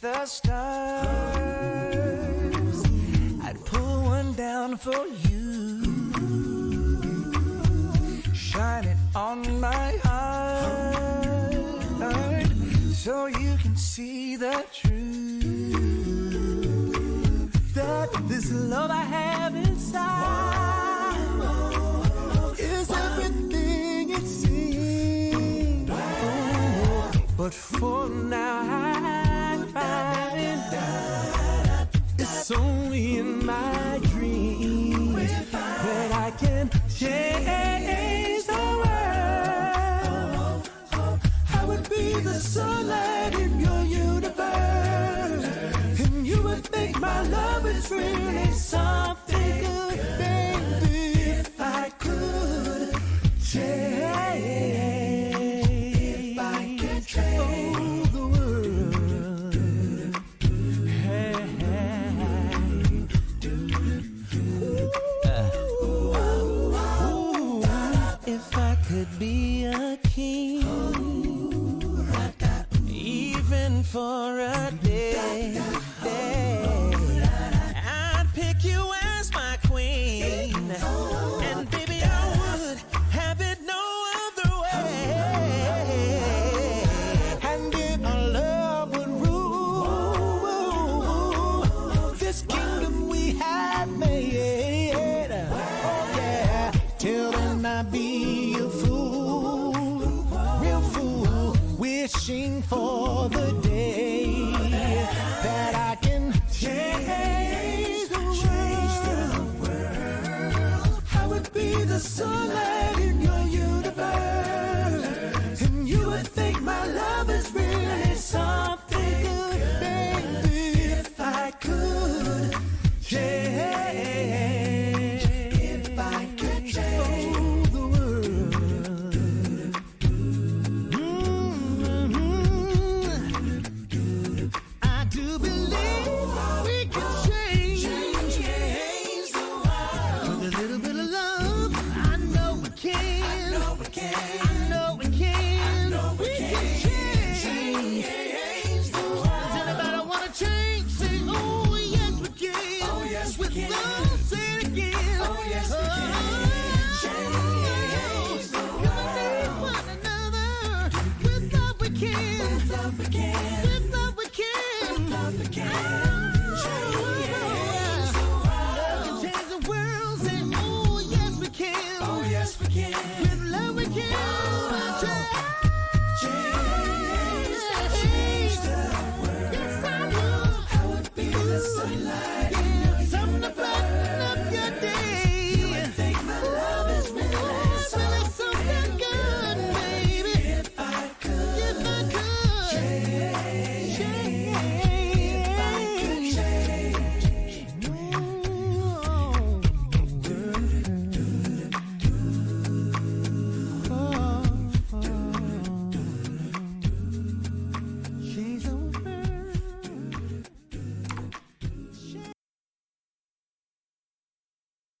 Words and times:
the 0.00 0.26
stars, 0.26 1.06
I'd 3.42 3.64
pull 3.64 4.02
one 4.02 4.32
down 4.34 4.76
for 4.76 5.06
you. 5.06 5.15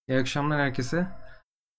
İyi 0.08 0.18
akşamlar 0.18 0.60
herkese. 0.60 1.08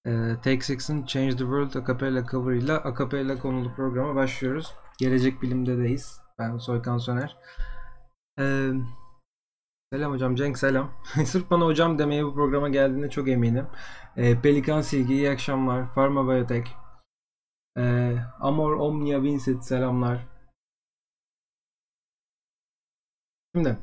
Ee, 0.06 0.36
Take 0.44 0.62
Six'in 0.62 1.06
Change 1.06 1.32
the 1.32 1.38
World 1.38 1.74
Acapella 1.74 2.26
cover 2.28 2.54
ile 2.56 2.74
Acapella 2.74 3.40
konulu 3.40 3.76
programa 3.76 4.16
başlıyoruz. 4.16 4.74
Gelecek 5.00 5.42
bilimdedeyiz. 5.42 6.22
Ben 6.40 6.58
Soykan 6.58 6.98
Soner. 6.98 7.38
Ee, 8.40 8.72
selam 9.94 10.12
hocam. 10.12 10.36
Cenk 10.36 10.58
selam. 10.58 10.92
Sırf 11.26 11.52
bana 11.52 11.66
hocam 11.66 12.00
demeye 12.00 12.26
bu 12.26 12.34
programa 12.34 12.70
geldiğinde 12.70 13.10
çok 13.10 13.30
eminim. 13.30 13.68
Ee, 14.18 14.42
Pelikan 14.42 14.82
Silgi 14.82 15.14
iyi 15.14 15.30
akşamlar. 15.30 15.94
Pharma 15.94 16.28
Biotech. 16.28 16.68
Ee, 17.78 18.18
Amor 18.40 18.72
Omnia 18.74 19.24
Vincent 19.24 19.66
selamlar. 19.66 20.28
Şimdi 23.56 23.78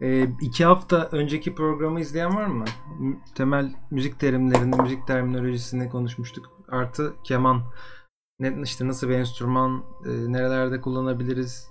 e, 0.00 0.28
iki 0.40 0.64
hafta 0.64 1.08
önceki 1.12 1.54
programı 1.54 2.00
izleyen 2.00 2.36
var 2.36 2.46
mı? 2.46 2.64
Temel 3.34 3.74
müzik 3.90 4.18
terimlerini, 4.18 4.82
müzik 4.82 5.06
terminolojisini 5.06 5.88
konuşmuştuk. 5.88 6.46
Artı 6.68 7.14
keman. 7.24 7.62
Ne, 8.38 8.62
işte 8.62 8.88
nasıl 8.88 9.08
bir 9.08 9.14
enstrüman, 9.14 9.84
e, 10.06 10.32
nerelerde 10.32 10.80
kullanabiliriz, 10.80 11.68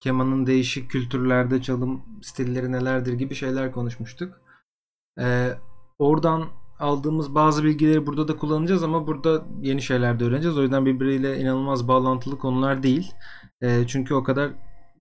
kemanın 0.00 0.46
değişik 0.46 0.90
kültürlerde 0.90 1.62
çalım 1.62 2.02
stilleri 2.22 2.72
nelerdir 2.72 3.12
gibi 3.12 3.34
şeyler 3.34 3.72
konuşmuştuk. 3.72 4.40
E, 5.20 5.50
oradan 5.98 6.44
aldığımız 6.78 7.34
bazı 7.34 7.64
bilgileri 7.64 8.06
burada 8.06 8.28
da 8.28 8.36
kullanacağız 8.36 8.82
ama 8.82 9.06
burada 9.06 9.46
yeni 9.60 9.82
şeyler 9.82 10.20
de 10.20 10.24
öğreneceğiz. 10.24 10.58
O 10.58 10.62
yüzden 10.62 10.86
birbiriyle 10.86 11.40
inanılmaz 11.40 11.88
bağlantılı 11.88 12.38
konular 12.38 12.82
değil. 12.82 13.12
E, 13.60 13.86
çünkü 13.86 14.14
o 14.14 14.24
kadar 14.24 14.52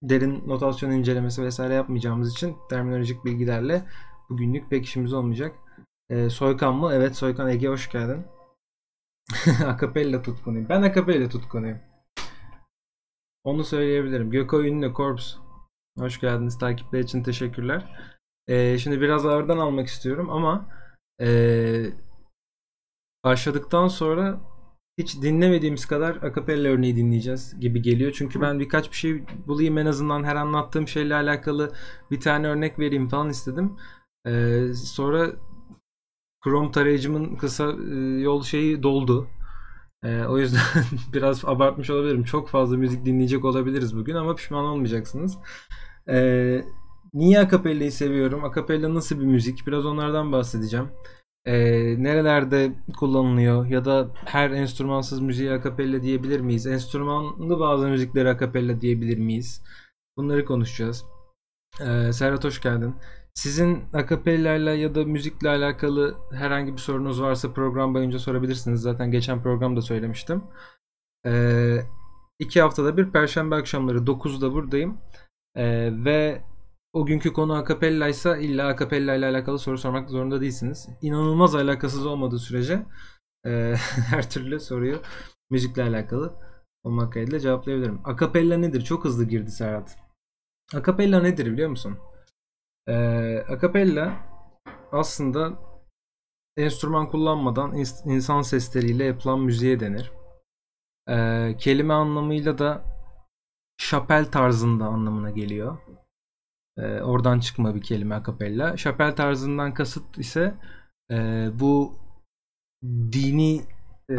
derin 0.04 0.44
notasyon 0.48 0.92
incelemesi 0.92 1.44
vesaire 1.44 1.74
yapmayacağımız 1.74 2.32
için 2.32 2.58
terminolojik 2.70 3.26
bilgilerle 3.26 3.86
bugünlük 4.30 4.70
pek 4.70 4.86
işimiz 4.86 5.14
olmayacak. 5.14 5.56
Ee, 6.10 6.30
Soykan 6.30 6.76
mı? 6.76 6.92
Evet 6.94 7.16
Soykan 7.16 7.50
Ege 7.50 7.68
hoş 7.68 7.90
geldin. 7.92 8.26
akapella 9.66 10.22
tutkunuyum. 10.22 10.70
Ben 10.70 10.82
akapella 10.82 11.30
tutkunuyum. 11.30 11.80
Onu 13.44 13.64
söyleyebilirim. 13.64 14.32
Göko 14.32 14.64
Ünlü 14.64 14.94
Korps. 14.94 15.36
Hoş 15.98 16.20
geldiniz. 16.20 16.58
Takipler 16.58 17.00
için 17.00 17.24
teşekkürler. 17.24 18.10
Ee, 18.48 18.78
şimdi 18.78 19.02
biraz 19.02 19.26
ağırdan 19.26 19.58
almak 19.58 19.88
istiyorum 19.88 20.30
ama 20.30 20.70
ee, 21.22 21.86
başladıktan 23.24 23.88
sonra 23.88 24.40
hiç 24.98 25.22
dinlemediğimiz 25.22 25.86
kadar 25.86 26.16
akapella 26.16 26.68
örneği 26.70 26.96
dinleyeceğiz 26.96 27.60
gibi 27.60 27.82
geliyor. 27.82 28.12
Çünkü 28.16 28.42
ben 28.42 28.60
birkaç 28.60 28.92
bir 28.92 28.96
şey 28.96 29.24
bulayım 29.48 29.78
en 29.78 29.86
azından 29.86 30.24
her 30.24 30.36
anlattığım 30.36 30.88
şeyle 30.88 31.16
alakalı 31.16 31.74
bir 32.12 32.20
tane 32.20 32.48
örnek 32.48 32.80
vereyim 32.80 33.08
falan 33.10 33.30
istedim. 33.30 33.78
Ee, 34.28 34.74
sonra 34.74 35.32
Chrome 36.44 36.72
tarayıcımın 36.72 37.36
kısa 37.36 37.72
e, 37.92 37.96
yol 38.22 38.44
şeyi 38.44 38.84
doldu. 38.84 39.28
Ee, 40.04 40.24
o 40.24 40.38
yüzden 40.38 40.62
biraz 41.14 41.46
abartmış 41.46 41.90
olabilirim. 41.90 42.24
Çok 42.24 42.50
fazla 42.50 42.78
müzik 42.78 43.06
dinleyecek 43.06 43.46
olabiliriz 43.46 43.96
bugün 43.98 44.16
ama 44.16 44.36
pişman 44.36 44.66
olmayacaksınız. 44.66 45.38
Ee, 46.10 46.66
niye 47.14 47.40
akapellayı 47.40 47.92
seviyorum? 47.92 48.44
Akapella 48.44 48.94
nasıl 48.94 49.20
bir 49.20 49.26
müzik? 49.26 49.68
Biraz 49.68 49.86
onlardan 49.86 50.32
bahsedeceğim. 50.32 50.90
Ee, 51.46 52.04
nerelerde 52.04 52.72
kullanılıyor 53.00 53.66
ya 53.66 53.86
da 53.86 54.12
her 54.26 54.52
enstrümansız 54.52 55.20
müziğe 55.20 55.54
akapella 55.54 56.02
diyebilir 56.02 56.40
miyiz? 56.40 56.68
Enstrümanlı 56.68 57.60
bazı 57.60 57.88
müziklere 57.88 58.30
akapella 58.30 58.82
diyebilir 58.82 59.18
miyiz? 59.18 59.62
Bunları 60.18 60.46
konuşacağız. 60.46 61.06
Ee, 61.82 62.14
Serhat 62.14 62.44
hoş 62.44 62.62
geldin. 62.62 62.96
Sizin 63.34 63.84
akapellayla 63.94 64.74
ya 64.74 64.96
da 64.96 65.06
müzikle 65.06 65.50
alakalı 65.50 66.16
herhangi 66.32 66.74
bir 66.74 66.78
sorunuz 66.78 67.22
varsa 67.22 67.54
program 67.54 67.94
boyunca 67.94 68.20
sorabilirsiniz. 68.20 68.82
Zaten 68.82 69.12
geçen 69.12 69.44
programda 69.44 69.82
söylemiştim. 69.82 70.44
Ee, 71.26 71.78
iki 72.40 72.62
haftada 72.62 72.98
bir 72.98 73.12
Perşembe 73.12 73.56
akşamları 73.56 73.98
9'da 73.98 74.54
buradayım. 74.54 74.98
Ee, 75.56 75.90
ve 76.06 76.42
o 76.96 77.06
günkü 77.06 77.34
konu 77.34 77.54
akapella 77.54 78.08
ise 78.08 78.42
illa 78.42 78.68
akapella 78.68 79.16
ile 79.16 79.26
alakalı 79.26 79.60
soru 79.60 79.78
sormak 79.78 80.10
zorunda 80.10 80.42
değilsiniz. 80.42 80.90
İnanılmaz 81.02 81.56
alakasız 81.56 82.06
olmadığı 82.06 82.40
sürece 82.40 82.86
e, 83.46 83.76
her 84.10 84.30
türlü 84.30 84.60
soruyu 84.60 85.02
müzikle 85.50 85.84
alakalı 85.84 86.34
olmak 86.84 87.14
kaydıyla 87.14 87.40
cevaplayabilirim. 87.40 88.02
Akapella 88.04 88.58
nedir? 88.58 88.82
Çok 88.82 89.06
hızlı 89.06 89.24
girdi 89.26 89.52
Serhat. 89.52 89.98
Akapella 90.74 91.22
nedir 91.22 91.46
biliyor 91.52 91.70
musun? 91.70 91.98
Ee, 92.88 93.38
akapella 93.50 94.14
aslında 94.92 95.54
enstrüman 96.58 97.10
kullanmadan 97.10 97.72
ins- 97.72 98.14
insan 98.16 98.42
sesleriyle 98.42 99.04
yapılan 99.04 99.40
müziğe 99.40 99.80
denir. 99.80 100.12
Ee, 101.10 101.56
kelime 101.60 101.94
anlamıyla 101.94 102.58
da 102.58 102.84
şapel 103.78 104.26
tarzında 104.32 104.86
anlamına 104.86 105.32
geliyor. 105.32 105.78
Ee, 106.78 107.02
oradan 107.02 107.40
çıkma 107.40 107.76
bir 107.76 107.82
kelime 107.82 108.16
akapella. 108.16 108.78
Şapel 108.78 109.16
tarzından 109.16 109.74
kasıt 109.74 110.18
ise 110.18 110.56
e, 111.12 111.48
bu 111.54 111.94
dini 113.12 113.62
e, 114.12 114.18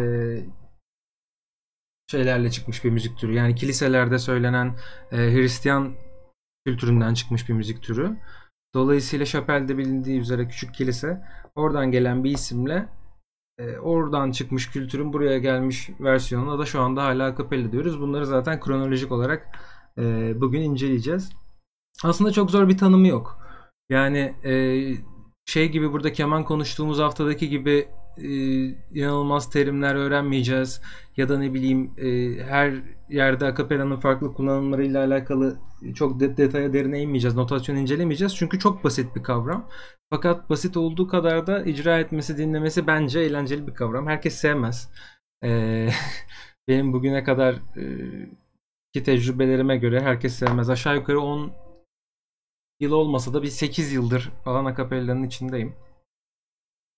şeylerle 2.10 2.50
çıkmış 2.50 2.84
bir 2.84 2.90
müzik 2.90 3.18
türü. 3.18 3.34
Yani 3.34 3.54
kiliselerde 3.54 4.18
söylenen 4.18 4.76
e, 5.12 5.16
Hristiyan 5.16 5.94
kültüründen 6.66 7.14
çıkmış 7.14 7.48
bir 7.48 7.54
müzik 7.54 7.82
türü. 7.82 8.16
Dolayısıyla 8.74 9.26
Şapel'de 9.26 9.78
bilindiği 9.78 10.20
üzere 10.20 10.48
küçük 10.48 10.74
kilise 10.74 11.24
oradan 11.54 11.90
gelen 11.90 12.24
bir 12.24 12.30
isimle 12.30 12.88
e, 13.58 13.78
oradan 13.78 14.30
çıkmış 14.30 14.70
kültürün 14.70 15.12
buraya 15.12 15.38
gelmiş 15.38 15.90
versiyonuna 16.00 16.58
da 16.58 16.66
şu 16.66 16.80
anda 16.80 17.04
hala 17.04 17.26
akapella 17.26 17.72
diyoruz. 17.72 18.00
Bunları 18.00 18.26
zaten 18.26 18.60
kronolojik 18.60 19.12
olarak 19.12 19.58
e, 19.98 20.34
bugün 20.40 20.60
inceleyeceğiz. 20.60 21.32
Aslında 22.04 22.32
çok 22.32 22.50
zor 22.50 22.68
bir 22.68 22.78
tanımı 22.78 23.08
yok. 23.08 23.38
Yani 23.90 24.34
e, 24.44 24.54
şey 25.46 25.68
gibi 25.68 25.92
burada 25.92 26.12
keman 26.12 26.44
konuştuğumuz 26.44 26.98
haftadaki 26.98 27.48
gibi 27.48 27.88
e, 28.18 28.28
inanılmaz 28.94 29.50
terimler 29.50 29.94
öğrenmeyeceğiz. 29.94 30.82
Ya 31.16 31.28
da 31.28 31.38
ne 31.38 31.54
bileyim 31.54 31.92
e, 31.98 32.42
her 32.44 32.74
yerde 33.10 33.46
akapellanın 33.46 33.96
farklı 33.96 34.34
kullanımlarıyla 34.34 35.04
alakalı 35.04 35.58
çok 35.94 36.20
de- 36.20 36.36
detaya 36.36 36.72
derine 36.72 37.00
inmeyeceğiz. 37.00 37.36
Notasyon 37.36 37.76
incelemeyeceğiz. 37.76 38.36
Çünkü 38.36 38.58
çok 38.58 38.84
basit 38.84 39.16
bir 39.16 39.22
kavram. 39.22 39.68
Fakat 40.10 40.50
basit 40.50 40.76
olduğu 40.76 41.08
kadar 41.08 41.46
da 41.46 41.64
icra 41.64 41.98
etmesi, 41.98 42.38
dinlemesi 42.38 42.86
bence 42.86 43.20
eğlenceli 43.20 43.66
bir 43.66 43.74
kavram. 43.74 44.06
Herkes 44.06 44.34
sevmez. 44.34 44.90
E, 45.44 45.88
benim 46.68 46.92
bugüne 46.92 47.24
kadar 47.24 47.54
e, 47.54 47.82
ki 48.94 49.02
tecrübelerime 49.02 49.76
göre 49.76 50.00
herkes 50.00 50.34
sevmez. 50.34 50.70
Aşağı 50.70 50.96
yukarı 50.96 51.20
10 51.20 51.52
yıl 52.80 52.92
olmasa 52.92 53.34
da 53.34 53.42
bir 53.42 53.48
8 53.48 53.92
yıldır 53.92 54.30
falan 54.44 54.64
akapellanın 54.64 55.22
içindeyim. 55.22 55.76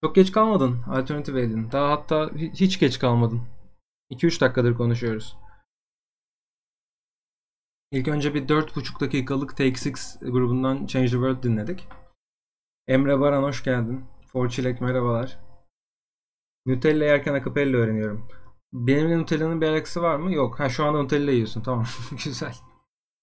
Çok 0.04 0.14
geç 0.14 0.32
kalmadın 0.32 0.82
Alternative 0.82 1.40
Aid'in. 1.40 1.70
Daha 1.72 1.90
hatta 1.90 2.24
hi- 2.24 2.52
hiç 2.54 2.80
geç 2.80 2.98
kalmadın. 2.98 3.42
2-3 4.10 4.40
dakikadır 4.40 4.74
konuşuyoruz. 4.74 5.36
İlk 7.92 8.08
önce 8.08 8.34
bir 8.34 8.48
4,5 8.48 9.00
dakikalık 9.00 9.56
Take 9.56 9.90
6 9.90 10.30
grubundan 10.30 10.86
Change 10.86 11.06
the 11.06 11.12
World 11.12 11.42
dinledik. 11.42 11.88
Emre 12.88 13.20
Baran 13.20 13.42
hoş 13.42 13.64
geldin. 13.64 14.04
Forçilek 14.26 14.80
merhabalar. 14.80 15.38
Nutella 16.66 17.04
yerken 17.04 17.34
akapella 17.34 17.76
öğreniyorum. 17.76 18.28
Benimle 18.72 19.18
Nutella'nın 19.18 19.60
bir 19.60 19.66
alakası 19.66 20.02
var 20.02 20.16
mı? 20.16 20.32
Yok. 20.34 20.60
Ha 20.60 20.68
şu 20.68 20.84
anda 20.84 21.02
Nutella 21.02 21.30
yiyorsun. 21.30 21.62
Tamam. 21.62 21.86
Güzel. 22.24 22.54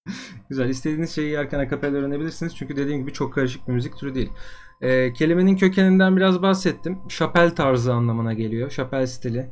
Güzel. 0.48 0.68
İstediğiniz 0.68 1.14
şeyi 1.14 1.30
yerken 1.30 1.58
akapella 1.58 1.96
öğrenebilirsiniz. 1.96 2.56
Çünkü 2.56 2.76
dediğim 2.76 3.00
gibi 3.00 3.12
çok 3.12 3.34
karışık 3.34 3.68
bir 3.68 3.72
müzik 3.72 3.96
türü 3.96 4.14
değil. 4.14 4.32
Ee, 4.80 5.12
kelimenin 5.12 5.56
kökeninden 5.56 6.16
biraz 6.16 6.42
bahsettim. 6.42 6.98
Şapel 7.08 7.54
tarzı 7.54 7.94
anlamına 7.94 8.32
geliyor. 8.32 8.70
Şapel 8.70 9.06
stili. 9.06 9.50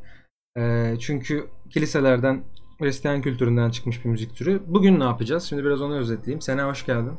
Ee, 0.59 0.95
çünkü 1.01 1.47
kiliselerden 1.71 2.45
Hristiyan 2.79 3.23
kültüründen 3.23 3.71
çıkmış 3.71 4.05
bir 4.05 4.11
müzik 4.11 4.37
türü. 4.37 4.63
Bugün 4.67 5.01
ne 5.01 5.05
yapacağız? 5.05 5.45
Şimdi 5.45 5.65
biraz 5.65 5.83
onu 5.83 5.97
özetleyeyim. 5.97 6.41
Sena 6.41 6.69
hoş 6.69 6.87
geldin. 6.87 7.19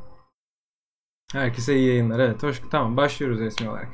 Herkese 1.31 1.75
iyi 1.75 1.87
yayınlar. 1.87 2.19
Evet, 2.19 2.43
hoş. 2.43 2.61
Tamam, 2.71 2.97
başlıyoruz 2.97 3.39
resmi 3.39 3.69
olarak. 3.69 3.87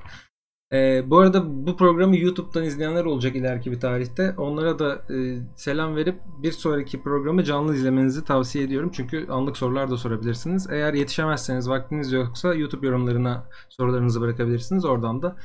Ee, 0.74 1.04
bu 1.06 1.20
arada 1.20 1.68
bu 1.68 1.78
programı 1.78 2.18
YouTube'dan 2.18 2.64
izleyenler 2.64 3.06
olacak 3.06 3.36
ileriki 3.36 3.72
bir 3.72 3.80
tarihte. 3.80 4.34
Onlara 4.38 4.80
da 4.80 5.14
e, 5.14 5.40
selam 5.56 5.96
verip 5.96 6.22
bir 6.44 6.52
sonraki 6.52 7.04
programı 7.04 7.44
canlı 7.44 7.76
izlemenizi 7.76 8.26
tavsiye 8.26 8.64
ediyorum. 8.64 8.92
Çünkü 8.94 9.28
anlık 9.30 9.58
sorular 9.58 9.92
da 9.92 9.98
sorabilirsiniz. 9.98 10.68
Eğer 10.72 10.94
yetişemezseniz, 10.94 11.70
vaktiniz 11.70 12.12
yoksa 12.12 12.54
YouTube 12.54 12.88
yorumlarına 12.88 13.50
sorularınızı 13.70 14.22
bırakabilirsiniz. 14.22 14.86
Oradan 14.86 15.22
da 15.22 15.36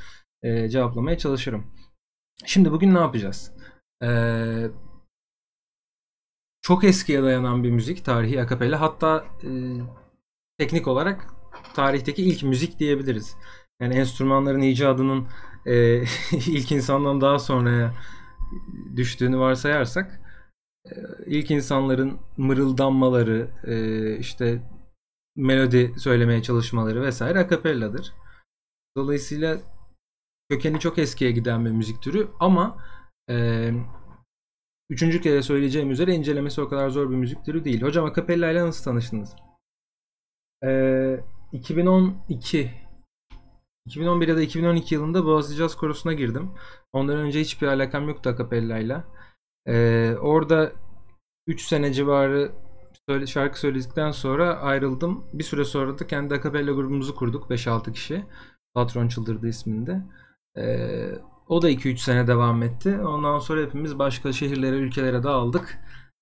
e, 0.42 0.68
cevaplamaya 0.68 1.18
çalışırım. 1.18 1.66
Şimdi 2.44 2.72
bugün 2.72 2.94
ne 2.94 2.98
yapacağız? 2.98 3.52
Ee, 4.02 4.70
çok 6.62 6.84
eskiye 6.84 7.22
dayanan 7.22 7.64
bir 7.64 7.70
müzik 7.70 8.04
tarihi 8.04 8.42
akapella. 8.42 8.80
Hatta 8.80 9.24
e, 9.42 9.50
teknik 10.58 10.88
olarak 10.88 11.26
tarihteki 11.74 12.22
ilk 12.22 12.42
müzik 12.42 12.78
diyebiliriz. 12.78 13.36
Yani 13.80 13.94
enstrümanların 13.94 14.60
icadının 14.60 15.28
e, 15.66 16.02
ilk 16.32 16.72
insandan 16.72 17.20
daha 17.20 17.38
sonraya 17.38 17.94
düştüğünü 18.96 19.38
varsayarsak 19.38 20.20
e, 20.86 20.90
ilk 21.26 21.50
insanların 21.50 22.18
mırıldanmaları, 22.36 23.50
e, 23.64 24.18
işte 24.18 24.62
melodi 25.36 25.92
söylemeye 25.98 26.42
çalışmaları 26.42 27.02
vesaire 27.02 27.38
akapelladır. 27.38 28.14
Dolayısıyla 28.96 29.58
kökeni 30.50 30.80
çok 30.80 30.98
eskiye 30.98 31.30
giden 31.30 31.64
bir 31.64 31.70
müzik 31.70 32.02
türü 32.02 32.28
ama 32.40 32.84
e, 33.30 33.70
üçüncü 34.90 35.20
kere 35.20 35.42
söyleyeceğim 35.42 35.90
üzere 35.90 36.14
incelemesi 36.14 36.60
o 36.60 36.68
kadar 36.68 36.90
zor 36.90 37.10
bir 37.10 37.16
müzik 37.16 37.44
türü 37.44 37.64
değil. 37.64 37.82
Hocam 37.82 38.04
akapella 38.04 38.50
ile 38.50 38.62
nasıl 38.62 38.84
tanıştınız? 38.84 39.36
E, 40.64 41.20
2012 41.52 42.85
2011 43.86 44.28
ya 44.28 44.36
da 44.36 44.42
2012 44.42 44.94
yılında 44.94 45.24
Boğaziçi 45.24 45.58
Caz 45.58 45.76
Korosu'na 45.76 46.12
girdim. 46.12 46.50
Ondan 46.92 47.16
önce 47.18 47.40
hiçbir 47.40 47.66
alakam 47.66 48.08
yoktu 48.08 48.30
akapellayla. 48.30 49.04
Ee, 49.66 50.14
orada 50.20 50.72
3 51.46 51.62
sene 51.62 51.92
civarı 51.92 52.52
söyle, 53.08 53.26
şarkı 53.26 53.60
söyledikten 53.60 54.10
sonra 54.10 54.56
ayrıldım. 54.56 55.24
Bir 55.32 55.44
süre 55.44 55.64
sonra 55.64 55.98
da 55.98 56.06
kendi 56.06 56.34
akapella 56.34 56.72
grubumuzu 56.72 57.14
kurduk 57.14 57.50
5-6 57.50 57.92
kişi. 57.92 58.24
Patron 58.74 59.08
Çıldırdı 59.08 59.48
isminde. 59.48 60.02
Ee, 60.56 61.18
o 61.48 61.62
da 61.62 61.70
2-3 61.70 61.96
sene 61.98 62.26
devam 62.26 62.62
etti. 62.62 63.00
Ondan 63.00 63.38
sonra 63.38 63.60
hepimiz 63.60 63.98
başka 63.98 64.32
şehirlere, 64.32 64.76
ülkelere 64.76 65.22
dağıldık. 65.22 65.78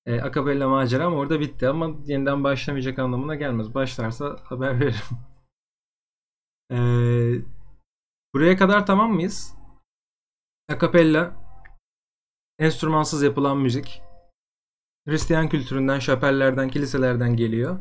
E, 0.07 0.21
akapella 0.21 0.69
maceram 0.69 1.15
orada 1.15 1.41
bitti 1.41 1.69
ama 1.69 1.91
yeniden 2.07 2.45
başlamayacak 2.45 2.99
anlamına 2.99 3.35
gelmez. 3.35 3.75
Başlarsa 3.75 4.37
haber 4.45 4.81
veririm. 4.81 5.01
Ee, 6.71 7.43
buraya 8.35 8.57
kadar 8.57 8.87
tamam 8.87 9.13
mıyız? 9.13 9.55
Akapella 10.69 11.45
enstrümansız 12.59 13.23
yapılan 13.23 13.59
müzik. 13.59 14.03
Hristiyan 15.09 15.49
kültüründen, 15.49 15.99
şapellerden, 15.99 16.69
kiliselerden 16.69 17.37
geliyor. 17.37 17.81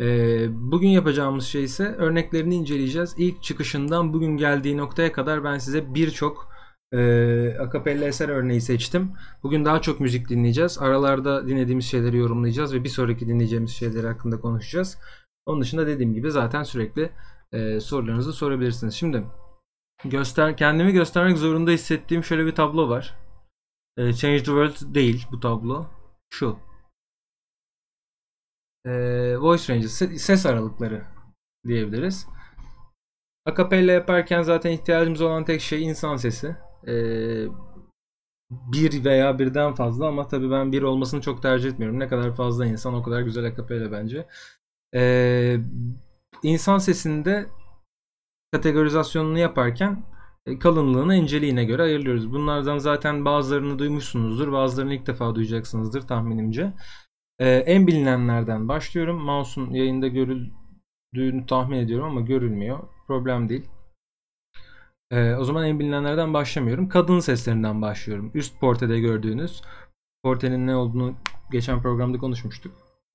Ee, 0.00 0.46
bugün 0.50 0.88
yapacağımız 0.88 1.44
şey 1.44 1.64
ise 1.64 1.84
örneklerini 1.84 2.54
inceleyeceğiz. 2.54 3.14
İlk 3.18 3.42
çıkışından 3.42 4.12
bugün 4.12 4.36
geldiği 4.36 4.76
noktaya 4.76 5.12
kadar 5.12 5.44
ben 5.44 5.58
size 5.58 5.94
birçok 5.94 6.52
e, 6.92 7.56
akapella 7.60 8.04
eser 8.04 8.28
örneği 8.28 8.60
seçtim. 8.60 9.12
Bugün 9.42 9.64
daha 9.64 9.82
çok 9.82 10.00
müzik 10.00 10.28
dinleyeceğiz. 10.28 10.78
Aralarda 10.78 11.48
dinlediğimiz 11.48 11.84
şeyleri 11.84 12.16
yorumlayacağız 12.16 12.74
ve 12.74 12.84
bir 12.84 12.88
sonraki 12.88 13.28
dinleyeceğimiz 13.28 13.70
şeyler 13.70 14.04
hakkında 14.04 14.40
konuşacağız. 14.40 14.98
Onun 15.46 15.60
dışında 15.60 15.86
dediğim 15.86 16.14
gibi 16.14 16.30
zaten 16.30 16.62
sürekli 16.62 17.10
e, 17.52 17.80
sorularınızı 17.80 18.32
sorabilirsiniz. 18.32 18.94
Şimdi 18.94 19.24
göster 20.04 20.56
kendimi 20.56 20.92
göstermek 20.92 21.38
zorunda 21.38 21.70
hissettiğim 21.70 22.24
şöyle 22.24 22.46
bir 22.46 22.54
tablo 22.54 22.88
var. 22.88 23.16
E, 23.96 24.12
Change 24.12 24.38
the 24.38 24.44
World 24.44 24.94
değil 24.94 25.26
bu 25.32 25.40
tablo. 25.40 25.86
Şu. 26.30 26.58
E, 28.84 28.92
voice 29.38 29.74
ranges, 29.74 30.22
ses 30.22 30.46
aralıkları 30.46 31.04
diyebiliriz. 31.66 32.26
Akapella 33.46 33.92
yaparken 33.92 34.42
zaten 34.42 34.70
ihtiyacımız 34.70 35.20
olan 35.20 35.44
tek 35.44 35.60
şey 35.60 35.84
insan 35.84 36.16
sesi. 36.16 36.56
Ee, 36.86 37.46
bir 38.50 39.04
veya 39.04 39.38
birden 39.38 39.74
fazla 39.74 40.08
ama 40.08 40.28
tabii 40.28 40.50
ben 40.50 40.72
bir 40.72 40.82
olmasını 40.82 41.20
çok 41.20 41.42
tercih 41.42 41.70
etmiyorum. 41.70 41.98
Ne 41.98 42.08
kadar 42.08 42.36
fazla 42.36 42.66
insan 42.66 42.94
o 42.94 43.02
kadar 43.02 43.20
güzel 43.20 43.44
akapella 43.46 43.92
bence. 43.92 44.26
Ee, 44.94 45.56
insan 46.42 46.78
sesinde 46.78 47.46
kategorizasyonunu 48.52 49.38
yaparken 49.38 50.04
e, 50.46 50.58
kalınlığını, 50.58 51.14
inceliğine 51.14 51.64
göre 51.64 51.82
ayırıyoruz. 51.82 52.32
Bunlardan 52.32 52.78
zaten 52.78 53.24
bazılarını 53.24 53.78
duymuşsunuzdur, 53.78 54.52
bazılarını 54.52 54.94
ilk 54.94 55.06
defa 55.06 55.34
duyacaksınızdır 55.34 56.02
tahminimce. 56.02 56.72
Ee, 57.38 57.48
en 57.48 57.86
bilinenlerden 57.86 58.68
başlıyorum. 58.68 59.20
Mouse'un 59.22 59.70
yayında 59.70 60.08
görüldüğünü 60.08 61.46
tahmin 61.46 61.76
ediyorum 61.76 62.06
ama 62.06 62.20
görülmüyor. 62.20 62.78
Problem 63.06 63.48
değil. 63.48 63.68
Ee, 65.10 65.34
o 65.34 65.44
zaman 65.44 65.64
en 65.64 65.78
bilinenlerden 65.78 66.34
başlamıyorum. 66.34 66.88
Kadın 66.88 67.20
seslerinden 67.20 67.82
başlıyorum. 67.82 68.30
Üst 68.34 68.60
portede 68.60 69.00
gördüğünüz 69.00 69.62
portenin 70.22 70.66
ne 70.66 70.76
olduğunu 70.76 71.14
geçen 71.50 71.82
programda 71.82 72.18
konuşmuştuk. 72.18 72.72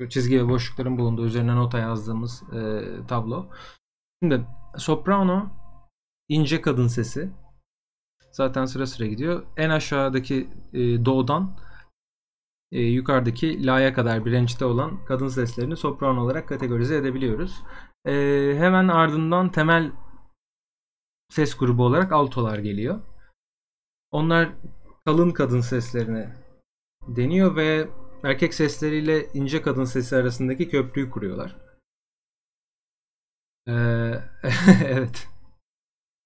Çizgi 0.10 0.40
ve 0.40 0.50
boşlukların 0.50 0.98
bulunduğu 0.98 1.26
üzerine 1.26 1.56
nota 1.56 1.80
yazdığımız 1.80 2.44
e, 2.54 2.82
tablo. 3.08 3.50
Şimdi 4.24 4.42
soprano 4.78 5.50
ince 6.30 6.62
kadın 6.62 6.88
sesi. 6.88 7.30
Zaten 8.32 8.66
sıra 8.66 8.88
sıra 8.88 9.08
gidiyor. 9.08 9.44
En 9.58 9.70
aşağıdaki 9.70 10.50
e, 10.74 11.06
do'dan 11.06 11.58
e, 12.72 12.82
yukarıdaki 12.82 13.66
la'ya 13.66 13.94
kadar 13.94 14.26
range'de 14.26 14.66
olan 14.66 15.06
kadın 15.06 15.28
seslerini 15.28 15.78
soprano 15.78 16.22
olarak 16.22 16.48
kategorize 16.48 16.96
edebiliyoruz. 16.96 17.64
E, 18.06 18.14
hemen 18.58 18.88
ardından 18.88 19.52
temel 19.52 19.92
ses 21.30 21.58
grubu 21.58 21.86
olarak 21.86 22.12
altolar 22.12 22.60
geliyor. 22.60 23.02
Onlar 24.12 24.50
kalın 25.06 25.32
kadın 25.32 25.62
seslerine 25.62 26.36
deniyor 27.08 27.56
ve 27.56 27.88
erkek 28.24 28.54
sesleriyle 28.54 29.28
ince 29.34 29.62
kadın 29.62 29.84
sesi 29.84 30.16
arasındaki 30.16 30.70
köprüyü 30.70 31.10
kuruyorlar. 31.10 31.67
Ee, 33.68 34.22
evet. 34.86 35.28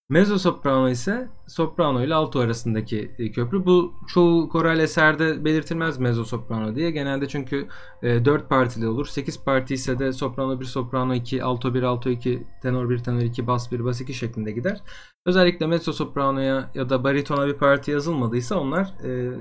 Mezzo 0.10 0.38
soprano 0.40 0.90
ise 0.90 1.30
soprano 1.48 2.04
ile 2.04 2.16
alto 2.16 2.40
arasındaki 2.40 3.12
e, 3.18 3.32
köprü. 3.32 3.66
Bu 3.66 3.94
çoğu 4.08 4.50
koral 4.50 4.80
eserde 4.80 5.46
belirtilmez 5.46 5.98
mezzo 5.98 6.26
soprano 6.26 6.76
diye. 6.76 6.92
Genelde 6.92 7.28
çünkü 7.28 7.68
e, 8.04 8.26
4 8.26 8.50
partili 8.50 8.88
olur. 8.88 9.06
8 9.06 9.44
parti 9.44 9.74
ise 9.74 10.00
de 10.00 10.14
soprano 10.14 10.60
1, 10.60 10.66
soprano 10.66 11.14
2, 11.14 11.44
alto 11.44 11.74
1, 11.74 11.84
alto 11.84 12.10
2, 12.10 12.48
tenor 12.62 12.90
1, 12.90 12.98
tenor 13.04 13.22
2, 13.22 13.48
bas 13.48 13.72
1, 13.72 13.86
bas 13.86 14.02
2 14.02 14.14
şeklinde 14.14 14.52
gider. 14.52 14.82
Özellikle 15.26 15.68
mezzo 15.68 15.94
sopranoya 15.94 16.72
ya 16.76 16.90
da 16.90 17.04
baritona 17.04 17.48
bir 17.48 17.58
parti 17.58 17.92
yazılmadıysa 17.92 18.60
onlar 18.60 18.86
e, 19.04 19.34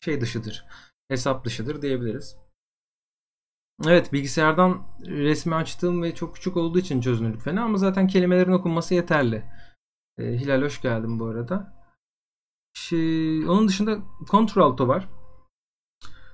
şey 0.00 0.20
dışıdır. 0.20 0.64
Hesap 1.08 1.44
dışıdır 1.44 1.82
diyebiliriz. 1.82 2.36
Evet 3.84 4.12
bilgisayardan 4.12 4.86
resmi 5.06 5.54
açtığım 5.54 6.02
ve 6.02 6.14
çok 6.14 6.34
küçük 6.34 6.56
olduğu 6.56 6.78
için 6.78 7.00
çözünürlük 7.00 7.40
fena 7.40 7.64
ama 7.64 7.78
zaten 7.78 8.06
kelimelerin 8.06 8.52
okunması 8.52 8.94
yeterli. 8.94 9.44
E, 10.18 10.24
Hilal 10.24 10.62
hoş 10.62 10.80
geldin 10.80 11.20
bu 11.20 11.26
arada. 11.26 11.76
Şey, 12.74 13.48
onun 13.48 13.68
dışında 13.68 13.98
kontralto 14.28 14.88
var. 14.88 15.08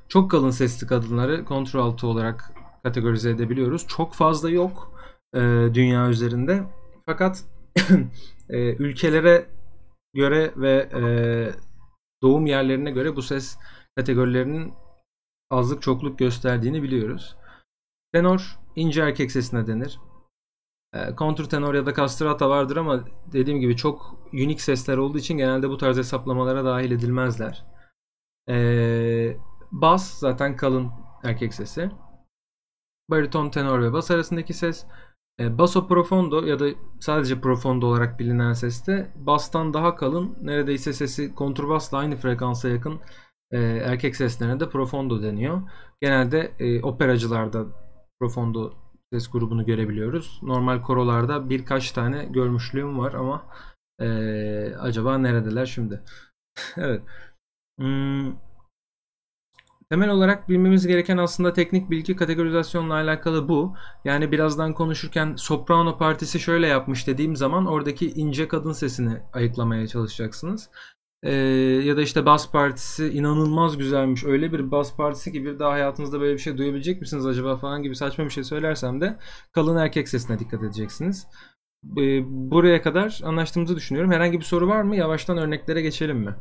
Çok 0.09 0.31
kalın 0.31 0.51
sesli 0.51 0.87
kadınları 0.87 1.45
kontralto 1.45 2.07
olarak 2.07 2.53
kategorize 2.83 3.31
edebiliyoruz. 3.31 3.87
Çok 3.89 4.15
fazla 4.15 4.51
yok 4.51 4.93
e, 5.35 5.41
dünya 5.75 6.09
üzerinde. 6.09 6.63
Fakat 7.07 7.45
e, 8.49 8.77
ülkelere 8.77 9.47
göre 10.15 10.53
ve 10.57 10.89
e, 10.95 11.03
doğum 12.23 12.47
yerlerine 12.47 12.91
göre 12.91 13.17
bu 13.17 13.23
ses 13.23 13.59
kategorilerinin 13.97 14.75
azlık 15.53 15.83
çokluk 15.83 16.19
gösterdiğini 16.19 16.83
biliyoruz. 16.83 17.37
Tenor 18.13 18.59
ince 18.77 19.03
erkek 19.03 19.33
sesine 19.33 19.67
denir. 19.67 20.01
E, 20.95 21.15
kontrtenor 21.15 21.75
ya 21.75 21.87
da 21.87 21.95
castrata 21.95 22.51
vardır 22.51 22.77
ama 22.77 23.05
dediğim 23.33 23.61
gibi 23.61 23.77
çok 23.77 24.27
unik 24.33 24.61
sesler 24.61 24.97
olduğu 24.97 25.19
için 25.19 25.37
genelde 25.37 25.71
bu 25.71 25.77
tarz 25.77 25.97
hesaplamalara 25.97 26.65
dahil 26.65 26.91
edilmezler. 26.91 27.65
E, 28.49 29.37
bas 29.73 30.19
zaten 30.19 30.57
kalın 30.57 30.91
erkek 31.25 31.55
sesi. 31.55 31.91
Bariton, 33.11 33.51
tenor 33.51 33.83
ve 33.83 33.93
bas 33.93 34.11
arasındaki 34.11 34.55
ses. 34.55 34.87
E, 35.41 35.59
basso 35.59 35.89
profondo 35.89 36.47
ya 36.47 36.59
da 36.59 36.67
sadece 37.01 37.41
profondo 37.41 37.87
olarak 37.87 38.19
bilinen 38.19 38.53
seste 38.53 39.13
bastan 39.17 39.75
daha 39.75 39.97
kalın 39.97 40.37
neredeyse 40.43 40.93
sesi 40.93 41.35
kontrbasla 41.35 41.99
aynı 41.99 42.17
frekansa 42.17 42.69
yakın 42.69 43.01
e, 43.53 43.59
erkek 43.61 44.17
seslerine 44.17 44.61
de 44.61 44.69
profondo 44.69 45.23
deniyor. 45.23 45.63
Genelde 46.01 46.53
e, 46.59 46.83
operacılarda 46.83 47.67
profondo 48.21 48.75
ses 49.13 49.31
grubunu 49.31 49.67
görebiliyoruz. 49.67 50.41
Normal 50.43 50.83
korolarda 50.83 51.51
birkaç 51.51 51.93
tane 51.93 52.25
görmüşlüğüm 52.25 52.99
var 52.99 53.13
ama 53.13 53.47
e, 54.01 54.07
acaba 54.77 55.19
neredeler 55.19 55.67
şimdi? 55.67 56.03
evet. 56.77 57.03
Hmm. 57.81 58.33
Temel 59.91 60.11
olarak 60.11 60.49
bilmemiz 60.49 60.87
gereken 60.87 61.17
aslında 61.17 61.53
teknik 61.53 61.91
bilgi 61.91 62.17
kategorizasyonla 62.17 62.95
alakalı 62.95 63.49
bu. 63.49 63.77
Yani 64.05 64.33
birazdan 64.33 64.75
konuşurken 64.75 65.35
soprano 65.37 65.99
partisi 65.99 66.41
şöyle 66.41 66.67
yapmış 66.67 67.07
dediğim 67.07 67.37
zaman 67.37 67.67
oradaki 67.67 68.11
ince 68.11 68.49
kadın 68.49 68.73
sesini 68.73 69.23
ayıklamaya 69.33 69.87
çalışacaksınız. 69.87 70.71
Ee, 71.23 71.33
ya 71.85 71.97
da 71.97 72.03
işte 72.03 72.27
bas 72.27 72.51
partisi 72.53 73.09
inanılmaz 73.09 73.79
güzelmiş. 73.79 74.25
Öyle 74.25 74.53
bir 74.53 74.71
bas 74.71 74.97
partisi 74.97 75.33
ki 75.33 75.45
bir 75.45 75.59
daha 75.59 75.73
hayatınızda 75.73 76.21
böyle 76.21 76.35
bir 76.35 76.39
şey 76.39 76.59
duyabilecek 76.59 77.01
misiniz 77.01 77.27
acaba 77.27 77.57
falan 77.57 77.83
gibi 77.83 77.97
saçma 77.97 78.25
bir 78.25 78.31
şey 78.31 78.45
söylersem 78.45 79.01
de 79.01 79.19
kalın 79.53 79.77
erkek 79.77 80.09
sesine 80.09 80.39
dikkat 80.39 80.63
edeceksiniz. 80.63 81.27
Ee, 81.99 82.23
buraya 82.51 82.83
kadar 82.83 83.21
anlaştığımızı 83.25 83.77
düşünüyorum. 83.77 84.13
Herhangi 84.13 84.39
bir 84.41 84.45
soru 84.45 84.69
var 84.69 84.83
mı? 84.83 84.97
Yavaştan 84.97 85.39
örneklere 85.39 85.83
geçelim 85.83 86.19
mi? 86.19 86.35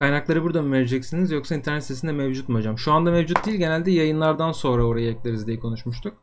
Kaynakları 0.00 0.42
burada 0.42 0.62
mı 0.62 0.72
vereceksiniz 0.72 1.30
yoksa 1.30 1.54
internet 1.54 1.82
sitesinde 1.82 2.12
mevcut 2.12 2.48
mu 2.48 2.58
hocam? 2.58 2.78
Şu 2.78 2.92
anda 2.92 3.10
mevcut 3.10 3.46
değil. 3.46 3.58
Genelde 3.58 3.90
yayınlardan 3.90 4.52
sonra 4.52 4.84
oraya 4.84 5.10
ekleriz 5.10 5.46
diye 5.46 5.58
konuşmuştuk. 5.60 6.22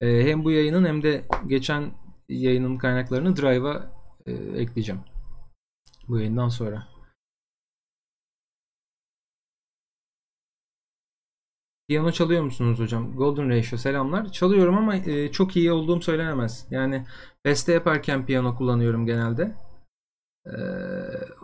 Ee, 0.00 0.26
hem 0.26 0.44
bu 0.44 0.50
yayının 0.50 0.84
hem 0.84 1.02
de 1.02 1.24
geçen 1.46 1.92
yayının 2.28 2.78
kaynaklarını 2.78 3.36
Drive'a 3.36 4.03
e, 4.26 4.32
ekleyeceğim. 4.32 5.00
Bu 6.08 6.18
yayından 6.18 6.48
sonra. 6.48 6.88
Piyano 11.88 12.12
çalıyor 12.12 12.42
musunuz 12.42 12.78
hocam? 12.78 13.16
Golden 13.16 13.50
Ratio 13.50 13.76
selamlar. 13.76 14.32
Çalıyorum 14.32 14.76
ama 14.78 14.96
e, 14.96 15.32
çok 15.32 15.56
iyi 15.56 15.72
olduğum 15.72 16.02
söylenemez. 16.02 16.66
Yani 16.70 17.06
beste 17.44 17.72
yaparken 17.72 18.26
piyano 18.26 18.56
kullanıyorum 18.56 19.06
genelde. 19.06 19.56
Ee, 20.46 20.50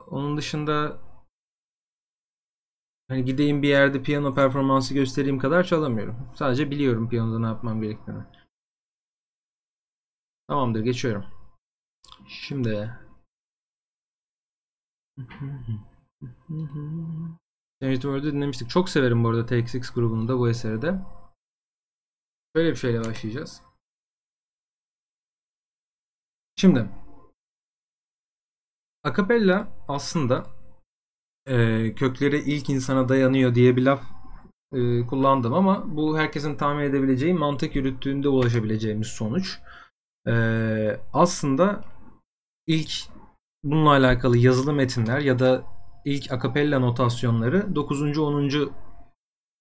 onun 0.07 0.37
dışında 0.37 0.99
hani 3.09 3.25
gideyim 3.25 3.63
bir 3.63 3.69
yerde 3.69 4.03
piyano 4.03 4.35
performansı 4.35 4.95
göstereyim 4.95 5.39
kadar 5.39 5.65
çalamıyorum. 5.65 6.17
Sadece 6.35 6.71
biliyorum 6.71 7.09
piyanoda 7.09 7.39
ne 7.39 7.47
yapmam 7.47 7.83
gerektiğini. 7.83 8.23
Tamamdır 10.49 10.81
geçiyorum. 10.81 11.25
Şimdi 12.31 12.91
Change 17.83 18.01
World'u 18.01 18.33
dinlemiştik. 18.33 18.71
Çok 18.71 18.89
severim 18.89 19.25
bu 19.25 19.29
arada 19.29 19.47
TXX 19.47 19.91
grubunu 19.91 20.29
da 20.29 20.39
bu 20.39 20.49
eseri 20.49 20.83
de. 20.83 21.01
Böyle 22.55 22.71
bir 22.71 22.77
şeyle 22.77 23.05
başlayacağız. 23.05 23.63
Şimdi 26.57 26.89
Acapella 29.05 29.69
aslında 29.89 30.47
e, 31.47 31.95
kökleri 31.95 32.39
ilk 32.39 32.71
insana 32.71 33.09
dayanıyor 33.09 33.55
diye 33.55 33.77
bir 33.77 33.83
laf 33.83 34.03
e, 34.73 35.07
kullandım 35.07 35.55
ama 35.55 35.97
bu 35.97 36.19
herkesin 36.19 36.57
tahmin 36.57 36.85
edebileceği 36.85 37.35
mantık 37.35 37.77
yürüttüğünde 37.77 38.29
ulaşabileceğimiz 38.29 39.09
sonuç. 39.09 39.59
E, 40.27 41.01
aslında 41.13 41.85
ilk 42.71 42.93
bununla 43.65 43.91
alakalı 43.91 44.39
yazılı 44.39 44.73
metinler 44.73 45.19
ya 45.21 45.39
da 45.39 45.65
ilk 46.05 46.33
akapella 46.33 46.79
notasyonları 46.79 47.75
9. 47.75 48.19
10. 48.19 48.71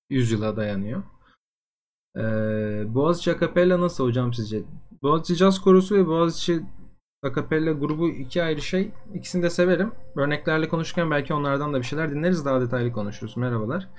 yüzyıla 0.10 0.58
dayanıyor. 0.58 1.04
Ee, 2.18 2.22
Boğaziçi 2.96 3.32
Akapella 3.32 3.82
nasıl 3.82 4.04
hocam 4.04 4.34
sizce? 4.34 4.64
Boğaziçi 5.02 5.36
Caz 5.36 5.62
Korosu 5.62 5.96
ve 5.96 6.08
Boğaziçi 6.08 6.62
Akapella 7.24 7.72
grubu 7.72 8.10
iki 8.10 8.44
ayrı 8.44 8.62
şey. 8.62 8.92
İkisini 9.14 9.44
de 9.44 9.50
severim. 9.50 9.92
Örneklerle 10.16 10.70
konuşurken 10.70 11.12
belki 11.12 11.34
onlardan 11.34 11.74
da 11.74 11.78
bir 11.78 11.84
şeyler 11.84 12.12
dinleriz. 12.12 12.46
Daha 12.46 12.62
detaylı 12.62 12.92
konuşuruz. 12.92 13.38
Merhabalar. 13.38 13.90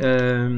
Ee, 0.00 0.48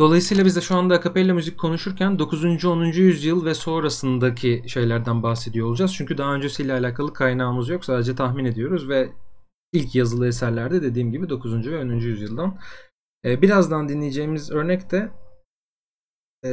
Dolayısıyla 0.00 0.44
biz 0.44 0.56
de 0.56 0.60
şu 0.60 0.76
anda 0.76 0.94
akapella 0.94 1.34
müzik 1.34 1.58
konuşurken 1.58 2.18
9. 2.18 2.64
10. 2.64 2.84
yüzyıl 2.84 3.44
ve 3.44 3.54
sonrasındaki 3.54 4.62
şeylerden 4.66 5.22
bahsediyor 5.22 5.66
olacağız. 5.66 5.94
Çünkü 5.94 6.18
daha 6.18 6.34
öncesiyle 6.34 6.72
alakalı 6.72 7.12
kaynağımız 7.12 7.68
yok. 7.68 7.84
Sadece 7.84 8.14
tahmin 8.14 8.44
ediyoruz 8.44 8.88
ve 8.88 9.12
ilk 9.72 9.94
yazılı 9.94 10.28
eserlerde 10.28 10.82
dediğim 10.82 11.12
gibi 11.12 11.28
9. 11.28 11.70
ve 11.70 11.80
10. 11.80 11.88
yüzyıldan. 11.92 12.58
Ee, 13.24 13.42
birazdan 13.42 13.88
dinleyeceğimiz 13.88 14.50
örnek 14.50 14.90
de 14.90 15.10
e, 16.44 16.50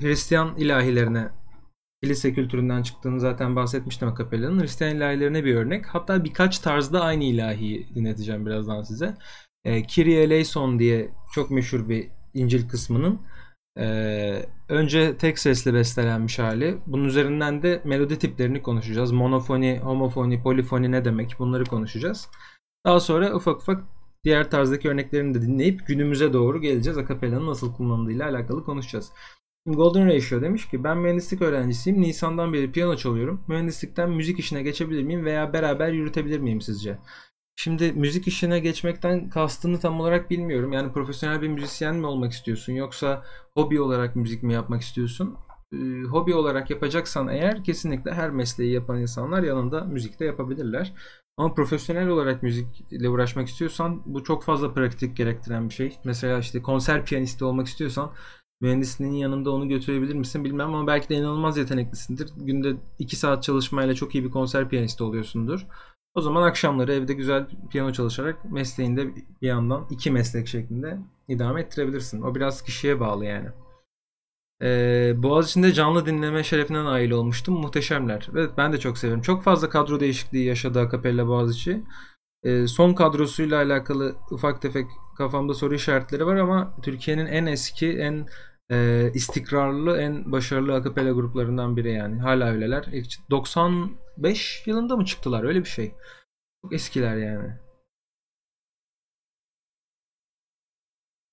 Hristiyan 0.00 0.56
ilahilerine 0.56 1.30
kilise 2.02 2.34
kültüründen 2.34 2.82
çıktığını 2.82 3.20
zaten 3.20 3.56
bahsetmiştim 3.56 4.08
akapellanın. 4.08 4.60
Hristiyan 4.60 4.96
ilahilerine 4.96 5.44
bir 5.44 5.54
örnek. 5.54 5.86
Hatta 5.86 6.24
birkaç 6.24 6.58
tarzda 6.58 7.02
aynı 7.02 7.24
ilahiyi 7.24 7.94
dinleteceğim 7.94 8.46
birazdan 8.46 8.82
size. 8.82 9.16
E, 9.64 9.82
Kyrie 9.82 10.22
eleison 10.22 10.78
diye 10.78 11.10
çok 11.34 11.50
meşhur 11.50 11.88
bir 11.88 12.10
İncil 12.34 12.68
kısmının 12.68 13.20
e, 13.78 14.46
önce 14.68 15.16
tek 15.16 15.38
sesli 15.38 15.74
bestelenmiş 15.74 16.38
hali. 16.38 16.78
Bunun 16.86 17.04
üzerinden 17.04 17.62
de 17.62 17.82
melodi 17.84 18.18
tiplerini 18.18 18.62
konuşacağız. 18.62 19.12
Monofoni, 19.12 19.80
homofoni, 19.82 20.42
polifoni 20.42 20.92
ne 20.92 21.04
demek 21.04 21.36
bunları 21.38 21.64
konuşacağız. 21.64 22.28
Daha 22.86 23.00
sonra 23.00 23.34
ufak 23.34 23.56
ufak 23.56 23.84
diğer 24.24 24.50
tarzdaki 24.50 24.88
örneklerini 24.88 25.34
de 25.34 25.42
dinleyip 25.42 25.86
günümüze 25.86 26.32
doğru 26.32 26.60
geleceğiz. 26.60 26.98
Akapellanın 26.98 27.46
nasıl 27.46 27.74
kullanıldığıyla 27.74 28.28
alakalı 28.28 28.64
konuşacağız. 28.64 29.12
Golden 29.66 30.06
Ratio 30.06 30.42
demiş 30.42 30.68
ki 30.68 30.84
ben 30.84 30.98
mühendislik 30.98 31.42
öğrencisiyim. 31.42 32.00
Nisan'dan 32.00 32.52
beri 32.52 32.72
piyano 32.72 32.96
çalıyorum. 32.96 33.44
Mühendislikten 33.48 34.10
müzik 34.10 34.38
işine 34.38 34.62
geçebilir 34.62 35.02
miyim 35.02 35.24
veya 35.24 35.52
beraber 35.52 35.92
yürütebilir 35.92 36.38
miyim 36.38 36.60
sizce? 36.60 36.98
Şimdi 37.56 37.92
müzik 37.92 38.28
işine 38.28 38.60
geçmekten 38.60 39.28
kastını 39.28 39.80
tam 39.80 40.00
olarak 40.00 40.30
bilmiyorum. 40.30 40.72
Yani 40.72 40.92
profesyonel 40.92 41.42
bir 41.42 41.48
müzisyen 41.48 41.96
mi 41.96 42.06
olmak 42.06 42.32
istiyorsun 42.32 42.72
yoksa 42.72 43.24
hobi 43.54 43.80
olarak 43.80 44.16
müzik 44.16 44.42
mi 44.42 44.52
yapmak 44.52 44.82
istiyorsun? 44.82 45.36
Ee, 45.72 45.76
hobi 46.10 46.34
olarak 46.34 46.70
yapacaksan 46.70 47.28
eğer 47.28 47.64
kesinlikle 47.64 48.12
her 48.14 48.30
mesleği 48.30 48.72
yapan 48.72 49.00
insanlar 49.00 49.42
yanında 49.42 49.84
müzik 49.84 50.20
de 50.20 50.24
yapabilirler. 50.24 50.94
Ama 51.36 51.54
profesyonel 51.54 52.08
olarak 52.08 52.42
müzikle 52.42 53.08
uğraşmak 53.08 53.48
istiyorsan 53.48 54.02
bu 54.06 54.24
çok 54.24 54.44
fazla 54.44 54.74
pratik 54.74 55.16
gerektiren 55.16 55.68
bir 55.68 55.74
şey. 55.74 55.98
Mesela 56.04 56.38
işte 56.38 56.62
konser 56.62 57.04
piyanisti 57.04 57.44
olmak 57.44 57.66
istiyorsan 57.66 58.12
mühendisliğinin 58.60 59.16
yanında 59.16 59.50
onu 59.50 59.68
götürebilir 59.68 60.14
misin 60.14 60.44
bilmem 60.44 60.74
ama 60.74 60.86
belki 60.86 61.08
de 61.08 61.14
inanılmaz 61.14 61.56
yeteneklisindir. 61.58 62.30
Günde 62.36 62.76
2 62.98 63.16
saat 63.16 63.42
çalışmayla 63.42 63.94
çok 63.94 64.14
iyi 64.14 64.24
bir 64.24 64.30
konser 64.30 64.68
piyanisti 64.68 65.04
oluyorsundur. 65.04 65.66
O 66.14 66.20
zaman 66.20 66.42
akşamları 66.42 66.92
evde 66.92 67.12
güzel 67.12 67.46
piyano 67.70 67.92
çalışarak 67.92 68.44
mesleğinde 68.44 69.16
bir 69.16 69.46
yandan 69.46 69.86
iki 69.90 70.10
meslek 70.10 70.48
şeklinde 70.48 70.98
idame 71.28 71.60
ettirebilirsin. 71.60 72.22
O 72.22 72.34
biraz 72.34 72.62
kişiye 72.62 73.00
bağlı 73.00 73.24
yani. 73.24 73.48
Ee, 74.62 75.12
Boğaziçi'nde 75.16 75.72
canlı 75.72 76.06
dinleme 76.06 76.44
şerefine 76.44 76.84
nail 76.84 77.10
olmuştum. 77.10 77.54
Muhteşemler. 77.54 78.28
Evet 78.32 78.50
ben 78.56 78.72
de 78.72 78.80
çok 78.80 78.98
severim. 78.98 79.20
Çok 79.20 79.42
fazla 79.42 79.68
kadro 79.68 80.00
değişikliği 80.00 80.44
yaşadı 80.44 80.80
Akapella 80.80 81.26
Boğaziçi. 81.28 81.82
Ee, 82.42 82.66
son 82.66 82.94
kadrosuyla 82.94 83.62
alakalı 83.62 84.16
ufak 84.30 84.62
tefek 84.62 84.86
kafamda 85.18 85.54
soru 85.54 85.74
işaretleri 85.74 86.26
var 86.26 86.36
ama 86.36 86.74
Türkiye'nin 86.82 87.26
en 87.26 87.46
eski, 87.46 87.98
en 87.98 88.26
e, 88.70 89.10
istikrarlı, 89.14 89.96
en 89.96 90.32
başarılı 90.32 90.74
akapella 90.74 91.12
gruplarından 91.12 91.76
biri 91.76 91.92
yani. 91.92 92.20
Hala 92.20 92.52
öyleler. 92.52 92.88
95 94.16 94.66
yılında 94.66 94.96
mı 94.96 95.04
çıktılar? 95.04 95.44
Öyle 95.44 95.60
bir 95.60 95.68
şey. 95.68 95.94
Çok 96.62 96.72
eskiler 96.72 97.16
yani. 97.16 97.54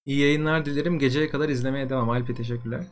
İyi 0.05 0.19
yayınlar 0.19 0.65
dilerim. 0.65 0.99
Geceye 0.99 1.29
kadar 1.29 1.49
izlemeye 1.49 1.89
devam. 1.89 2.09
Alpi 2.09 2.33
teşekkürler. 2.33 2.85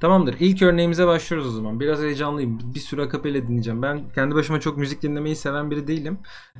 Tamamdır. 0.00 0.36
İlk 0.40 0.62
örneğimize 0.62 1.06
başlıyoruz 1.06 1.48
o 1.48 1.50
zaman. 1.50 1.80
Biraz 1.80 2.00
heyecanlıyım. 2.00 2.74
Bir 2.74 2.80
sürü 2.80 3.02
akapella 3.02 3.42
dinleyeceğim. 3.42 3.82
Ben 3.82 4.12
kendi 4.12 4.34
başıma 4.34 4.60
çok 4.60 4.78
müzik 4.78 5.02
dinlemeyi 5.02 5.36
seven 5.36 5.70
biri 5.70 5.86
değilim. 5.86 6.18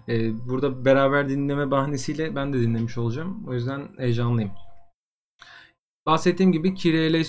Ee, 0.08 0.48
burada 0.48 0.84
beraber 0.84 1.28
dinleme 1.28 1.70
bahanesiyle 1.70 2.36
ben 2.36 2.52
de 2.52 2.60
dinlemiş 2.60 2.98
olacağım. 2.98 3.44
O 3.48 3.54
yüzden 3.54 3.88
heyecanlıyım. 3.98 4.50
Bahsettiğim 6.08 6.52
gibi 6.52 6.74
Kyrie 6.74 7.22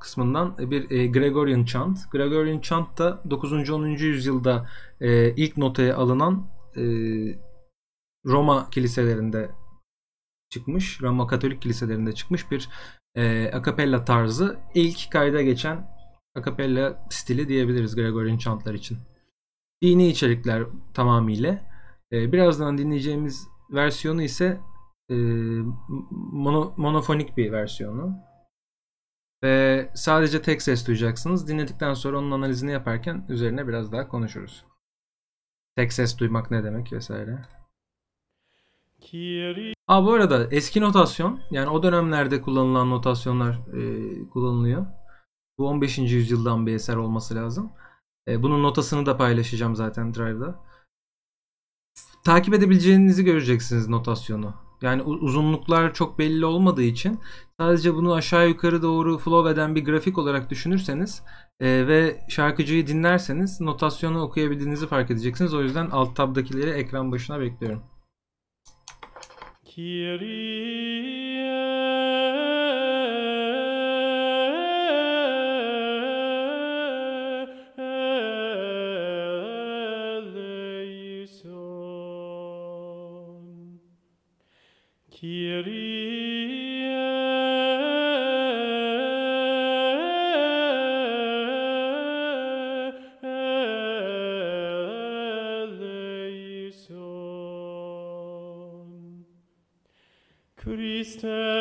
kısmından 0.00 0.58
bir 0.58 0.90
e, 0.90 1.06
Gregorian 1.06 1.64
chant. 1.64 2.10
Gregorian 2.12 2.60
chant 2.60 2.98
da 2.98 3.22
9. 3.30 3.70
10. 3.70 3.86
yüzyılda 3.86 4.70
e, 5.00 5.34
ilk 5.34 5.56
notaya 5.56 5.96
alınan 5.96 6.46
e, 6.76 6.82
Roma 8.26 8.70
kiliselerinde 8.70 9.50
çıkmış. 10.50 11.02
Roma 11.02 11.26
Katolik 11.26 11.62
kiliselerinde 11.62 12.12
çıkmış 12.12 12.50
bir 12.50 12.68
e, 13.14 13.50
akapella 13.52 14.04
tarzı. 14.04 14.56
İlk 14.74 15.10
kayda 15.10 15.42
geçen 15.42 15.90
akapella 16.34 17.06
stili 17.10 17.48
diyebiliriz 17.48 17.96
Gregorian 17.96 18.38
chantlar 18.38 18.74
için. 18.74 18.98
Dini 19.82 20.08
içerikler 20.08 20.64
tamamıyla. 20.94 21.60
E, 22.12 22.32
birazdan 22.32 22.78
dinleyeceğimiz 22.78 23.48
versiyonu 23.70 24.22
ise 24.22 24.60
e, 25.10 25.14
mono, 26.10 26.74
monofonik 26.76 27.36
bir 27.36 27.52
versiyonu. 27.52 28.16
Ve 29.42 29.90
sadece 29.94 30.42
tek 30.42 30.62
ses 30.62 30.86
duyacaksınız. 30.86 31.48
Dinledikten 31.48 31.94
sonra 31.94 32.18
onun 32.18 32.30
analizini 32.30 32.72
yaparken 32.72 33.26
üzerine 33.28 33.68
biraz 33.68 33.92
daha 33.92 34.08
konuşuruz. 34.08 34.64
Tek 35.76 35.92
ses 35.92 36.18
duymak 36.18 36.50
ne 36.50 36.64
demek 36.64 36.92
vesaire. 36.92 37.46
Aa, 39.88 40.04
bu 40.04 40.12
arada 40.12 40.48
eski 40.50 40.80
notasyon 40.80 41.40
yani 41.50 41.68
o 41.68 41.82
dönemlerde 41.82 42.42
kullanılan 42.42 42.90
notasyonlar 42.90 43.54
e, 43.54 44.28
kullanılıyor. 44.28 44.86
Bu 45.58 45.68
15. 45.68 45.98
yüzyıldan 45.98 46.66
bir 46.66 46.74
eser 46.74 46.96
olması 46.96 47.34
lazım. 47.34 47.72
E, 48.28 48.42
bunun 48.42 48.62
notasını 48.62 49.06
da 49.06 49.16
paylaşacağım 49.16 49.74
zaten 49.74 50.14
Drive'da. 50.14 50.60
Takip 52.24 52.54
edebileceğinizi 52.54 53.24
göreceksiniz 53.24 53.88
notasyonu. 53.88 54.63
Yani 54.84 55.02
uzunluklar 55.02 55.94
çok 55.94 56.18
belli 56.18 56.44
olmadığı 56.46 56.82
için 56.82 57.20
sadece 57.60 57.94
bunu 57.94 58.14
aşağı 58.14 58.48
yukarı 58.48 58.82
doğru 58.82 59.18
flow 59.18 59.50
eden 59.50 59.74
bir 59.74 59.84
grafik 59.84 60.18
olarak 60.18 60.50
düşünürseniz 60.50 61.22
e, 61.60 61.86
ve 61.86 62.20
şarkıcıyı 62.28 62.86
dinlerseniz 62.86 63.60
notasyonu 63.60 64.22
okuyabildiğinizi 64.22 64.86
fark 64.86 65.10
edeceksiniz. 65.10 65.54
O 65.54 65.62
yüzden 65.62 65.90
alt 65.90 66.16
tabdakileri 66.16 66.70
ekran 66.70 67.12
başına 67.12 67.40
bekliyorum. 67.40 67.82
eleison. 71.04 72.53
Christe. 101.14 101.53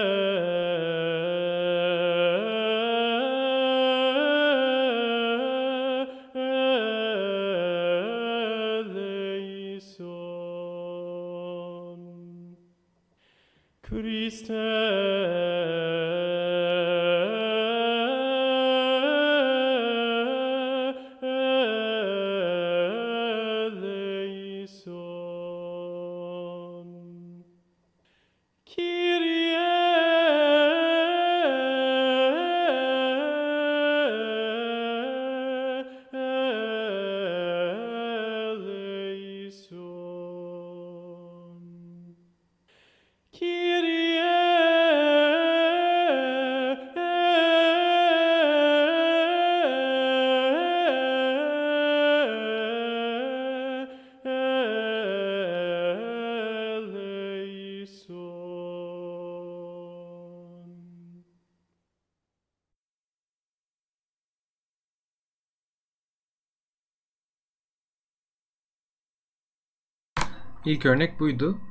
İlk 70.73 70.85
örnek 70.85 71.19
buydu. 71.19 71.61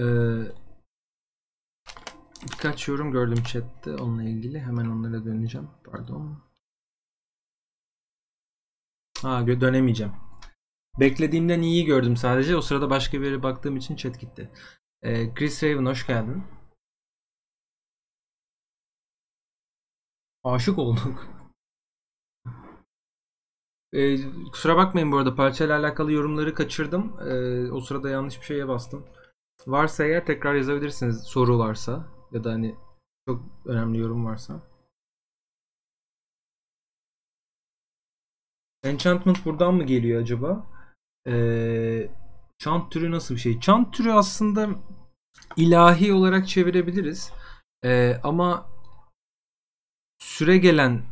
Ee, 0.00 0.04
birkaç 2.42 2.88
yorum 2.88 3.12
gördüm 3.12 3.42
chatte 3.42 3.94
onunla 3.94 4.22
ilgili. 4.22 4.60
Hemen 4.60 4.84
onlara 4.84 5.24
döneceğim. 5.24 5.68
Pardon. 5.84 6.42
Ha 9.22 9.46
dönemeyeceğim. 9.46 10.12
Beklediğimden 11.00 11.62
iyi 11.62 11.84
gördüm 11.84 12.16
sadece. 12.16 12.56
O 12.56 12.60
sırada 12.60 12.90
başka 12.90 13.20
bir 13.20 13.26
yere 13.26 13.42
baktığım 13.42 13.76
için 13.76 13.96
chat 13.96 14.20
gitti. 14.20 14.50
Ee, 15.02 15.34
Chris 15.34 15.62
Raven 15.62 15.86
hoş 15.86 16.06
geldin. 16.06 16.42
Aşık 20.44 20.78
olduk. 20.78 21.37
Ee, 23.92 24.18
kusura 24.52 24.76
bakmayın 24.76 25.12
bu 25.12 25.16
arada 25.18 25.34
parçayla 25.34 25.78
alakalı 25.78 26.12
yorumları 26.12 26.54
kaçırdım. 26.54 27.16
Ee, 27.20 27.70
o 27.72 27.80
sırada 27.80 28.10
yanlış 28.10 28.40
bir 28.40 28.46
şeye 28.46 28.68
bastım. 28.68 29.06
Varsa 29.66 30.04
eğer 30.04 30.26
tekrar 30.26 30.54
yazabilirsiniz 30.54 31.22
soru 31.22 31.58
varsa 31.58 32.08
ya 32.32 32.44
da 32.44 32.52
hani 32.52 32.76
çok 33.28 33.42
önemli 33.66 33.98
yorum 33.98 34.26
varsa. 34.26 34.62
Enchantment 38.84 39.44
buradan 39.44 39.74
mı 39.74 39.84
geliyor 39.84 40.22
acaba? 40.22 40.66
Ee, 41.26 42.10
chant 42.58 42.92
türü 42.92 43.10
nasıl 43.10 43.34
bir 43.34 43.40
şey? 43.40 43.60
Chant 43.60 43.94
türü 43.94 44.12
aslında 44.12 44.68
ilahi 45.56 46.12
olarak 46.12 46.48
çevirebiliriz. 46.48 47.32
Ee, 47.84 48.20
ama 48.24 48.70
süre 50.18 50.58
gelen 50.58 51.02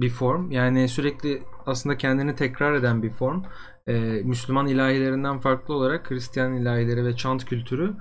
bir 0.00 0.10
form. 0.10 0.50
Yani 0.50 0.88
sürekli 0.88 1.42
aslında 1.66 1.96
kendini 1.96 2.34
tekrar 2.34 2.74
eden 2.74 3.02
bir 3.02 3.10
form. 3.10 3.42
Ee, 3.86 4.22
Müslüman 4.24 4.66
ilahilerinden 4.66 5.38
farklı 5.38 5.74
olarak 5.74 6.10
Hristiyan 6.10 6.52
ilahileri 6.52 7.04
ve 7.04 7.16
chant 7.16 7.44
kültürü 7.44 7.96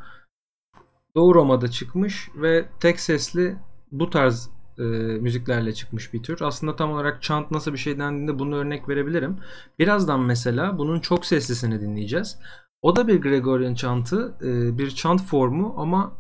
Doğu 1.15 1.35
Roma'da 1.35 1.67
çıkmış 1.67 2.29
ve 2.35 2.65
tek 2.79 2.99
sesli 2.99 3.55
bu 3.91 4.09
tarz 4.09 4.49
e, 4.77 4.83
müziklerle 5.21 5.73
çıkmış 5.73 6.13
bir 6.13 6.23
tür. 6.23 6.41
Aslında 6.41 6.75
tam 6.75 6.91
olarak 6.91 7.21
chant 7.21 7.51
nasıl 7.51 7.73
bir 7.73 7.77
şey 7.77 7.99
dendiğinde 7.99 8.39
bunu 8.39 8.55
örnek 8.55 8.89
verebilirim. 8.89 9.37
Birazdan 9.79 10.19
mesela 10.19 10.77
bunun 10.77 10.99
çok 10.99 11.25
seslisini 11.25 11.81
dinleyeceğiz. 11.81 12.39
O 12.81 12.95
da 12.95 13.07
bir 13.07 13.21
Gregorian 13.21 13.73
chantı, 13.73 14.35
e, 14.41 14.77
bir 14.77 14.89
chant 14.89 15.21
formu 15.21 15.75
ama 15.77 16.11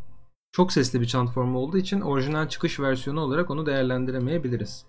çok 0.51 0.73
sesli 0.73 1.01
bir 1.01 1.05
chant 1.05 1.31
formu 1.31 1.59
olduğu 1.59 1.77
için 1.77 2.01
orijinal 2.01 2.47
çıkış 2.47 2.79
versiyonu 2.79 3.19
olarak 3.19 3.49
onu 3.49 3.65
değerlendiremeyebiliriz. 3.65 4.85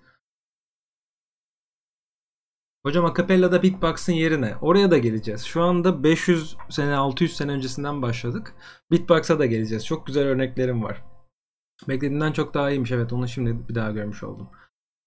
Hocam 2.87 3.05
akapellada 3.05 3.63
beatbox'ın 3.63 4.13
yerine 4.13 4.55
oraya 4.61 4.91
da 4.91 4.99
geleceğiz. 4.99 5.45
Şu 5.45 5.63
anda 5.63 6.05
500 6.05 6.57
sene 6.71 6.95
600 6.95 7.37
sene 7.37 7.53
öncesinden 7.53 8.03
başladık. 8.03 8.55
Beatbox'a 8.91 9.39
da 9.39 9.47
geleceğiz. 9.47 9.87
Çok 9.87 10.07
güzel 10.07 10.27
örneklerim 10.27 10.83
var. 10.83 11.05
Beklediğimden 11.89 12.33
çok 12.33 12.55
daha 12.55 12.71
iyiymiş 12.71 12.93
evet 12.93 13.13
onu 13.13 13.29
şimdi 13.29 13.69
bir 13.69 13.75
daha 13.75 13.91
görmüş 13.91 14.23
oldum. 14.23 14.49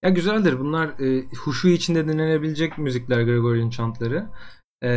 Ya 0.03 0.09
güzeldir 0.09 0.59
bunlar 0.59 0.87
e, 0.99 1.25
huşu 1.35 1.67
içinde 1.67 2.07
dinlenebilecek 2.07 2.77
müzikler 2.77 3.21
Gregorian 3.21 3.69
chantları. 3.69 4.27
E, 4.83 4.91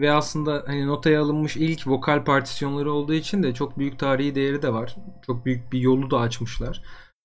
ve 0.00 0.12
aslında 0.12 0.62
hani 0.66 0.86
notaya 0.86 1.22
alınmış 1.22 1.56
ilk 1.56 1.86
vokal 1.86 2.24
partisyonları 2.24 2.92
olduğu 2.92 3.14
için 3.14 3.42
de 3.42 3.54
çok 3.54 3.78
büyük 3.78 3.98
tarihi 3.98 4.34
değeri 4.34 4.62
de 4.62 4.72
var. 4.72 4.96
Çok 5.26 5.46
büyük 5.46 5.72
bir 5.72 5.80
yolu 5.80 6.10
da 6.10 6.18
açmışlar. 6.20 6.82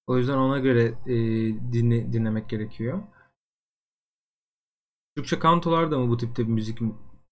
O 0.08 0.18
yüzden 0.18 0.38
ona 0.38 0.60
göre 0.60 0.94
e, 1.06 1.16
dinle, 1.74 2.14
dinlemek 2.14 2.50
gerekiyor. 2.50 3.04
Türkçe 5.18 5.40
kantolar 5.40 5.92
da 5.92 6.00
mı 6.00 6.10
bu 6.10 6.18
tipte 6.18 6.44
bir 6.48 6.52
müzik 6.52 6.80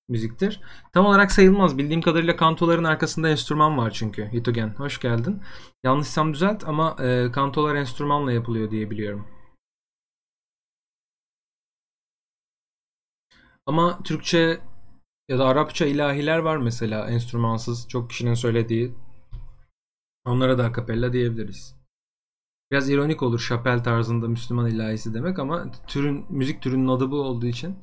müziktir? 0.10 0.62
Tam 0.93 1.06
olarak 1.06 1.32
sayılmaz. 1.32 1.78
Bildiğim 1.78 2.02
kadarıyla 2.02 2.36
kantoların 2.36 2.84
arkasında 2.84 3.30
enstrüman 3.30 3.78
var 3.78 3.91
çünkü. 3.91 4.32
Hitogen 4.34 4.67
hoş 4.78 5.00
geldin. 5.00 5.41
Yanlışsam 5.84 6.34
düzelt 6.34 6.67
ama 6.67 6.95
e, 7.04 7.32
kantolar 7.32 7.76
enstrümanla 7.76 8.32
yapılıyor 8.32 8.71
diye 8.71 8.89
biliyorum. 8.89 9.28
Ama 13.65 14.04
Türkçe 14.04 14.62
ya 15.30 15.39
da 15.39 15.45
Arapça 15.45 15.86
ilahiler 15.86 16.38
var 16.38 16.58
mesela 16.58 17.10
enstrümansız 17.10 17.88
çok 17.89 18.10
kişinin 18.10 18.34
söylediği. 18.34 18.95
Onlara 20.26 20.58
da 20.58 20.65
akapella 20.65 21.13
diyebiliriz. 21.13 21.75
Biraz 22.71 22.89
ironik 22.89 23.23
olur 23.23 23.39
şapel 23.39 23.84
tarzında 23.84 24.28
Müslüman 24.28 24.67
ilahisi 24.67 25.13
demek 25.13 25.39
ama 25.39 25.71
türün 25.88 26.25
müzik 26.30 26.62
türünün 26.62 26.88
adı 26.88 27.12
bu 27.12 27.21
olduğu 27.21 27.45
için 27.45 27.75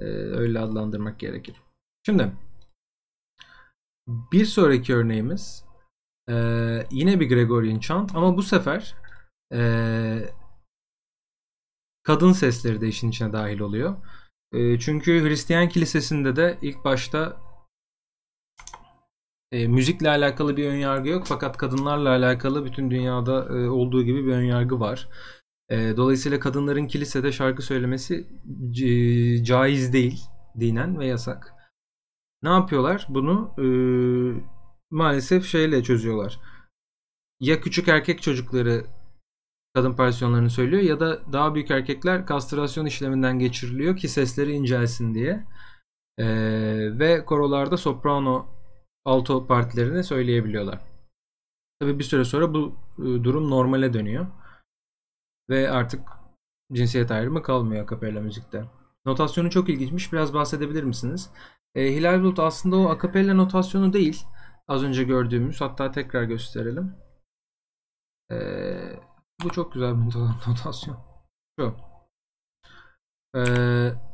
e, 0.00 0.04
öyle 0.04 0.58
adlandırmak 0.58 1.18
gerekir. 1.18 1.56
Şimdi 2.06 2.32
bir 4.06 4.44
sonraki 4.44 4.94
örneğimiz 4.94 5.64
e, 6.30 6.34
yine 6.90 7.20
bir 7.20 7.28
Gregorian 7.28 7.78
chant 7.78 8.14
ama 8.14 8.36
bu 8.36 8.42
sefer 8.42 8.94
e, 9.52 9.60
kadın 12.02 12.32
sesleri 12.32 12.80
de 12.80 12.88
işin 12.88 13.10
içine 13.10 13.32
dahil 13.32 13.60
oluyor. 13.60 13.96
E, 14.52 14.78
çünkü 14.78 15.24
Hristiyan 15.24 15.68
kilisesinde 15.68 16.36
de 16.36 16.58
ilk 16.62 16.84
başta 16.84 17.47
e, 19.52 19.68
müzikle 19.68 20.10
alakalı 20.10 20.56
bir 20.56 20.68
önyargı 20.68 21.08
yok 21.08 21.26
fakat 21.26 21.56
kadınlarla 21.56 22.08
alakalı 22.08 22.64
bütün 22.64 22.90
dünyada 22.90 23.58
e, 23.58 23.68
olduğu 23.68 24.02
gibi 24.02 24.26
bir 24.26 24.32
önyargı 24.32 24.80
var. 24.80 25.08
E, 25.68 25.96
dolayısıyla 25.96 26.40
kadınların 26.40 26.86
kilisede 26.86 27.32
şarkı 27.32 27.62
söylemesi 27.62 28.26
c- 28.70 29.44
caiz 29.44 29.92
değil 29.92 30.20
dinen 30.60 30.98
ve 30.98 31.06
yasak. 31.06 31.54
Ne 32.42 32.48
yapıyorlar? 32.48 33.06
Bunu 33.08 33.54
e, 33.58 33.66
maalesef 34.90 35.46
şeyle 35.46 35.82
çözüyorlar. 35.82 36.40
Ya 37.40 37.60
küçük 37.60 37.88
erkek 37.88 38.22
çocukları 38.22 38.86
kadın 39.74 39.94
partisyonlarını 39.96 40.50
söylüyor 40.50 40.82
ya 40.82 41.00
da 41.00 41.32
daha 41.32 41.54
büyük 41.54 41.70
erkekler 41.70 42.26
kastrasyon 42.26 42.86
işleminden 42.86 43.38
geçiriliyor 43.38 43.96
ki 43.96 44.08
sesleri 44.08 44.52
incelsin 44.52 45.14
diye. 45.14 45.44
E, 46.18 46.26
ve 46.98 47.24
korolarda 47.24 47.76
soprano 47.76 48.57
alto 49.08 49.46
partilerini 49.46 50.04
söyleyebiliyorlar. 50.04 50.80
Tabi 51.80 51.98
bir 51.98 52.04
süre 52.04 52.24
sonra 52.24 52.54
bu 52.54 52.76
e, 52.98 53.02
durum 53.02 53.50
normale 53.50 53.92
dönüyor. 53.92 54.26
Ve 55.50 55.70
artık 55.70 56.08
cinsiyet 56.72 57.10
ayrımı 57.10 57.42
kalmıyor 57.42 57.82
akapella 57.82 58.20
müzikte. 58.20 58.64
Notasyonu 59.06 59.50
çok 59.50 59.68
ilginçmiş. 59.68 60.12
Biraz 60.12 60.34
bahsedebilir 60.34 60.82
misiniz? 60.82 61.30
E, 61.74 61.94
Hilal 61.94 62.20
Bulut 62.20 62.38
aslında 62.38 62.76
o 62.76 62.88
akapella 62.88 63.34
notasyonu 63.34 63.92
değil. 63.92 64.24
Az 64.68 64.82
önce 64.82 65.04
gördüğümüz. 65.04 65.60
Hatta 65.60 65.90
tekrar 65.90 66.22
gösterelim. 66.22 66.94
E, 68.30 68.36
bu 69.44 69.50
çok 69.50 69.72
güzel 69.72 70.06
bir 70.06 70.14
notasyon. 70.50 70.96
Şu. 71.60 71.76
E, 73.36 73.42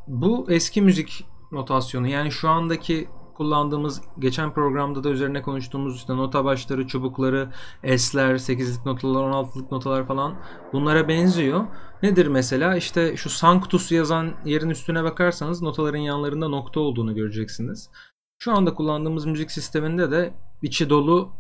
bu 0.07 0.51
eski 0.51 0.83
müzik 0.83 1.27
notasyonu. 1.53 2.07
Yani 2.07 2.31
şu 2.31 2.49
andaki 2.49 3.09
kullandığımız 3.35 4.03
geçen 4.19 4.53
programda 4.53 5.05
da 5.05 5.11
üzerine 5.11 5.43
konuştuğumuz 5.43 5.97
işte 5.97 6.17
nota 6.17 6.45
başları, 6.45 6.87
çubukları, 6.87 7.49
S'ler, 7.97 8.35
8'lik 8.35 8.87
notalar, 8.87 9.23
16'lık 9.23 9.73
notalar 9.73 10.07
falan 10.07 10.35
bunlara 10.73 11.09
benziyor. 11.09 11.67
Nedir 12.03 12.27
mesela? 12.27 12.77
İşte 12.77 13.17
şu 13.17 13.31
Sanctus 13.31 13.93
yazan 13.93 14.33
yerin 14.45 14.71
üstüne 14.71 15.05
bakarsanız 15.05 15.63
notaların 15.63 15.99
yanlarında 15.99 16.49
nokta 16.49 16.81
olduğunu 16.81 17.15
göreceksiniz. 17.15 17.91
Şu 18.39 18.53
anda 18.53 18.75
kullandığımız 18.75 19.27
müzik 19.27 19.51
sisteminde 19.51 20.11
de 20.11 20.35
içi 20.63 20.91
dolu 20.91 21.33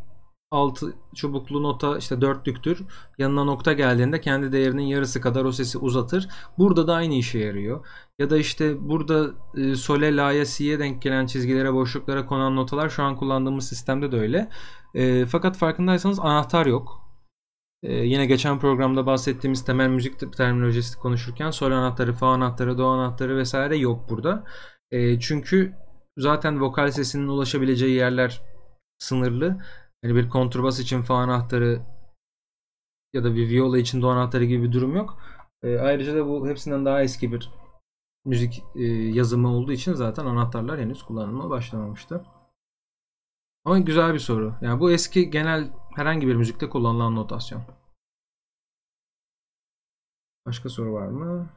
altı 0.54 0.94
çubuklu 1.14 1.62
nota 1.62 1.98
işte 1.98 2.20
dörtlüktür. 2.20 2.82
Yanına 3.18 3.44
nokta 3.44 3.72
geldiğinde 3.72 4.20
kendi 4.20 4.52
değerinin 4.52 4.82
yarısı 4.82 5.20
kadar 5.20 5.44
o 5.44 5.52
sesi 5.52 5.78
uzatır. 5.78 6.28
Burada 6.58 6.86
da 6.86 6.94
aynı 6.94 7.14
işe 7.14 7.38
yarıyor. 7.38 7.86
Ya 8.18 8.30
da 8.30 8.36
işte 8.36 8.88
burada 8.88 9.30
e, 9.56 9.74
sole, 9.74 10.16
la'ya, 10.16 10.46
si'ye 10.46 10.78
denk 10.78 11.02
gelen 11.02 11.26
çizgilere, 11.26 11.74
boşluklara 11.74 12.26
konan 12.26 12.56
notalar 12.56 12.88
şu 12.88 13.02
an 13.02 13.16
kullandığımız 13.16 13.68
sistemde 13.68 14.12
de 14.12 14.16
öyle. 14.16 14.48
E, 14.94 15.26
fakat 15.26 15.56
farkındaysanız 15.56 16.20
anahtar 16.20 16.66
yok. 16.66 17.04
E, 17.82 17.92
yine 17.92 18.26
geçen 18.26 18.58
programda 18.58 19.06
bahsettiğimiz 19.06 19.64
temel 19.64 19.88
müzik 19.88 20.36
terminolojisi 20.36 20.98
konuşurken 20.98 21.50
sol 21.50 21.72
anahtarı, 21.72 22.12
fa 22.12 22.26
anahtarı, 22.26 22.78
do 22.78 22.86
anahtarı 22.86 23.36
vesaire 23.36 23.76
yok 23.76 24.10
burada. 24.10 24.44
E, 24.90 25.20
çünkü 25.20 25.74
zaten 26.16 26.60
vokal 26.60 26.90
sesinin 26.90 27.28
ulaşabileceği 27.28 27.94
yerler 27.94 28.42
sınırlı. 28.98 29.58
Hani 30.04 30.14
bir 30.14 30.28
kontrbas 30.28 30.80
için 30.80 31.02
fa 31.02 31.14
anahtarı 31.14 31.82
ya 33.12 33.24
da 33.24 33.34
bir 33.34 33.50
viola 33.50 33.78
için 33.78 34.02
do 34.02 34.08
anahtarı 34.08 34.44
gibi 34.44 34.62
bir 34.62 34.72
durum 34.72 34.96
yok. 34.96 35.18
E, 35.62 35.78
ayrıca 35.78 36.14
da 36.14 36.28
bu 36.28 36.48
hepsinden 36.48 36.84
daha 36.84 37.02
eski 37.02 37.32
bir 37.32 37.50
müzik 38.24 38.64
e, 38.74 38.82
yazımı 38.88 39.48
olduğu 39.48 39.72
için 39.72 39.92
zaten 39.92 40.26
anahtarlar 40.26 40.80
henüz 40.80 41.02
kullanılmaya 41.02 41.50
başlamamıştı. 41.50 42.24
Ama 43.64 43.78
güzel 43.78 44.14
bir 44.14 44.18
soru. 44.18 44.54
Yani 44.60 44.80
bu 44.80 44.90
eski 44.90 45.30
genel 45.30 45.72
herhangi 45.96 46.26
bir 46.26 46.36
müzikte 46.36 46.68
kullanılan 46.68 47.16
notasyon. 47.16 47.62
Başka 50.46 50.68
soru 50.68 50.92
var 50.92 51.08
mı? 51.08 51.50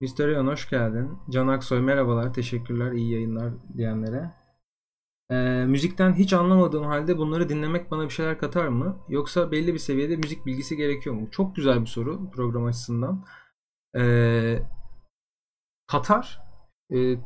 Mysterion 0.00 0.46
hoş 0.46 0.70
geldin. 0.70 1.18
Can 1.30 1.48
Aksoy 1.48 1.80
merhabalar. 1.80 2.34
Teşekkürler. 2.34 2.92
iyi 2.92 3.12
yayınlar 3.12 3.52
diyenlere. 3.76 4.41
Ee, 5.30 5.64
müzikten 5.66 6.14
hiç 6.14 6.32
anlamadığım 6.32 6.84
halde 6.84 7.18
bunları 7.18 7.48
dinlemek 7.48 7.90
bana 7.90 8.04
bir 8.04 8.10
şeyler 8.10 8.38
katar 8.38 8.68
mı? 8.68 8.98
Yoksa 9.08 9.50
belli 9.50 9.74
bir 9.74 9.78
seviyede 9.78 10.16
müzik 10.16 10.46
bilgisi 10.46 10.76
gerekiyor 10.76 11.14
mu? 11.16 11.30
Çok 11.30 11.56
güzel 11.56 11.80
bir 11.80 11.86
soru 11.86 12.30
program 12.30 12.64
açısından. 12.64 13.24
Ee, 13.96 14.62
katar. 15.86 16.40
Ee, 16.94 17.16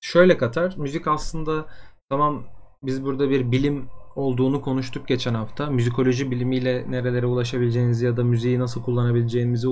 şöyle 0.00 0.38
katar. 0.38 0.74
Müzik 0.76 1.06
aslında 1.06 1.66
tamam 2.08 2.44
biz 2.82 3.04
burada 3.04 3.30
bir 3.30 3.52
bilim 3.52 3.88
olduğunu 4.16 4.62
konuştuk 4.62 5.08
geçen 5.08 5.34
hafta. 5.34 5.70
Müzikoloji 5.70 6.30
bilimiyle 6.30 6.90
nerelere 6.90 7.26
ulaşabileceğinizi 7.26 8.06
ya 8.06 8.16
da 8.16 8.24
müziği 8.24 8.58
nasıl 8.58 8.82
kullanabileceğimizi 8.82 9.68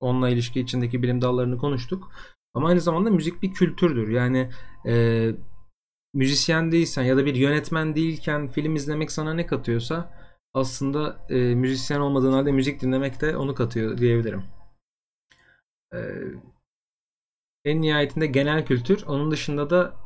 onunla 0.00 0.28
ilişki 0.28 0.60
içindeki 0.60 1.02
bilim 1.02 1.22
dallarını 1.22 1.58
konuştuk. 1.58 2.10
Ama 2.54 2.68
aynı 2.68 2.80
zamanda 2.80 3.10
müzik 3.10 3.42
bir 3.42 3.52
kültürdür. 3.52 4.08
Yani 4.08 4.50
e, 4.86 5.28
müzisyen 6.16 6.72
değilsen 6.72 7.02
ya 7.02 7.16
da 7.16 7.26
bir 7.26 7.34
yönetmen 7.34 7.94
değilken 7.94 8.48
film 8.48 8.74
izlemek 8.76 9.12
sana 9.12 9.34
ne 9.34 9.46
katıyorsa 9.46 10.12
aslında 10.54 11.26
e, 11.28 11.54
müzisyen 11.54 12.00
olmadığın 12.00 12.32
halde 12.32 12.52
müzik 12.52 12.80
dinlemek 12.80 13.20
de 13.20 13.36
onu 13.36 13.54
katıyor 13.54 13.98
diyebilirim. 13.98 14.44
E, 15.94 15.98
en 17.64 17.82
nihayetinde 17.82 18.26
genel 18.26 18.66
kültür. 18.66 19.02
Onun 19.06 19.30
dışında 19.30 19.70
da 19.70 19.96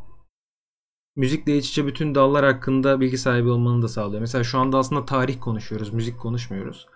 müzikle 1.16 1.58
iç 1.58 1.70
içe 1.70 1.86
bütün 1.86 2.14
dallar 2.14 2.44
hakkında 2.44 3.00
bilgi 3.00 3.18
sahibi 3.18 3.48
olmanı 3.48 3.82
da 3.82 3.88
sağlıyor. 3.88 4.20
Mesela 4.20 4.44
şu 4.44 4.58
anda 4.58 4.78
aslında 4.78 5.04
tarih 5.04 5.40
konuşuyoruz, 5.40 5.92
müzik 5.92 6.20
konuşmuyoruz. 6.20 6.86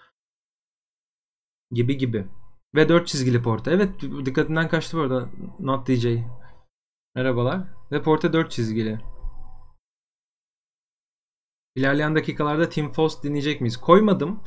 Gibi 1.70 1.98
gibi. 1.98 2.26
Ve 2.74 2.88
4 2.88 3.06
çizgili 3.06 3.42
porta. 3.42 3.70
Evet 3.70 3.90
dikkatinden 4.24 4.68
kaçtı 4.68 4.96
bu 4.96 5.00
arada. 5.00 5.28
Not 5.60 5.88
DJ. 5.88 6.06
Merhabalar. 7.14 7.60
Ve 7.92 8.02
porta 8.02 8.32
4 8.32 8.50
çizgili. 8.50 8.98
İlerleyen 11.76 12.14
dakikalarda 12.14 12.68
Tim 12.68 12.92
Fost 12.92 13.24
dinleyecek 13.24 13.60
miyiz? 13.60 13.76
Koymadım. 13.76 14.40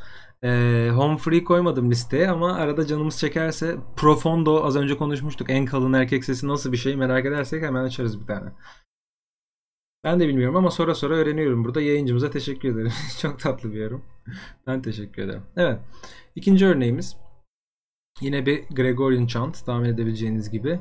Ee, 0.44 0.90
Home 0.94 1.16
Free 1.16 1.44
koymadım 1.44 1.90
listeye 1.90 2.30
ama 2.30 2.54
arada 2.54 2.86
canımız 2.86 3.18
çekerse 3.18 3.76
Profondo 3.96 4.64
az 4.64 4.76
önce 4.76 4.96
konuşmuştuk. 4.96 5.50
En 5.50 5.64
kalın 5.64 5.92
erkek 5.92 6.24
sesi 6.24 6.48
nasıl 6.48 6.72
bir 6.72 6.76
şey 6.76 6.96
merak 6.96 7.26
edersek 7.26 7.62
hemen 7.62 7.84
açarız 7.84 8.20
bir 8.20 8.26
tane. 8.26 8.52
Ben 10.04 10.20
de 10.20 10.28
bilmiyorum 10.28 10.56
ama 10.56 10.70
sonra 10.70 10.94
sonra 10.94 11.14
öğreniyorum. 11.14 11.64
Burada 11.64 11.80
yayıncımıza 11.80 12.30
teşekkür 12.30 12.74
ederim. 12.74 12.92
Çok 13.20 13.40
tatlı 13.40 13.72
bir 13.72 13.80
yorum. 13.80 14.04
ben 14.66 14.82
teşekkür 14.82 15.22
ederim. 15.22 15.42
Evet. 15.56 15.80
İkinci 16.34 16.66
örneğimiz. 16.66 17.16
Yine 18.20 18.46
bir 18.46 18.64
Gregorian 18.68 19.26
chant 19.26 19.66
tahmin 19.66 19.88
edebileceğiniz 19.88 20.50
gibi. 20.50 20.80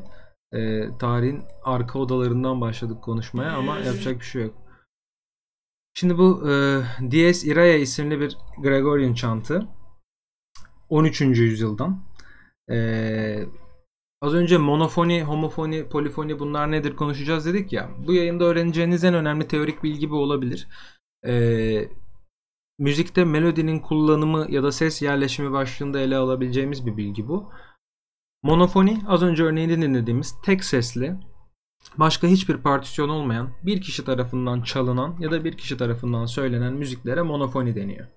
E, 0.54 0.90
tarihin 1.00 1.44
arka 1.64 2.00
odalarından 2.00 2.62
başladık 2.62 3.04
konuşmaya 3.04 3.52
ama 3.52 3.80
yapacak 3.80 4.20
bir 4.20 4.26
şey 4.26 4.44
yok. 4.44 4.56
Şimdi 5.94 6.18
bu 6.18 6.50
e, 6.50 6.82
Dies 7.12 7.46
Irae 7.46 7.80
isimli 7.80 8.20
bir 8.20 8.38
Gregorian 8.62 9.14
chantı 9.14 9.68
13. 10.90 11.22
yüzyıldan. 11.22 12.04
E, 12.72 12.78
az 14.22 14.34
önce 14.34 14.58
monofoni, 14.58 15.24
homofoni, 15.24 15.90
polifoni 15.90 16.40
bunlar 16.40 16.72
nedir 16.72 16.96
konuşacağız 16.96 17.46
dedik 17.46 17.74
ya. 17.74 17.90
Bu 18.08 18.14
yayında 18.14 18.44
öğreneceğiniz 18.44 19.04
en 19.04 19.14
önemli 19.14 19.48
teorik 19.48 19.84
bilgi 19.84 20.10
bu 20.10 20.16
olabilir. 20.18 20.68
E, 21.28 21.90
müzikte 22.80 23.26
melodinin 23.26 23.80
kullanımı 23.80 24.46
ya 24.50 24.64
da 24.64 24.72
ses 24.72 25.02
yerleşimi 25.02 25.52
başlığında 25.52 26.00
ele 26.00 26.18
alabileceğimiz 26.18 26.86
bir 26.86 26.98
bilgi 26.98 27.28
bu. 27.28 27.52
Monofoni 28.44 29.02
az 29.08 29.24
önce 29.24 29.44
örneğini 29.44 29.82
dinlediğimiz 29.82 30.36
tek 30.46 30.64
sesli 30.64 31.16
başka 31.98 32.28
hiçbir 32.28 32.58
partisyon 32.58 33.10
olmayan 33.10 33.50
bir 33.64 33.82
kişi 33.82 34.06
tarafından 34.06 34.62
çalınan 34.62 35.16
ya 35.20 35.32
da 35.32 35.44
bir 35.44 35.58
kişi 35.58 35.78
tarafından 35.78 36.26
söylenen 36.26 36.74
müziklere 36.74 37.22
monofoni 37.22 37.76
deniyor. 37.76 38.08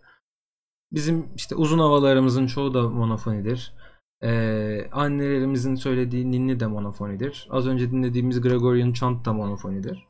Bizim 0.93 1.29
işte 1.37 1.55
uzun 1.55 1.79
havalarımızın 1.79 2.47
çoğu 2.47 2.75
da 2.75 2.89
monofonidir. 2.89 3.75
Ee, 4.23 4.89
annelerimizin 4.93 5.75
söylediği 5.75 6.31
ninni 6.31 6.61
de 6.61 6.67
monofonidir. 6.67 7.49
Az 7.51 7.67
önce 7.67 7.91
dinlediğimiz 7.91 8.41
Gregorian 8.41 8.93
chant 8.93 9.25
da 9.25 9.33
monofonidir. 9.33 10.07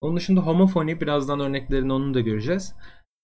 Onun 0.00 0.16
dışında 0.16 0.40
homofoni 0.40 1.00
birazdan 1.00 1.40
örneklerini 1.40 1.92
onu 1.92 2.14
da 2.14 2.20
göreceğiz 2.20 2.74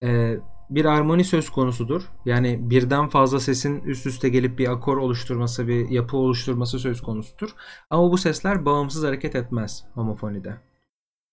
e, 0.03 0.37
bir 0.71 0.85
armoni 0.85 1.25
söz 1.25 1.51
konusudur. 1.51 2.03
Yani 2.25 2.71
birden 2.71 3.09
fazla 3.09 3.41
sesin 3.41 3.81
üst 3.81 4.07
üste 4.07 4.29
gelip 4.29 4.59
bir 4.59 4.73
akor 4.73 4.97
oluşturması, 4.97 5.69
bir 5.69 5.89
yapı 5.89 6.17
oluşturması 6.17 6.79
söz 6.79 7.01
konusudur. 7.03 7.55
Ama 7.91 8.11
bu 8.11 8.19
sesler 8.19 8.65
bağımsız 8.65 9.05
hareket 9.05 9.37
etmez 9.37 9.85
homofonide. 9.95 10.57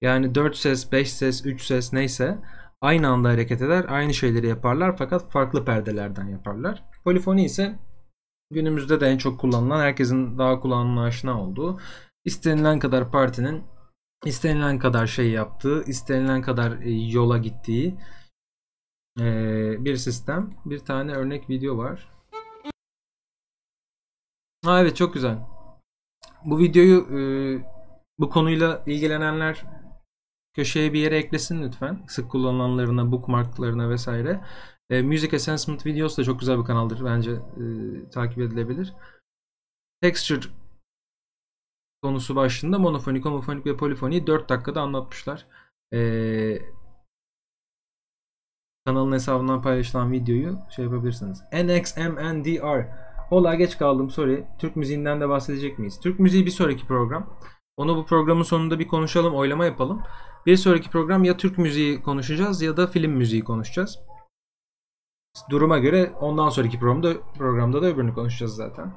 Yani 0.02 0.36
4 0.36 0.56
ses, 0.56 0.92
5 0.92 1.14
ses, 1.14 1.46
3 1.46 1.64
ses 1.64 1.94
neyse 1.94 2.38
aynı 2.82 3.08
anda 3.08 3.30
hareket 3.30 3.62
eder, 3.62 3.86
aynı 3.90 4.14
şeyleri 4.14 4.48
yaparlar 4.48 4.98
fakat 4.98 5.32
farklı 5.32 5.66
perdelerden 5.66 6.28
yaparlar. 6.28 6.84
Polifoni 7.04 7.46
ise 7.46 7.80
günümüzde 8.52 9.00
de 9.00 9.08
en 9.08 9.18
çok 9.18 9.40
kullanılan, 9.40 9.80
herkesin 9.80 10.38
daha 10.38 10.60
kullanımına 10.60 11.04
aşina 11.04 11.42
olduğu, 11.42 11.80
istenilen 12.26 12.80
kadar 12.80 13.12
partinin 13.12 13.64
istenilen 14.26 14.80
kadar 14.80 15.08
şey 15.08 15.30
yaptığı, 15.30 15.84
istenilen 15.84 16.42
kadar 16.42 16.72
e, 16.82 16.92
yola 16.92 17.38
gittiği, 17.38 17.96
ee, 19.20 19.86
bir 19.86 19.96
sistem. 19.96 20.50
Bir 20.66 20.80
tane 20.80 21.14
örnek 21.14 21.50
video 21.50 21.78
var. 21.78 22.12
Ha 24.66 24.82
evet 24.82 24.96
çok 24.96 25.14
güzel. 25.14 25.38
Bu 26.46 26.60
videoyu 26.60 27.00
e, 27.00 27.22
bu 28.20 28.30
konuyla 28.30 28.84
ilgilenenler 28.86 29.66
köşeye 30.54 30.94
bir 30.94 31.00
yere 31.00 31.18
eklesin 31.18 31.64
lütfen. 31.64 32.06
Sık 32.08 32.32
kullanılanlarına, 32.32 33.12
bookmarklarına 33.12 33.90
vesaire. 33.90 34.42
E, 34.90 35.02
Music 35.02 35.36
Assessment 35.36 35.86
Videos 35.86 36.18
da 36.18 36.24
çok 36.24 36.40
güzel 36.40 36.60
bir 36.60 36.64
kanaldır. 36.64 37.06
Bence 37.06 37.32
e, 37.32 37.64
takip 38.10 38.40
edilebilir. 38.40 38.94
Texture 40.02 40.48
konusu 42.04 42.36
başlığında 42.36 42.80
monofonik, 42.80 43.26
homofonik 43.26 43.66
ve 43.66 43.78
polifoniyi 43.78 44.28
4 44.28 44.50
dakikada 44.50 44.82
anlatmışlar. 44.82 45.48
Eee 45.92 46.81
kanalın 48.86 49.12
hesabından 49.12 49.62
paylaşılan 49.62 50.12
videoyu 50.12 50.60
şey 50.76 50.86
yapabilirsiniz. 50.86 51.44
NXMNDR. 51.54 52.88
Hola 53.30 53.56
geç 53.56 53.78
kaldım 53.78 54.10
sorry. 54.10 54.46
Türk 54.60 54.76
müziğinden 54.76 55.22
de 55.22 55.30
bahsedecek 55.30 55.80
miyiz? 55.80 56.00
Türk 56.00 56.20
müziği 56.20 56.46
bir 56.46 56.52
sonraki 56.52 56.88
program. 56.88 57.38
Onu 57.78 57.98
bu 57.98 58.06
programın 58.06 58.44
sonunda 58.44 58.80
bir 58.80 58.88
konuşalım, 58.88 59.36
oylama 59.36 59.66
yapalım. 59.66 60.04
Bir 60.46 60.58
sonraki 60.58 60.90
program 60.90 61.24
ya 61.24 61.38
Türk 61.38 61.58
müziği 61.58 62.02
konuşacağız 62.02 62.62
ya 62.62 62.78
da 62.78 62.88
film 62.88 63.12
müziği 63.12 63.44
konuşacağız. 63.44 64.00
Duruma 65.50 65.80
göre 65.80 66.14
ondan 66.20 66.50
sonraki 66.50 66.80
programda, 66.80 67.14
programda 67.38 67.82
da 67.82 67.86
öbürünü 67.86 68.14
konuşacağız 68.14 68.56
zaten. 68.56 68.94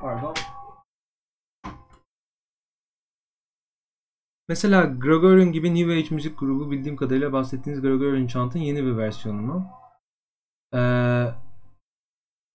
Pardon. 0.00 0.34
Mesela 4.48 4.84
Gregorian 4.84 5.52
gibi 5.52 5.74
New 5.74 5.92
Age 5.92 6.14
müzik 6.14 6.38
grubu 6.38 6.70
bildiğim 6.70 6.96
kadarıyla 6.96 7.32
bahsettiğiniz 7.32 7.82
Gregorian 7.82 8.26
Chant'ın 8.26 8.58
yeni 8.58 8.84
bir 8.84 8.96
versiyonu 8.96 9.42
mu? 9.42 9.70
Ee, 10.74 11.26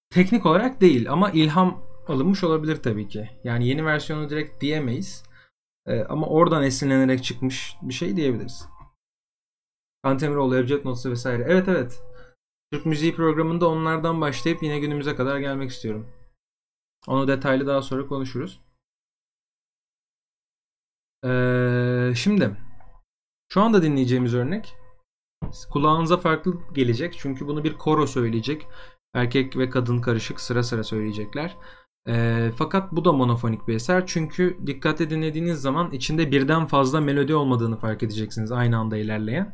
teknik 0.10 0.46
olarak 0.46 0.82
değil 0.82 1.12
ama 1.12 1.32
ilham 1.32 1.84
alınmış 2.08 2.44
olabilir 2.44 2.76
tabii 2.76 3.08
ki. 3.08 3.30
Yani 3.44 3.68
yeni 3.68 3.86
versiyonu 3.86 4.30
direkt 4.30 4.62
diyemeyiz. 4.62 5.24
Ee, 5.86 6.04
ama 6.04 6.28
oradan 6.28 6.64
esinlenerek 6.64 7.24
çıkmış 7.24 7.76
bir 7.82 7.94
şey 7.94 8.16
diyebiliriz. 8.16 8.68
Kantemiroğlu, 10.04 10.56
Evcet 10.56 10.86
Notası 10.86 11.12
vesaire. 11.12 11.46
Evet 11.48 11.68
evet. 11.68 12.04
Türk 12.72 12.86
müziği 12.86 13.16
programında 13.16 13.68
onlardan 13.68 14.22
başlayıp 14.22 14.64
yine 14.64 14.80
günümüze 14.80 15.16
kadar 15.16 15.40
gelmek 15.40 15.70
istiyorum. 15.70 16.08
Onu 17.08 17.28
detaylı 17.28 17.68
daha 17.68 17.82
sonra 17.82 18.08
konuşuruz. 18.08 18.62
Ee, 21.26 22.14
şimdi 22.16 22.58
şu 23.54 23.62
anda 23.62 23.84
dinleyeceğimiz 23.84 24.36
örnek 24.36 24.76
kulağınıza 25.72 26.18
farklı 26.18 26.54
gelecek. 26.74 27.16
Çünkü 27.20 27.48
bunu 27.48 27.64
bir 27.64 27.74
koro 27.74 28.08
söyleyecek. 28.08 28.68
Erkek 29.14 29.58
ve 29.58 29.70
kadın 29.70 30.02
karışık 30.02 30.40
sıra 30.40 30.64
sıra 30.64 30.84
söyleyecekler. 30.84 31.58
Ee, 32.08 32.52
fakat 32.58 32.92
bu 32.92 33.06
da 33.06 33.12
monofonik 33.12 33.68
bir 33.68 33.76
eser 33.76 34.08
çünkü 34.08 34.58
dikkatli 34.66 35.10
dinlediğiniz 35.10 35.62
zaman 35.62 35.92
içinde 35.92 36.32
birden 36.32 36.66
fazla 36.66 37.02
melodi 37.02 37.36
olmadığını 37.36 37.80
fark 37.80 38.04
edeceksiniz 38.04 38.52
aynı 38.52 38.78
anda 38.78 38.98
ilerleyen. 38.98 39.54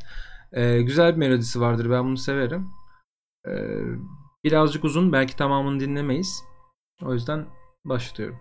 Ee, 0.51 0.81
güzel 0.81 1.13
bir 1.13 1.17
melodisi 1.17 1.61
vardır 1.61 1.89
ben 1.89 2.05
bunu 2.05 2.17
severim. 2.17 2.69
Ee, 3.47 3.51
birazcık 4.43 4.83
uzun 4.83 5.13
belki 5.13 5.35
tamamını 5.35 5.79
dinlemeyiz. 5.79 6.43
O 7.01 7.13
yüzden 7.13 7.45
başlıyorum. 7.85 8.37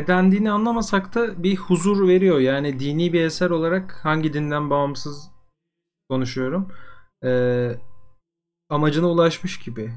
Ne 0.00 0.06
dendiğini 0.06 0.50
anlamasak 0.50 1.14
da 1.14 1.42
bir 1.42 1.56
huzur 1.56 2.08
veriyor. 2.08 2.38
Yani 2.38 2.78
dini 2.80 3.12
bir 3.12 3.20
eser 3.20 3.50
olarak 3.50 4.00
hangi 4.02 4.32
dinden 4.32 4.70
bağımsız 4.70 5.30
konuşuyorum. 6.10 6.68
Ee, 7.24 7.70
amacına 8.68 9.06
ulaşmış 9.06 9.58
gibi. 9.58 9.92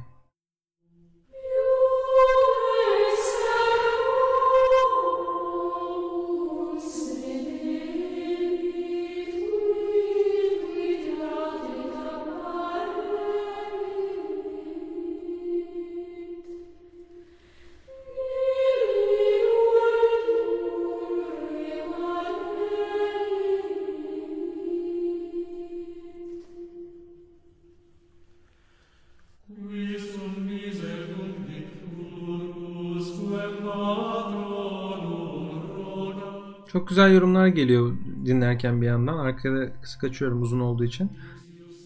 Güzel 36.93 37.13
yorumlar 37.13 37.47
geliyor 37.47 37.93
dinlerken 38.25 38.81
bir 38.81 38.87
yandan. 38.87 39.17
Arkada 39.17 39.73
kısık 39.81 40.03
açıyorum 40.03 40.41
uzun 40.41 40.59
olduğu 40.59 40.83
için. 40.83 41.11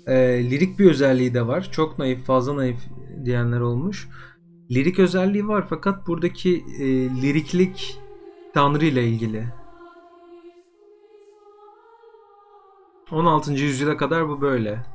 Ee, 0.08 0.15
lirik 0.52 0.80
bir 0.80 0.89
özelliği 0.89 1.34
de 1.34 1.48
var. 1.48 1.70
Çok 1.72 2.00
naif, 2.00 2.26
fazla 2.26 2.56
naif 2.56 2.78
diyenler 3.26 3.60
olmuş. 3.60 4.10
Lirik 4.72 5.00
özelliği 5.00 5.48
var 5.48 5.65
fakat 5.70 6.08
buradaki 6.08 6.63
e, 6.80 6.86
liriklik 7.22 8.00
Tanrı 8.54 8.86
ile 8.86 9.08
ilgili. 9.08 9.46
16. 13.12 13.54
yüzyıla 13.54 13.98
kadar 13.98 14.30
bu 14.30 14.41
böyle. 14.41 14.86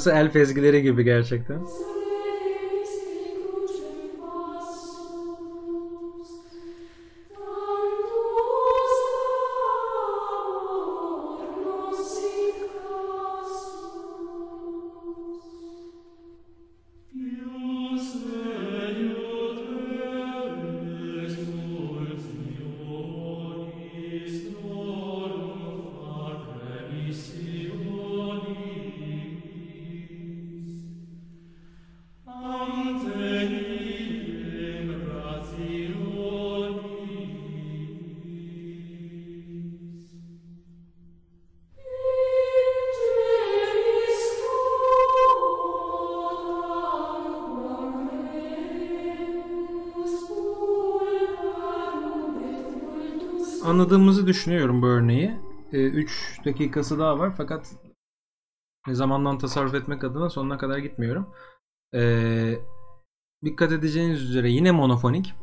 Burası 0.00 0.18
elf 0.18 0.36
ezgileri 0.36 0.82
gibi 0.82 1.04
gerçekten. 1.04 1.58
Düşünüyorum 54.30 54.82
bu 54.82 54.86
örneği. 54.86 55.36
3 55.72 56.40
dakikası 56.44 56.98
daha 56.98 57.18
var 57.18 57.34
fakat 57.36 57.72
zamandan 58.88 59.38
tasarruf 59.38 59.74
etmek 59.74 60.04
adına 60.04 60.30
sonuna 60.30 60.58
kadar 60.58 60.78
gitmiyorum. 60.78 61.28
Ee, 61.94 62.54
dikkat 63.44 63.72
edeceğiniz 63.72 64.22
üzere 64.22 64.50
yine 64.50 64.70
monofonik. 64.70 65.34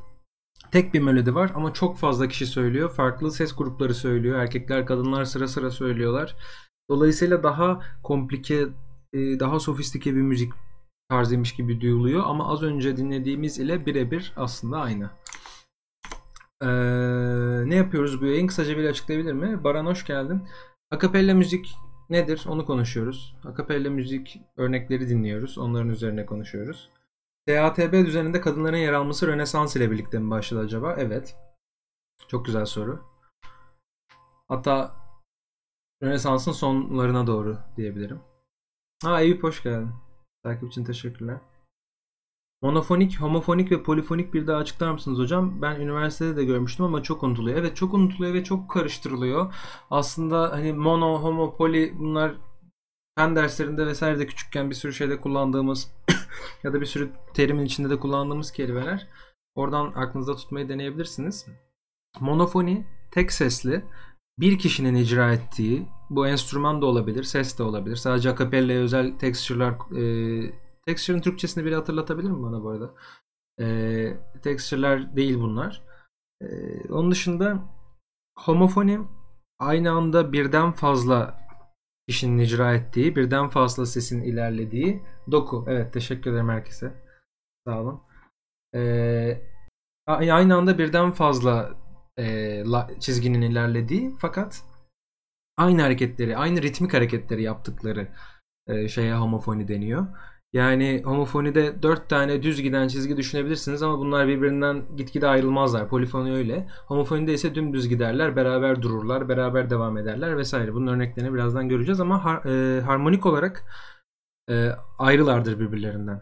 Tek 0.71 0.93
bir 0.93 0.99
melodi 0.99 1.35
var 1.35 1.51
ama 1.55 1.73
çok 1.73 1.97
fazla 1.97 2.27
kişi 2.27 2.45
söylüyor. 2.45 2.89
Farklı 2.89 3.31
ses 3.31 3.55
grupları 3.55 3.93
söylüyor. 3.93 4.39
Erkekler, 4.39 4.85
kadınlar 4.85 5.25
sıra 5.25 5.47
sıra 5.47 5.71
söylüyorlar. 5.71 6.35
Dolayısıyla 6.89 7.43
daha 7.43 7.81
komplike, 8.03 8.67
e, 9.13 9.39
daha 9.39 9.59
sofistike 9.59 10.15
bir 10.15 10.21
müzik 10.21 10.53
tarzıymış 11.09 11.55
gibi 11.55 11.81
duyuluyor 11.81 12.23
ama 12.25 12.51
az 12.51 12.63
önce 12.63 12.97
dinlediğimiz 12.97 13.59
ile 13.59 13.85
birebir 13.85 14.33
aslında 14.35 14.81
aynı. 14.81 15.09
Ee, 16.63 16.67
ne 17.69 17.75
yapıyoruz 17.75 18.21
bu 18.21 18.25
yayın? 18.25 18.47
Kısaca 18.47 18.77
bir 18.77 18.89
açıklayabilir 18.89 19.33
mi? 19.33 19.63
Baran 19.63 19.85
hoş 19.85 20.05
geldin. 20.05 20.47
Akapella 20.91 21.33
müzik 21.33 21.75
nedir? 22.09 22.45
Onu 22.47 22.65
konuşuyoruz. 22.65 23.35
Akapella 23.45 23.89
müzik 23.89 24.41
örnekleri 24.57 25.09
dinliyoruz. 25.09 25.57
Onların 25.57 25.89
üzerine 25.89 26.25
konuşuyoruz. 26.25 26.89
TATB 27.47 28.05
düzeninde 28.05 28.41
kadınların 28.41 28.77
yer 28.77 28.93
alması 28.93 29.27
Rönesans 29.27 29.75
ile 29.75 29.91
birlikte 29.91 30.19
mi 30.19 30.31
başladı 30.31 30.61
acaba? 30.61 30.95
Evet. 30.97 31.35
Çok 32.27 32.45
güzel 32.45 32.65
soru. 32.65 32.99
Hatta 34.47 34.95
Rönesans'ın 36.03 36.51
sonlarına 36.51 37.27
doğru 37.27 37.57
diyebilirim. 37.77 38.19
Ha 39.03 39.21
Eyüp 39.21 39.43
hoş 39.43 39.63
geldin. 39.63 39.91
Takip 40.43 40.67
için 40.67 40.83
teşekkürler. 40.83 41.37
Monofonik, 42.61 43.21
homofonik 43.21 43.71
ve 43.71 43.83
polifonik 43.83 44.33
bir 44.33 44.47
daha 44.47 44.57
açıklar 44.57 44.91
mısınız 44.91 45.19
hocam? 45.19 45.61
Ben 45.61 45.79
üniversitede 45.79 46.35
de 46.35 46.45
görmüştüm 46.45 46.85
ama 46.85 47.03
çok 47.03 47.23
unutuluyor. 47.23 47.57
Evet 47.57 47.75
çok 47.75 47.93
unutuluyor 47.93 48.33
ve 48.33 48.43
çok 48.43 48.69
karıştırılıyor. 48.69 49.53
Aslında 49.91 50.51
hani 50.51 50.73
mono, 50.73 51.21
homo, 51.21 51.57
poli 51.57 51.93
bunlar 51.99 52.35
fen 53.17 53.35
derslerinde 53.35 53.87
vesaire 53.87 54.19
de 54.19 54.27
küçükken 54.27 54.69
bir 54.69 54.75
sürü 54.75 54.93
şeyde 54.93 55.21
kullandığımız 55.21 55.91
ya 56.63 56.73
da 56.73 56.81
bir 56.81 56.85
sürü 56.85 57.11
terimin 57.33 57.65
içinde 57.65 57.89
de 57.89 57.99
kullandığımız 57.99 58.51
kelimeler. 58.51 59.07
Oradan 59.55 59.93
aklınızda 59.95 60.35
tutmayı 60.35 60.69
deneyebilirsiniz. 60.69 61.45
Monofoni 62.19 62.85
tek 63.11 63.31
sesli 63.31 63.83
bir 64.39 64.59
kişinin 64.59 64.95
icra 64.95 65.33
ettiği 65.33 65.87
bu 66.09 66.27
enstrüman 66.27 66.81
da 66.81 66.85
olabilir, 66.85 67.23
ses 67.23 67.59
de 67.59 67.63
olabilir. 67.63 67.95
Sadece 67.95 68.29
akapella'ya 68.29 68.79
özel 68.79 69.17
texture'lar 69.17 69.73
e, 69.73 70.66
texture'ın 70.87 71.21
Türkçesini 71.21 71.65
biri 71.65 71.75
hatırlatabilir 71.75 72.29
mi 72.29 72.43
bana 72.43 72.63
bu 72.63 72.69
arada? 72.69 72.93
E, 73.59 74.17
texture'lar 74.43 75.15
değil 75.15 75.39
bunlar. 75.39 75.83
E, 76.41 76.47
onun 76.89 77.11
dışında 77.11 77.59
homofoni 78.39 78.99
aynı 79.59 79.91
anda 79.91 80.33
birden 80.33 80.71
fazla 80.71 81.47
kişinin 82.07 82.37
icra 82.37 82.73
ettiği, 82.73 83.15
birden 83.15 83.49
fazla 83.49 83.85
sesin 83.85 84.21
ilerlediği 84.21 85.03
doku. 85.31 85.65
Evet 85.67 85.93
teşekkür 85.93 86.31
ederim 86.31 86.49
herkese. 86.49 86.93
Sağ 87.67 87.81
olun. 87.81 88.01
Ee, 88.75 89.41
aynı 90.07 90.55
anda 90.55 90.77
birden 90.77 91.11
fazla 91.11 91.75
e, 92.17 92.23
la- 92.65 92.89
çizginin 92.99 93.41
ilerlediği 93.41 94.15
fakat 94.19 94.63
aynı 95.57 95.81
hareketleri, 95.81 96.37
aynı 96.37 96.61
ritmik 96.61 96.93
hareketleri 96.93 97.43
yaptıkları 97.43 98.07
e, 98.67 98.87
şeye 98.87 99.15
homofoni 99.15 99.67
deniyor. 99.67 100.07
Yani 100.57 101.01
homofonide 101.05 101.83
dört 101.83 102.09
tane 102.09 102.43
düz 102.43 102.61
giden 102.61 102.87
çizgi 102.87 103.17
düşünebilirsiniz 103.17 103.83
ama 103.83 103.99
bunlar 103.99 104.27
birbirinden 104.27 104.83
gitgide 104.97 105.27
ayrılmazlar. 105.27 105.89
Polifoni 105.89 106.33
öyle. 106.33 106.67
Homofonide 106.87 107.33
ise 107.33 107.55
dümdüz 107.55 107.89
giderler, 107.89 108.35
beraber 108.35 108.81
dururlar, 108.81 109.29
beraber 109.29 109.69
devam 109.69 109.97
ederler 109.97 110.37
vesaire. 110.37 110.73
Bunun 110.73 110.87
örneklerini 110.87 111.33
birazdan 111.33 111.69
göreceğiz 111.69 111.99
ama 111.99 112.15
har- 112.23 112.77
e, 112.77 112.81
harmonik 112.81 113.25
olarak 113.25 113.63
e, 114.49 114.71
ayrılardır 114.99 115.59
birbirlerinden. 115.59 116.21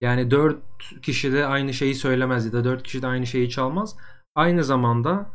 Yani 0.00 0.30
dört 0.30 0.58
kişi 1.02 1.32
de 1.32 1.46
aynı 1.46 1.72
şeyi 1.74 1.94
söylemez 1.94 2.46
ya 2.46 2.52
da 2.52 2.64
dört 2.64 2.82
kişi 2.82 3.02
de 3.02 3.06
aynı 3.06 3.26
şeyi 3.26 3.50
çalmaz. 3.50 3.96
Aynı 4.34 4.64
zamanda 4.64 5.30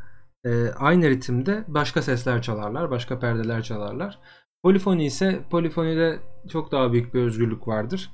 e, 0.46 0.70
aynı 0.70 1.10
ritimde 1.10 1.64
başka 1.68 2.02
sesler 2.02 2.42
çalarlar, 2.42 2.92
başka 2.92 3.20
perdeler 3.20 3.64
çalarlar. 3.64 4.20
Polifoni 4.64 5.06
ise 5.06 5.44
polifonide 5.50 6.20
çok 6.50 6.72
daha 6.72 6.94
büyük 6.94 7.14
bir 7.14 7.22
özgürlük 7.22 7.68
vardır. 7.68 8.12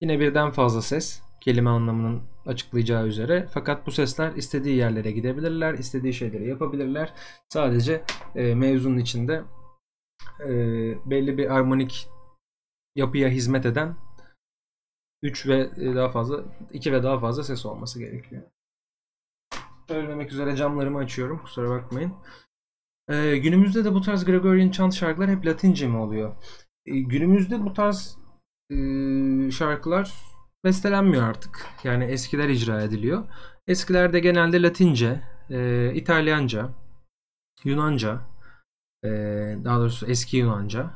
Yine 0.00 0.20
birden 0.20 0.50
fazla 0.50 0.82
ses 0.82 1.22
kelime 1.40 1.70
anlamının 1.70 2.22
açıklayacağı 2.46 3.06
üzere. 3.06 3.48
Fakat 3.50 3.86
bu 3.86 3.90
sesler 3.90 4.32
istediği 4.32 4.76
yerlere 4.76 5.10
gidebilirler, 5.10 5.74
istediği 5.74 6.12
şeyleri 6.12 6.48
yapabilirler. 6.48 7.12
Sadece 7.48 8.04
e, 8.34 8.54
mevzunun 8.54 8.98
içinde 8.98 9.42
e, 10.40 10.50
belli 11.10 11.38
bir 11.38 11.50
armonik 11.50 12.08
yapıya 12.96 13.28
hizmet 13.28 13.66
eden 13.66 13.96
3 15.22 15.46
ve 15.46 15.70
e, 15.76 15.94
daha 15.94 16.08
fazla 16.08 16.44
2 16.72 16.92
ve 16.92 17.02
daha 17.02 17.20
fazla 17.20 17.44
ses 17.44 17.66
olması 17.66 17.98
gerekiyor. 17.98 18.42
Söylemek 19.88 20.32
üzere 20.32 20.56
camlarımı 20.56 20.98
açıyorum. 20.98 21.38
Kusura 21.38 21.70
bakmayın. 21.70 22.12
Ee, 23.08 23.36
günümüzde 23.36 23.84
de 23.84 23.94
bu 23.94 24.00
tarz 24.02 24.24
Gregorian 24.24 24.70
chant 24.70 24.94
şarkılar 24.94 25.30
hep 25.30 25.46
Latince 25.46 25.88
mi 25.88 25.96
oluyor? 25.96 26.36
Ee, 26.86 27.00
günümüzde 27.00 27.64
bu 27.64 27.72
tarz 27.72 28.18
e, 28.70 28.76
şarkılar 29.50 30.14
bestelenmiyor 30.64 31.28
artık. 31.28 31.66
Yani 31.84 32.04
eskiler 32.04 32.48
icra 32.48 32.82
ediliyor. 32.82 33.24
Eskilerde 33.66 34.20
genelde 34.20 34.62
Latince, 34.62 35.22
e, 35.50 35.92
İtalyanca, 35.94 36.74
Yunanca, 37.64 38.20
e, 39.04 39.08
daha 39.64 39.80
doğrusu 39.80 40.06
eski 40.06 40.36
Yunanca 40.36 40.90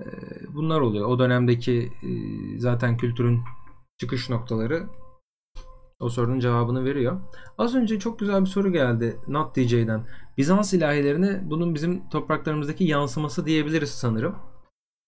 e, 0.00 0.06
bunlar 0.54 0.80
oluyor. 0.80 1.08
O 1.08 1.18
dönemdeki 1.18 1.92
e, 2.02 2.08
zaten 2.58 2.96
kültürün 2.96 3.42
çıkış 3.98 4.30
noktaları 4.30 4.86
o 6.00 6.08
sorunun 6.08 6.40
cevabını 6.40 6.84
veriyor. 6.84 7.20
Az 7.58 7.74
önce 7.74 7.98
çok 7.98 8.18
güzel 8.18 8.40
bir 8.40 8.46
soru 8.46 8.72
geldi 8.72 9.20
Not 9.28 9.56
DJ'den. 9.56 10.06
Bizans 10.36 10.72
ilahilerine 10.74 11.40
bunun 11.44 11.74
bizim 11.74 12.08
topraklarımızdaki 12.08 12.84
yansıması 12.84 13.46
diyebiliriz 13.46 13.90
sanırım. 13.90 14.36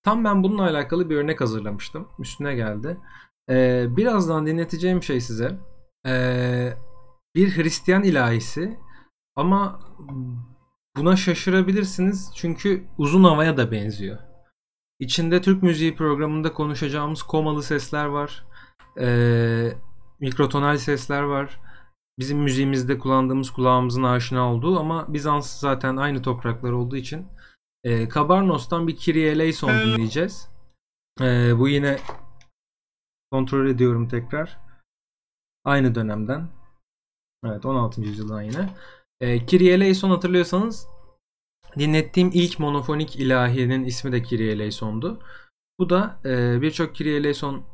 Tam 0.03 0.25
ben 0.25 0.43
bununla 0.43 0.63
alakalı 0.63 1.11
bir 1.11 1.17
örnek 1.17 1.41
hazırlamıştım. 1.41 2.09
Üstüne 2.19 2.55
geldi. 2.55 2.97
Ee, 3.51 3.87
birazdan 3.97 4.47
dinleteceğim 4.47 5.03
şey 5.03 5.21
size 5.21 5.59
ee, 6.07 6.73
bir 7.35 7.57
Hristiyan 7.57 8.03
ilahisi 8.03 8.79
ama 9.37 9.81
buna 10.97 11.17
şaşırabilirsiniz 11.17 12.31
çünkü 12.35 12.85
uzun 12.99 13.25
havaya 13.25 13.57
da 13.57 13.73
benziyor. 13.73 14.19
İçinde 15.01 15.41
Türk 15.43 15.63
müziği 15.63 15.97
programında 15.97 16.53
konuşacağımız 16.53 17.23
komalı 17.23 17.63
sesler 17.63 18.05
var. 18.05 18.47
Ee, 19.01 19.73
mikrotonal 20.21 20.77
sesler 20.77 21.23
var. 21.23 21.61
Bizim 22.19 22.39
müziğimizde 22.39 22.99
kullandığımız 22.99 23.51
kulağımızın 23.51 24.03
aşina 24.03 24.53
olduğu 24.53 24.79
ama 24.79 25.13
Bizans 25.15 25.61
zaten 25.61 25.97
aynı 25.97 26.23
topraklar 26.23 26.73
olduğu 26.73 26.97
için 26.97 27.27
e, 27.85 28.09
Kabarnos'tan 28.09 28.89
bir 28.89 28.97
Kyrie 28.97 29.31
eleison 29.31 29.71
dinleyeceğiz. 29.71 30.49
E, 31.21 31.59
bu 31.59 31.69
yine 31.69 31.99
kontrol 33.31 33.67
ediyorum 33.67 34.09
tekrar. 34.09 34.59
Aynı 35.65 35.95
dönemden. 35.95 36.49
Evet 37.45 37.67
16. 37.67 38.01
yüzyıldan 38.01 38.43
yine. 38.43 38.71
E, 39.21 39.47
Kyrie 39.47 39.73
eleison 39.73 40.11
hatırlıyorsanız 40.11 40.89
dinlettiğim 41.79 42.31
ilk 42.33 42.59
monofonik 42.59 43.17
ilahinin 43.17 43.85
ismi 43.85 44.13
de 44.13 44.23
Kyrie 44.23 44.53
eleison'du. 44.53 45.21
Bu 45.79 45.91
da 45.91 46.21
e, 46.25 46.61
birçok 46.63 46.95
Kyrie 46.95 47.17
eleison 47.17 47.65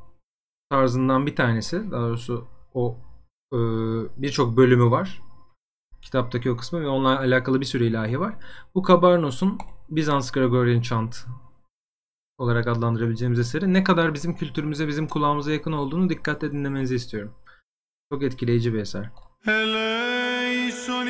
tarzından 0.74 1.26
bir 1.26 1.36
tanesi. 1.36 1.90
Daha 1.90 2.08
doğrusu 2.08 2.44
o 2.74 2.96
e, 3.52 3.58
birçok 4.16 4.56
bölümü 4.56 4.90
var. 4.90 5.22
Kitaptaki 6.02 6.50
o 6.50 6.56
kısmı 6.56 6.80
ve 6.80 6.88
onunla 6.88 7.18
alakalı 7.18 7.60
bir 7.60 7.66
sürü 7.66 7.84
ilahi 7.84 8.20
var. 8.20 8.34
Bu 8.74 8.82
Kabarnos'un 8.82 9.58
Bizans 9.88 10.30
Gregorian 10.30 10.80
Chant 10.80 11.26
olarak 12.38 12.66
adlandırabileceğimiz 12.66 13.38
eseri 13.38 13.72
ne 13.72 13.84
kadar 13.84 14.14
bizim 14.14 14.36
kültürümüze, 14.36 14.88
bizim 14.88 15.08
kulağımıza 15.08 15.52
yakın 15.52 15.72
olduğunu 15.72 16.08
dikkatle 16.08 16.52
dinlemenizi 16.52 16.94
istiyorum. 16.94 17.34
Çok 18.12 18.22
etkileyici 18.22 18.74
bir 18.74 18.78
eser. 18.78 19.10
Eleison 19.46 21.06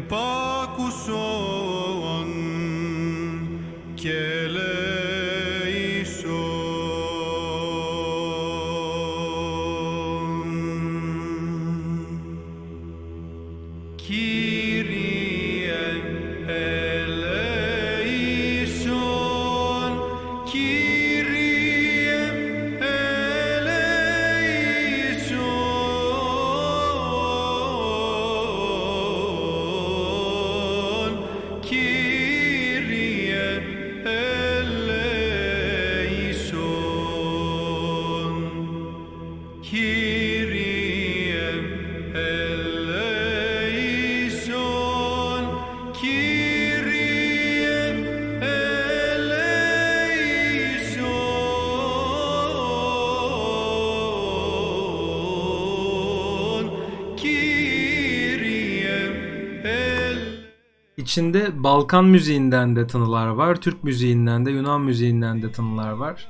l'époque 0.00 0.79
İçinde 61.00 61.64
Balkan 61.64 62.04
müziğinden 62.04 62.76
de 62.76 62.86
tınılar 62.86 63.26
var. 63.26 63.56
Türk 63.56 63.84
müziğinden 63.84 64.46
de 64.46 64.50
Yunan 64.50 64.80
müziğinden 64.80 65.42
de 65.42 65.52
tınılar 65.52 65.92
var. 65.92 66.28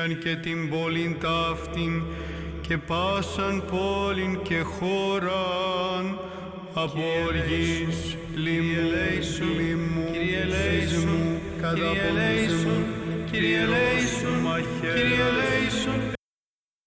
Εκκλησίαν 0.00 0.18
και 0.18 0.36
την 0.36 0.70
πόλην 0.70 1.16
ταύτην 1.20 2.02
και 2.60 2.78
πάσαν 2.78 3.62
πόλην 3.70 4.42
και 4.42 4.60
χώραν 4.60 6.18
από 6.74 7.00
οργής, 7.26 8.16
λιμού, 8.34 8.90
λιμού, 9.56 10.08
σεισμού, 10.50 11.40
καταποντισμού, 11.60 12.84
μαχαίρας, 14.42 15.86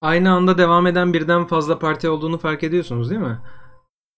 Aynı 0.01 0.31
anda 0.31 0.57
devam 0.57 0.87
eden 0.87 1.13
birden 1.13 1.45
fazla 1.45 1.79
parti 1.79 2.09
olduğunu 2.09 2.37
fark 2.37 2.63
ediyorsunuz 2.63 3.09
değil 3.09 3.21
mi? 3.21 3.37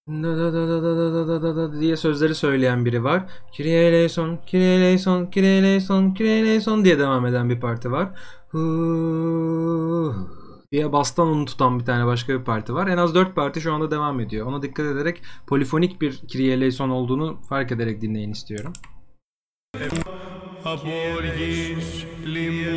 Da 0.07 0.37
da 0.37 0.53
da 0.53 0.67
da 0.67 0.83
da 0.83 1.13
da 1.13 1.27
da 1.27 1.43
da 1.43 1.55
da 1.55 1.81
diye 1.81 1.97
sözleri 1.97 2.35
söyleyen 2.35 2.85
biri 2.85 3.03
var. 3.03 3.23
Kyrie 3.51 3.87
eleison, 3.87 4.39
Kyrie 4.45 4.75
eleison, 4.75 5.25
Kyrie 5.25 5.57
eleison, 5.57 6.13
Kyrie 6.13 6.39
eleison 6.39 6.85
diye 6.85 6.99
devam 6.99 7.25
eden 7.25 7.49
bir 7.49 7.59
parti 7.59 7.91
var. 7.91 8.09
Hu 8.51 10.13
diye 10.71 10.91
bastan 10.91 11.27
onu 11.27 11.45
tutan 11.45 11.79
bir 11.79 11.85
tane 11.85 12.05
başka 12.05 12.39
bir 12.39 12.43
parti 12.43 12.73
var. 12.73 12.87
En 12.87 12.97
az 12.97 13.15
4 13.15 13.35
parti 13.35 13.61
şu 13.61 13.73
anda 13.73 13.91
devam 13.91 14.19
ediyor. 14.19 14.47
Ona 14.47 14.61
dikkat 14.61 14.85
ederek 14.85 15.21
polifonik 15.47 16.01
bir 16.01 16.17
Kyrie 16.27 16.53
eleison 16.53 16.89
olduğunu 16.89 17.41
fark 17.49 17.71
ederek 17.71 18.01
dinleyin 18.01 18.31
istiyorum. 18.31 18.73
από 20.63 20.91
οργής, 21.17 22.05
λιμού, 22.23 22.71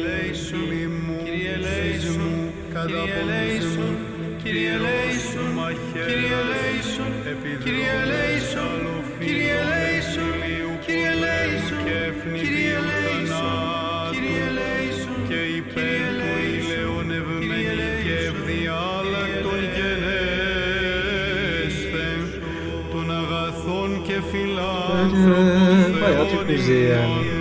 Κύριε 7.70 8.00
Λέησον, 8.12 8.82
Κύριε 9.20 9.60
Λέησον, 9.72 10.34
Κύριε 10.86 11.14
Λέησον, 11.24 11.82
Κύριε 12.40 12.78
Λέησον, 12.90 13.58
Κύριε 14.12 14.48
Λέησον 14.58 15.18
και 15.30 15.40
υπέρ 15.60 16.08
του 16.20 16.32
ηλεονευμένη 16.58 17.90
και 18.04 18.16
ευδιάλακτον 18.32 19.62
γενέστε 19.76 22.08
των 22.92 23.08
αγαθών 23.22 23.90
και 24.08 24.18
φιλάνθρωπων 24.30 26.46
Θεών 26.66 27.39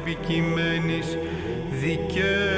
επικειμένης 0.00 1.18
δικαίου 1.80 2.49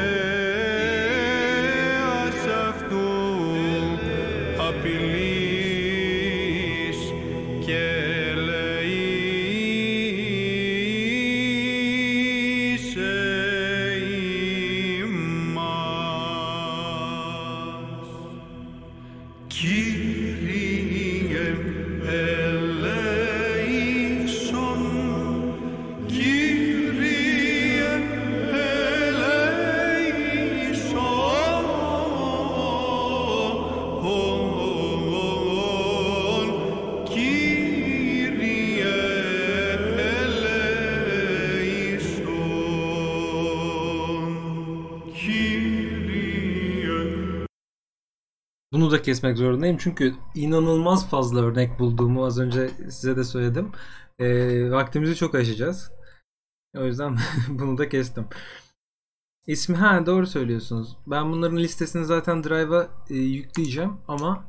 Da 48.93 49.03
kesmek 49.03 49.38
zorundayım 49.38 49.76
çünkü 49.76 50.14
inanılmaz 50.34 51.11
fazla 51.11 51.40
örnek 51.40 51.78
bulduğumu 51.78 52.24
az 52.24 52.38
önce 52.38 52.68
size 52.68 53.16
de 53.16 53.24
söyledim. 53.24 53.72
Ee, 54.18 54.70
vaktimizi 54.70 55.16
çok 55.16 55.34
aşacağız. 55.34 55.93
O 56.76 56.84
yüzden 56.84 57.16
bunu 57.49 57.78
da 57.78 57.88
kestim. 57.88 58.26
İsmi 59.47 59.76
ha 59.76 60.07
doğru 60.07 60.26
söylüyorsunuz. 60.26 60.97
Ben 61.07 61.32
bunların 61.32 61.57
listesini 61.57 62.05
zaten 62.05 62.45
Drive'a 62.45 62.88
e, 63.11 63.14
yükleyeceğim 63.14 63.93
ama 64.09 64.45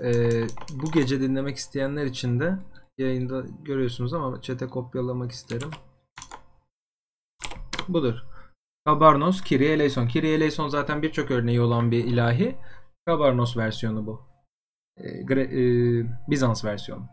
e, 0.00 0.30
bu 0.70 0.92
gece 0.92 1.20
dinlemek 1.20 1.56
isteyenler 1.56 2.06
için 2.06 2.40
de 2.40 2.58
yayında 2.98 3.44
görüyorsunuz 3.62 4.14
ama 4.14 4.42
chat'e 4.42 4.66
kopyalamak 4.66 5.32
isterim. 5.32 5.70
Budur. 7.88 8.24
Kabarnos, 8.86 9.42
Kyrie 9.42 9.72
eleison. 9.72 10.06
Kyrie 10.06 10.34
eleison 10.34 10.68
zaten 10.68 11.02
birçok 11.02 11.30
örneği 11.30 11.60
olan 11.60 11.90
bir 11.90 12.04
ilahi. 12.04 12.56
Kabarnos 13.08 13.56
versiyonu 13.56 14.06
bu. 14.06 14.20
E, 14.96 15.08
e, 15.32 15.60
Bizans 16.30 16.64
versiyonu. 16.64 17.06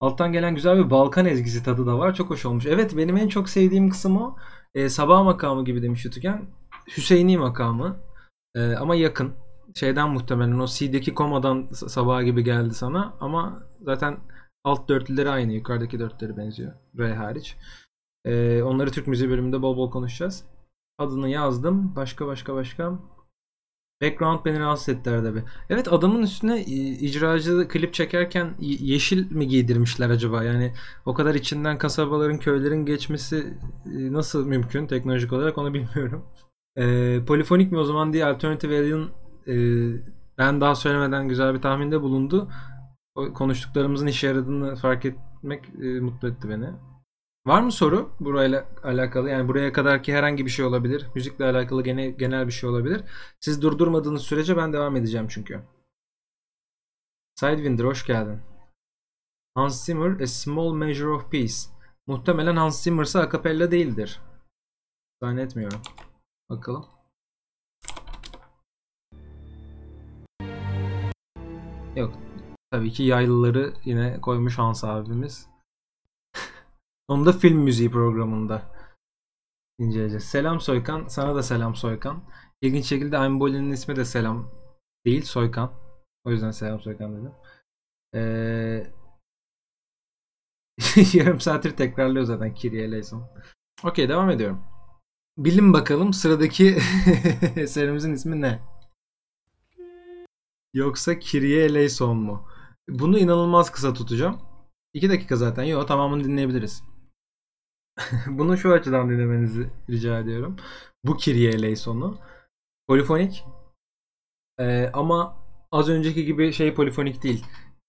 Alttan 0.00 0.32
gelen 0.32 0.54
güzel 0.54 0.78
bir 0.78 0.90
Balkan 0.90 1.26
ezgisi 1.26 1.62
tadı 1.64 1.86
da 1.86 1.98
var. 1.98 2.14
Çok 2.14 2.30
hoş 2.30 2.46
olmuş. 2.46 2.66
Evet 2.66 2.96
benim 2.96 3.16
en 3.16 3.28
çok 3.28 3.48
sevdiğim 3.48 3.90
kısım 3.90 4.16
o. 4.16 4.36
E, 4.74 4.88
sabah 4.88 5.24
makamı 5.24 5.64
gibi 5.64 5.82
demiş 5.82 6.04
Yutuken. 6.04 6.46
Hüseyini 6.96 7.38
makamı. 7.38 7.96
E, 8.54 8.74
ama 8.74 8.94
yakın. 8.94 9.34
Şeyden 9.74 10.10
muhtemelen 10.10 10.58
o 10.58 10.66
C'deki 10.66 11.14
komadan 11.14 11.68
sabah 11.72 12.24
gibi 12.24 12.44
geldi 12.44 12.74
sana. 12.74 13.16
Ama 13.20 13.62
zaten 13.80 14.16
alt 14.64 14.88
dörtlüleri 14.88 15.30
aynı. 15.30 15.52
Yukarıdaki 15.52 15.98
dörtleri 15.98 16.36
benziyor. 16.36 16.72
R 16.98 17.14
hariç. 17.14 17.56
E, 18.24 18.62
onları 18.62 18.90
Türk 18.90 19.06
müziği 19.06 19.30
bölümünde 19.30 19.62
bol 19.62 19.76
bol 19.76 19.90
konuşacağız. 19.90 20.44
Adını 20.98 21.28
yazdım. 21.28 21.96
Başka 21.96 22.26
başka 22.26 22.54
başka. 22.54 22.98
Background 24.02 24.44
beni 24.44 24.60
rahatsız 24.60 24.88
etti 24.88 25.10
arada 25.10 25.34
bir. 25.34 25.42
Evet 25.70 25.92
adamın 25.92 26.22
üstüne 26.22 26.60
e, 26.60 26.64
icracı 26.90 27.68
klip 27.68 27.94
çekerken 27.94 28.54
yeşil 28.60 29.30
mi 29.32 29.48
giydirmişler 29.48 30.10
acaba? 30.10 30.44
Yani 30.44 30.74
o 31.06 31.14
kadar 31.14 31.34
içinden 31.34 31.78
kasabaların, 31.78 32.38
köylerin 32.38 32.86
geçmesi 32.86 33.36
e, 33.86 34.12
nasıl 34.12 34.46
mümkün 34.46 34.86
teknolojik 34.86 35.32
olarak 35.32 35.58
onu 35.58 35.74
bilmiyorum. 35.74 36.24
E, 36.76 37.18
polifonik 37.26 37.72
mi 37.72 37.78
o 37.78 37.84
zaman 37.84 38.12
diye 38.12 38.24
Alternative 38.24 38.78
Alien 38.78 39.08
e, 39.48 39.54
ben 40.38 40.60
daha 40.60 40.74
söylemeden 40.74 41.28
güzel 41.28 41.54
bir 41.54 41.62
tahminde 41.62 42.02
bulundu. 42.02 42.48
O 43.14 43.32
konuştuklarımızın 43.32 44.06
işe 44.06 44.26
yaradığını 44.26 44.76
fark 44.76 45.04
etmek 45.04 45.64
e, 45.82 46.00
mutlu 46.00 46.28
etti 46.28 46.48
beni. 46.48 46.66
Var 47.48 47.62
mı 47.62 47.72
soru 47.72 48.10
burayla 48.20 48.64
alakalı? 48.84 49.30
Yani 49.30 49.48
buraya 49.48 49.72
kadarki 49.72 50.14
herhangi 50.14 50.46
bir 50.46 50.50
şey 50.50 50.64
olabilir. 50.64 51.06
Müzikle 51.14 51.44
alakalı 51.44 51.82
gene, 51.82 52.10
genel 52.10 52.46
bir 52.46 52.52
şey 52.52 52.70
olabilir. 52.70 53.04
Siz 53.40 53.62
durdurmadığınız 53.62 54.22
sürece 54.22 54.56
ben 54.56 54.72
devam 54.72 54.96
edeceğim 54.96 55.26
çünkü. 55.28 55.62
Sidewinder 57.34 57.84
hoş 57.84 58.06
geldin. 58.06 58.40
Hans 59.54 59.84
Zimmer 59.84 60.20
A 60.20 60.26
Small 60.26 60.72
Measure 60.72 61.10
of 61.10 61.30
Peace. 61.30 61.54
Muhtemelen 62.06 62.56
Hans 62.56 62.82
Zimmer'sa 62.82 63.20
akapella 63.20 63.70
değildir. 63.70 64.20
Zannetmiyorum. 65.22 65.80
Bakalım. 66.50 66.86
Yok. 71.96 72.14
Tabii 72.70 72.92
ki 72.92 73.02
yaylıları 73.02 73.72
yine 73.84 74.20
koymuş 74.20 74.58
Hans 74.58 74.84
abimiz. 74.84 75.57
Onu 77.08 77.26
da 77.26 77.32
film 77.32 77.58
müziği 77.58 77.90
programında 77.90 78.62
inceleyeceğiz. 79.78 80.24
Selam 80.24 80.60
Soykan. 80.60 81.08
Sana 81.08 81.34
da 81.34 81.42
selam 81.42 81.74
Soykan. 81.76 82.22
İlginç 82.62 82.86
şekilde 82.86 83.16
Einboli'nin 83.16 83.72
ismi 83.72 83.96
de 83.96 84.04
selam 84.04 84.50
değil 85.06 85.22
Soykan. 85.22 85.72
O 86.24 86.30
yüzden 86.30 86.50
selam 86.50 86.80
Soykan 86.80 87.16
dedim. 87.16 87.32
Ee... 88.14 88.92
Yarım 91.18 91.40
saattir 91.40 91.76
tekrarlıyor 91.76 92.24
zaten 92.24 92.54
Kyrie 92.54 92.82
eleison. 92.82 93.28
Okey 93.84 94.08
devam 94.08 94.30
ediyorum. 94.30 94.64
Bilin 95.38 95.72
bakalım 95.72 96.12
sıradaki 96.12 96.78
eserimizin 97.56 98.14
ismi 98.14 98.40
ne? 98.40 98.60
Yoksa 100.74 101.18
Kyrie 101.18 101.64
eleison 101.64 102.16
mu? 102.16 102.48
Bunu 102.88 103.18
inanılmaz 103.18 103.72
kısa 103.72 103.94
tutacağım. 103.94 104.40
2 104.94 105.10
dakika 105.10 105.36
zaten. 105.36 105.62
Yok 105.62 105.88
tamamını 105.88 106.24
dinleyebiliriz. 106.24 106.82
Bunu 108.26 108.56
şu 108.56 108.72
açıdan 108.72 109.10
dinlemenizi 109.10 109.70
rica 109.90 110.18
ediyorum. 110.18 110.56
Bu 111.04 111.16
Kyrie 111.16 111.48
eleison'u. 111.48 112.18
Polifonik. 112.88 113.44
Ee, 114.60 114.90
ama 114.92 115.36
az 115.72 115.88
önceki 115.88 116.24
gibi 116.24 116.52
şey 116.52 116.74
polifonik 116.74 117.22
değil. 117.22 117.44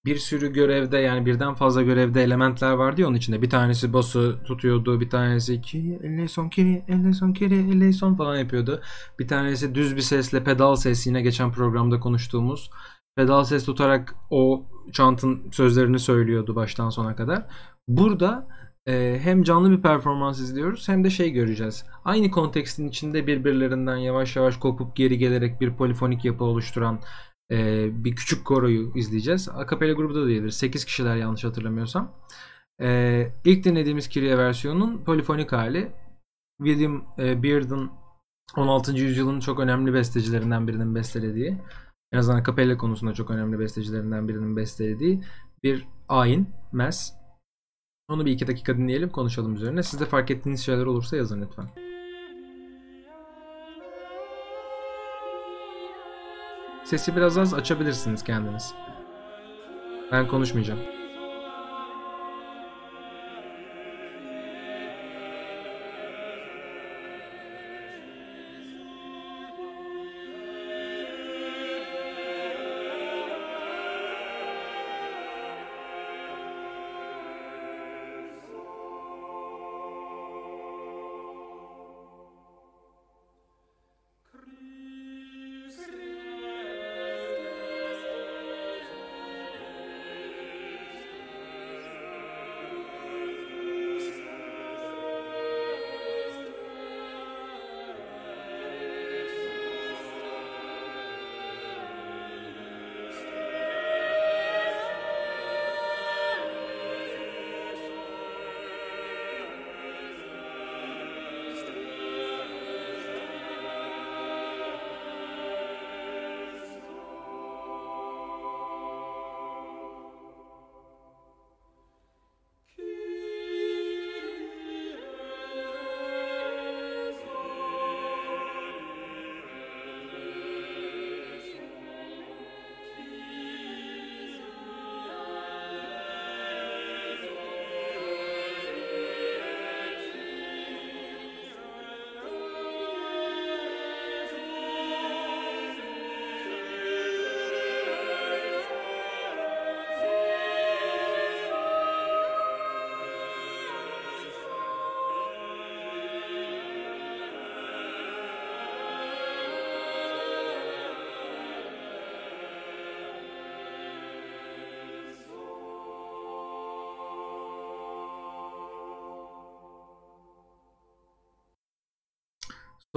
Bir 0.05 0.15
sürü 0.15 0.53
görevde 0.53 0.97
yani 0.97 1.25
birden 1.25 1.53
fazla 1.53 1.81
görevde 1.81 2.23
elementler 2.23 2.71
vardı 2.71 3.01
ya 3.01 3.07
onun 3.07 3.17
içinde. 3.17 3.41
Bir 3.41 3.49
tanesi 3.49 3.93
bası 3.93 4.39
tutuyordu, 4.45 5.01
bir 5.01 5.09
tanesi 5.09 5.61
Kyrie 5.61 5.99
eleison, 6.03 6.49
Kyrie 6.49 6.85
eleison, 6.87 7.33
Kyrie 7.33 7.75
eleison 7.75 8.15
falan 8.15 8.37
yapıyordu. 8.37 8.81
Bir 9.19 9.27
tanesi 9.27 9.75
düz 9.75 9.95
bir 9.95 10.01
sesle 10.01 10.43
pedal 10.43 10.75
ses 10.75 11.07
yine 11.07 11.21
geçen 11.21 11.51
programda 11.51 11.99
konuştuğumuz. 11.99 12.69
Pedal 13.15 13.43
ses 13.43 13.65
tutarak 13.65 14.15
o 14.29 14.65
chantın 14.91 15.51
sözlerini 15.51 15.99
söylüyordu 15.99 16.55
baştan 16.55 16.89
sona 16.89 17.15
kadar. 17.15 17.45
Burada 17.87 18.47
e, 18.89 19.19
hem 19.23 19.43
canlı 19.43 19.71
bir 19.71 19.81
performans 19.81 20.39
izliyoruz 20.39 20.89
hem 20.89 21.03
de 21.03 21.09
şey 21.09 21.31
göreceğiz. 21.31 21.85
Aynı 22.05 22.31
kontekstin 22.31 22.87
içinde 22.87 23.27
birbirlerinden 23.27 23.97
yavaş 23.97 24.35
yavaş 24.35 24.57
kopup 24.57 24.95
geri 24.95 25.17
gelerek 25.17 25.61
bir 25.61 25.73
polifonik 25.73 26.25
yapı 26.25 26.43
oluşturan 26.43 26.99
e, 27.51 27.87
bir 28.03 28.15
küçük 28.15 28.45
koroyu 28.45 28.91
izleyeceğiz. 28.95 29.49
Akapella 29.49 29.93
grubu 29.93 30.15
da 30.15 30.27
diyebilir. 30.27 30.51
8 30.51 30.85
kişiler 30.85 31.15
yanlış 31.15 31.43
hatırlamıyorsam. 31.43 32.11
E, 32.81 33.27
ilk 33.45 33.63
dinlediğimiz 33.63 34.09
Kyrie 34.09 34.37
versiyonun 34.37 35.03
polifonik 35.03 35.51
hali 35.51 35.91
William 36.63 37.05
e, 37.19 37.43
Beard'ın 37.43 37.91
16. 38.57 38.97
yüzyılın 38.97 39.39
çok 39.39 39.59
önemli 39.59 39.93
bestecilerinden 39.93 40.67
birinin 40.67 40.95
bestelediği 40.95 41.57
en 42.11 42.17
azından 42.17 42.43
kapella 42.43 42.77
konusunda 42.77 43.13
çok 43.13 43.31
önemli 43.31 43.59
bestecilerinden 43.59 44.27
birinin 44.27 44.55
bestelediği 44.55 45.23
bir 45.63 45.87
ayin, 46.09 46.49
mass. 46.71 47.18
Onu 48.09 48.25
bir 48.25 48.31
iki 48.31 48.47
dakika 48.47 48.77
dinleyelim, 48.77 49.09
konuşalım 49.09 49.55
üzerine. 49.55 49.83
Siz 49.83 49.99
de 49.99 50.05
fark 50.05 50.31
ettiğiniz 50.31 50.65
şeyler 50.65 50.85
olursa 50.85 51.17
yazın 51.17 51.41
lütfen. 51.41 51.65
Sesi 56.83 57.15
biraz 57.15 57.37
az 57.37 57.53
açabilirsiniz 57.53 58.23
kendiniz. 58.23 58.73
Ben 60.11 60.27
konuşmayacağım. 60.27 60.98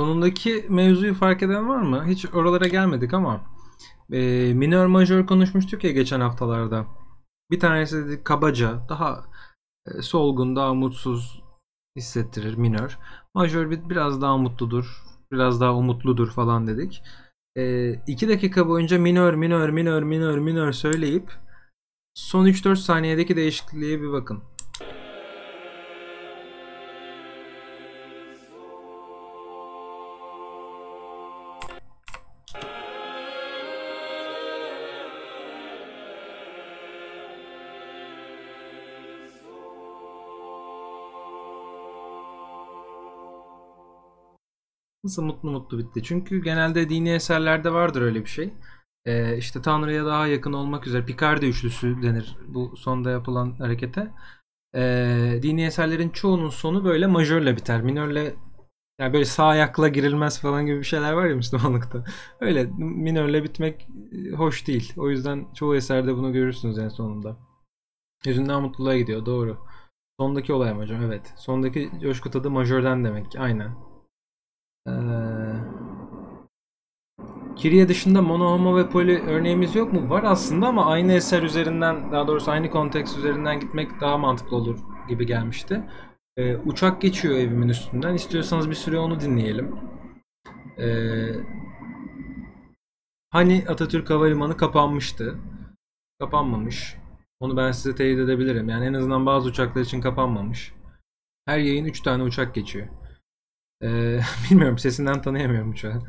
Sonundaki 0.03 0.67
mevzuyu 0.69 1.15
fark 1.15 1.43
eden 1.43 1.69
var 1.69 1.83
mı? 1.83 2.05
Hiç 2.07 2.35
oralara 2.35 2.69
gelmedik 2.69 3.15
ama 3.15 3.41
e, 4.13 4.53
minör 4.55 4.87
majör 4.87 5.27
konuşmuştuk 5.27 5.85
ya 5.85 5.91
geçen 5.91 6.21
haftalarda. 6.21 6.87
Bir 7.51 7.61
tanesi 7.61 8.07
dedi 8.07 8.25
kabaca, 8.25 8.89
daha 8.89 9.25
e, 9.87 10.03
solgun, 10.03 10.57
daha 10.57 10.75
mutsuz 10.75 11.43
hissettirir 11.97 12.55
minör. 12.55 12.99
Majör 13.35 13.71
bir, 13.71 13.91
biraz 13.91 14.23
daha 14.23 14.37
mutludur, 14.37 15.03
biraz 15.33 15.61
daha 15.61 15.75
umutludur 15.75 16.31
falan 16.31 16.67
dedik. 16.67 17.03
E, 17.57 17.93
iki 18.07 18.29
dakika 18.29 18.69
boyunca 18.69 18.99
minör, 18.99 19.35
minör, 19.35 19.69
minör, 19.69 20.03
minör, 20.03 20.39
minör 20.39 20.73
söyleyip 20.73 21.33
son 22.15 22.47
3-4 22.47 22.77
saniyedeki 22.77 23.37
değişikliğe 23.37 24.03
bir 24.03 24.13
bakın. 24.13 24.43
Nasıl 45.05 45.23
mutlu 45.23 45.51
mutlu 45.51 45.79
bitti? 45.79 46.03
Çünkü 46.03 46.43
genelde 46.43 46.89
dini 46.89 47.11
eserlerde 47.11 47.73
vardır 47.73 48.03
öyle 48.03 48.21
bir 48.21 48.31
şey. 48.31 48.53
Ee, 49.05 49.37
işte 49.37 49.63
Tanrı'ya 49.63 50.07
daha 50.07 50.27
yakın 50.27 50.53
olmak 50.53 50.87
üzere 50.87 51.05
Picardi 51.07 51.47
üçlüsü 51.47 52.03
denir 52.03 52.37
bu 52.49 52.77
sonda 52.77 53.11
yapılan 53.11 53.53
harekete. 53.53 54.11
Ee, 54.75 55.39
dini 55.43 55.65
eserlerin 55.65 56.11
çoğunun 56.11 56.49
sonu 56.49 56.85
böyle 56.85 57.07
majörle 57.07 57.57
biter. 57.57 57.83
Minörle 57.83 58.35
yani 59.01 59.13
böyle 59.13 59.25
sağ 59.25 59.47
ayakla 59.47 59.89
girilmez 59.89 60.41
falan 60.41 60.67
gibi 60.67 60.79
bir 60.79 60.85
şeyler 60.85 61.13
var 61.13 61.27
ya 61.27 61.37
Müslümanlıkta. 61.37 62.05
Öyle 62.41 62.65
minörle 62.79 63.45
bitmek 63.45 63.89
e, 64.13 64.31
hoş 64.31 64.67
değil. 64.67 64.93
O 64.97 65.11
yüzden 65.11 65.47
çoğu 65.55 65.77
eserde 65.77 66.17
bunu 66.17 66.33
görürsünüz 66.33 66.79
en 66.79 66.89
sonunda. 66.89 67.37
Yüzünden 68.27 68.63
mutluluğa 68.63 68.97
gidiyor 68.97 69.27
doğru. 69.27 69.59
Sondaki 70.21 70.53
olay 70.53 70.75
majör 70.75 71.01
evet. 71.01 71.35
Sondaki 71.37 71.91
coşku 72.03 72.31
tadı 72.31 72.51
majörden 72.51 73.05
demek. 73.05 73.27
Aynen. 73.39 73.92
Ee, 74.89 74.93
Kyrie 77.57 77.89
dışında 77.89 78.23
mono, 78.23 78.51
homo 78.51 78.77
ve 78.77 78.89
poli 78.89 79.23
örneğimiz 79.23 79.75
yok 79.75 79.93
mu? 79.93 80.11
Var 80.11 80.23
aslında 80.27 80.67
ama 80.67 80.87
aynı 80.87 81.13
eser 81.13 81.43
üzerinden, 81.43 82.13
daha 82.13 82.27
doğrusu 82.27 82.51
aynı 82.51 82.71
konteks 82.71 83.17
üzerinden 83.17 83.61
gitmek 83.61 84.01
daha 84.01 84.19
mantıklı 84.19 84.57
olur 84.57 84.79
gibi 85.09 85.27
gelmişti. 85.27 85.83
Ee, 86.37 86.57
uçak 86.57 87.03
geçiyor 87.03 87.35
evimin 87.35 87.69
üstünden. 87.69 88.15
İstiyorsanız 88.15 88.71
bir 88.71 88.75
süre 88.75 88.99
onu 88.99 89.21
dinleyelim. 89.21 89.77
Ee, 90.79 91.29
hani 93.31 93.65
Atatürk 93.69 94.11
Havalimanı 94.11 94.57
kapanmıştı. 94.57 95.39
Kapanmamış. 96.21 96.97
Onu 97.41 97.57
ben 97.57 97.73
size 97.73 97.95
teyit 97.95 98.19
edebilirim. 98.19 98.69
Yani 98.69 98.85
en 98.87 98.95
azından 98.95 99.27
bazı 99.27 99.49
uçaklar 99.49 99.81
için 99.81 100.01
kapanmamış. 100.01 100.75
Her 101.47 101.59
yayın 101.59 101.85
3 101.85 102.01
tane 102.01 102.23
uçak 102.23 102.55
geçiyor. 102.55 102.89
Ee, 103.83 104.21
bilmiyorum 104.51 104.79
sesinden 104.79 105.23
tanıyamıyorum 105.23 105.77
şu 105.77 105.93
an. 105.93 106.03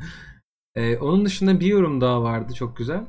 Ee, 0.74 0.96
onun 0.96 1.24
dışında 1.24 1.60
bir 1.60 1.66
yorum 1.66 2.00
daha 2.00 2.22
vardı 2.22 2.54
çok 2.54 2.76
güzel. 2.76 3.04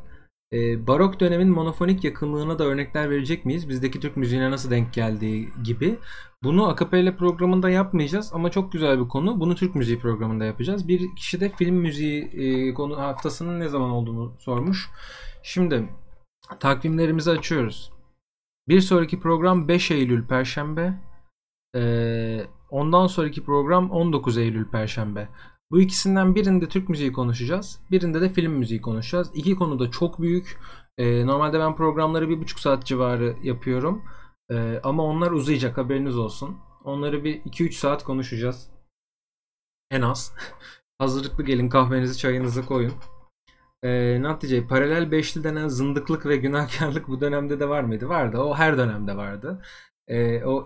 Ee, 0.54 0.88
barok 0.88 1.20
dönemin 1.20 1.50
monofonik 1.50 2.04
yakınlığına 2.04 2.60
da 2.60 2.64
örnekler 2.64 3.10
verecek 3.10 3.46
miyiz? 3.46 3.70
Bizdeki 3.70 4.00
Türk 4.00 4.18
müziğine 4.18 4.52
nasıl 4.52 4.72
denk 4.72 4.94
geldiği 4.94 5.50
gibi. 5.64 6.00
Bunu 6.44 6.68
akapella 6.70 7.16
programında 7.16 7.70
yapmayacağız 7.70 8.32
ama 8.34 8.52
çok 8.52 8.72
güzel 8.72 9.00
bir 9.00 9.08
konu. 9.08 9.40
Bunu 9.40 9.56
Türk 9.56 9.76
müziği 9.76 10.00
programında 10.00 10.46
yapacağız. 10.46 10.88
Bir 10.88 11.16
kişi 11.16 11.40
de 11.40 11.50
film 11.50 11.76
müziği 11.76 12.24
e, 12.24 12.74
konu 12.74 12.98
haftasının 12.98 13.60
ne 13.60 13.70
zaman 13.70 13.90
olduğunu 13.90 14.34
sormuş. 14.40 14.90
Şimdi 15.44 15.90
takvimlerimizi 16.60 17.32
açıyoruz. 17.32 17.92
Bir 18.68 18.82
sonraki 18.82 19.20
program 19.20 19.68
5 19.68 19.92
Eylül 19.92 20.28
Perşembe. 20.28 20.94
Ee, 21.76 22.46
ondan 22.70 23.08
sonraki 23.08 23.44
program 23.44 23.92
19 23.92 24.38
Eylül 24.38 24.66
Perşembe. 24.66 25.30
Bu 25.72 25.82
ikisinden 25.82 26.36
birinde 26.36 26.68
Türk 26.70 26.90
müziği 26.90 27.14
konuşacağız. 27.14 27.80
Birinde 27.92 28.22
de 28.22 28.30
film 28.30 28.52
müziği 28.54 28.82
konuşacağız. 28.82 29.32
İki 29.34 29.56
konu 29.56 29.80
da 29.80 29.92
çok 29.92 30.22
büyük. 30.22 30.60
Ee, 30.98 31.26
normalde 31.26 31.60
ben 31.60 31.76
programları 31.76 32.30
bir 32.30 32.40
buçuk 32.42 32.60
saat 32.60 32.86
civarı 32.86 33.36
yapıyorum. 33.44 34.04
Ee, 34.52 34.80
ama 34.84 35.04
onlar 35.04 35.32
uzayacak 35.32 35.78
haberiniz 35.78 36.18
olsun. 36.18 36.58
Onları 36.84 37.24
bir 37.24 37.42
2-3 37.42 37.72
saat 37.72 38.04
konuşacağız. 38.04 38.70
En 39.92 40.02
az. 40.02 40.34
Hazırlıklı 41.00 41.44
gelin 41.44 41.70
kahvenizi 41.70 42.18
çayınızı 42.18 42.66
koyun. 42.66 42.94
Ee, 43.84 44.22
Natice 44.22 44.68
paralel 44.68 45.12
beşli 45.12 45.44
denen 45.44 45.68
zındıklık 45.68 46.26
ve 46.26 46.38
günahkarlık 46.38 47.08
bu 47.08 47.22
dönemde 47.22 47.60
de 47.60 47.70
var 47.70 47.84
mıydı? 47.84 48.10
Vardı. 48.10 48.38
O 48.38 48.56
her 48.56 48.78
dönemde 48.78 49.18
vardı. 49.18 49.62
Ee, 50.08 50.46
o 50.46 50.66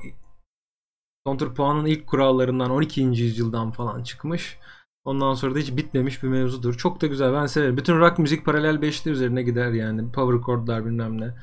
kontrpuanın 1.26 1.86
ilk 1.86 2.08
kurallarından 2.08 2.70
12. 2.70 3.02
yüzyıldan 3.02 3.72
falan 3.72 4.04
çıkmış. 4.04 4.60
Ondan 5.06 5.34
sonra 5.34 5.56
da 5.56 5.60
hiç 5.60 5.78
bitmemiş 5.78 6.24
bir 6.24 6.28
mevzudur. 6.28 6.78
Çok 6.78 7.02
da 7.02 7.08
güzel. 7.08 7.34
Ben 7.34 7.46
severim. 7.46 7.78
Bütün 7.78 8.00
rock 8.00 8.20
müzik 8.20 8.46
paralel 8.46 8.82
beşli 8.82 9.12
üzerine 9.12 9.44
gider 9.44 9.72
yani. 9.72 10.12
Power 10.12 10.46
chordlar 10.46 10.86
bilmem 10.86 11.22
ne. 11.22 11.36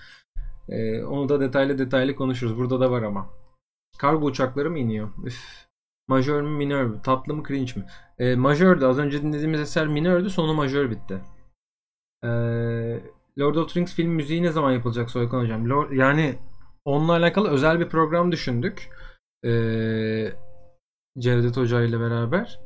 Ee, 0.68 1.04
onu 1.04 1.28
da 1.28 1.40
detaylı 1.40 1.78
detaylı 1.78 2.16
konuşuruz. 2.16 2.56
Burada 2.56 2.80
da 2.80 2.90
var 2.90 3.02
ama. 3.02 3.30
Kargo 3.98 4.26
uçakları 4.26 4.70
mı 4.70 4.78
iniyor? 4.78 5.08
Üf. 5.24 5.66
Majör 6.08 6.42
mü 6.42 6.50
minör 6.50 6.84
mü? 6.84 7.00
Tatlı 7.02 7.34
mı 7.34 7.42
cringe 7.48 7.72
mi? 7.76 7.86
Ee, 8.18 8.36
majördü. 8.36 8.84
Az 8.84 8.98
önce 8.98 9.22
dinlediğimiz 9.22 9.60
eser 9.60 9.86
minördü. 9.88 10.30
Sonu 10.30 10.54
majör 10.54 10.90
bitti. 10.90 11.20
Ee, 12.24 12.28
Lord 13.38 13.54
of 13.54 13.74
the 13.74 13.80
Rings 13.80 13.94
film 13.94 14.10
müziği 14.10 14.42
ne 14.42 14.52
zaman 14.52 14.72
yapılacak 14.72 15.10
Soykan 15.10 15.40
Hocam? 15.40 15.70
Lord, 15.70 15.90
yani 15.90 16.38
onunla 16.84 17.12
alakalı 17.12 17.50
özel 17.50 17.80
bir 17.80 17.88
program 17.88 18.32
düşündük. 18.32 18.90
Ee, 19.44 20.32
Cevdet 21.18 21.56
Hoca 21.56 21.82
ile 21.82 22.00
beraber. 22.00 22.60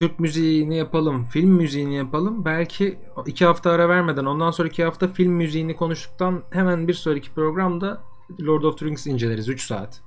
Türk 0.00 0.20
müziğini 0.20 0.76
yapalım, 0.76 1.24
film 1.24 1.50
müziğini 1.50 1.96
yapalım. 1.96 2.44
Belki 2.44 2.98
iki 3.26 3.44
hafta 3.44 3.70
ara 3.70 3.88
vermeden 3.88 4.24
ondan 4.24 4.50
sonraki 4.50 4.84
hafta 4.84 5.08
film 5.08 5.32
müziğini 5.32 5.76
konuştuktan 5.76 6.44
hemen 6.50 6.88
bir 6.88 6.94
sonraki 6.94 7.34
programda 7.34 8.02
Lord 8.40 8.62
of 8.62 8.78
the 8.78 8.86
Rings 8.86 9.06
inceleriz 9.06 9.48
3 9.48 9.66
saat. 9.66 10.02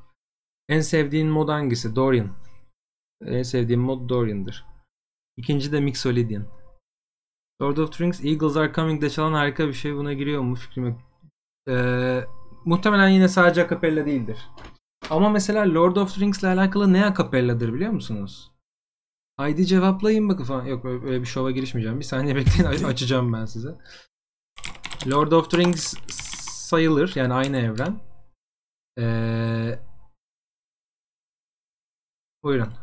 En 0.69 0.81
sevdiğin 0.81 1.27
mod 1.27 1.49
hangisi? 1.49 1.95
Dorian. 1.95 2.29
En 3.25 3.43
sevdiğim 3.43 3.81
mod 3.81 4.09
Dorian'dır. 4.09 4.65
İkinci 5.37 5.71
de 5.71 5.79
Mixolydian. 5.79 6.45
Lord 7.61 7.77
of 7.77 7.97
the 7.97 8.03
Rings 8.03 8.25
Eagles 8.25 8.57
Are 8.57 8.73
Coming'de 8.73 9.09
çalan 9.09 9.33
harika 9.33 9.67
bir 9.67 9.73
şey. 9.73 9.95
Buna 9.95 10.13
giriyor 10.13 10.41
mu? 10.41 10.55
Fikrim 10.55 10.85
yok. 10.85 10.99
Ee, 11.67 12.25
muhtemelen 12.65 13.09
yine 13.09 13.27
sadece 13.27 13.63
akapella 13.63 14.05
değildir. 14.05 14.37
Ama 15.11 15.29
mesela 15.29 15.73
Lord 15.73 15.95
of 15.95 16.15
the 16.15 16.21
Rings 16.21 16.39
ile 16.39 16.47
alakalı 16.47 16.93
ne 16.93 17.05
akapelladır 17.05 17.73
biliyor 17.73 17.91
musunuz? 17.91 18.51
Haydi 19.37 19.65
cevaplayın 19.65 20.29
bakın 20.29 20.43
falan. 20.43 20.65
Yok 20.65 20.85
öyle 20.85 21.21
bir 21.21 21.25
şova 21.25 21.51
girişmeyeceğim. 21.51 21.99
Bir 21.99 22.05
saniye 22.05 22.35
bekleyin 22.39 22.63
aç- 22.65 22.83
açacağım 22.83 23.33
ben 23.33 23.45
size. 23.45 23.77
Lord 25.07 25.31
of 25.31 25.51
the 25.51 25.57
Rings 25.57 25.93
sayılır. 26.67 27.11
Yani 27.15 27.33
aynı 27.33 27.57
evren. 27.57 27.99
Ee, 28.99 29.79
buyurun. 32.43 32.73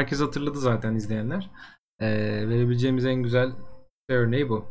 Herkes 0.00 0.20
hatırladı 0.20 0.58
zaten 0.58 0.94
izleyenler. 0.94 1.50
Ee, 2.00 2.48
verebileceğimiz 2.48 3.06
en 3.06 3.22
güzel 3.22 3.52
şey 4.10 4.18
örneği 4.18 4.48
bu. 4.48 4.64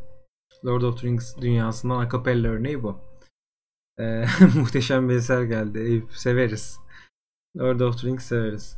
Lord 0.65 0.81
of 0.81 1.01
the 1.01 1.07
Rings 1.07 1.37
dünyasından 1.37 1.99
akapella 1.99 2.47
örneği 2.47 2.83
bu. 2.83 2.97
Ee, 3.99 4.25
muhteşem 4.55 5.09
bir 5.09 5.15
eser 5.15 5.43
geldi. 5.43 5.79
Eyüp 5.79 6.11
severiz. 6.11 6.79
Lord 7.57 7.79
of 7.79 8.01
the 8.01 8.07
Rings 8.07 8.25
severiz. 8.25 8.77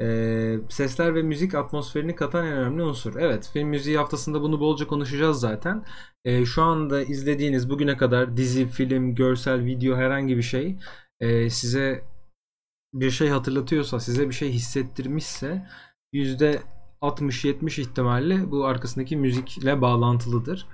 Ee, 0.00 0.58
sesler 0.68 1.14
ve 1.14 1.22
müzik 1.22 1.54
atmosferini 1.54 2.14
katan 2.14 2.46
en 2.46 2.52
önemli 2.52 2.82
unsur. 2.82 3.16
Evet, 3.16 3.50
film 3.52 3.68
müziği 3.68 3.98
haftasında 3.98 4.42
bunu 4.42 4.60
bolca 4.60 4.86
konuşacağız 4.86 5.40
zaten. 5.40 5.84
Ee, 6.24 6.44
şu 6.44 6.62
anda 6.62 7.02
izlediğiniz 7.02 7.70
bugüne 7.70 7.96
kadar 7.96 8.36
dizi, 8.36 8.66
film, 8.66 9.14
görsel, 9.14 9.64
video 9.64 9.96
herhangi 9.96 10.36
bir 10.36 10.42
şey 10.42 10.76
e, 11.20 11.50
size 11.50 12.04
bir 12.94 13.10
şey 13.10 13.28
hatırlatıyorsa, 13.28 14.00
size 14.00 14.28
bir 14.28 14.34
şey 14.34 14.52
hissettirmişse 14.52 15.68
%60-70 16.12 17.80
ihtimalle 17.80 18.50
bu 18.50 18.66
arkasındaki 18.66 19.16
müzikle 19.16 19.80
bağlantılıdır. 19.80 20.68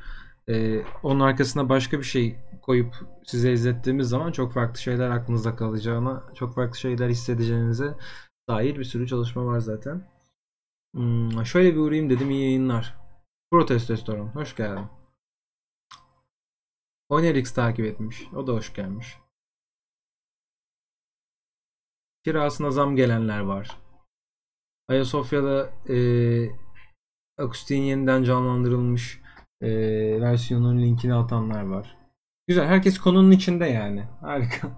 Ee, 0.48 0.82
onun 1.02 1.20
arkasına 1.20 1.68
başka 1.68 1.98
bir 1.98 2.04
şey 2.04 2.36
koyup 2.62 2.94
size 3.24 3.52
izlettiğimiz 3.52 4.08
zaman 4.08 4.32
çok 4.32 4.52
farklı 4.52 4.80
şeyler 4.80 5.10
aklınızda 5.10 5.56
kalacağına, 5.56 6.24
çok 6.34 6.54
farklı 6.54 6.78
şeyler 6.78 7.08
hissedeceğinize 7.08 7.96
dair 8.48 8.78
bir 8.78 8.84
sürü 8.84 9.06
çalışma 9.06 9.46
var 9.46 9.60
zaten. 9.60 10.08
Hmm, 10.94 11.46
şöyle 11.46 11.74
bir 11.74 11.80
uğrayayım 11.80 12.10
dedim 12.10 12.30
iyi 12.30 12.42
yayınlar. 12.42 12.94
Protestosteron 13.50 14.28
hoş 14.28 14.56
geldin. 14.56 14.86
Onerix 17.08 17.52
takip 17.54 17.86
etmiş. 17.86 18.28
O 18.36 18.46
da 18.46 18.52
hoş 18.52 18.74
gelmiş. 18.74 19.18
Kirasına 22.24 22.70
zam 22.70 22.96
gelenler 22.96 23.40
var. 23.40 23.76
Ayasofya'da 24.88 25.70
e, 25.88 25.96
akustiğin 27.38 27.82
yeniden 27.82 28.22
canlandırılmış 28.24 29.20
e, 29.60 29.70
versiyonun 30.20 30.78
linkini 30.78 31.14
atanlar 31.14 31.62
var. 31.62 31.96
Güzel. 32.46 32.66
Herkes 32.66 32.98
konunun 32.98 33.30
içinde 33.30 33.66
yani. 33.66 34.04
Harika. 34.20 34.68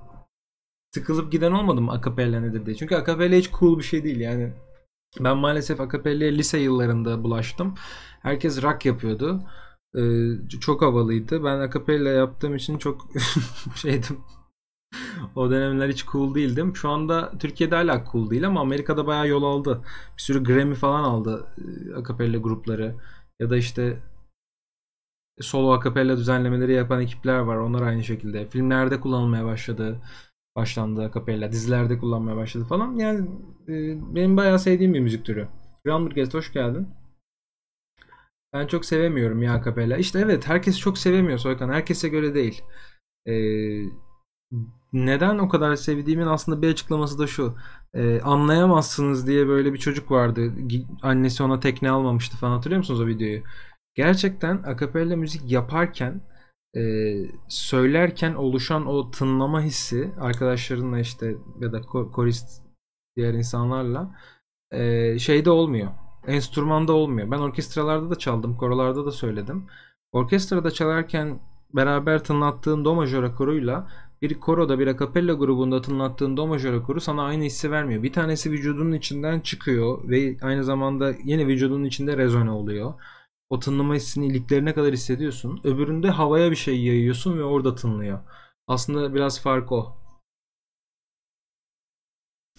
Sıkılıp 0.94 1.32
giden 1.32 1.52
olmadı 1.52 1.80
mı 1.80 1.92
akapella 1.92 2.40
nedir 2.40 2.66
diye. 2.66 2.76
Çünkü 2.76 2.94
akapella 2.94 3.36
hiç 3.36 3.50
cool 3.50 3.78
bir 3.78 3.84
şey 3.84 4.04
değil 4.04 4.20
yani. 4.20 4.52
Ben 5.20 5.36
maalesef 5.36 5.80
akapellaya 5.80 6.32
lise 6.32 6.58
yıllarında 6.58 7.24
bulaştım. 7.24 7.74
Herkes 8.22 8.62
rock 8.62 8.86
yapıyordu. 8.86 9.42
Ee, 9.96 10.58
çok 10.60 10.82
havalıydı. 10.82 11.44
Ben 11.44 11.60
akapella 11.60 12.08
yaptığım 12.08 12.56
için 12.56 12.78
çok 12.78 13.08
şeydim. 13.76 14.20
O 15.36 15.50
dönemler 15.50 15.88
hiç 15.88 16.04
cool 16.06 16.34
değildim. 16.34 16.76
Şu 16.76 16.88
anda 16.90 17.38
Türkiye'de 17.38 17.74
hala 17.74 18.04
cool 18.12 18.30
değil 18.30 18.46
ama 18.46 18.60
Amerika'da 18.60 19.06
bayağı 19.06 19.28
yol 19.28 19.42
aldı. 19.42 19.84
Bir 20.16 20.22
sürü 20.22 20.44
Grammy 20.44 20.74
falan 20.74 21.04
aldı 21.04 21.46
e, 21.58 21.94
akapella 21.94 22.38
grupları. 22.38 22.96
Ya 23.40 23.50
da 23.50 23.56
işte 23.56 24.02
solo 25.40 25.72
akapella 25.72 26.16
düzenlemeleri 26.16 26.72
yapan 26.72 27.00
ekipler 27.00 27.38
var. 27.38 27.56
Onlar 27.56 27.82
aynı 27.82 28.04
şekilde. 28.04 28.48
Filmlerde 28.48 29.00
kullanılmaya 29.00 29.44
başladı. 29.44 30.00
başlandı 30.56 31.04
akapella. 31.04 31.52
Dizilerde 31.52 31.98
kullanmaya 31.98 32.36
başladı 32.36 32.64
falan. 32.64 32.96
Yani 32.96 33.30
e, 33.68 33.74
benim 34.14 34.36
bayağı 34.36 34.58
sevdiğim 34.58 34.94
bir 34.94 35.00
müzik 35.00 35.24
türü. 35.24 35.48
Groundbreak 35.84 36.34
hoş 36.34 36.52
geldin. 36.52 36.88
Ben 38.52 38.66
çok 38.66 38.84
sevemiyorum 38.84 39.42
ya 39.42 39.54
akapella. 39.54 39.96
İşte 39.96 40.18
evet 40.18 40.48
herkes 40.48 40.78
çok 40.78 40.98
sevemiyor 40.98 41.38
Soykan. 41.38 41.68
Herkese 41.68 42.08
göre 42.08 42.34
değil. 42.34 42.62
Ee, 43.26 43.32
neden 44.92 45.38
o 45.38 45.48
kadar 45.48 45.76
sevdiğimin 45.76 46.26
aslında 46.26 46.62
bir 46.62 46.68
açıklaması 46.68 47.18
da 47.18 47.26
şu. 47.26 47.56
Ee, 47.94 48.20
anlayamazsınız 48.20 49.26
diye 49.26 49.48
böyle 49.48 49.72
bir 49.72 49.78
çocuk 49.78 50.10
vardı. 50.10 50.52
Annesi 51.02 51.42
ona 51.42 51.60
tekne 51.60 51.90
almamıştı 51.90 52.36
falan. 52.36 52.52
Hatırlıyor 52.52 52.78
musunuz 52.78 53.00
o 53.00 53.06
videoyu? 53.06 53.42
Gerçekten 53.94 54.62
akapella 54.62 55.16
müzik 55.16 55.50
yaparken 55.50 56.20
e, 56.76 56.80
söylerken 57.48 58.34
oluşan 58.34 58.86
o 58.86 59.10
tınlama 59.10 59.62
hissi 59.62 60.12
arkadaşlarınla 60.20 60.98
işte 60.98 61.36
ya 61.60 61.72
da 61.72 61.78
ko- 61.78 62.10
korist 62.10 62.62
diğer 63.16 63.34
insanlarla 63.34 64.16
e, 64.70 65.18
şeyde 65.18 65.50
olmuyor. 65.50 65.90
Enstrümanda 66.26 66.92
olmuyor. 66.92 67.30
Ben 67.30 67.38
orkestralarda 67.38 68.10
da 68.10 68.14
çaldım, 68.18 68.56
korolarda 68.56 69.06
da 69.06 69.10
söyledim. 69.10 69.66
Orkestrada 70.12 70.70
çalarken 70.70 71.40
beraber 71.74 72.24
tınlattığın 72.24 72.84
do 72.84 72.94
majör 72.94 73.22
akoruyla 73.22 73.90
bir 74.22 74.40
koroda 74.40 74.78
bir 74.78 74.86
akapella 74.86 75.32
grubunda 75.32 75.82
tınlattığın 75.82 76.36
do 76.36 76.46
majör 76.46 76.74
akoru 76.74 77.00
sana 77.00 77.24
aynı 77.24 77.44
hissi 77.44 77.70
vermiyor. 77.70 78.02
Bir 78.02 78.12
tanesi 78.12 78.50
vücudunun 78.50 78.92
içinden 78.92 79.40
çıkıyor 79.40 80.08
ve 80.08 80.36
aynı 80.42 80.64
zamanda 80.64 81.14
yine 81.24 81.46
vücudunun 81.46 81.84
içinde 81.84 82.16
rezone 82.16 82.50
oluyor. 82.50 82.94
O 83.50 83.58
tınlama 83.60 83.94
hissini 83.94 84.26
iliklerine 84.26 84.74
kadar 84.74 84.92
hissediyorsun. 84.92 85.60
Öbüründe 85.64 86.10
havaya 86.10 86.50
bir 86.50 86.56
şey 86.56 86.84
yayıyorsun 86.84 87.38
ve 87.38 87.44
orada 87.44 87.74
tınlıyor. 87.74 88.18
Aslında 88.66 89.14
biraz 89.14 89.40
fark 89.40 89.72
o. 89.72 89.96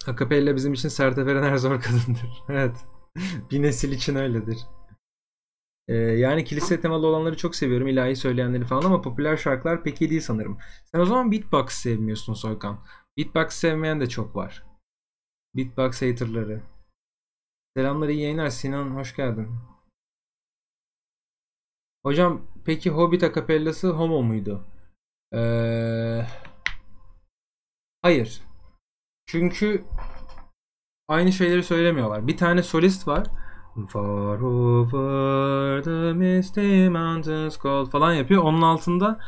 Akapella 0.07 0.55
bizim 0.55 0.73
için 0.73 0.89
Sertefer 0.89 1.35
Ener 1.35 1.57
zor 1.57 1.81
kadındır. 1.81 2.29
evet. 2.49 2.85
bir 3.51 3.61
nesil 3.61 3.91
için 3.91 4.15
öyledir. 4.15 4.57
Ee, 5.87 5.93
yani 5.95 6.43
kilise 6.45 6.81
temalı 6.81 7.07
olanları 7.07 7.37
çok 7.37 7.55
seviyorum. 7.55 7.87
ilahi 7.87 8.15
söyleyenleri 8.15 8.65
falan 8.65 8.83
ama 8.83 9.01
popüler 9.01 9.37
şarkılar 9.37 9.83
pek 9.83 10.01
iyi 10.01 10.09
değil 10.09 10.21
sanırım. 10.21 10.57
Sen 10.91 10.99
o 10.99 11.05
zaman 11.05 11.31
beatbox 11.31 11.73
sevmiyorsun 11.73 12.33
Soykan. 12.33 12.85
Beatbox 13.17 13.53
sevmeyen 13.53 14.01
de 14.01 14.09
çok 14.09 14.35
var. 14.35 14.63
Beatbox 15.55 16.01
haterları. 16.01 16.61
Selamlar 17.77 18.09
iyi 18.09 18.21
yayınlar. 18.21 18.49
Sinan 18.49 18.89
hoş 18.89 19.15
geldin. 19.15 19.47
Hocam 22.05 22.47
peki 22.65 22.89
Hobbit 22.89 23.23
akapellası 23.23 23.89
homo 23.89 24.23
muydu? 24.23 24.65
Ee, 25.33 26.25
hayır. 28.01 28.41
Çünkü 29.25 29.85
aynı 31.07 31.31
şeyleri 31.31 31.63
söylemiyorlar. 31.63 32.27
Bir 32.27 32.37
tane 32.37 32.63
solist 32.63 33.07
var. 33.07 33.27
Far 33.87 34.39
over 34.41 35.83
the 35.83 36.13
misty 36.13 36.89
mountains 36.89 37.57
cold 37.59 37.89
falan 37.89 38.13
yapıyor. 38.13 38.43
Onun 38.43 38.61
altında 38.61 39.19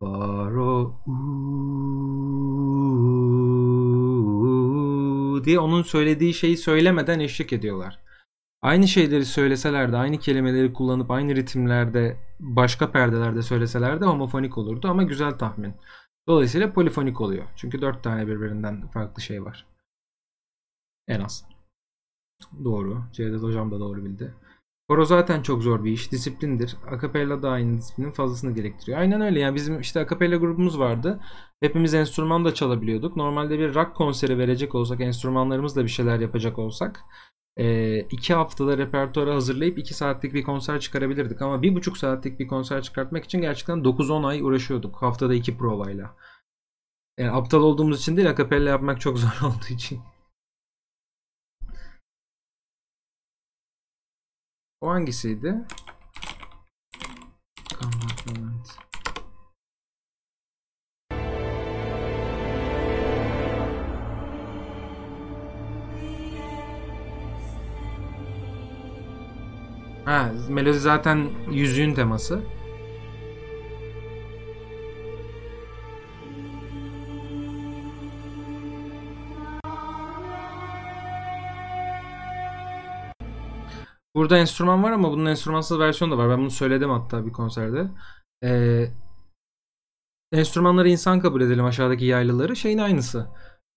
Far 0.00 0.52
o- 0.52 0.94
Ooh 4.04 5.44
diye 5.44 5.58
onun 5.58 5.82
söylediği 5.82 6.34
şeyi 6.34 6.56
söylemeden 6.56 7.20
eşlik 7.20 7.52
ediyorlar. 7.52 7.98
Aynı 8.62 8.88
şeyleri 8.88 9.24
söyleseler 9.24 9.92
de, 9.92 9.96
aynı 9.96 10.18
kelimeleri 10.18 10.72
kullanıp 10.72 11.10
aynı 11.10 11.36
ritimlerde, 11.36 12.16
başka 12.40 12.90
perdelerde 12.92 13.42
söyleseler 13.42 14.00
de 14.00 14.04
homofonik 14.04 14.58
olurdu 14.58 14.88
ama 14.88 15.02
güzel 15.02 15.30
tahmin. 15.38 15.74
Dolayısıyla 16.28 16.72
polifonik 16.72 17.20
oluyor. 17.20 17.44
Çünkü 17.56 17.80
dört 17.82 18.02
tane 18.04 18.26
birbirinden 18.26 18.88
farklı 18.88 19.22
şey 19.22 19.44
var. 19.44 19.66
En 21.08 21.20
az. 21.20 21.53
Doğru. 22.64 23.02
Cevdet 23.12 23.42
hocam 23.42 23.70
da 23.70 23.80
doğru 23.80 24.04
bildi. 24.04 24.34
Koro 24.88 25.04
zaten 25.04 25.42
çok 25.42 25.62
zor 25.62 25.84
bir 25.84 25.92
iş. 25.92 26.12
Disiplindir. 26.12 26.76
Akapella 26.90 27.42
da 27.42 27.50
aynı 27.50 27.78
disiplinin 27.78 28.10
fazlasını 28.10 28.54
gerektiriyor. 28.54 28.98
Aynen 28.98 29.20
öyle. 29.20 29.40
Yani 29.40 29.54
bizim 29.54 29.80
işte 29.80 30.00
akapella 30.00 30.36
grubumuz 30.36 30.78
vardı. 30.78 31.20
Hepimiz 31.60 31.94
enstrüman 31.94 32.44
da 32.44 32.54
çalabiliyorduk. 32.54 33.16
Normalde 33.16 33.58
bir 33.58 33.74
rock 33.74 33.96
konseri 33.96 34.38
verecek 34.38 34.74
olsak, 34.74 35.00
enstrümanlarımızla 35.00 35.82
bir 35.84 35.88
şeyler 35.88 36.20
yapacak 36.20 36.58
olsak 36.58 37.04
e, 37.56 37.98
iki 38.00 38.34
haftada 38.34 38.78
repertuarı 38.78 39.32
hazırlayıp 39.32 39.78
iki 39.78 39.94
saatlik 39.94 40.34
bir 40.34 40.42
konser 40.42 40.80
çıkarabilirdik. 40.80 41.42
Ama 41.42 41.62
bir 41.62 41.74
buçuk 41.74 41.98
saatlik 41.98 42.40
bir 42.40 42.46
konser 42.46 42.82
çıkartmak 42.82 43.24
için 43.24 43.40
gerçekten 43.40 43.78
9-10 43.78 44.26
ay 44.26 44.42
uğraşıyorduk. 44.42 45.02
Haftada 45.02 45.34
iki 45.34 45.58
provayla. 45.58 46.16
Yani 47.18 47.30
aptal 47.30 47.62
olduğumuz 47.62 48.00
için 48.00 48.16
değil, 48.16 48.30
akapella 48.30 48.68
yapmak 48.68 49.00
çok 49.00 49.18
zor 49.18 49.40
olduğu 49.42 49.74
için. 49.74 50.00
O 54.84 54.88
hangisiydi? 54.88 55.54
Compartment. 57.80 58.68
Ha, 70.04 70.32
melodi 70.48 70.78
zaten 70.78 71.30
yüzüğün 71.50 71.94
teması. 71.94 72.42
Burada 84.14 84.38
enstrüman 84.38 84.82
var 84.82 84.92
ama 84.92 85.10
bunun 85.12 85.26
enstrümansız 85.26 85.78
versiyonu 85.78 86.12
da 86.12 86.18
var. 86.18 86.30
Ben 86.30 86.38
bunu 86.38 86.50
söyledim 86.50 86.90
hatta 86.90 87.26
bir 87.26 87.32
konserde. 87.32 87.90
Ee, 88.44 88.86
enstrümanları 90.32 90.88
insan 90.88 91.20
kabul 91.20 91.40
edelim 91.40 91.64
aşağıdaki 91.64 92.04
yaylıları. 92.04 92.56
Şeyin 92.56 92.78
aynısı. 92.78 93.28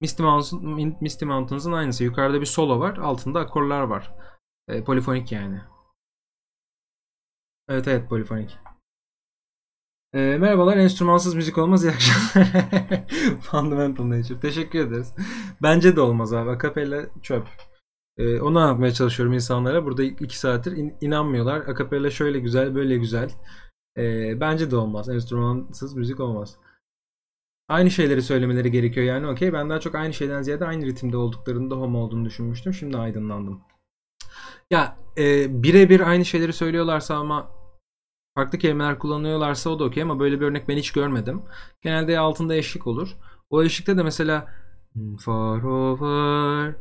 Misty, 0.02 0.24
Mountain, 0.24 0.98
Misty 1.02 1.26
Mountains'ın 1.26 1.72
aynısı. 1.72 2.04
Yukarıda 2.04 2.42
bir 2.42 2.46
solo 2.46 2.80
var. 2.80 2.98
Altında 2.98 3.40
akorlar 3.40 3.82
var. 3.82 4.14
Ee, 4.68 4.84
polifonik 4.84 5.32
yani. 5.32 5.62
Evet 7.70 7.88
evet 7.88 8.10
polifonik. 8.10 8.58
Ee, 10.14 10.38
merhabalar 10.40 10.78
enstrümansız 10.78 11.36
müzik 11.36 11.58
olmaz 11.58 11.84
iyi 11.84 11.92
akşamlar. 11.92 12.48
Fundamental 13.42 14.10
Nature. 14.10 14.40
Teşekkür 14.40 14.80
ederiz. 14.80 15.16
Bence 15.62 15.96
de 15.96 16.02
olmaz 16.02 16.34
abi. 16.34 16.50
Akapella 16.50 17.06
çöp. 17.22 17.48
Ee, 18.18 18.42
onu 18.42 18.60
anlatmaya 18.60 18.92
çalışıyorum 18.94 19.34
insanlara. 19.34 19.86
Burada 19.86 20.04
iki 20.04 20.40
saattir 20.40 20.72
in- 20.72 20.98
inanmıyorlar. 21.02 21.60
Akapella 21.60 22.10
şöyle 22.12 22.40
güzel, 22.40 22.76
böyle 22.76 22.98
güzel. 22.98 23.32
Ee, 23.98 24.40
bence 24.42 24.72
de 24.72 24.76
olmaz. 24.76 25.10
Enstrümansız 25.10 25.96
müzik 25.96 26.20
olmaz. 26.20 26.58
Aynı 27.70 27.92
şeyleri 27.92 28.22
söylemeleri 28.22 28.72
gerekiyor 28.72 29.06
yani. 29.06 29.28
Okey. 29.28 29.54
Ben 29.54 29.70
daha 29.70 29.80
çok 29.80 29.96
aynı 29.96 30.14
şeyden 30.14 30.42
ziyade 30.42 30.66
aynı 30.66 30.86
ritimde 30.86 31.18
olduklarında 31.18 31.76
homo 31.76 32.00
olduğunu 32.00 32.26
düşünmüştüm. 32.26 32.74
Şimdi 32.74 32.98
aydınlandım. 32.98 33.62
Ya 34.72 34.98
e, 35.18 35.48
birebir 35.64 36.00
aynı 36.10 36.26
şeyleri 36.26 36.54
söylüyorlarsa 36.54 37.16
ama 37.16 37.52
farklı 38.36 38.58
kelimeler 38.58 39.00
kullanıyorlarsa 39.00 39.70
o 39.70 39.80
da 39.80 39.84
okey 39.84 40.04
ama 40.04 40.20
böyle 40.20 40.40
bir 40.40 40.46
örnek 40.46 40.68
ben 40.68 40.78
hiç 40.78 40.92
görmedim. 40.92 41.42
Genelde 41.82 42.20
altında 42.20 42.56
eşlik 42.56 42.88
olur. 42.88 43.18
O 43.50 43.64
eşlikte 43.64 43.98
de 43.98 44.04
mesela 44.04 44.48
Far 45.20 45.64
over 45.64 46.76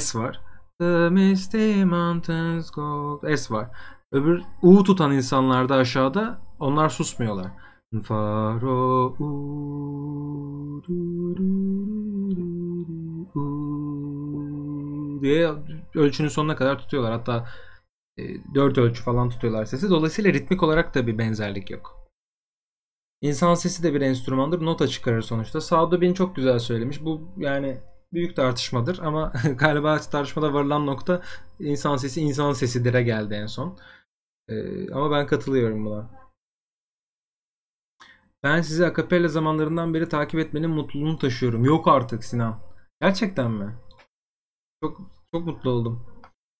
S 0.00 0.18
var. 0.18 0.40
The 0.80 1.08
misty 1.10 1.84
mountains 1.84 2.70
gold 2.70 3.36
S 3.36 3.54
var. 3.54 3.70
Öbür 4.12 4.42
U 4.62 4.84
tutan 4.84 5.12
insanlarda 5.12 5.74
aşağıda 5.74 6.38
onlar 6.60 6.88
susmuyorlar. 6.88 7.52
Far 8.04 8.62
o 8.62 9.16
u, 9.18 10.82
diye 15.22 15.52
ölçünün 15.94 16.28
sonuna 16.28 16.56
kadar 16.56 16.78
tutuyorlar. 16.78 17.12
Hatta 17.12 17.48
e, 18.18 18.54
4 18.54 18.78
ölçü 18.78 19.02
falan 19.02 19.30
tutuyorlar 19.30 19.64
sesi. 19.64 19.90
Dolayısıyla 19.90 20.32
ritmik 20.32 20.62
olarak 20.62 20.94
da 20.94 21.06
bir 21.06 21.18
benzerlik 21.18 21.70
yok. 21.70 22.08
İnsan 23.20 23.54
sesi 23.54 23.82
de 23.82 23.94
bir 23.94 24.00
enstrümandır. 24.00 24.64
Nota 24.64 24.88
çıkarır 24.88 25.22
sonuçta. 25.22 25.60
Sado 25.60 26.00
Bin 26.00 26.14
çok 26.14 26.36
güzel 26.36 26.58
söylemiş. 26.58 27.04
Bu 27.04 27.20
yani 27.36 27.80
büyük 28.12 28.36
tartışmadır 28.36 28.98
ama 28.98 29.32
galiba 29.58 30.00
tartışmada 30.00 30.54
varılan 30.54 30.86
nokta 30.86 31.22
insan 31.60 31.96
sesi 31.96 32.20
insan 32.20 32.52
sesidir'e 32.52 33.02
geldi 33.02 33.34
en 33.34 33.46
son. 33.46 33.78
Ee, 34.48 34.92
ama 34.92 35.10
ben 35.10 35.26
katılıyorum 35.26 35.84
buna. 35.86 36.10
Ben 38.42 38.60
sizi 38.62 38.86
akapella 38.86 39.28
zamanlarından 39.28 39.94
beri 39.94 40.08
takip 40.08 40.40
etmenin 40.40 40.70
mutluluğunu 40.70 41.18
taşıyorum. 41.18 41.64
Yok 41.64 41.88
artık 41.88 42.24
Sinan. 42.24 42.60
Gerçekten 43.00 43.50
mi? 43.50 43.74
Çok 44.82 45.00
çok 45.34 45.46
mutlu 45.46 45.70
oldum. 45.70 46.06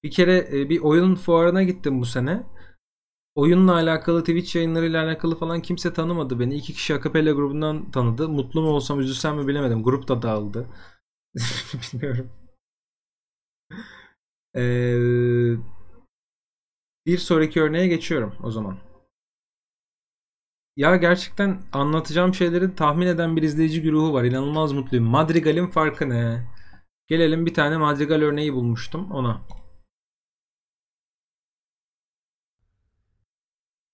Bir 0.03 0.11
kere 0.11 0.49
e, 0.53 0.71
bir 0.71 0.81
oyun 0.81 1.15
fuarına 1.15 1.63
gittim 1.63 2.01
bu 2.01 2.05
sene. 2.07 2.43
oyunla 3.35 3.75
alakalı 3.75 4.21
Twitch 4.21 4.57
yayınlarıyla 4.57 5.05
alakalı 5.05 5.37
falan 5.39 5.63
kimse 5.63 5.93
tanımadı 5.93 6.41
beni. 6.41 6.55
İki 6.57 6.73
kişi 6.73 6.95
Acapella 6.95 7.33
grubundan 7.33 7.91
tanıdı. 7.91 8.29
Mutlu 8.29 8.63
mu 8.63 8.69
olsam 8.69 9.01
üzülsem 9.01 9.37
mi 9.37 9.49
bilemedim. 9.49 9.83
Grup 9.83 10.09
da 10.09 10.23
dağıldı. 10.23 10.69
Bilmiyorum. 11.93 12.31
Ee, 14.55 15.57
bir 17.07 17.19
sonraki 17.19 17.63
örneğe 17.63 17.87
geçiyorum 17.87 18.35
o 18.43 18.51
zaman. 18.51 18.79
Ya 20.77 20.97
gerçekten 20.97 21.63
anlatacağım 21.73 22.35
şeyleri 22.35 22.75
tahmin 22.75 23.07
eden 23.07 23.37
bir 23.37 23.43
izleyici 23.43 23.83
güruhu 23.83 24.13
var. 24.13 24.25
İnanılmaz 24.25 24.73
mutluyum. 24.73 25.07
Madrigal'in 25.07 25.67
farkı 25.67 26.09
ne? 26.09 26.47
Gelelim 27.07 27.47
bir 27.47 27.55
tane 27.55 27.77
Madrigal 27.77 28.23
örneği 28.23 28.55
bulmuştum 28.55 29.11
ona. 29.13 29.43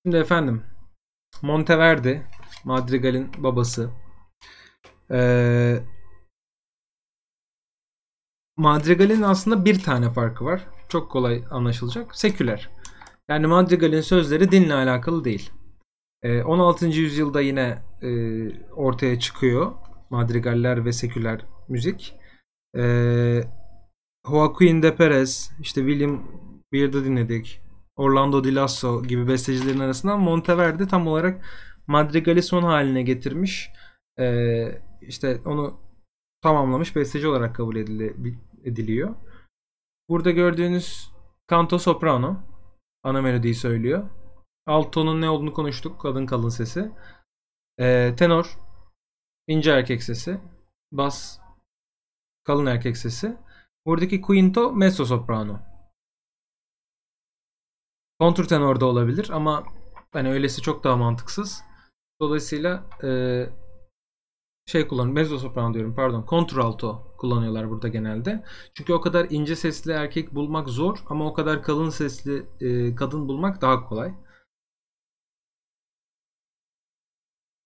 Şimdi 0.06 0.16
efendim 0.16 0.64
Monteverdi 1.42 2.26
Madrigal'in 2.64 3.30
babası. 3.38 3.90
Ee, 5.10 5.82
Madrigal'in 8.62 9.22
aslında 9.22 9.64
bir 9.64 9.82
tane 9.82 10.10
farkı 10.10 10.44
var. 10.44 10.66
Çok 10.88 11.10
kolay 11.10 11.44
anlaşılacak. 11.50 12.16
Seküler. 12.16 12.70
Yani 13.28 13.46
Madrigal'in 13.46 14.00
sözleri 14.00 14.50
dinle 14.50 14.74
alakalı 14.74 15.24
değil. 15.24 15.50
Ee, 16.22 16.42
16. 16.42 16.86
yüzyılda 16.86 17.40
yine 17.40 17.82
e, 18.02 18.10
ortaya 18.70 19.18
çıkıyor 19.18 19.72
madrigaller 20.10 20.84
ve 20.84 20.92
seküler 20.92 21.46
müzik. 21.68 22.14
Ee, 22.76 23.40
Joaquin 24.30 24.82
de 24.82 24.96
Perez, 24.96 25.50
işte 25.60 25.80
William 25.80 26.22
Beard'ı 26.72 27.04
dinledik. 27.04 27.60
Orlando 27.96 28.44
Di 28.44 28.54
Lasso 28.54 29.02
gibi 29.02 29.28
bestecilerin 29.28 29.78
arasından 29.80 30.20
Monteverdi 30.20 30.88
tam 30.88 31.06
olarak 31.06 31.44
madrigali 31.86 32.42
son 32.42 32.62
haline 32.62 33.02
getirmiş. 33.02 33.70
Ee, 34.18 34.68
işte 35.00 35.40
onu 35.44 35.80
tamamlamış 36.42 36.96
besteci 36.96 37.28
olarak 37.28 37.54
kabul 37.54 37.76
edili- 37.76 38.14
ediliyor. 38.64 39.14
Burada 40.08 40.30
gördüğünüz 40.30 41.12
kanto 41.46 41.78
soprano 41.78 42.36
ana 43.02 43.22
melodiyi 43.22 43.54
söylüyor. 43.54 44.10
Alto'nun 44.66 45.20
ne 45.20 45.30
olduğunu 45.30 45.52
konuştuk. 45.52 46.00
Kadın 46.00 46.26
kalın 46.26 46.48
sesi. 46.48 46.92
Ee, 47.78 48.14
tenor 48.16 48.58
ince 49.46 49.70
erkek 49.70 50.02
sesi. 50.02 50.40
Bas 50.92 51.38
kalın 52.44 52.66
erkek 52.66 52.96
sesi. 52.96 53.36
Buradaki 53.86 54.20
quinto 54.20 54.72
mezzo 54.72 55.04
soprano. 55.04 55.60
Kontrtenor 58.20 58.80
da 58.80 58.86
olabilir 58.86 59.30
ama 59.30 59.64
hani 60.12 60.30
öylesi 60.30 60.62
çok 60.62 60.84
daha 60.84 60.96
mantıksız. 60.96 61.62
Dolayısıyla 62.20 62.84
e, 63.04 63.10
şey 64.66 64.88
kullan 64.88 65.08
mezzo 65.08 65.38
soprano 65.38 65.74
diyorum 65.74 65.94
pardon 65.94 66.22
kontralto 66.22 67.11
kullanıyorlar 67.22 67.70
burada 67.70 67.88
genelde. 67.88 68.44
Çünkü 68.74 68.92
o 68.92 69.00
kadar 69.00 69.26
ince 69.30 69.56
sesli 69.56 69.92
erkek 69.92 70.34
bulmak 70.34 70.68
zor 70.68 70.98
ama 71.06 71.26
o 71.26 71.32
kadar 71.32 71.62
kalın 71.62 71.90
sesli 71.90 72.46
e, 72.60 72.94
kadın 72.94 73.28
bulmak 73.28 73.62
daha 73.62 73.88
kolay. 73.88 74.14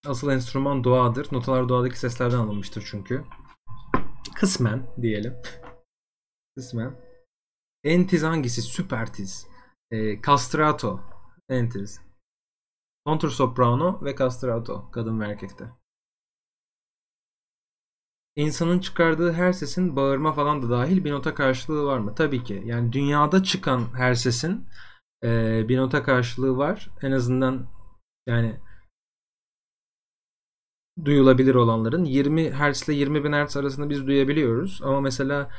Asıl 0.06 0.30
enstrüman 0.30 0.84
doğadır. 0.84 1.28
Notalar 1.32 1.68
doğadaki 1.68 1.98
seslerden 1.98 2.38
alınmıştır 2.38 2.88
çünkü. 2.90 3.24
Kısmen 4.34 4.86
diyelim. 5.02 5.34
Kısmen. 6.56 6.96
Entiz 7.84 8.22
hangisi? 8.22 8.62
Süpertiz. 8.62 9.46
E, 9.90 10.22
castrato. 10.22 11.00
Entiz. 11.48 12.00
Kontur 13.06 13.30
soprano 13.30 14.04
ve 14.04 14.16
castrato. 14.16 14.90
Kadın 14.90 15.20
ve 15.20 15.26
erkekte. 15.26 15.64
İnsanın 18.36 18.78
çıkardığı 18.78 19.32
her 19.32 19.52
sesin 19.52 19.96
bağırma 19.96 20.32
falan 20.32 20.62
da 20.62 20.70
dahil 20.70 21.04
bir 21.04 21.12
nota 21.12 21.34
karşılığı 21.34 21.84
var 21.84 21.98
mı? 21.98 22.14
Tabii 22.14 22.44
ki. 22.44 22.62
Yani 22.66 22.92
dünyada 22.92 23.42
çıkan 23.42 23.94
her 23.94 24.14
sesin 24.14 24.66
e, 25.24 25.64
bir 25.68 25.76
nota 25.78 26.02
karşılığı 26.02 26.56
var. 26.56 26.90
En 27.02 27.12
azından 27.12 27.66
yani 28.26 28.60
duyulabilir 31.04 31.54
olanların 31.54 32.04
20 32.04 32.50
Hz 32.50 32.88
ile 32.88 32.94
20 32.94 33.24
bin 33.24 33.32
Hz 33.32 33.56
arasında 33.56 33.90
biz 33.90 34.06
duyabiliyoruz. 34.06 34.80
Ama 34.82 35.00
mesela 35.00 35.50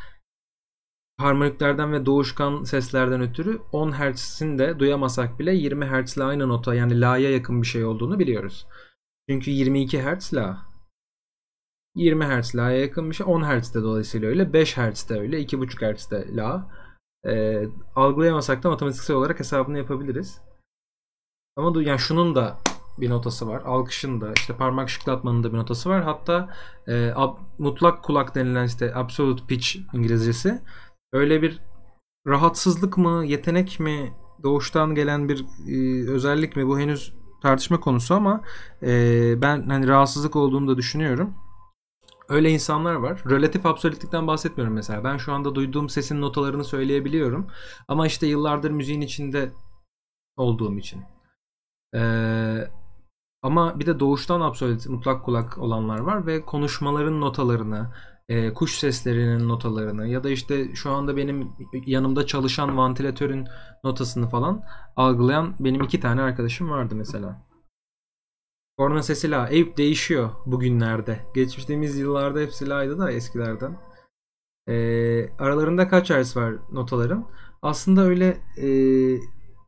harmoniklerden 1.17 1.93
ve 1.93 2.05
doğuşkan 2.05 2.63
seslerden 2.63 3.21
ötürü 3.21 3.61
10 3.71 3.91
Hz'in 3.91 4.59
de 4.59 4.79
duyamasak 4.79 5.39
bile 5.39 5.55
20 5.55 5.85
Hz 5.85 6.17
ile 6.17 6.23
aynı 6.23 6.49
nota 6.49 6.75
yani 6.75 7.01
la'ya 7.01 7.31
yakın 7.31 7.61
bir 7.61 7.67
şey 7.67 7.85
olduğunu 7.85 8.19
biliyoruz. 8.19 8.67
Çünkü 9.29 9.51
22 9.51 10.01
Hz 10.03 10.33
la. 10.33 10.66
20 11.97 12.25
Hz 12.25 12.55
la'ya 12.55 12.79
yakın 12.79 13.09
bir 13.09 13.15
şey. 13.15 13.27
10 13.29 13.41
Hz 13.43 13.75
de 13.75 13.83
dolayısıyla 13.83 14.29
öyle. 14.29 14.53
5 14.53 14.77
Hz 14.77 15.09
de 15.09 15.19
öyle. 15.19 15.41
2.5 15.41 15.95
Hz 15.95 16.11
de 16.11 16.35
la. 16.35 16.69
Ee, 17.25 17.67
algılayamasak 17.95 18.63
da 18.63 18.69
matematiksel 18.69 19.15
olarak 19.15 19.39
hesabını 19.39 19.77
yapabiliriz. 19.77 20.41
Ama 21.55 21.69
du- 21.69 21.83
yani 21.83 21.99
şunun 21.99 22.35
da 22.35 22.57
bir 22.97 23.09
notası 23.09 23.47
var. 23.47 23.61
Alkışın 23.65 24.21
da 24.21 24.33
işte 24.35 24.57
parmak 24.57 24.89
şıklatmanın 24.89 25.43
da 25.43 25.53
bir 25.53 25.57
notası 25.57 25.89
var. 25.89 26.03
Hatta 26.03 26.49
e, 26.87 26.91
ab- 26.91 27.37
mutlak 27.57 28.03
kulak 28.03 28.35
denilen 28.35 28.65
işte 28.65 28.95
absolute 28.95 29.43
pitch 29.47 29.75
İngilizcesi. 29.93 30.61
Öyle 31.13 31.41
bir 31.41 31.59
rahatsızlık 32.27 32.97
mı, 32.97 33.25
yetenek 33.25 33.79
mi, 33.79 34.13
doğuştan 34.43 34.95
gelen 34.95 35.29
bir 35.29 35.45
e, 35.67 36.09
özellik 36.11 36.55
mi 36.55 36.67
bu 36.67 36.79
henüz 36.79 37.13
tartışma 37.41 37.79
konusu 37.79 38.15
ama 38.15 38.41
e, 38.83 38.89
ben 39.41 39.69
hani 39.69 39.87
rahatsızlık 39.87 40.35
olduğunu 40.35 40.67
da 40.67 40.77
düşünüyorum. 40.77 41.46
Öyle 42.29 42.49
insanlar 42.49 42.95
var. 42.95 43.23
Relatif 43.29 43.65
absolutlikten 43.65 44.27
bahsetmiyorum 44.27 44.73
mesela. 44.75 45.03
Ben 45.03 45.17
şu 45.17 45.33
anda 45.33 45.55
duyduğum 45.55 45.89
sesin 45.89 46.21
notalarını 46.21 46.63
söyleyebiliyorum. 46.63 47.47
Ama 47.87 48.07
işte 48.07 48.27
yıllardır 48.27 48.71
müziğin 48.71 49.01
içinde 49.01 49.51
olduğum 50.37 50.77
için. 50.77 51.03
Ee, 51.95 52.67
ama 53.41 53.79
bir 53.79 53.85
de 53.85 53.99
doğuştan 53.99 54.41
absolut 54.41 54.87
mutlak 54.87 55.25
kulak 55.25 55.57
olanlar 55.57 55.99
var 55.99 56.25
ve 56.27 56.41
konuşmaların 56.41 57.21
notalarını, 57.21 57.93
e, 58.29 58.53
kuş 58.53 58.77
seslerinin 58.77 59.49
notalarını 59.49 60.07
ya 60.07 60.23
da 60.23 60.29
işte 60.29 60.75
şu 60.75 60.91
anda 60.91 61.17
benim 61.17 61.51
yanımda 61.85 62.25
çalışan 62.25 62.77
vantilatörün 62.77 63.47
notasını 63.83 64.29
falan 64.29 64.63
algılayan 64.95 65.55
benim 65.59 65.81
iki 65.83 65.99
tane 65.99 66.21
arkadaşım 66.21 66.69
vardı 66.69 66.95
mesela. 66.95 67.46
Korna 68.77 69.03
sesi 69.03 69.31
la. 69.31 69.47
Eyüp 69.47 69.77
değişiyor 69.77 70.29
bugünlerde. 70.45 71.19
Geçmiştiğimiz 71.35 71.97
yıllarda 71.97 72.39
hepsi 72.39 72.69
la'ydı 72.69 72.99
da 72.99 73.11
eskilerden. 73.11 73.77
Ee, 74.67 75.29
aralarında 75.39 75.87
kaç 75.87 76.09
hertz 76.09 76.37
var 76.37 76.53
notaların? 76.71 77.29
Aslında 77.61 78.01
öyle 78.01 78.27
e, 78.57 78.67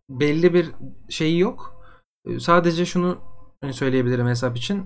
belli 0.10 0.54
bir 0.54 0.72
şeyi 1.10 1.40
yok. 1.40 1.84
E, 2.26 2.40
Sadece 2.40 2.86
şunu 2.86 3.18
hani 3.62 3.74
söyleyebilirim 3.74 4.28
hesap 4.28 4.58
için. 4.58 4.86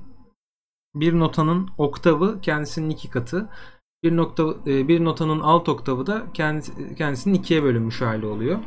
Bir 0.95 1.19
notanın 1.19 1.69
oktavı 1.77 2.41
kendisinin 2.41 2.89
iki 2.89 3.09
katı. 3.09 3.49
Bir 4.03 4.17
nokta 4.17 4.43
e, 4.67 4.87
bir 4.87 5.03
notanın 5.03 5.39
alt 5.39 5.69
oktavı 5.69 6.07
da 6.07 6.27
kendisi, 6.33 6.95
kendisinin 6.95 7.33
ikiye 7.33 7.63
bölünmüş 7.63 8.01
hali 8.01 8.25
oluyor. 8.25 8.59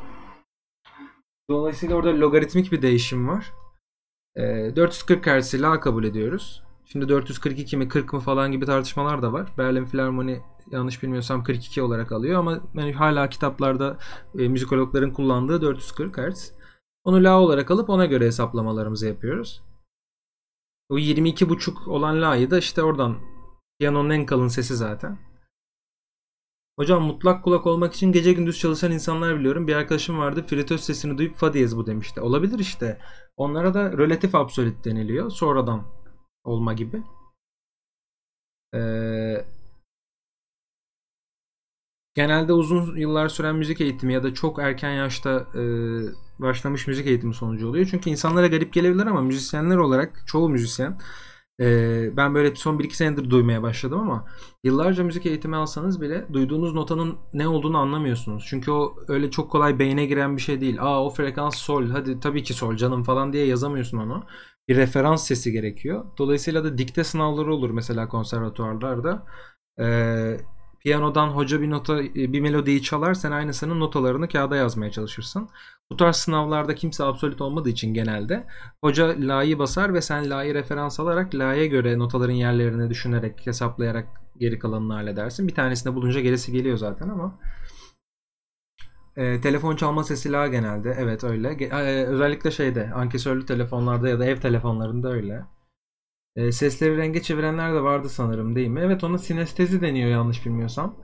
Dolayısıyla 1.51 1.97
orada 1.97 2.21
logaritmik 2.21 2.73
bir 2.73 2.83
değişim 2.83 3.29
var. 3.29 3.53
E, 4.37 4.77
440 4.77 5.27
Hz 5.27 5.63
la 5.63 5.81
kabul 5.81 6.05
ediyoruz. 6.05 6.63
Şimdi 6.85 7.09
442 7.09 7.77
mi 7.77 7.89
40 7.89 8.13
mı 8.13 8.21
falan 8.21 8.53
gibi 8.53 8.67
tartışmalar 8.67 9.23
da 9.23 9.33
var. 9.33 9.53
Berlin 9.59 9.85
Filarmoni 9.85 10.41
yanlış 10.71 11.03
bilmiyorsam 11.03 11.45
42 11.45 11.83
olarak 11.83 12.13
alıyor 12.13 12.39
ama 12.39 12.61
yani 12.75 12.93
hala 12.93 13.29
kitaplarda 13.29 13.99
e, 14.39 14.49
müzikologların 14.49 15.13
kullandığı 15.13 15.63
440 15.63 16.19
Hz. 16.19 16.53
Onu 17.05 17.25
la 17.25 17.41
olarak 17.41 17.71
alıp 17.71 17.91
ona 17.91 18.07
göre 18.07 18.27
hesaplamalarımızı 18.27 19.07
yapıyoruz. 19.07 19.63
O 20.89 20.99
22.5 20.99 21.91
olan 21.91 22.23
la'yı 22.23 22.51
da 22.51 22.59
işte 22.59 22.83
oradan 22.83 23.17
piyanonun 23.79 24.11
en 24.11 24.27
kalın 24.27 24.49
sesi 24.49 24.77
zaten. 24.77 25.19
Hocam 26.79 27.03
mutlak 27.03 27.45
kulak 27.45 27.67
olmak 27.67 27.95
için 27.95 28.13
gece 28.13 28.33
gündüz 28.33 28.59
çalışan 28.59 28.93
insanlar 28.93 29.39
biliyorum. 29.39 29.67
Bir 29.67 29.75
arkadaşım 29.75 30.19
vardı 30.19 30.45
fritöz 30.47 30.81
sesini 30.85 31.19
duyup 31.19 31.35
fa 31.37 31.53
diyez 31.53 31.77
bu 31.77 31.87
demişti. 31.87 32.21
Olabilir 32.21 32.59
işte. 32.59 32.99
Onlara 33.37 33.75
da 33.75 33.99
relatif 33.99 34.35
absolut 34.35 34.85
deniliyor. 34.85 35.31
Sonradan 35.31 35.85
olma 36.45 36.73
gibi. 36.73 37.03
Ee, 38.75 39.45
genelde 42.15 42.53
uzun 42.53 42.97
yıllar 42.97 43.29
süren 43.29 43.57
müzik 43.57 43.81
eğitimi 43.81 44.13
ya 44.13 44.23
da 44.23 44.35
çok 44.35 44.59
erken 44.59 44.93
yaşta 44.93 45.47
e, 45.55 45.63
başlamış 46.39 46.87
müzik 46.87 47.07
eğitimi 47.07 47.35
sonucu 47.35 47.69
oluyor. 47.69 47.87
Çünkü 47.91 48.11
insanlara 48.11 48.47
garip 48.47 48.73
gelebilir 48.73 49.07
ama 49.07 49.21
müzisyenler 49.21 49.77
olarak 49.77 50.23
çoğu 50.27 50.49
müzisyen 50.49 50.99
Ee, 51.61 52.17
ben 52.17 52.35
böyle 52.35 52.55
son 52.55 52.79
1-2 52.79 52.97
senedir 52.97 53.31
duymaya 53.31 53.63
başladım 53.63 54.01
ama 54.01 54.27
yıllarca 54.65 55.05
müzik 55.05 55.27
eğitimi 55.27 55.57
alsanız 55.57 56.01
bile 56.01 56.27
duyduğunuz 56.33 56.75
notanın 56.75 57.19
ne 57.35 57.49
olduğunu 57.49 57.79
anlamıyorsunuz. 57.79 58.45
Çünkü 58.49 58.71
o 58.71 58.97
öyle 59.09 59.31
çok 59.31 59.51
kolay 59.51 59.79
beyne 59.79 60.07
giren 60.07 60.37
bir 60.37 60.43
şey 60.43 60.61
değil. 60.61 60.77
Aa 60.81 61.05
o 61.05 61.11
frekans 61.11 61.57
sol 61.57 61.91
hadi 61.91 62.21
tabii 62.21 62.43
ki 62.43 62.55
sol 62.55 62.77
canım 62.77 63.03
falan 63.05 63.33
diye 63.33 63.47
yazamıyorsun 63.47 63.99
onu. 63.99 64.25
Bir 64.69 64.77
referans 64.77 65.27
sesi 65.27 65.53
gerekiyor. 65.53 66.05
Dolayısıyla 66.19 66.65
da 66.65 66.79
dikte 66.79 67.05
sınavları 67.05 67.55
olur 67.55 67.71
mesela 67.71 68.09
konservatuvarlarda. 68.09 69.27
Ee, 69.81 70.37
piyanodan 70.81 71.29
hoca 71.29 71.61
bir 71.61 71.71
nota 71.71 71.99
bir 72.15 72.41
melodiyi 72.41 72.83
çalar 72.83 73.15
sen 73.15 73.33
aynısının 73.33 73.81
notalarını 73.81 74.29
kağıda 74.29 74.57
yazmaya 74.57 74.91
çalışırsın. 74.91 75.49
Bu 75.93 75.97
tarz 75.97 76.17
sınavlarda 76.17 76.75
kimse 76.75 77.05
absolut 77.05 77.41
olmadığı 77.41 77.69
için 77.69 77.95
genelde 77.95 78.47
hoca 78.85 79.15
la'yı 79.19 79.59
basar 79.59 79.95
ve 79.95 80.01
sen 80.01 80.31
la'yı 80.31 80.55
referans 80.55 81.01
alarak 81.01 81.35
la'ya 81.35 81.67
göre 81.67 81.99
notaların 81.99 82.33
yerlerini 82.33 82.91
düşünerek 82.91 83.47
hesaplayarak 83.47 84.09
geri 84.39 84.59
kalanını 84.59 84.93
halledersin. 84.93 85.49
Bir 85.49 85.55
tanesini 85.55 85.95
bulunca 85.95 86.21
gerisi 86.21 86.53
geliyor 86.53 86.77
zaten 86.77 87.09
ama 87.09 87.39
e, 89.17 89.41
telefon 89.41 89.77
çalma 89.77 90.05
sesi 90.05 90.33
la 90.33 90.47
genelde. 90.47 90.97
Evet 90.99 91.25
öyle. 91.25 91.49
E, 91.65 92.05
özellikle 92.05 92.51
şeyde 92.51 92.91
ankesörlü 92.95 93.47
telefonlarda 93.47 94.09
ya 94.09 94.19
da 94.19 94.25
ev 94.25 94.37
telefonlarında 94.37 95.13
öyle. 95.13 95.45
E, 96.37 96.53
sesleri 96.53 96.97
renge 96.97 97.23
çevirenler 97.23 97.75
de 97.75 97.83
vardı 97.83 98.09
sanırım 98.09 98.57
değil 98.57 98.69
mi? 98.69 98.81
Evet 98.81 99.05
ona 99.05 99.19
sinestezi 99.19 99.81
deniyor 99.81 100.11
yanlış 100.11 100.47
bilmiyorsam. 100.47 100.97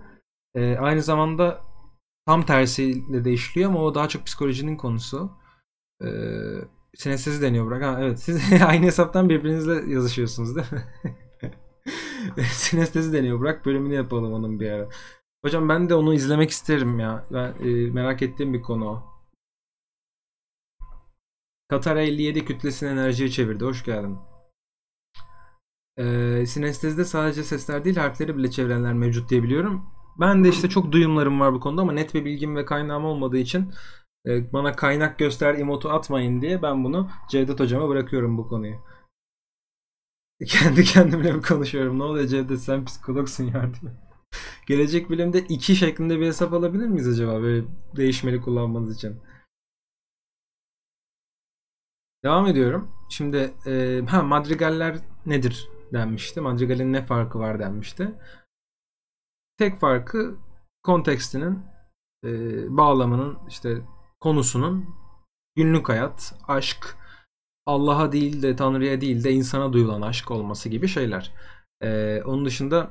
E, 0.55 0.77
aynı 0.77 1.03
zamanda 1.03 1.61
tam 2.27 2.47
tersiyle 2.47 3.25
de 3.25 3.33
işliyor 3.33 3.71
ama 3.71 3.83
o 3.83 3.95
daha 3.95 4.09
çok 4.09 4.27
psikolojinin 4.27 4.77
konusu. 4.77 5.31
E, 6.05 6.09
sinestezi 6.95 7.43
deniyor 7.43 7.67
Burak. 7.67 7.83
Ha, 7.83 7.99
evet 8.01 8.21
siz 8.21 8.53
aynı 8.67 8.87
hesaptan 8.87 9.29
birbirinizle 9.29 9.93
yazışıyorsunuz 9.93 10.57
değil 10.57 10.73
mi? 10.73 10.85
sinestezi 12.53 13.13
deniyor 13.13 13.41
Burak. 13.41 13.67
Bölümünü 13.67 13.95
yapalım 13.95 14.33
onun 14.33 14.61
bir 14.61 14.71
ara. 14.71 14.89
Hocam 15.45 15.69
ben 15.69 15.89
de 15.89 15.95
onu 15.95 16.15
izlemek 16.15 16.51
isterim 16.51 16.99
ya. 17.01 17.27
Ben 17.33 17.55
e, 17.69 17.91
merak 17.91 18.23
ettiğim 18.23 18.55
bir 18.55 18.63
konu 18.63 18.89
o. 18.89 19.13
Katar 21.69 21.97
57 21.97 22.45
kütlesini 22.45 22.89
enerjiye 22.89 23.29
çevirdi. 23.29 23.65
Hoş 23.65 23.85
geldin. 23.85 24.19
Ee, 25.99 26.45
sinestezide 26.47 27.05
sadece 27.05 27.45
sesler 27.45 27.85
değil 27.85 27.97
harfleri 27.97 28.37
bile 28.37 28.51
çevirenler 28.51 28.93
mevcut 28.93 29.31
diye 29.31 29.43
biliyorum. 29.43 29.87
Ben 30.21 30.45
de 30.45 30.49
işte 30.49 30.69
çok 30.69 30.93
duyumlarım 30.93 31.41
var 31.41 31.55
bu 31.55 31.61
konuda 31.61 31.83
ama 31.83 31.93
net 31.93 32.15
bir 32.15 32.25
bilgim 32.25 32.57
ve 32.57 32.65
kaynağım 32.65 33.05
olmadığı 33.05 33.39
için 33.39 33.73
e, 34.27 34.53
bana 34.53 34.73
kaynak 34.77 35.19
göster 35.19 35.55
emotu 35.55 35.91
atmayın 35.91 36.43
diye 36.43 36.63
ben 36.63 36.85
bunu 36.85 37.11
Cevdet 37.31 37.61
hocama 37.61 37.89
bırakıyorum 37.89 38.39
bu 38.39 38.49
konuyu. 38.49 38.75
Kendi 40.47 40.85
kendimle 40.85 41.33
mi 41.33 41.43
konuşuyorum? 41.43 41.99
Ne 41.99 42.03
oluyor 42.03 42.27
Cevdet 42.27 42.61
sen 42.61 42.85
psikologsun 42.85 43.45
yardım 43.45 43.89
et. 43.89 43.95
Gelecek 44.67 45.11
bilimde 45.11 45.41
2 45.41 45.77
şeklinde 45.77 46.21
bir 46.21 46.27
hesap 46.27 46.53
alabilir 46.53 46.87
miyiz 46.87 47.09
acaba 47.09 47.43
böyle 47.43 47.65
değişmeli 47.97 48.41
kullanmanız 48.41 48.97
için? 48.97 49.21
Devam 52.25 52.47
ediyorum. 52.47 52.91
Şimdi 53.09 53.55
e, 53.67 54.03
ha 54.09 54.23
madrigaller 54.23 54.99
nedir 55.27 55.69
denmişti. 55.93 56.41
Madrigalin 56.41 56.93
ne 56.93 57.05
farkı 57.05 57.39
var 57.39 57.59
denmişti. 57.59 58.15
Tek 59.59 59.81
farkı 59.81 60.39
kontekstinin 60.83 61.59
e, 62.25 62.31
bağlamının 62.77 63.39
işte 63.49 63.83
konusunun 64.21 64.95
günlük 65.57 65.89
hayat, 65.89 66.35
aşk, 66.49 66.97
Allah'a 67.67 68.13
değil 68.13 68.43
de 68.43 68.57
Tanrı'ya 68.57 69.01
değil 69.01 69.25
de 69.25 69.33
insana 69.33 69.73
duyulan 69.73 70.03
aşk 70.03 70.31
olması 70.31 70.69
gibi 70.69 70.89
şeyler. 70.89 71.33
E, 71.83 72.23
onun 72.23 72.45
dışında 72.45 72.91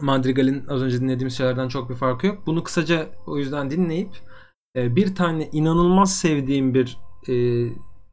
Madrigal'in 0.00 0.66
az 0.66 0.82
önce 0.82 1.00
dinlediğimiz 1.00 1.36
şeylerden 1.36 1.68
çok 1.68 1.90
bir 1.90 1.94
farkı 1.94 2.26
yok. 2.26 2.46
Bunu 2.46 2.62
kısaca 2.62 3.08
o 3.26 3.38
yüzden 3.38 3.70
dinleyip 3.70 4.10
e, 4.76 4.96
bir 4.96 5.14
tane 5.14 5.50
inanılmaz 5.52 6.18
sevdiğim 6.18 6.74
bir 6.74 6.98
e, 7.28 7.34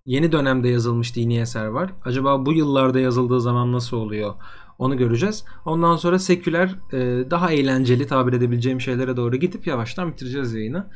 yeni 0.06 0.32
dönemde 0.32 0.70
yazılmış 0.70 1.16
dini 1.16 1.40
eser 1.40 1.66
var. 1.66 1.94
Acaba 2.06 2.46
bu 2.46 2.54
yıllarda 2.54 3.00
yazıldığı 3.00 3.42
zaman 3.42 3.72
nasıl 3.72 3.98
oluyor? 3.98 4.36
Onu 4.84 4.98
göreceğiz. 4.98 5.46
Ondan 5.66 5.96
sonra 5.96 6.20
seküler 6.20 6.76
e, 6.94 7.32
daha 7.32 7.52
eğlenceli 7.52 8.08
tabir 8.08 8.34
edebileceğim 8.34 8.82
şeylere 8.82 9.18
doğru 9.18 9.36
gidip 9.36 9.68
yavaştan 9.68 10.12
bitireceğiz 10.12 10.54
yayını. 10.54 10.90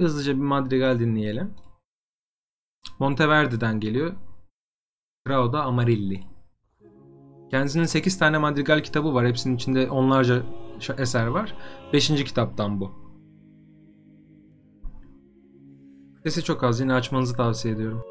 Hızlıca 0.00 0.32
bir 0.36 0.42
Madrigal 0.42 1.00
dinleyelim. 1.00 1.54
Monteverdi'den 2.98 3.80
geliyor. 3.80 4.12
Crauda 5.26 5.62
Amarilli. 5.62 6.20
Kendisinin 7.50 7.84
8 7.84 8.18
tane 8.18 8.38
madrigal 8.38 8.82
kitabı 8.82 9.14
var. 9.14 9.26
Hepsinin 9.26 9.56
içinde 9.56 9.90
onlarca 9.90 10.42
eser 10.98 11.26
var. 11.26 11.54
5. 11.92 12.08
kitaptan 12.24 12.80
bu. 12.80 12.92
Sesi 16.24 16.44
çok 16.44 16.64
az. 16.64 16.80
Yine 16.80 16.94
açmanızı 16.94 17.36
tavsiye 17.36 17.74
ediyorum. 17.74 18.09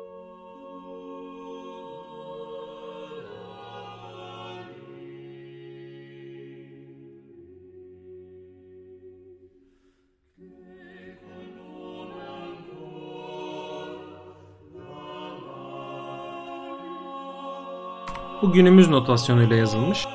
Günümüz 18.53 18.89
notasyonuyla 18.89 19.55
yazılmış. 19.55 20.07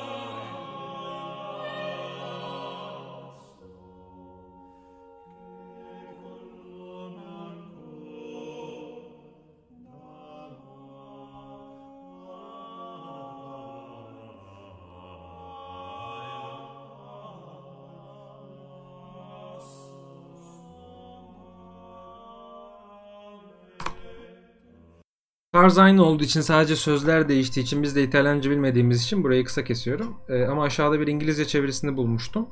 Tarz 25.65 25.77
aynı 25.77 26.03
olduğu 26.03 26.23
için 26.23 26.41
sadece 26.41 26.75
sözler 26.75 27.29
değiştiği 27.29 27.63
için 27.63 27.83
biz 27.83 27.95
de 27.95 28.03
İtalyanca 28.03 28.51
bilmediğimiz 28.51 29.03
için 29.03 29.23
burayı 29.23 29.43
kısa 29.43 29.63
kesiyorum. 29.63 30.17
Ee, 30.29 30.45
ama 30.45 30.63
aşağıda 30.63 30.99
bir 30.99 31.07
İngilizce 31.07 31.45
çevirisini 31.45 31.97
bulmuştum. 31.97 32.49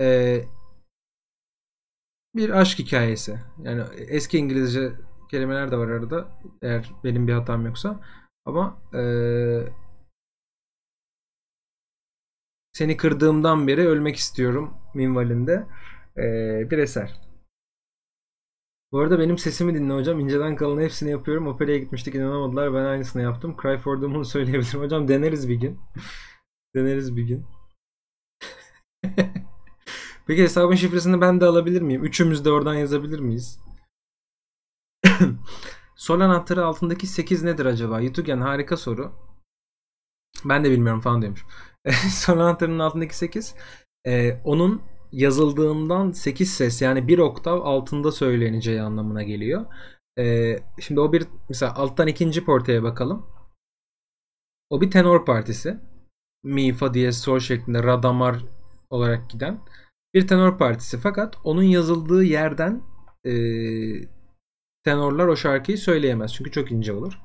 Ee, 0.00 0.44
bir 2.34 2.50
aşk 2.50 2.78
hikayesi. 2.78 3.38
Yani 3.62 3.82
eski 4.08 4.38
İngilizce 4.38 4.92
kelimeler 5.30 5.70
de 5.70 5.76
var 5.76 5.88
arada. 5.88 6.28
Eğer 6.62 6.92
benim 7.04 7.28
bir 7.28 7.32
hatam 7.32 7.66
yoksa. 7.66 8.00
Ama 8.44 8.82
ee, 8.94 9.68
seni 12.72 12.96
kırdığımdan 12.96 13.66
beri 13.66 13.88
ölmek 13.88 14.16
istiyorum 14.16 14.74
minvalinde 14.94 15.66
ee, 16.16 16.70
bir 16.70 16.78
eser. 16.78 17.25
Bu 18.92 19.00
arada 19.00 19.18
benim 19.18 19.38
sesimi 19.38 19.74
dinle 19.74 19.92
hocam. 19.92 20.20
İnceden 20.20 20.56
kalın 20.56 20.80
hepsini 20.80 21.10
yapıyorum. 21.10 21.46
Operaya 21.46 21.78
gitmiştik 21.78 22.14
inanamadılar. 22.14 22.74
Ben 22.74 22.84
aynısını 22.84 23.22
yaptım. 23.22 23.56
Cry 23.62 23.78
for 23.78 24.00
the 24.00 24.06
Moon 24.06 24.22
söyleyebilirim. 24.22 24.80
Hocam 24.80 25.08
deneriz 25.08 25.48
bir 25.48 25.54
gün. 25.54 25.80
deneriz 26.74 27.16
bir 27.16 27.22
gün. 27.22 27.46
Peki 30.26 30.42
hesabın 30.42 30.74
şifresini 30.74 31.20
ben 31.20 31.40
de 31.40 31.44
alabilir 31.44 31.82
miyim? 31.82 32.04
Üçümüz 32.04 32.44
de 32.44 32.50
oradan 32.50 32.74
yazabilir 32.74 33.20
miyiz? 33.20 33.60
Sol 35.96 36.20
anahtarı 36.20 36.64
altındaki 36.64 37.06
8 37.06 37.42
nedir 37.42 37.66
acaba? 37.66 38.00
Yutugen 38.00 38.40
harika 38.40 38.76
soru. 38.76 39.12
Ben 40.44 40.64
de 40.64 40.70
bilmiyorum 40.70 41.00
falan 41.00 41.22
diyormuş. 41.22 41.44
Sol 42.10 42.38
anahtarının 42.38 42.78
altındaki 42.78 43.16
8 43.16 43.54
e, 44.06 44.40
onun 44.44 44.82
yazıldığından 45.12 46.10
8 46.12 46.54
ses 46.54 46.82
yani 46.82 47.08
bir 47.08 47.18
oktav 47.18 47.60
altında 47.60 48.12
söyleneceği 48.12 48.82
anlamına 48.82 49.22
geliyor. 49.22 49.66
Ee, 50.18 50.58
şimdi 50.80 51.00
o 51.00 51.12
bir 51.12 51.26
mesela 51.48 51.74
alttan 51.74 52.06
ikinci 52.06 52.44
portaya 52.44 52.82
bakalım. 52.82 53.26
O 54.70 54.80
bir 54.80 54.90
tenor 54.90 55.24
partisi. 55.24 55.78
Mi, 56.44 56.72
fa 56.72 56.94
diyez, 56.94 57.18
sol 57.20 57.38
şeklinde 57.38 57.82
radamar 57.82 58.44
olarak 58.90 59.30
giden 59.30 59.60
bir 60.14 60.28
tenor 60.28 60.58
partisi. 60.58 60.98
Fakat 60.98 61.36
onun 61.44 61.62
yazıldığı 61.62 62.24
yerden 62.24 62.82
e, 63.24 63.32
tenorlar 64.84 65.26
o 65.26 65.36
şarkıyı 65.36 65.78
söyleyemez. 65.78 66.34
Çünkü 66.34 66.50
çok 66.50 66.72
ince 66.72 66.92
olur. 66.92 67.18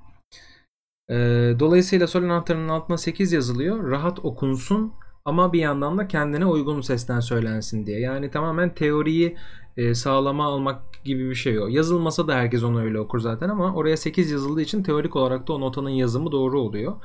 E, 1.10 1.16
dolayısıyla 1.60 2.08
sol 2.08 2.24
anahtarının 2.24 2.70
altına 2.70 2.98
8 2.98 3.34
yazılıyor. 3.34 3.90
Rahat 3.91 4.26
okunsun 4.26 4.94
ama 5.26 5.53
bir 5.53 5.60
yandan 5.60 5.98
da 5.98 6.07
kendine 6.07 6.45
uygun 6.45 6.81
sesten 6.81 7.19
söylensin 7.19 7.85
diye. 7.85 7.99
Yani 7.99 8.31
tamamen 8.31 8.73
teoriyi 8.73 9.38
e, 9.77 9.93
sağlama 9.93 10.45
almak 10.45 11.03
gibi 11.03 11.30
bir 11.30 11.35
şey 11.35 11.60
o. 11.60 11.68
Yazılmasa 11.68 12.27
da 12.27 12.35
herkes 12.35 12.64
onu 12.64 12.81
öyle 12.81 12.99
okur 12.99 13.19
zaten 13.19 13.49
ama 13.49 13.73
oraya 13.76 13.98
8 13.98 14.31
yazıldığı 14.31 14.61
için 14.61 14.84
teorik 14.84 15.15
olarak 15.15 15.48
da 15.48 15.53
o 15.53 15.61
notanın 15.61 15.89
yazımı 15.89 16.31
doğru 16.31 16.61
oluyor. 16.61 16.95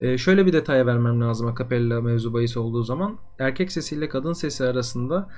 Ee, 0.00 0.18
şöyle 0.18 0.46
bir 0.46 0.52
detaya 0.52 0.86
vermem 0.86 1.20
lazım 1.20 1.46
akapella 1.46 2.00
mevzu 2.00 2.34
bahis 2.34 2.56
olduğu 2.56 2.82
zaman. 2.82 3.18
Erkek 3.38 3.72
sesiyle 3.72 4.08
kadın 4.08 4.32
sesi 4.32 4.64
arasında 4.64 5.28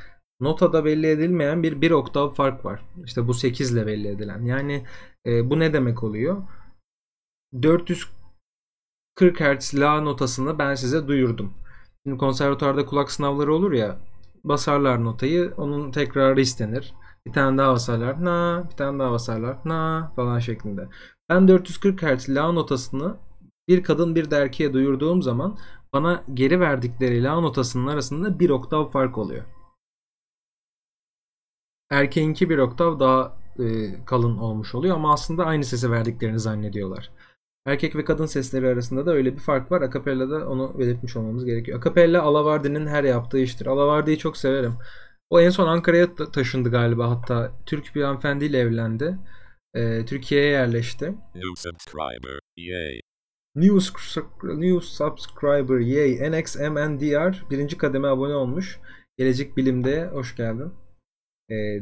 notada 0.41 0.85
belli 0.85 1.07
edilmeyen 1.07 1.63
bir 1.63 1.81
bir 1.81 1.91
oktav 1.91 2.31
fark 2.31 2.65
var. 2.65 2.83
İşte 3.05 3.29
bu 3.29 3.35
8 3.35 3.73
ile 3.73 3.87
belli 3.87 4.09
edilen. 4.09 4.45
Yani 4.45 4.87
e, 5.27 5.51
bu 5.51 5.59
ne 5.59 5.73
demek 5.73 6.03
oluyor? 6.03 6.43
440 7.63 9.41
Hz 9.41 9.75
la 9.81 10.01
notasını 10.01 10.59
ben 10.59 10.75
size 10.75 11.09
duyurdum. 11.09 11.55
Şimdi 12.07 12.19
konservatuarda 12.19 12.87
kulak 12.87 13.11
sınavları 13.13 13.55
olur 13.55 13.73
ya 13.73 13.99
basarlar 14.45 15.05
notayı 15.05 15.55
onun 15.57 15.91
tekrarı 15.93 16.41
istenir. 16.41 16.95
Bir 17.27 17.33
tane 17.33 17.59
daha 17.59 17.73
basarlar 17.73 18.25
na, 18.25 18.65
bir 18.71 18.77
tane 18.77 18.99
daha 18.99 19.13
basarlar 19.13 19.59
na 19.65 20.13
falan 20.17 20.39
şeklinde. 20.39 20.89
Ben 21.29 21.49
440 21.49 22.03
Hz 22.03 22.29
la 22.29 22.53
notasını 22.53 23.17
bir 23.69 23.83
kadın 23.83 24.15
bir 24.15 24.31
de 24.31 24.37
erkeğe 24.37 24.73
duyurduğum 24.73 25.23
zaman 25.23 25.59
bana 25.93 26.25
geri 26.35 26.61
verdikleri 26.61 27.23
la 27.23 27.41
notasının 27.41 27.87
arasında 27.87 28.39
bir 28.41 28.51
oktav 28.51 28.91
fark 28.91 29.19
oluyor. 29.19 29.45
Erkeğinki 31.91 32.51
bir 32.51 32.59
oktav 32.59 33.01
daha 33.01 33.39
e, 33.59 34.05
kalın 34.05 34.39
olmuş 34.39 34.75
oluyor 34.75 34.97
ama 34.97 35.13
aslında 35.13 35.45
aynı 35.45 35.65
sesi 35.65 35.91
verdiklerini 35.91 36.41
zannediyorlar. 36.41 37.11
Erkek 37.67 37.97
ve 37.97 38.05
kadın 38.05 38.27
sesleri 38.27 38.69
arasında 38.69 39.07
da 39.07 39.13
öyle 39.13 39.33
bir 39.35 39.41
fark 39.41 39.73
var. 39.73 39.83
Akapella'da 39.83 40.49
onu 40.49 40.79
belirtmiş 40.79 41.17
olmamız 41.17 41.45
gerekiyor. 41.45 41.79
Akapella 41.79 42.23
Alavardi'nin 42.23 42.87
her 42.87 43.05
yaptığı 43.05 43.39
iştir. 43.39 43.67
Alavardi'yi 43.67 44.19
çok 44.19 44.37
severim. 44.37 44.73
O 45.31 45.41
en 45.41 45.51
son 45.51 45.69
Ankara'ya 45.69 46.15
ta- 46.15 46.31
taşındı 46.31 46.71
galiba 46.71 47.11
hatta. 47.11 47.53
Türk 47.67 47.95
bir 47.95 48.03
hanımefendiyle 48.03 48.59
evlendi. 48.59 49.19
Ee, 49.75 50.05
Türkiye'ye 50.07 50.49
yerleşti. 50.51 51.07
New 51.35 51.49
subscriber. 51.57 52.39
Yay. 52.57 53.01
New, 53.57 53.79
new 54.43 54.81
subscriber 54.87 55.79
yay 55.79 56.31
NXMNDR 56.33 57.51
birinci 57.51 57.79
kademe 57.79 58.09
abone 58.09 58.35
olmuş. 58.35 58.81
Gelecek 59.19 59.57
Bilim'de 59.57 60.07
hoş 60.07 60.37
geldin. 60.37 60.73
Ee, 61.51 61.79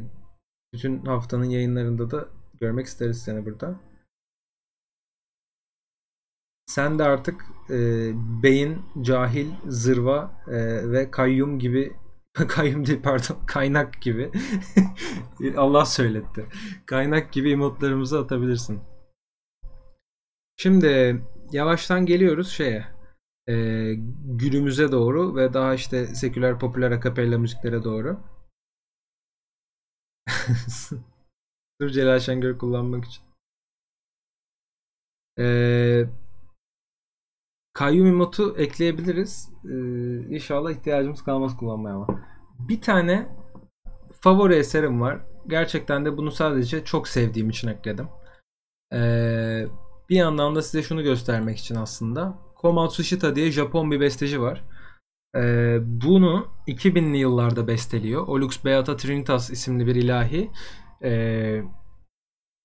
bütün 0.73 1.05
haftanın 1.05 1.45
yayınlarında 1.49 2.11
da 2.11 2.27
görmek 2.59 2.85
isteriz 2.85 3.21
seni 3.23 3.45
burada. 3.45 3.79
Sen 6.65 6.99
de 6.99 7.03
artık 7.03 7.45
e, 7.69 7.75
beyin, 8.43 8.81
cahil, 9.01 9.47
zırva 9.67 10.43
e, 10.47 10.91
ve 10.91 11.11
kayyum 11.11 11.59
gibi 11.59 11.93
kayyum 12.47 12.85
değil 12.85 13.01
pardon 13.03 13.37
kaynak 13.47 14.01
gibi 14.01 14.31
Allah 15.57 15.85
söyletti. 15.85 16.45
Kaynak 16.85 17.33
gibi 17.33 17.51
emotlarımızı 17.51 18.19
atabilirsin. 18.19 18.79
Şimdi 20.57 21.21
yavaştan 21.51 22.05
geliyoruz 22.05 22.49
şeye 22.49 22.87
e, 23.49 23.53
günümüze 24.25 24.91
doğru 24.91 25.35
ve 25.35 25.53
daha 25.53 25.73
işte 25.73 26.05
seküler 26.05 26.59
popüler 26.59 26.91
akapella 26.91 27.37
müziklere 27.37 27.83
doğru. 27.83 28.19
Sırf 31.81 31.93
Celal 31.93 32.19
Şengör 32.19 32.57
kullanmak 32.57 33.05
için. 33.05 33.23
Ee, 35.39 36.05
kayyum 37.73 38.07
emotu 38.07 38.55
ekleyebiliriz. 38.57 39.49
Ee, 39.65 40.35
inşallah 40.35 40.71
ihtiyacımız 40.71 41.23
kalmaz 41.23 41.57
kullanmaya 41.57 41.95
ama. 41.95 42.07
Bir 42.59 42.81
tane 42.81 43.29
favori 44.19 44.55
eserim 44.55 45.01
var. 45.01 45.21
Gerçekten 45.47 46.05
de 46.05 46.17
bunu 46.17 46.31
sadece 46.31 46.83
çok 46.83 47.07
sevdiğim 47.07 47.49
için 47.49 47.67
ekledim. 47.67 48.07
Ee, 48.93 49.65
bir 50.09 50.15
yandan 50.15 50.55
da 50.55 50.61
size 50.61 50.83
şunu 50.83 51.03
göstermek 51.03 51.57
için 51.57 51.75
aslında. 51.75 52.39
Komatsushita 52.55 53.35
diye 53.35 53.51
Japon 53.51 53.91
bir 53.91 53.99
besteci 53.99 54.41
var. 54.41 54.63
Ee, 55.35 55.77
bunu 55.81 56.47
2000'li 56.67 57.17
yıllarda 57.17 57.67
besteliyor. 57.67 58.27
Olux 58.27 58.65
Beata 58.65 58.97
Trinitas 58.97 59.49
isimli 59.49 59.87
bir 59.87 59.95
ilahi. 59.95 60.51
Ee, 61.03 61.61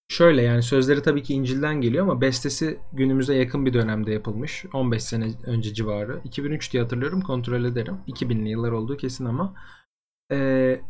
şöyle 0.09 0.43
yani 0.43 0.63
sözleri 0.63 1.03
tabii 1.03 1.23
ki 1.23 1.35
İncil'den 1.35 1.81
geliyor 1.81 2.05
ama 2.05 2.21
bestesi 2.21 2.79
günümüze 2.93 3.35
yakın 3.35 3.67
bir 3.67 3.73
dönemde 3.73 4.13
yapılmış. 4.13 4.65
15 4.73 5.03
sene 5.03 5.33
önce 5.47 5.75
civarı. 5.75 6.21
2003 6.25 6.73
diye 6.73 6.83
hatırlıyorum 6.83 7.21
kontrol 7.21 7.65
ederim. 7.65 7.99
2000'li 8.09 8.49
yıllar 8.49 8.73
olduğu 8.73 8.97
kesin 8.97 9.25
ama. 9.25 9.55
Ee, 10.33 10.81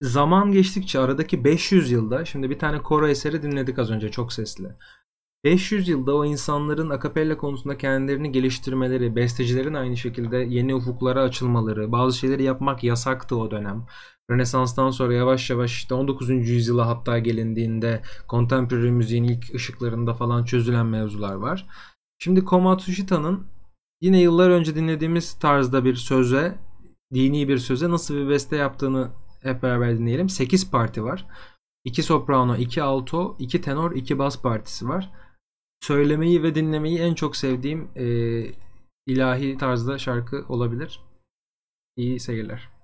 zaman 0.00 0.52
geçtikçe 0.52 0.98
aradaki 0.98 1.44
500 1.44 1.90
yılda 1.90 2.24
şimdi 2.24 2.50
bir 2.50 2.58
tane 2.58 2.82
koro 2.82 3.08
eseri 3.08 3.42
dinledik 3.42 3.78
az 3.78 3.90
önce 3.90 4.10
çok 4.10 4.32
sesli. 4.32 4.68
500 5.44 5.88
yılda 5.88 6.14
o 6.14 6.24
insanların 6.24 6.90
akapella 6.90 7.36
konusunda 7.36 7.78
kendilerini 7.78 8.32
geliştirmeleri, 8.32 9.16
bestecilerin 9.16 9.74
aynı 9.74 9.96
şekilde 9.96 10.36
yeni 10.36 10.74
ufuklara 10.74 11.22
açılmaları, 11.22 11.92
bazı 11.92 12.18
şeyleri 12.18 12.42
yapmak 12.42 12.84
yasaktı 12.84 13.36
o 13.36 13.50
dönem. 13.50 13.86
Rönesans'tan 14.30 14.90
sonra 14.90 15.14
yavaş 15.14 15.50
yavaş 15.50 15.72
işte 15.72 15.94
19. 15.94 16.30
yüzyıla 16.30 16.86
hatta 16.86 17.18
gelindiğinde 17.18 18.02
contemporary 18.28 18.90
müziğin 18.90 19.24
ilk 19.24 19.54
ışıklarında 19.54 20.14
falan 20.14 20.44
çözülen 20.44 20.86
mevzular 20.86 21.34
var. 21.34 21.66
Şimdi 22.18 22.44
Komatsushita'nın 22.44 23.46
yine 24.00 24.20
yıllar 24.20 24.50
önce 24.50 24.74
dinlediğimiz 24.74 25.34
tarzda 25.34 25.84
bir 25.84 25.94
söze, 25.94 26.58
dini 27.14 27.48
bir 27.48 27.58
söze 27.58 27.90
nasıl 27.90 28.14
bir 28.14 28.28
beste 28.28 28.56
yaptığını 28.56 29.10
hep 29.42 29.62
beraber 29.62 29.98
dinleyelim. 29.98 30.28
8 30.28 30.70
parti 30.70 31.04
var. 31.04 31.26
2 31.84 32.02
soprano, 32.02 32.56
2 32.56 32.82
alto, 32.82 33.36
2 33.38 33.60
tenor, 33.60 33.92
2 33.92 34.18
bas 34.18 34.42
partisi 34.42 34.88
var. 34.88 35.10
Söylemeyi 35.80 36.42
ve 36.42 36.54
dinlemeyi 36.54 36.98
en 36.98 37.14
çok 37.14 37.36
sevdiğim 37.36 37.88
e, 37.96 38.06
ilahi 39.06 39.56
tarzda 39.58 39.98
şarkı 39.98 40.44
olabilir. 40.48 41.00
İyi 41.96 42.20
seyirler. 42.20 42.77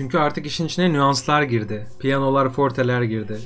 Çünkü 0.00 0.18
artık 0.18 0.46
işin 0.46 0.66
içine 0.66 0.92
nüanslar 0.92 1.42
girdi. 1.42 1.86
Piyanolar, 1.98 2.48
forteler 2.48 3.02
girdi. 3.02 3.38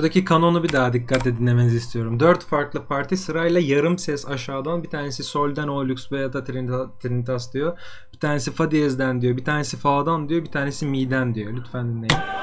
Şuradaki 0.00 0.24
kanonu 0.24 0.62
bir 0.62 0.72
daha 0.72 0.92
dikkatle 0.92 1.38
dinlemenizi 1.38 1.76
istiyorum. 1.76 2.20
Dört 2.20 2.44
farklı 2.44 2.84
parti 2.84 3.16
sırayla 3.16 3.60
yarım 3.60 3.98
ses 3.98 4.28
aşağıdan 4.28 4.82
bir 4.82 4.90
tanesi 4.90 5.22
solden 5.22 5.68
o 5.68 5.88
lux 5.88 6.12
veya 6.12 6.32
da 6.32 6.38
trinita- 6.38 6.98
trinitas 7.00 7.54
diyor. 7.54 7.78
Bir 8.12 8.18
tanesi 8.18 8.50
fa 8.52 8.70
diyezden 8.70 9.20
diyor. 9.20 9.36
Bir 9.36 9.44
tanesi 9.44 9.76
fa'dan 9.76 10.28
diyor. 10.28 10.44
Bir 10.44 10.50
tanesi 10.50 10.86
mi'den 10.86 11.34
diyor. 11.34 11.52
Lütfen 11.52 11.88
dinleyin. 11.88 12.39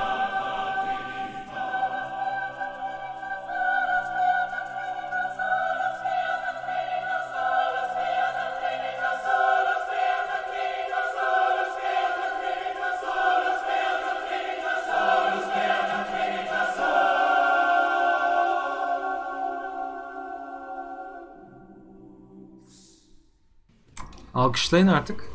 Alkışlayın 24.48 24.88
artık. 24.88 25.30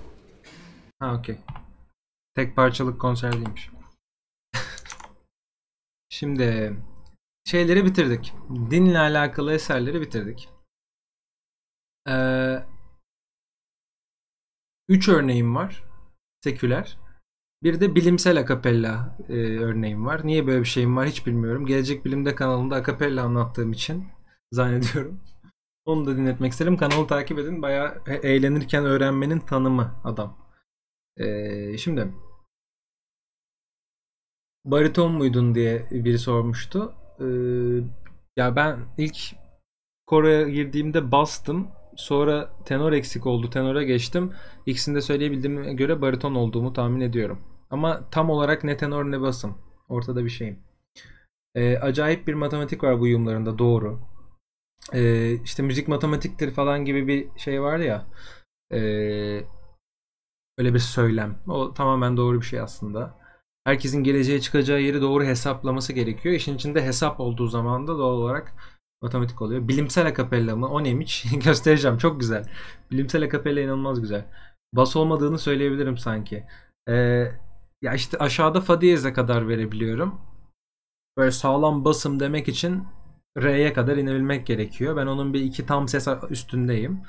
Ha 0.98 1.14
okey. 1.14 1.39
Tek 2.34 2.56
parçalık 2.56 3.01
konser 3.01 3.32
değilmiş. 3.32 3.70
Şimdi 6.09 6.76
şeyleri 7.44 7.84
bitirdik. 7.84 8.34
Dinle 8.70 8.98
alakalı 8.98 9.52
eserleri 9.52 10.01
bitirdik. 10.01 10.48
Ee, 12.09 12.66
üç 14.89 15.09
örneğim 15.09 15.56
var. 15.56 15.84
Seküler. 16.44 16.98
Bir 17.62 17.80
de 17.80 17.94
bilimsel 17.94 18.39
akapella 18.40 19.18
e, 19.28 19.59
örneğim 19.59 20.06
var. 20.06 20.26
Niye 20.26 20.47
böyle 20.47 20.60
bir 20.60 20.68
şeyim 20.68 20.97
var 20.97 21.09
hiç 21.09 21.26
bilmiyorum. 21.26 21.66
Gelecek 21.66 22.05
Bilimde 22.05 22.34
kanalında 22.34 22.76
akapella 22.76 23.22
anlattığım 23.24 23.72
için 23.72 24.09
zannediyorum. 24.52 25.20
Onu 25.84 26.06
da 26.06 26.16
dinletmek 26.16 26.52
isterim. 26.52 26.76
Kanalı 26.76 27.06
takip 27.06 27.38
edin. 27.38 27.62
Bayağı 27.62 28.02
e- 28.06 28.28
eğlenirken 28.28 28.84
öğrenmenin 28.84 29.40
tanımı 29.40 30.00
adam. 30.04 30.38
Ee, 31.16 31.78
şimdi 31.78 32.12
bariton 34.64 35.12
muydun 35.12 35.54
diye 35.54 35.88
biri 35.90 36.18
sormuştu. 36.18 36.94
Ee, 37.20 37.24
ya 38.36 38.56
ben 38.56 38.78
ilk 38.98 39.16
koroya 40.06 40.48
girdiğimde 40.48 41.12
bastım. 41.12 41.68
Sonra 41.96 42.50
tenor 42.64 42.92
eksik 42.92 43.26
oldu. 43.26 43.50
Tenora 43.50 43.82
geçtim. 43.82 44.32
İkisini 44.66 44.94
de 44.94 45.00
söyleyebildiğime 45.00 45.72
göre 45.74 46.02
bariton 46.02 46.34
olduğumu 46.34 46.72
tahmin 46.72 47.00
ediyorum. 47.00 47.38
Ama 47.70 48.10
tam 48.10 48.30
olarak 48.30 48.64
ne 48.64 48.76
tenor 48.76 49.04
ne 49.10 49.20
basım. 49.20 49.59
Ortada 49.88 50.24
bir 50.24 50.30
şeyim. 50.30 50.59
Ee, 51.54 51.76
acayip 51.78 52.26
bir 52.26 52.34
matematik 52.34 52.84
var 52.84 52.98
bu 52.98 53.02
uyumlarında 53.02 53.59
doğru. 53.59 54.00
Ee, 54.92 55.34
işte 55.44 55.62
müzik 55.62 55.88
matematiktir 55.88 56.50
falan 56.50 56.84
gibi 56.84 57.06
bir 57.06 57.28
şey 57.40 57.62
var 57.62 57.78
ya. 57.78 58.06
Ee, 58.72 58.78
öyle 60.59 60.74
bir 60.74 60.78
söylem. 60.78 61.38
O 61.48 61.74
tamamen 61.74 62.16
doğru 62.16 62.40
bir 62.40 62.46
şey 62.46 62.60
aslında. 62.60 63.18
Herkesin 63.64 64.04
geleceğe 64.04 64.40
çıkacağı 64.40 64.80
yeri 64.80 65.00
doğru 65.00 65.24
hesaplaması 65.24 65.92
gerekiyor. 65.92 66.34
İşin 66.34 66.54
içinde 66.54 66.84
hesap 66.84 67.20
olduğu 67.20 67.46
zaman 67.46 67.86
da 67.86 67.98
doğal 67.98 68.12
olarak 68.12 68.54
matematik 69.02 69.42
oluyor. 69.42 69.68
Bilimsel 69.68 70.06
akapella 70.06 70.56
mı? 70.56 70.68
O 70.68 70.84
neymiş? 70.84 71.24
Göstereceğim. 71.44 71.98
Çok 71.98 72.20
güzel. 72.20 72.44
Bilimsel 72.90 73.24
akapella 73.24 73.60
inanılmaz 73.60 74.00
güzel. 74.00 74.26
Bas 74.72 74.96
olmadığını 74.96 75.38
söyleyebilirim 75.38 75.98
sanki. 75.98 76.44
Ee, 76.88 76.94
ya 77.82 77.94
işte 77.94 78.18
aşağıda 78.18 78.60
fa 78.60 78.80
diyeze 78.80 79.12
kadar 79.12 79.48
verebiliyorum. 79.48 80.20
Böyle 81.16 81.30
sağlam 81.30 81.84
basım 81.84 82.20
demek 82.20 82.48
için 82.48 82.84
Re'ye 83.36 83.72
kadar 83.72 83.96
inebilmek 83.96 84.46
gerekiyor. 84.46 84.96
Ben 84.96 85.06
onun 85.06 85.34
bir 85.34 85.40
iki 85.40 85.66
tam 85.66 85.88
ses 85.88 86.09
üstündeyim. 86.30 87.02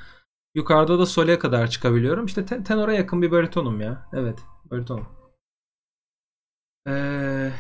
Yukarıda 0.56 1.00
da 1.00 1.06
sol'e 1.06 1.40
kadar 1.40 1.68
çıkabiliyorum. 1.70 2.26
İşte 2.26 2.46
te- 2.46 2.64
tenora 2.64 2.94
yakın 2.94 3.22
bir 3.22 3.32
baritonum 3.32 3.82
ya. 3.82 4.10
Evet, 4.14 4.40
baritonum. 4.72 5.08
Ee, 6.88 7.52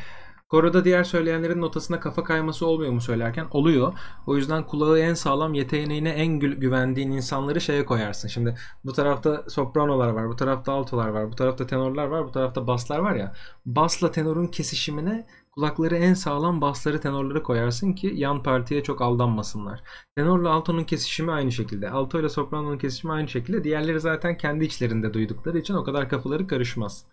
koroda 0.49 0.85
diğer 0.85 1.03
söyleyenlerin 1.03 1.61
notasına 1.61 1.99
kafa 1.99 2.23
kayması 2.23 2.67
olmuyor 2.67 2.91
mu 2.91 3.01
söylerken? 3.01 3.47
Oluyor. 3.51 3.93
O 4.27 4.35
yüzden 4.35 4.67
kulağı 4.67 4.99
en 4.99 5.13
sağlam, 5.13 5.53
yeteneğine 5.53 6.09
en 6.09 6.39
gü- 6.39 6.55
güvendiğin 6.59 7.11
insanları 7.11 7.61
şeye 7.61 7.85
koyarsın. 7.85 8.27
Şimdi 8.27 8.55
bu 8.83 8.93
tarafta 8.93 9.49
sopranolar 9.49 10.09
var, 10.09 10.29
bu 10.29 10.35
tarafta 10.35 10.73
altolar 10.73 11.07
var, 11.09 11.31
bu 11.31 11.35
tarafta 11.35 11.67
tenorlar 11.67 12.05
var, 12.07 12.25
bu 12.25 12.31
tarafta 12.31 12.67
baslar 12.67 12.99
var 12.99 13.15
ya. 13.15 13.33
Basla 13.65 14.11
tenorun 14.11 14.47
kesişimine 14.47 15.27
kulakları 15.55 15.95
en 15.95 16.13
sağlam 16.13 16.61
basları 16.61 17.01
tenorları 17.01 17.43
koyarsın 17.43 17.93
ki 17.93 18.11
yan 18.15 18.43
partiye 18.43 18.83
çok 18.83 19.01
aldanmasınlar. 19.01 19.83
Tenorla 20.15 20.49
altonun 20.49 20.83
kesişimi 20.83 21.31
aynı 21.31 21.51
şekilde. 21.51 21.89
Alto 21.89 22.19
ile 22.19 22.29
sopranonun 22.29 22.77
kesişimi 22.77 23.13
aynı 23.13 23.27
şekilde. 23.27 23.63
Diğerleri 23.63 23.99
zaten 23.99 24.37
kendi 24.37 24.65
içlerinde 24.65 25.13
duydukları 25.13 25.59
için 25.59 25.73
o 25.73 25.83
kadar 25.83 26.09
kafaları 26.09 26.47
karışmaz. 26.47 27.05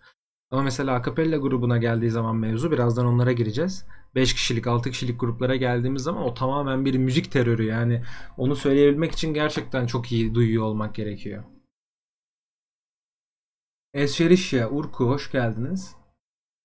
Ama 0.51 0.61
mesela 0.63 0.93
akapella 0.95 1.37
grubuna 1.37 1.77
geldiği 1.77 2.09
zaman 2.09 2.35
mevzu 2.35 2.71
birazdan 2.71 3.05
onlara 3.05 3.31
gireceğiz. 3.31 3.85
5 4.15 4.33
kişilik 4.33 4.67
6 4.67 4.91
kişilik 4.91 5.19
gruplara 5.19 5.55
geldiğimiz 5.55 6.03
zaman 6.03 6.23
o 6.23 6.33
tamamen 6.33 6.85
bir 6.85 6.97
müzik 6.97 7.31
terörü 7.31 7.65
yani 7.65 8.03
onu 8.37 8.55
söyleyebilmek 8.55 9.11
için 9.11 9.33
gerçekten 9.33 9.87
çok 9.87 10.11
iyi 10.11 10.35
duyuyor 10.35 10.63
olmak 10.63 10.95
gerekiyor. 10.95 11.43
Escherişya, 13.93 14.69
Urku 14.69 15.07
hoş 15.07 15.31
geldiniz. 15.31 16.00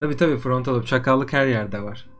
Tabi 0.00 0.16
tabi 0.16 0.36
frontal 0.36 0.82
çakallık 0.82 1.32
her 1.32 1.46
yerde 1.46 1.82
var. 1.82 2.10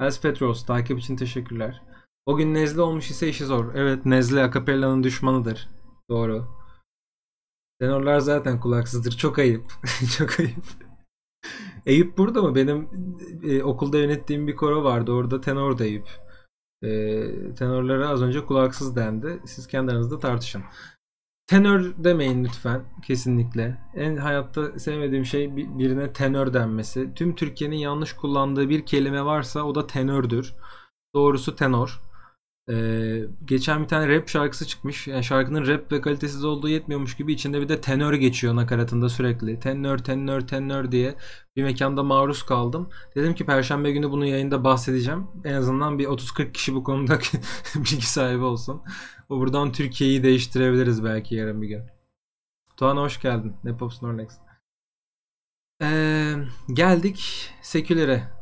Els 0.00 0.20
Petros 0.20 0.66
takip 0.66 0.98
için 0.98 1.16
teşekkürler. 1.16 1.82
O 2.26 2.36
gün 2.36 2.54
nezle 2.54 2.80
olmuş 2.80 3.10
ise 3.10 3.28
işi 3.28 3.44
zor. 3.44 3.74
Evet 3.74 4.06
nezle 4.06 4.42
akapellanın 4.42 5.02
düşmanıdır. 5.02 5.68
Doğru. 6.10 6.48
Tenorlar 7.80 8.18
zaten 8.18 8.60
kulaksızdır. 8.60 9.12
Çok 9.12 9.38
ayıp. 9.38 9.72
Çok 10.18 10.40
ayıp. 10.40 10.64
Eyüp 11.86 12.18
burada 12.18 12.42
mı? 12.42 12.54
Benim 12.54 12.88
e, 13.42 13.62
okulda 13.62 13.98
yönettiğim 13.98 14.46
bir 14.46 14.56
koro 14.56 14.84
vardı. 14.84 15.12
Orada 15.12 15.40
tenor 15.40 15.78
da 15.78 15.84
Eyüp. 15.84 16.08
E, 16.82 16.88
tenorlara 17.54 18.08
az 18.08 18.22
önce 18.22 18.44
kulaksız 18.44 18.96
dendi. 18.96 19.40
Siz 19.46 19.66
kendi 19.66 19.92
aranızda 19.92 20.18
tartışın. 20.18 20.62
Tenör 21.50 21.92
demeyin 22.04 22.44
lütfen. 22.44 22.82
Kesinlikle. 23.06 23.78
En 23.94 24.16
hayatta 24.16 24.78
sevmediğim 24.78 25.24
şey 25.24 25.56
bir- 25.56 25.78
birine 25.78 26.12
tenör 26.12 26.54
denmesi. 26.54 27.14
Tüm 27.14 27.34
Türkiye'nin 27.34 27.76
yanlış 27.76 28.12
kullandığı 28.12 28.68
bir 28.68 28.86
kelime 28.86 29.24
varsa 29.24 29.62
o 29.62 29.74
da 29.74 29.86
tenördür. 29.86 30.54
Doğrusu 31.14 31.56
tenor. 31.56 32.00
Ee, 32.70 33.24
geçen 33.44 33.82
bir 33.82 33.88
tane 33.88 34.08
rap 34.08 34.28
şarkısı 34.28 34.66
çıkmış. 34.66 35.08
Yani 35.08 35.24
şarkının 35.24 35.66
rap 35.66 35.92
ve 35.92 36.00
kalitesiz 36.00 36.44
olduğu 36.44 36.68
yetmiyormuş 36.68 37.16
gibi 37.16 37.32
içinde 37.32 37.60
bir 37.60 37.68
de 37.68 37.80
tenör 37.80 38.14
geçiyor 38.14 38.56
nakaratında 38.56 39.08
sürekli. 39.08 39.60
Tenör, 39.60 39.98
tenör, 39.98 40.40
tenör 40.40 40.92
diye 40.92 41.14
bir 41.56 41.62
mekanda 41.62 42.02
maruz 42.02 42.42
kaldım. 42.42 42.90
Dedim 43.14 43.34
ki 43.34 43.46
perşembe 43.46 43.92
günü 43.92 44.10
bunu 44.10 44.26
yayında 44.26 44.64
bahsedeceğim. 44.64 45.26
En 45.44 45.54
azından 45.54 45.98
bir 45.98 46.06
30-40 46.06 46.52
kişi 46.52 46.74
bu 46.74 46.84
konuda 46.84 47.18
bilgi 47.74 48.06
sahibi 48.06 48.44
olsun. 48.44 48.82
O 49.28 49.40
buradan 49.40 49.72
Türkiye'yi 49.72 50.22
değiştirebiliriz 50.22 51.04
belki 51.04 51.34
yarın 51.34 51.62
bir 51.62 51.68
gün. 51.68 51.82
Tuğan 52.76 52.96
hoş 52.96 53.20
geldin. 53.20 53.56
Nepop 53.64 53.92
Snorlax. 53.92 54.28
Ee, 55.82 56.34
geldik 56.72 57.50
sekülere. 57.62 58.39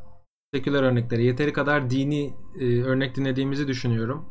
Seküler 0.55 0.83
örneklere. 0.83 1.23
Yeteri 1.23 1.53
kadar 1.53 1.91
dini 1.91 2.35
e, 2.61 2.83
örnek 2.83 3.17
dinlediğimizi 3.17 3.69
düşünüyorum. 3.69 4.29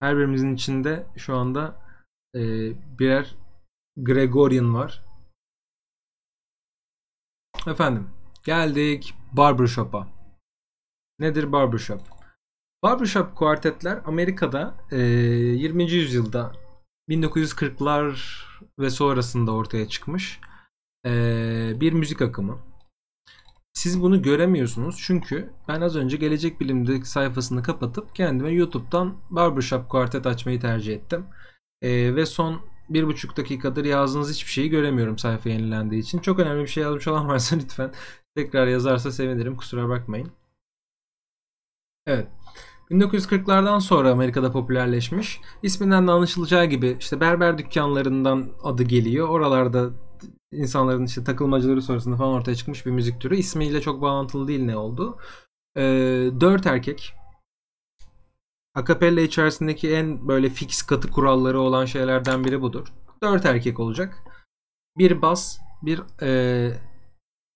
Her 0.00 0.16
birimizin 0.16 0.54
içinde 0.54 1.06
şu 1.16 1.36
anda 1.36 1.82
e, 2.34 2.40
birer 2.98 3.36
Gregorian 3.96 4.74
var. 4.74 5.04
Efendim, 7.66 8.10
geldik 8.44 9.14
Barbershop'a. 9.32 10.08
Nedir 11.18 11.52
Barbershop? 11.52 12.00
Barbershop 12.82 13.36
kuartetler 13.36 14.00
Amerika'da 14.04 14.74
e, 14.90 14.98
20. 14.98 15.90
yüzyılda 15.90 16.52
1940'lar 17.08 18.42
ve 18.78 18.90
sonrasında 18.90 19.54
ortaya 19.54 19.88
çıkmış 19.88 20.40
e, 21.06 21.10
bir 21.80 21.92
müzik 21.92 22.22
akımı. 22.22 22.69
Siz 23.72 24.02
bunu 24.02 24.22
göremiyorsunuz 24.22 25.00
çünkü 25.02 25.50
ben 25.68 25.80
az 25.80 25.96
önce 25.96 26.16
Gelecek 26.16 26.60
Bilim'de 26.60 27.04
sayfasını 27.04 27.62
kapatıp 27.62 28.14
kendime 28.14 28.50
YouTube'dan 28.50 29.16
Barbershop 29.30 29.88
kuartet 29.88 30.26
açmayı 30.26 30.60
tercih 30.60 30.94
ettim. 30.94 31.26
E, 31.82 32.14
ve 32.16 32.26
son 32.26 32.60
bir 32.90 33.06
buçuk 33.06 33.36
dakikadır 33.36 33.84
yazdığınız 33.84 34.30
hiçbir 34.30 34.50
şeyi 34.50 34.70
göremiyorum 34.70 35.18
sayfa 35.18 35.48
yenilendiği 35.48 36.02
için. 36.02 36.18
Çok 36.18 36.38
önemli 36.38 36.62
bir 36.62 36.68
şey 36.68 36.82
yazmış 36.82 37.08
olan 37.08 37.28
varsa 37.28 37.56
lütfen 37.62 37.92
tekrar 38.36 38.66
yazarsa 38.66 39.12
sevinirim. 39.12 39.56
Kusura 39.56 39.88
bakmayın. 39.88 40.30
Evet. 42.06 42.28
1940'lardan 42.90 43.80
sonra 43.80 44.10
Amerika'da 44.10 44.52
popülerleşmiş. 44.52 45.40
İsminden 45.62 46.06
de 46.06 46.10
anlaşılacağı 46.10 46.64
gibi 46.64 46.96
işte 47.00 47.20
berber 47.20 47.58
dükkanlarından 47.58 48.48
adı 48.62 48.82
geliyor. 48.82 49.28
Oralarda 49.28 49.90
insanların 50.52 51.06
işte 51.06 51.24
takılmacıları 51.24 51.82
sonrasında 51.82 52.16
falan 52.16 52.32
ortaya 52.32 52.54
çıkmış 52.54 52.86
bir 52.86 52.90
müzik 52.90 53.20
türü. 53.20 53.36
İsmiyle 53.36 53.80
çok 53.80 54.02
bağlantılı 54.02 54.48
değil 54.48 54.64
ne 54.64 54.76
oldu. 54.76 55.18
Ee, 55.76 56.30
dört 56.40 56.66
erkek. 56.66 57.14
Akapella 58.74 59.20
içerisindeki 59.20 59.94
en 59.94 60.28
böyle 60.28 60.48
fix 60.48 60.82
katı 60.82 61.10
kuralları 61.10 61.60
olan 61.60 61.84
şeylerden 61.84 62.44
biri 62.44 62.62
budur. 62.62 62.92
Dört 63.22 63.46
erkek 63.46 63.80
olacak. 63.80 64.18
Bir 64.98 65.22
bas, 65.22 65.58
bir 65.82 66.02
ee, 66.22 66.72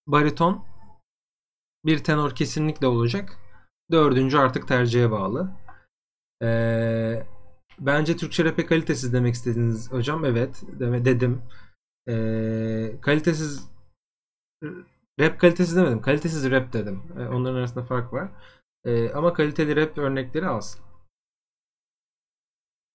bariton, 0.06 0.64
bir 1.84 2.04
tenor 2.04 2.34
kesinlikle 2.34 2.86
olacak. 2.86 3.38
Dördüncü 3.90 4.38
artık 4.38 4.68
tercihe 4.68 5.10
bağlı. 5.10 5.50
Ee, 6.42 7.26
bence 7.80 8.16
Türkçe 8.16 8.44
rap'e 8.44 8.66
kalitesiz 8.66 9.12
demek 9.12 9.34
istediniz 9.34 9.92
hocam. 9.92 10.24
Evet 10.24 10.62
deme, 10.80 11.04
dedim. 11.04 11.42
Ee, 12.08 13.00
kalitesiz 13.00 13.68
rap 15.20 15.40
kalitesiz 15.40 15.76
demedim. 15.76 16.02
Kalitesiz 16.02 16.50
rap 16.50 16.72
dedim. 16.72 17.02
Ee, 17.18 17.28
onların 17.28 17.56
arasında 17.56 17.84
fark 17.84 18.12
var. 18.12 18.28
Ee, 18.84 19.12
ama 19.12 19.32
kaliteli 19.32 19.76
rap 19.76 19.98
örnekleri 19.98 20.48
az. 20.48 20.78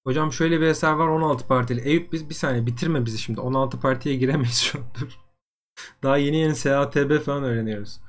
Hocam 0.07 0.31
şöyle 0.31 0.61
bir 0.61 0.65
eser 0.65 0.93
var 0.93 1.07
16 1.07 1.47
partili. 1.47 1.81
Eyüp 1.81 2.13
biz 2.13 2.29
bir 2.29 2.33
saniye 2.33 2.65
bitirme 2.65 3.05
bizi 3.05 3.17
şimdi. 3.17 3.41
16 3.41 3.79
partiye 3.79 4.15
giremeyiz 4.15 4.57
şu 4.61 4.79
an. 4.79 4.85
Dur. 5.01 5.19
Daha 6.03 6.17
yeni 6.17 6.37
yeni 6.37 6.55
SATB 6.55 7.19
falan 7.19 7.43
öğreniyoruz. 7.43 7.99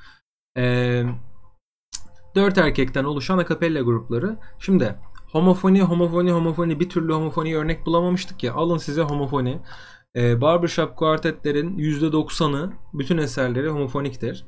Ee, 0.56 1.04
4 2.34 2.58
erkekten 2.58 3.04
oluşan 3.04 3.38
akapella 3.38 3.80
grupları. 3.80 4.36
Şimdi 4.58 4.96
homofoni, 5.32 5.82
homofoni, 5.82 6.32
homofoni 6.32 6.80
bir 6.80 6.88
türlü 6.88 7.12
homofoni 7.12 7.56
örnek 7.56 7.86
bulamamıştık 7.86 8.42
ya. 8.42 8.54
Alın 8.54 8.78
size 8.78 9.02
homofoni. 9.02 9.60
Ee, 10.16 10.40
barbershop 10.40 10.96
kuartetlerin 10.96 11.78
%90'ı 11.78 12.72
bütün 12.92 13.18
eserleri 13.18 13.68
homofoniktir. 13.68 14.46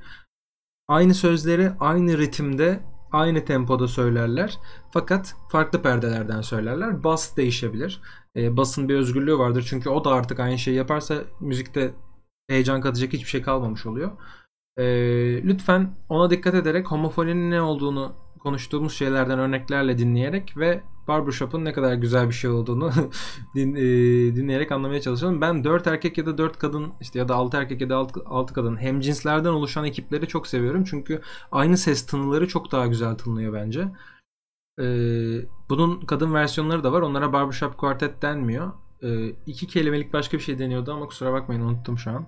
Aynı 0.88 1.14
sözleri 1.14 1.72
aynı 1.80 2.18
ritimde, 2.18 2.80
aynı 3.12 3.44
tempoda 3.44 3.88
söylerler. 3.88 4.58
Fakat 4.90 5.34
farklı 5.48 5.82
perdelerden 5.82 6.40
söylerler. 6.40 7.04
Bas 7.04 7.36
değişebilir. 7.36 8.00
Ee, 8.36 8.56
basın 8.56 8.88
bir 8.88 8.94
özgürlüğü 8.94 9.38
vardır. 9.38 9.66
Çünkü 9.68 9.90
o 9.90 10.04
da 10.04 10.10
artık 10.10 10.40
aynı 10.40 10.58
şeyi 10.58 10.76
yaparsa 10.76 11.24
müzikte 11.40 11.94
heyecan 12.48 12.80
katacak 12.80 13.12
hiçbir 13.12 13.28
şey 13.28 13.42
kalmamış 13.42 13.86
oluyor. 13.86 14.10
Ee, 14.76 14.84
lütfen 15.44 15.96
ona 16.08 16.30
dikkat 16.30 16.54
ederek 16.54 16.90
homofoninin 16.90 17.50
ne 17.50 17.60
olduğunu 17.62 18.14
konuştuğumuz 18.38 18.92
şeylerden 18.92 19.38
örneklerle 19.38 19.98
dinleyerek 19.98 20.56
ve 20.56 20.82
Barbershop'un 21.08 21.64
ne 21.64 21.72
kadar 21.72 21.94
güzel 21.94 22.28
bir 22.28 22.34
şey 22.34 22.50
olduğunu 22.50 22.90
din, 23.54 23.74
e, 23.74 23.82
dinleyerek 24.36 24.72
anlamaya 24.72 25.00
çalışalım. 25.00 25.40
Ben 25.40 25.64
4 25.64 25.86
erkek 25.86 26.18
ya 26.18 26.26
da 26.26 26.38
4 26.38 26.58
kadın 26.58 26.92
işte 27.00 27.18
ya 27.18 27.28
da 27.28 27.34
6 27.34 27.56
erkek 27.56 27.80
ya 27.80 27.88
da 27.88 27.96
6, 27.96 28.22
6 28.26 28.54
kadın 28.54 28.76
hem 28.76 29.00
cinslerden 29.00 29.50
oluşan 29.50 29.84
ekipleri 29.84 30.28
çok 30.28 30.46
seviyorum. 30.46 30.84
Çünkü 30.84 31.20
aynı 31.52 31.76
ses 31.76 32.06
tınıları 32.06 32.48
çok 32.48 32.72
daha 32.72 32.86
güzel 32.86 33.14
tınlıyor 33.14 33.52
bence. 33.52 33.88
Ee, 34.80 34.84
bunun 35.70 36.00
kadın 36.00 36.34
versiyonları 36.34 36.84
da 36.84 36.92
var. 36.92 37.02
Onlara 37.02 37.32
Barbershop 37.32 37.78
Quartet 37.78 38.22
denmiyor. 38.22 38.72
Ee, 39.02 39.28
iki 39.46 39.66
kelimelik 39.66 40.12
başka 40.12 40.36
bir 40.38 40.42
şey 40.42 40.58
deniyordu 40.58 40.92
ama 40.92 41.06
kusura 41.06 41.32
bakmayın 41.32 41.62
unuttum 41.62 41.98
şu 41.98 42.10
an. 42.10 42.26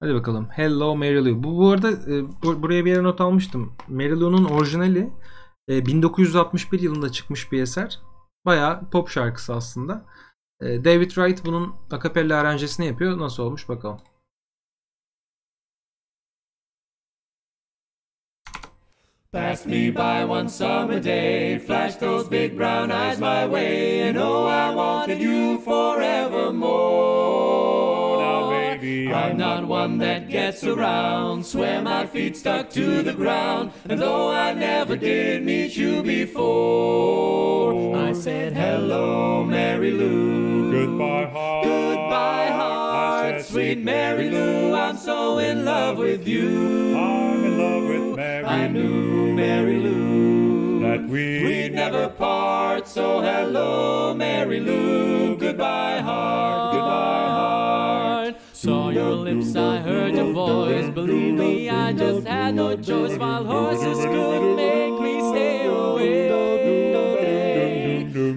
Hadi 0.00 0.14
bakalım. 0.14 0.48
Hello 0.50 0.96
Mary 0.96 1.24
Lou. 1.24 1.42
Bu, 1.42 1.58
bu 1.58 1.70
arada 1.70 1.90
e, 1.90 2.24
bu- 2.42 2.62
buraya 2.62 2.84
bir 2.84 2.90
yere 2.90 3.02
not 3.02 3.20
almıştım. 3.20 3.72
Mary 3.88 4.20
Lou'nun 4.20 4.44
orijinali 4.44 5.10
e, 5.68 5.86
1961 5.86 6.80
yılında 6.80 7.12
çıkmış 7.12 7.52
bir 7.52 7.62
eser. 7.62 8.00
Bayağı 8.44 8.90
pop 8.90 9.08
şarkısı 9.08 9.54
aslında. 9.54 10.06
E, 10.60 10.84
David 10.84 11.10
Wright 11.10 11.44
bunun 11.44 11.74
akapella 11.90 12.40
aranjesini 12.40 12.86
yapıyor. 12.86 13.18
Nasıl 13.18 13.42
olmuş 13.42 13.68
bakalım. 13.68 14.00
Passed 19.32 19.66
me 19.66 19.90
by 19.90 20.24
one 20.24 20.48
summer 20.48 21.00
day, 21.00 21.58
flashed 21.58 22.00
those 22.00 22.28
big 22.28 22.54
brown 22.54 22.90
eyes 22.90 23.18
my 23.18 23.46
way, 23.46 24.08
and 24.08 24.18
oh, 24.18 24.46
I 24.46 24.74
wanted 24.74 25.22
you 25.22 25.58
forevermore. 25.58 27.81
I'm 29.10 29.36
not 29.36 29.66
one 29.66 29.98
that 29.98 30.28
gets 30.28 30.62
around, 30.64 31.46
swear 31.46 31.80
my 31.82 32.06
feet 32.06 32.36
stuck 32.36 32.70
to 32.70 33.02
the 33.02 33.12
ground, 33.12 33.72
and 33.88 34.00
though 34.00 34.30
I 34.30 34.52
never 34.52 34.96
did 34.96 35.42
meet 35.42 35.76
you 35.76 36.02
before, 36.02 37.96
I 37.96 38.12
said, 38.12 38.52
Hello, 38.52 39.44
Mary 39.44 39.90
Lou. 39.90 40.70
Goodbye, 40.70 41.26
heart. 41.30 41.64
Goodbye, 41.64 42.48
heart, 42.48 43.40
said, 43.40 43.44
sweet 43.50 43.78
Mary 43.78 44.30
Lou, 44.30 44.74
I'm 44.74 44.96
so 44.96 45.38
in 45.38 45.64
love 45.64 45.98
with 45.98 46.28
you. 46.28 46.96
I'm 46.96 47.44
in 47.44 47.58
love 47.58 47.84
with 47.84 48.16
Mary 48.16 48.44
I 48.44 48.68
knew 48.68 49.32
Mary 49.34 49.78
Lou 49.78 50.80
that 50.82 51.08
we 51.08 51.42
we'd 51.44 51.72
never 51.72 52.08
part. 52.08 52.86
So 52.86 53.20
hello, 53.20 54.14
Mary 54.14 54.60
Lou. 54.60 55.36
Goodbye, 55.36 56.00
heart. 56.00 56.74
Goodbye, 56.74 57.28
heart. 57.28 57.61
Saw 58.52 58.90
your 58.90 59.14
lips, 59.16 59.56
I 59.56 59.78
heard 59.78 60.14
your 60.14 60.32
voice. 60.32 60.88
Believe 60.90 61.34
me, 61.34 61.68
I 61.68 61.92
just 61.92 62.26
had 62.26 62.54
no 62.54 62.76
choice. 62.76 63.18
While 63.18 63.44
horses 63.44 63.98
could 64.04 64.56
make 64.56 65.00
me 65.00 65.20
stay 65.32 65.66
away. 65.66 66.28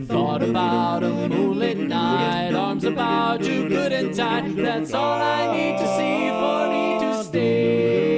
Thought 0.08 0.42
about 0.42 1.04
a 1.04 1.10
moonlit 1.30 1.78
night, 1.78 2.54
arms 2.54 2.84
about 2.84 3.44
you, 3.44 3.70
good 3.70 3.92
and 3.92 4.16
tight. 4.16 4.56
That's 4.56 4.94
all 4.94 5.22
I 5.22 5.56
need 5.56 5.78
to 5.78 5.88
see 5.98 6.30
for 6.30 6.68
me 6.70 7.00
to 7.02 7.24
stay. 7.24 8.15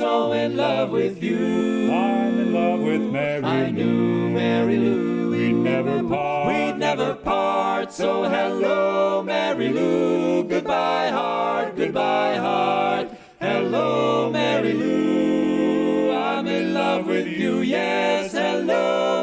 So 0.00 0.32
in 0.32 0.56
love 0.56 0.90
with 0.90 1.22
you. 1.22 1.92
I'm 1.92 2.38
in 2.38 2.54
love 2.54 2.80
with 2.80 3.02
Mary 3.02 3.44
I 3.44 3.70
knew 3.70 4.30
Mary 4.30 4.78
Lou. 4.78 5.30
We'd 5.32 5.52
never 5.52 6.02
part. 6.02 6.48
We'd 6.48 6.78
never 6.78 7.14
part. 7.14 7.92
So 7.92 8.24
hello, 8.24 9.22
Mary 9.22 9.68
Lou. 9.68 10.44
Goodbye, 10.44 11.10
heart. 11.10 11.76
Goodbye, 11.76 12.36
heart. 12.36 13.08
Hello, 13.40 14.30
Mary 14.30 14.72
Lou. 14.72 16.12
I'm 16.12 16.46
in 16.46 16.72
love 16.72 17.06
with 17.06 17.26
you. 17.26 17.60
Yes, 17.60 18.32
hello, 18.32 19.19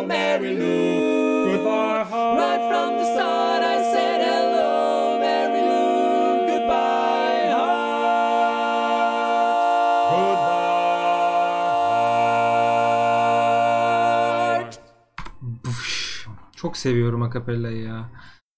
seviyorum 16.88 17.22
akapellayı 17.22 17.84
ya. 17.84 18.10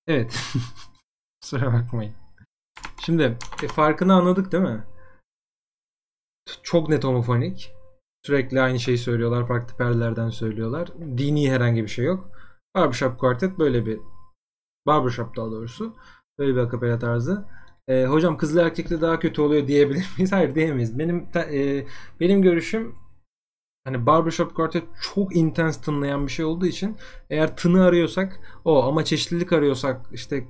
Evet. 0.08 0.40
Kusura 1.42 1.74
bakmayın. 1.74 2.14
Şimdi 3.02 3.38
e, 3.64 3.68
farkını 3.68 4.14
anladık 4.14 4.52
değil 4.52 4.64
mi? 4.64 4.84
Çok 6.64 6.90
net 6.90 7.04
homofonik. 7.04 7.74
Sürekli 8.26 8.62
aynı 8.62 8.80
şeyi 8.80 8.98
söylüyorlar. 8.98 9.48
Farklı 9.48 9.78
perdelerden 9.78 10.30
söylüyorlar. 10.30 10.90
Dini 11.18 11.52
herhangi 11.52 11.84
bir 11.84 11.88
şey 11.88 12.06
yok. 12.06 12.32
Barbershop 12.76 13.20
Quartet 13.20 13.60
böyle 13.60 13.86
bir 13.86 14.00
Barbershop 14.88 15.36
daha 15.36 15.52
doğrusu. 15.52 15.96
Böyle 16.40 16.56
bir 16.56 16.60
akapella 16.60 17.00
tarzı. 17.00 17.46
E, 17.88 18.06
hocam 18.06 18.38
kızlı 18.38 18.62
erkekli 18.62 19.02
daha 19.02 19.20
kötü 19.20 19.42
oluyor 19.42 19.68
diyebilir 19.68 20.08
miyiz? 20.18 20.32
Hayır 20.32 20.56
diyemeyiz. 20.56 21.00
Benim 21.00 21.28
e, 21.36 21.86
benim 22.20 22.42
görüşüm 22.42 22.96
hani 23.90 24.06
Barbershop 24.06 24.56
Quartet 24.56 24.84
çok 25.02 25.36
intens 25.36 25.82
tınlayan 25.82 26.28
bir 26.28 26.32
şey 26.32 26.46
olduğu 26.46 26.66
için 26.66 26.98
eğer 27.30 27.58
tını 27.58 27.84
arıyorsak 27.84 28.40
o 28.66 28.84
ama 28.84 29.06
çeşitlilik 29.06 29.54
arıyorsak 29.54 30.06
işte 30.12 30.48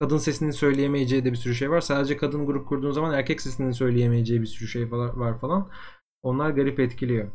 kadın 0.00 0.18
sesinin 0.18 0.50
söyleyemeyeceği 0.50 1.24
de 1.24 1.32
bir 1.32 1.36
sürü 1.36 1.54
şey 1.54 1.70
var. 1.70 1.80
Sadece 1.80 2.16
kadın 2.16 2.46
grup 2.46 2.68
kurduğun 2.68 2.90
zaman 2.90 3.14
erkek 3.14 3.40
sesinin 3.40 3.70
söyleyemeyeceği 3.70 4.40
bir 4.40 4.46
sürü 4.46 4.68
şey 4.68 4.92
var 4.92 5.38
falan. 5.38 5.70
Onlar 6.22 6.50
garip 6.50 6.80
etkiliyor. 6.80 7.28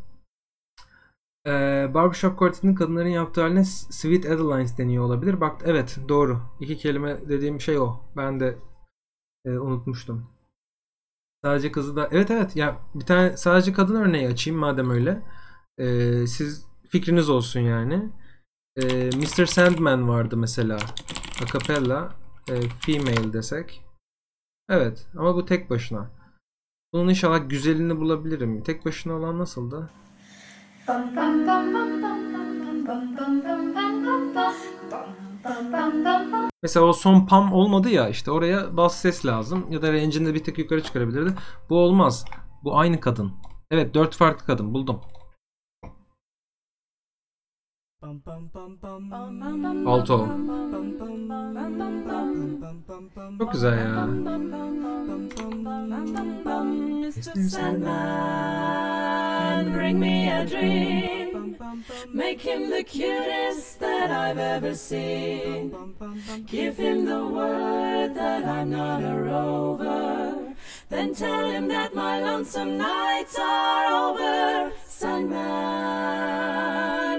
Ee, 1.47 1.91
Barbershop 1.93 2.39
Quartet'in 2.39 2.75
kadınların 2.75 3.09
yaptığı 3.09 3.41
haline 3.41 3.65
Sweet 3.65 4.25
Adelines 4.25 4.77
deniyor 4.77 5.03
olabilir. 5.03 5.41
Bak 5.41 5.61
evet 5.65 5.97
doğru. 6.09 6.39
İki 6.59 6.77
kelime 6.77 7.29
dediğim 7.29 7.61
şey 7.61 7.79
o. 7.79 8.01
Ben 8.17 8.39
de 8.39 8.57
e, 9.45 9.49
unutmuştum. 9.49 10.32
Sadece 11.45 11.71
kızı 11.71 11.95
da 11.95 12.09
evet 12.11 12.31
evet 12.31 12.55
ya 12.55 12.79
bir 12.95 13.05
tane 13.05 13.37
sadece 13.37 13.73
kadın 13.73 13.95
örneği 13.95 14.27
açayım 14.27 14.59
madem 14.59 14.89
öyle. 14.89 15.21
Ee, 15.77 16.27
siz 16.27 16.65
fikriniz 16.89 17.29
olsun 17.29 17.59
yani. 17.59 18.09
Ee, 18.77 19.09
Mr. 19.09 19.45
Sandman 19.45 20.09
vardı 20.09 20.37
mesela. 20.37 20.77
Acapella 21.43 22.15
e, 22.49 22.61
female 22.61 23.33
desek. 23.33 23.85
Evet 24.69 25.07
ama 25.17 25.35
bu 25.35 25.45
tek 25.45 25.69
başına. 25.69 26.11
Bunun 26.93 27.09
inşallah 27.09 27.49
güzelini 27.49 27.99
bulabilirim. 27.99 28.63
Tek 28.63 28.85
başına 28.85 29.13
olan 29.13 29.39
nasıldı? 29.39 29.89
Bum 30.87 31.15
bum 31.15 31.47
bum 31.47 31.73
bum 31.73 32.03
bum 32.03 32.33
bum 32.33 32.87
bum 32.87 33.17
bum 33.17 33.45
bum 33.45 33.75
bum 33.75 34.05
bum 34.05 34.35
bum. 34.91 35.22
Mesela 36.63 36.85
o 36.85 36.93
son 36.93 37.25
pam 37.25 37.53
olmadı 37.53 37.89
ya 37.89 38.09
işte 38.09 38.31
oraya 38.31 38.77
bas 38.77 38.95
ses 38.95 39.25
lazım 39.25 39.65
ya 39.69 39.81
da 39.81 39.93
range'ini 39.93 40.33
bir 40.33 40.43
tık 40.43 40.57
yukarı 40.57 40.83
çıkarabilirdi. 40.83 41.33
Bu 41.69 41.79
olmaz. 41.79 42.25
Bu 42.63 42.77
aynı 42.77 42.99
kadın. 42.99 43.31
Evet 43.71 43.93
dört 43.93 44.15
farklı 44.15 44.45
kadın 44.45 44.73
buldum. 44.73 45.01
Alto. 49.87 50.27
Çok 53.37 53.53
güzel 53.53 53.77
ya. 53.77 54.07
Mr. 57.03 57.49
Sandman, 57.49 58.53
bring 59.73 59.99
me 59.99 60.31
a 60.33 60.45
dream. 60.47 61.57
Make 62.13 62.41
him 62.41 62.69
the 62.69 62.83
cutest 62.83 63.79
that 63.79 64.11
I've 64.11 64.37
ever 64.37 64.75
seen. 64.75 65.73
Give 66.51 66.77
him 66.77 67.05
the 67.05 67.25
word 67.25 68.15
that 68.15 68.45
I'm 68.45 68.69
not 68.71 69.03
a 69.03 69.15
rover. 69.15 70.42
Then 70.93 71.15
tell 71.15 71.49
him 71.49 71.67
that 71.69 71.95
my 71.95 72.21
lonesome 72.21 72.77
nights 72.77 73.35
are 73.39 74.11
over. 74.11 74.71
Sandman, 74.85 75.39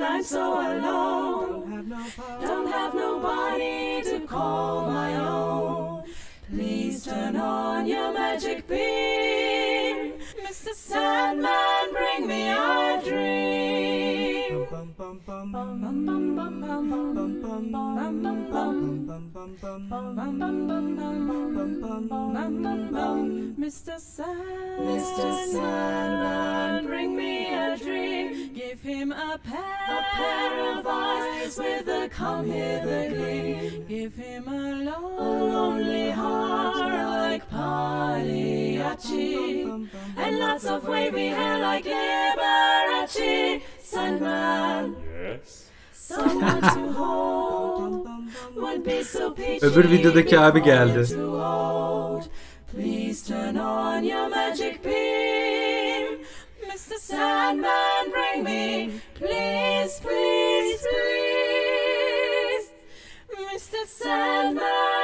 I'm 0.01 0.22
so 0.22 0.52
alone. 0.55 1.92
Don't 2.40 2.68
have 2.68 2.94
nobody 2.94 4.01
to 4.05 4.20
call 4.28 4.86
my 4.92 5.16
own. 5.16 6.05
Please 6.48 7.05
turn 7.05 7.34
on 7.34 7.88
your 7.88 8.12
magic 8.12 8.68
beam. 8.68 10.20
Mr. 10.46 10.72
Sandman, 10.72 11.92
bring 11.92 12.28
me 12.28 12.51
a 12.51 13.02
dream. 13.05 13.64
Mr. 23.65 23.98
Sandman, 23.98 24.86
Mr. 24.86 25.47
Sandman, 25.52 26.86
bring 26.86 27.16
me 27.16 27.52
a 27.52 27.77
dream. 27.77 28.52
Give 28.55 28.81
him 28.81 29.11
a 29.11 29.39
pair, 29.39 29.61
a 29.89 30.02
pair 30.15 30.78
of 30.78 30.86
eyes 30.86 31.59
with 31.59 31.89
a 31.89 32.09
come 32.11 32.47
hither 32.47 33.09
gleam. 33.09 33.86
Give 33.89 34.15
him 34.15 34.47
a, 34.48 34.85
lo- 34.85 35.16
a 35.19 35.28
lonely 35.52 36.11
heart 36.11 36.77
like 36.77 37.51
Pagliacci, 37.51 38.69
and 40.16 40.39
lots 40.39 40.65
of 40.66 40.86
wavy 40.86 41.28
hair 41.28 41.59
like 41.59 41.85
Liberace. 41.85 43.62
Sandman, 43.85 44.97
Yes. 45.23 45.69
someone 45.93 46.61
to 46.61 46.93
hold 46.93 48.06
would 48.56 48.82
be 48.85 49.05
so 49.05 49.35
peachy. 49.35 49.66
Öbür 49.66 49.85
videodaki 49.90 50.39
abi 50.39 50.62
geldi. 50.62 51.05
Please 52.73 53.27
turn 53.28 53.56
on 53.56 54.02
your 54.02 54.28
magic 54.28 54.85
beam. 54.85 56.19
Mr. 56.69 56.98
Sandman, 57.01 58.11
bring 58.12 58.44
me, 58.44 58.90
please, 59.19 60.01
please, 60.05 60.82
please. 60.82 62.66
Mr. 63.55 63.86
Sandman, 63.86 65.03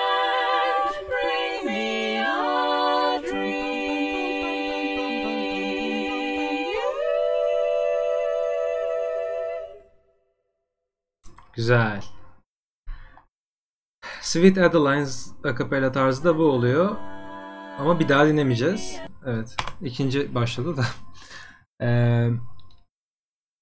Güzel. 11.52 12.04
Sweet 14.20 14.58
Adelines 14.58 15.32
akapella 15.44 15.92
tarzı 15.92 16.24
da 16.24 16.38
bu 16.38 16.42
oluyor. 16.44 16.96
Ama 17.78 18.00
bir 18.00 18.08
daha 18.08 18.26
dinlemeyeceğiz. 18.26 18.96
Evet. 19.26 19.56
ikinci 19.82 20.34
başladı 20.34 20.76
da. 20.76 20.84
Ee, 21.82 22.30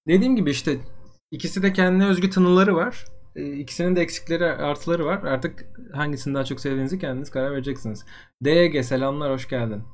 dediğim 0.09 0.37
gibi 0.37 0.51
işte 0.51 0.79
ikisi 1.31 1.63
de 1.63 1.73
kendine 1.73 2.07
özgü 2.07 2.31
tınıları 2.31 2.77
var. 2.77 3.05
Ee, 3.37 3.53
İkisinin 3.53 3.97
de 3.97 4.01
eksikleri 4.01 4.45
artıları 4.45 5.05
var. 5.05 5.23
Artık 5.23 5.67
hangisini 5.95 6.35
daha 6.35 6.45
çok 6.45 6.61
sevdiğinizi 6.61 6.99
kendiniz 6.99 7.31
karar 7.31 7.51
vereceksiniz. 7.53 8.05
DYG 8.45 8.85
selamlar 8.85 9.33
hoş 9.33 9.49
geldin. 9.49 9.85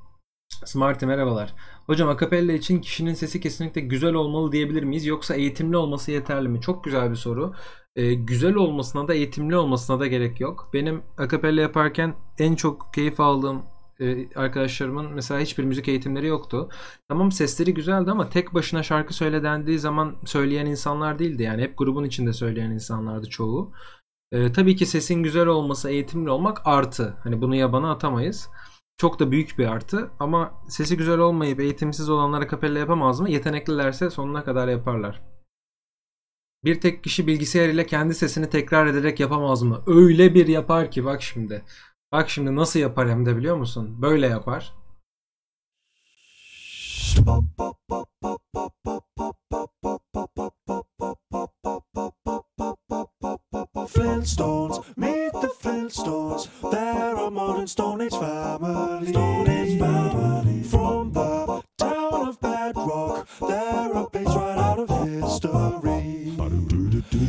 Smarty 0.67 1.07
merhabalar. 1.07 1.55
Hocam 1.87 2.09
akapella 2.09 2.53
için 2.53 2.81
kişinin 2.81 3.15
sesi 3.15 3.41
kesinlikle 3.41 3.81
güzel 3.81 4.15
olmalı 4.15 4.53
diyebilir 4.53 4.83
miyiz? 4.83 5.07
Yoksa 5.07 5.35
eğitimli 5.35 5.77
olması 5.77 6.11
yeterli 6.11 6.49
mi? 6.49 6.61
Çok 6.61 6.85
güzel 6.85 7.11
bir 7.11 7.17
soru. 7.17 7.55
Ee, 7.97 8.15
güzel 8.15 8.55
olmasına 8.55 9.09
da 9.09 9.15
eğitimli 9.15 9.57
olmasına 9.57 10.01
da 10.01 10.07
gerek 10.07 10.41
yok. 10.41 10.71
Benim 10.73 11.03
akapella 11.19 11.61
yaparken 11.61 12.15
en 12.39 12.55
çok 12.55 12.95
keyif 12.95 13.21
aldığım 13.21 13.63
e, 14.01 14.35
arkadaşlarımın 14.35 15.13
mesela 15.15 15.41
hiçbir 15.41 15.65
müzik 15.65 15.89
eğitimleri 15.89 16.27
yoktu. 16.27 16.69
Tamam 17.09 17.33
sesleri 17.33 17.75
güzeldi 17.75 18.11
ama 18.11 18.29
tek 18.29 18.55
başına 18.55 18.83
şarkı 18.83 19.15
söyle 19.15 19.43
dendiği 19.43 19.79
zaman 19.79 20.17
söyleyen 20.25 20.67
insanlar 20.67 21.19
değildi. 21.19 21.43
Yani 21.43 21.63
hep 21.63 21.79
grubun 21.79 22.05
içinde 22.05 22.33
söyleyen 22.33 22.71
insanlardı 22.71 23.29
çoğu. 23.29 23.73
Ee, 24.33 24.53
tabii 24.53 24.77
ki 24.77 24.87
sesin 24.87 25.23
güzel 25.23 25.47
olması, 25.47 25.91
eğitimli 25.91 26.31
olmak 26.31 26.61
artı. 26.65 27.17
Hani 27.23 27.41
bunu 27.41 27.55
yabana 27.55 27.93
atamayız. 27.93 28.49
Çok 28.97 29.19
da 29.21 29.31
büyük 29.31 29.59
bir 29.59 29.67
artı 29.67 30.11
ama 30.21 30.63
sesi 30.69 30.97
güzel 30.97 31.19
olmayıp 31.19 31.61
eğitimsiz 31.61 32.11
olanlar 32.11 32.43
akapella 32.43 32.79
yapamaz 32.79 33.21
mı? 33.21 33.31
Yeteneklilerse 33.31 34.11
sonuna 34.11 34.45
kadar 34.45 34.69
yaparlar. 34.69 35.23
Bir 36.65 36.81
tek 36.81 37.05
kişi 37.05 37.27
bilgisayar 37.27 37.69
ile 37.69 37.87
kendi 37.87 38.15
sesini 38.15 38.51
tekrar 38.51 38.87
ederek 38.87 39.21
yapamaz 39.21 39.63
mı? 39.63 39.83
Öyle 39.87 40.35
bir 40.35 40.47
yapar 40.47 40.91
ki 40.91 41.05
bak 41.05 41.23
şimdi. 41.23 41.65
Bak 42.13 42.31
şimdi 42.31 42.57
nasıl 42.57 42.81
yapar 42.81 43.11
hem 43.11 43.27
de 43.27 43.37
biliyor 43.37 43.57
musun? 43.57 44.03
Böyle 44.03 44.27
yapar. 44.27 44.75
Flintstones, 53.95 54.85
meet 54.97 55.33
the 55.33 55.53
Flintstones. 55.61 56.49
They're 56.71 57.17
a 57.17 57.31
modern 57.31 57.67
Stone 57.67 58.01
Age 58.01 58.11
family. 58.13 59.07
Stone 59.09 59.49
Age 59.49 59.79
family. 59.79 60.63
From 60.65 61.13
the 61.13 61.63
town 61.79 62.29
of 62.29 62.41
Bedrock, 62.41 63.29
they're 63.41 63.93
a 63.93 64.11
page 64.11 64.27
right 64.27 64.59
out 64.59 64.79
of 64.81 64.89
history. 64.89 66.33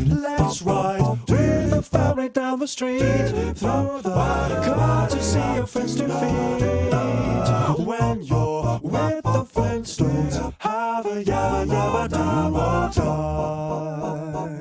Let's 0.10 0.62
ride 0.64 1.02
with 1.30 1.70
the 1.70 1.82
family 1.84 2.30
down 2.30 2.60
the 2.60 2.68
street 2.68 3.00
through 3.00 4.02
the 4.02 4.62
courtesy 4.64 5.40
of 5.40 5.70
friends 5.70 5.96
to 5.98 6.08
feed. 6.08 7.86
When 7.86 8.24
you're 8.24 8.80
with 8.82 9.24
the 9.24 9.46
Flintstones, 9.54 10.54
have 10.60 11.06
a 11.06 11.24
yabba 11.24 11.68
yabba 11.68 12.10
dabba 12.10 12.94
time. 12.94 14.55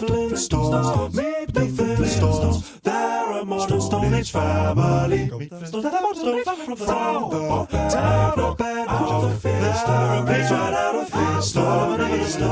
Meet 0.00 1.52
the 1.52 1.66
Flintstones. 1.76 2.80
They're 2.80 3.32
a 3.32 3.44
modern 3.44 3.80
Stone 3.82 4.14
Age 4.14 4.30
family. 4.32 5.26
They're 5.26 5.38
a 5.38 6.00
modern 6.00 6.14
Stone 6.14 6.38
Age 6.38 6.44
family 6.44 6.76
from 6.76 7.66
the 7.70 7.88
town 7.90 8.40
of 8.40 8.56
Bedford. 8.56 9.40
They're 9.42 10.14
a 10.16 10.26
page 10.26 10.50
right 10.50 10.74
out 10.74 10.94
of 10.96 11.12
history. 11.12 12.42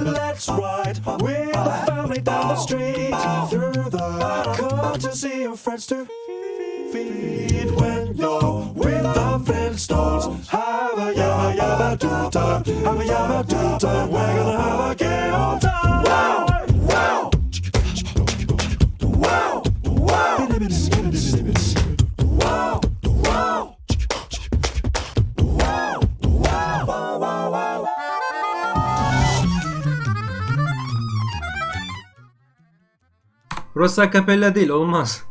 Let's 0.00 0.48
ride 0.48 0.98
with 1.20 1.52
the 1.52 1.82
family 1.86 2.20
down 2.22 2.48
the 2.48 2.56
street 2.56 3.14
through 3.50 3.90
the 3.90 4.54
courtesy 4.56 5.42
of 5.44 5.60
friends 5.60 5.86
to 5.88 6.06
feed. 6.92 7.70
When 7.78 8.16
you're 8.16 8.72
with 8.74 9.02
the 9.02 9.28
Flintstones, 9.44 10.46
have 10.48 10.98
a 10.98 11.12
yabba 11.12 11.56
yabba 11.56 11.98
do 11.98 12.30
time. 12.30 12.64
Have 12.84 13.00
a 13.00 13.04
yabba 13.04 13.46
do 13.48 13.78
time. 13.78 14.10
We're 14.10 14.34
gonna 14.36 14.62
have 14.62 14.90
a 14.90 14.94
gay 14.94 15.30
old 15.32 15.60
time. 15.60 16.04
Wow, 16.04 16.46
wow, 16.90 17.30
wow, 19.00 19.62
wow, 26.22 27.18
wow, 27.18 27.52
wow. 27.52 27.86
Burası 33.74 34.02
değil 34.54 34.68
olmaz. 34.68 35.22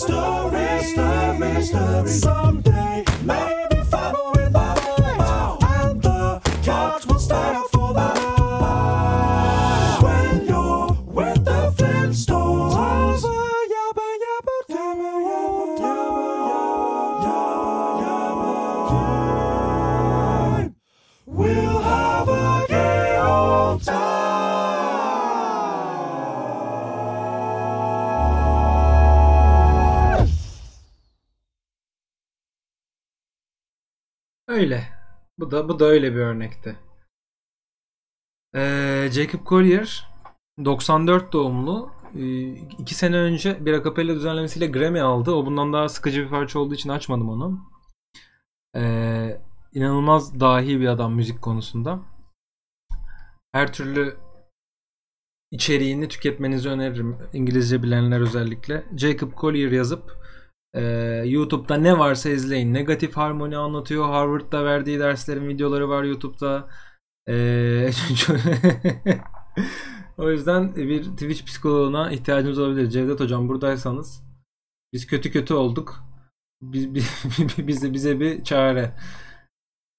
story, 0.00 0.82
story, 0.82 1.62
story 1.62 2.08
someday. 2.08 3.09
Bu 35.70 35.78
da 35.78 35.84
öyle 35.84 36.12
bir 36.12 36.18
örnekti. 36.18 36.76
Ee, 38.54 39.08
Jacob 39.12 39.46
Collier 39.46 40.08
94 40.64 41.32
doğumlu. 41.32 41.90
Ee, 42.14 42.48
iki 42.52 42.94
sene 42.94 43.16
önce 43.16 43.66
bir 43.66 43.72
akapella 43.72 44.14
düzenlemesiyle 44.14 44.66
Grammy 44.66 45.00
aldı. 45.00 45.30
O 45.30 45.46
bundan 45.46 45.72
daha 45.72 45.88
sıkıcı 45.88 46.24
bir 46.24 46.28
parça 46.28 46.58
olduğu 46.58 46.74
için 46.74 46.88
açmadım 46.88 47.28
onu. 47.28 47.60
Ee, 48.76 49.40
inanılmaz 49.74 50.40
dahi 50.40 50.80
bir 50.80 50.86
adam 50.86 51.14
müzik 51.14 51.42
konusunda. 51.42 52.00
Her 53.52 53.72
türlü 53.72 54.16
içeriğini 55.50 56.08
tüketmenizi 56.08 56.68
öneririm. 56.68 57.18
İngilizce 57.32 57.82
bilenler 57.82 58.20
özellikle. 58.20 58.84
Jacob 58.96 59.32
Collier 59.40 59.72
yazıp 59.72 60.19
e, 60.74 60.82
YouTube'da 61.26 61.76
ne 61.76 61.98
varsa 61.98 62.30
izleyin. 62.30 62.74
Negatif 62.74 63.16
harmoni 63.16 63.56
anlatıyor. 63.56 64.04
Harvard'da 64.04 64.64
verdiği 64.64 64.98
derslerin 64.98 65.48
videoları 65.48 65.88
var 65.88 66.04
YouTube'da. 66.04 66.68
E, 67.28 67.34
o 70.18 70.30
yüzden 70.30 70.76
bir 70.76 71.04
Twitch 71.04 71.44
psikoloğuna 71.44 72.12
ihtiyacımız 72.12 72.58
olabilir. 72.58 72.90
Cevdet 72.90 73.20
hocam 73.20 73.48
buradaysanız 73.48 74.22
biz 74.92 75.06
kötü 75.06 75.32
kötü 75.32 75.54
olduk. 75.54 76.04
Biz, 76.62 76.94
biz- 76.94 77.66
bize 77.68 77.92
bize 77.92 78.20
bir 78.20 78.44
çare. 78.44 78.94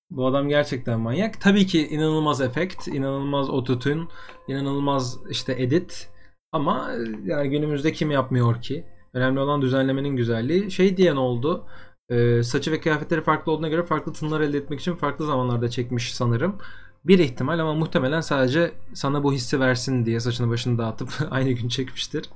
Bu 0.10 0.28
adam 0.28 0.50
gerçekten 0.50 1.00
manyak. 1.00 1.42
Tabii 1.42 1.68
ki 1.68 1.88
inanılmaz 1.88 2.42
efekt, 2.42 2.88
inanılmaz 2.88 3.50
ototune, 3.50 4.08
inanılmaz 4.48 5.18
işte 5.30 5.62
edit. 5.64 6.10
Ama 6.52 6.92
e, 6.94 6.98
yani 7.26 7.50
günümüzde 7.50 7.92
kim 7.94 8.12
yapmıyor 8.12 8.62
ki? 8.62 8.86
Önemli 9.14 9.40
olan 9.40 9.62
düzenlemenin 9.62 10.16
güzelliği. 10.16 10.72
Şey 10.72 10.98
diyen 10.98 11.16
oldu. 11.16 11.66
e, 12.10 12.44
saçı 12.44 12.72
ve 12.72 12.80
kıyafetleri 12.82 13.22
farklı 13.22 13.52
olduğuna 13.52 13.68
göre 13.70 13.84
farklı 13.84 14.14
tınlar 14.14 14.42
elde 14.42 14.58
etmek 14.58 14.80
için 14.80 14.96
farklı 14.96 15.26
zamanlarda 15.26 15.70
çekmiş 15.70 16.16
sanırım. 16.16 16.58
Bir 17.06 17.20
ihtimal 17.20 17.60
ama 17.60 17.74
muhtemelen 17.74 18.22
sadece 18.22 18.72
sana 18.94 19.24
bu 19.24 19.34
hissi 19.34 19.60
versin 19.60 20.06
diye 20.06 20.20
saçını 20.20 20.50
başını 20.50 20.78
dağıtıp 20.78 21.10
aynı 21.32 21.52
gün 21.52 21.68
çekmiştir. 21.68 22.30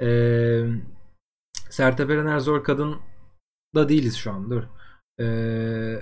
Ee, 0.00 0.64
Sertab 1.70 2.10
Erener 2.10 2.38
Zor 2.38 2.64
Kadın 2.64 2.96
da 3.74 3.88
değiliz 3.88 4.16
şu 4.16 4.32
an. 4.32 4.50
Dur. 4.50 4.62
Ee, 5.20 6.00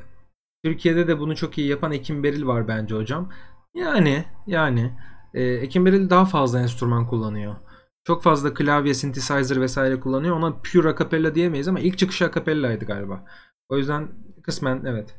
Türkiye'de 0.64 1.08
de 1.08 1.18
bunu 1.20 1.36
çok 1.36 1.58
iyi 1.58 1.68
yapan 1.68 1.92
Ekim 1.92 2.22
Beril 2.22 2.46
var 2.46 2.68
bence 2.68 2.94
hocam. 2.94 3.32
Yani 3.74 4.24
yani 4.46 4.92
e, 5.34 5.42
Ekim 5.42 5.86
Beril 5.86 6.10
daha 6.10 6.24
fazla 6.24 6.60
enstrüman 6.60 7.06
kullanıyor. 7.06 7.56
Çok 8.04 8.22
fazla 8.22 8.54
klavye, 8.54 8.94
synthesizer 8.94 9.60
vesaire 9.60 10.00
kullanıyor. 10.00 10.36
Ona 10.36 10.60
pure 10.62 10.88
acapella 10.88 11.34
diyemeyiz 11.34 11.68
ama 11.68 11.80
ilk 11.80 11.98
çıkışı 11.98 12.24
acapella'ydı 12.24 12.84
galiba. 12.84 13.24
O 13.68 13.76
yüzden 13.78 14.08
kısmen 14.42 14.84
evet. 14.84 15.16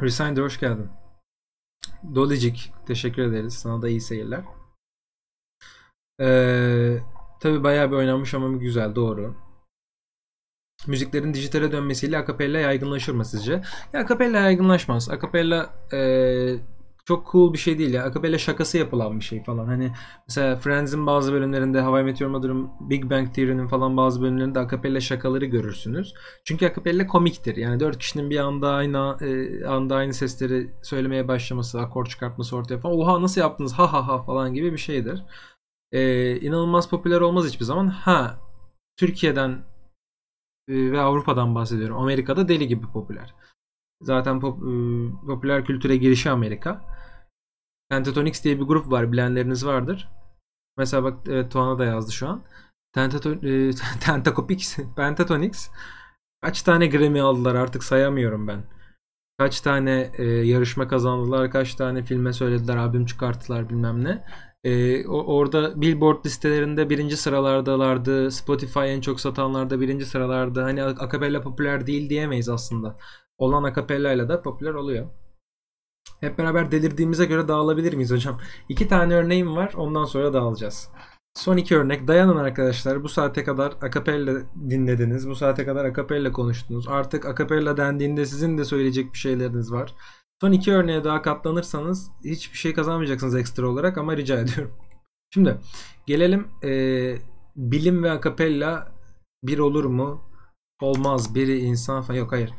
Resinder 0.00 0.42
hoş 0.42 0.60
geldin. 0.60 0.90
Dolicik 2.14 2.72
teşekkür 2.86 3.22
ederiz. 3.22 3.54
Sana 3.54 3.82
da 3.82 3.88
iyi 3.88 4.00
seyirler. 4.00 4.44
Ee, 6.20 6.98
tabii 7.40 7.64
bayağı 7.64 7.90
bir 7.90 7.96
oynanmış 7.96 8.34
ama 8.34 8.56
güzel 8.56 8.94
doğru. 8.94 9.34
Müziklerin 10.86 11.34
dijitale 11.34 11.72
dönmesiyle 11.72 12.18
akapella 12.18 12.58
yaygınlaşır 12.58 13.12
mı 13.12 13.24
sizce? 13.24 13.62
Ya 13.92 14.00
akapella 14.00 14.38
yaygınlaşmaz. 14.38 15.10
Akapella 15.10 15.74
eee, 15.92 16.60
çok 17.04 17.32
cool 17.32 17.52
bir 17.52 17.58
şey 17.58 17.78
değil 17.78 17.94
ya. 17.94 18.04
Akapella 18.04 18.38
şakası 18.38 18.78
yapılan 18.78 19.20
bir 19.20 19.24
şey 19.24 19.44
falan. 19.44 19.66
Hani 19.66 19.92
mesela 20.28 20.56
Friends'in 20.56 21.06
bazı 21.06 21.32
bölümlerinde, 21.32 21.82
How 21.82 22.00
I 22.00 22.04
Met 22.04 22.20
Your 22.20 22.44
Big 22.80 23.10
Bang 23.10 23.34
Theory'nin 23.34 23.66
falan 23.66 23.96
bazı 23.96 24.22
bölümlerinde 24.22 24.58
akapella 24.58 25.00
şakaları 25.00 25.44
görürsünüz. 25.44 26.14
Çünkü 26.44 26.66
akapella 26.66 27.06
komiktir. 27.06 27.56
Yani 27.56 27.80
dört 27.80 27.98
kişinin 27.98 28.30
bir 28.30 28.38
anda 28.38 28.70
aynı 28.70 29.16
e, 29.20 29.64
anda 29.66 29.96
aynı 29.96 30.14
sesleri 30.14 30.70
söylemeye 30.82 31.28
başlaması, 31.28 31.80
akor 31.80 32.06
çıkartması 32.06 32.56
ortaya 32.56 32.78
falan. 32.78 32.98
Oha 32.98 33.22
nasıl 33.22 33.40
yaptınız? 33.40 33.72
Ha 33.72 33.92
ha 33.92 34.08
ha 34.08 34.22
falan 34.22 34.54
gibi 34.54 34.72
bir 34.72 34.78
şeydir. 34.78 35.22
Ee, 35.92 36.36
inanılmaz 36.40 36.90
popüler 36.90 37.20
olmaz 37.20 37.46
hiçbir 37.46 37.64
zaman. 37.64 37.88
Ha 37.88 38.38
Türkiye'den 38.96 39.50
e, 40.68 40.92
ve 40.92 41.00
Avrupa'dan 41.00 41.54
bahsediyorum. 41.54 41.96
Amerika'da 41.96 42.48
deli 42.48 42.68
gibi 42.68 42.86
popüler. 42.92 43.34
Zaten 44.04 44.40
pop, 44.40 44.58
e, 44.58 44.70
popüler 45.26 45.64
kültüre 45.64 45.96
girişi 45.96 46.30
Amerika. 46.30 46.80
Pentatonix 47.90 48.44
diye 48.44 48.60
bir 48.60 48.64
grup 48.64 48.90
var. 48.90 49.12
Bilenleriniz 49.12 49.66
vardır. 49.66 50.08
Mesela 50.78 51.04
bak 51.04 51.18
evet, 51.28 51.52
Tuana 51.52 51.78
da 51.78 51.84
yazdı 51.84 52.12
şu 52.12 52.28
an. 52.28 52.42
Tentaton, 52.92 53.32
e, 53.42 53.70
Pentatonix 54.96 55.70
kaç 56.42 56.62
tane 56.62 56.86
Grammy 56.86 57.20
aldılar 57.20 57.54
artık 57.54 57.84
sayamıyorum 57.84 58.48
ben. 58.48 58.64
Kaç 59.38 59.60
tane 59.60 60.12
e, 60.18 60.24
yarışma 60.24 60.88
kazandılar, 60.88 61.50
kaç 61.50 61.74
tane 61.74 62.02
filme 62.02 62.32
söylediler, 62.32 62.76
albüm 62.76 63.06
çıkarttılar 63.06 63.68
bilmem 63.68 64.04
ne. 64.04 64.24
E, 64.64 65.06
orada 65.08 65.80
Billboard 65.80 66.26
listelerinde 66.26 66.90
birinci 66.90 67.16
sıralardalardı. 67.16 68.30
Spotify 68.30 68.80
en 68.80 69.00
çok 69.00 69.20
satanlarda 69.20 69.80
birinci 69.80 70.06
sıralarda. 70.06 70.64
Hani 70.64 70.82
akapella 70.82 71.40
popüler 71.40 71.86
değil 71.86 72.10
diyemeyiz 72.10 72.48
aslında. 72.48 72.96
Olan 73.38 73.62
akapellayla 73.62 74.28
da 74.28 74.42
popüler 74.42 74.74
oluyor. 74.74 75.06
Hep 76.20 76.38
beraber 76.38 76.70
delirdiğimize 76.70 77.24
göre 77.24 77.48
dağılabilir 77.48 77.92
miyiz 77.94 78.10
hocam? 78.10 78.40
İki 78.68 78.88
tane 78.88 79.14
örneğim 79.14 79.56
var. 79.56 79.74
Ondan 79.76 80.04
sonra 80.04 80.32
dağılacağız. 80.32 80.88
Son 81.34 81.56
iki 81.56 81.76
örnek. 81.76 82.08
Dayanın 82.08 82.36
arkadaşlar. 82.36 83.02
Bu 83.02 83.08
saate 83.08 83.44
kadar 83.44 83.72
akapella 83.82 84.42
dinlediniz. 84.70 85.28
Bu 85.28 85.34
saate 85.34 85.64
kadar 85.64 85.84
akapella 85.84 86.32
konuştunuz. 86.32 86.88
Artık 86.88 87.26
akapella 87.26 87.76
dendiğinde 87.76 88.26
sizin 88.26 88.58
de 88.58 88.64
söyleyecek 88.64 89.12
bir 89.12 89.18
şeyleriniz 89.18 89.72
var. 89.72 89.94
Son 90.40 90.52
iki 90.52 90.72
örneğe 90.72 91.04
daha 91.04 91.22
katlanırsanız 91.22 92.10
hiçbir 92.24 92.58
şey 92.58 92.74
kazanmayacaksınız 92.74 93.34
ekstra 93.34 93.68
olarak 93.68 93.98
ama 93.98 94.16
rica 94.16 94.40
ediyorum. 94.40 94.72
Şimdi 95.34 95.56
gelelim 96.06 96.48
eee, 96.62 97.18
bilim 97.56 98.02
ve 98.02 98.10
akapella 98.10 98.92
bir 99.44 99.58
olur 99.58 99.84
mu? 99.84 100.22
Olmaz. 100.82 101.34
Biri 101.34 101.58
insan 101.58 102.02
falan. 102.02 102.18
Yok 102.18 102.32
hayır. 102.32 102.54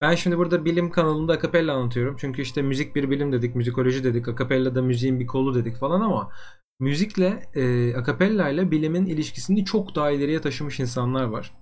Ben 0.00 0.14
şimdi 0.14 0.38
burada 0.38 0.64
bilim 0.64 0.90
kanalında 0.90 1.32
akapella 1.32 1.74
anlatıyorum. 1.74 2.16
Çünkü 2.20 2.42
işte 2.42 2.62
müzik 2.62 2.96
bir 2.96 3.10
bilim 3.10 3.32
dedik, 3.32 3.54
müzikoloji 3.54 4.04
dedik, 4.04 4.28
akapella 4.28 4.74
da 4.74 4.82
müziğin 4.82 5.20
bir 5.20 5.26
kolu 5.26 5.54
dedik 5.54 5.76
falan 5.76 6.00
ama 6.00 6.32
müzikle, 6.80 7.42
e, 7.54 7.94
akapella 7.96 8.48
ile 8.48 8.70
bilimin 8.70 9.06
ilişkisini 9.06 9.64
çok 9.64 9.94
daha 9.94 10.10
ileriye 10.10 10.40
taşımış 10.40 10.80
insanlar 10.80 11.24
var. 11.24 11.54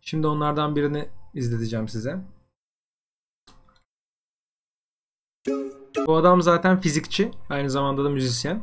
Şimdi 0.00 0.26
onlardan 0.26 0.76
birini 0.76 1.08
izleteceğim 1.34 1.88
size. 1.88 2.20
Bu 6.06 6.16
adam 6.16 6.42
zaten 6.42 6.80
fizikçi, 6.80 7.30
aynı 7.48 7.70
zamanda 7.70 8.04
da 8.04 8.10
müzisyen. 8.10 8.62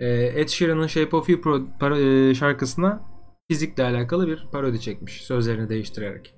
E, 0.00 0.06
Ed 0.40 0.48
Sheeran'ın 0.48 0.86
Shape 0.86 1.16
of 1.16 1.28
You 1.28 1.40
pro- 1.40 1.78
para- 1.78 2.30
e, 2.30 2.34
şarkısına 2.34 3.04
fizikle 3.50 3.82
alakalı 3.84 4.26
bir 4.26 4.48
parodi 4.52 4.80
çekmiş, 4.80 5.24
sözlerini 5.24 5.68
değiştirerek. 5.68 6.35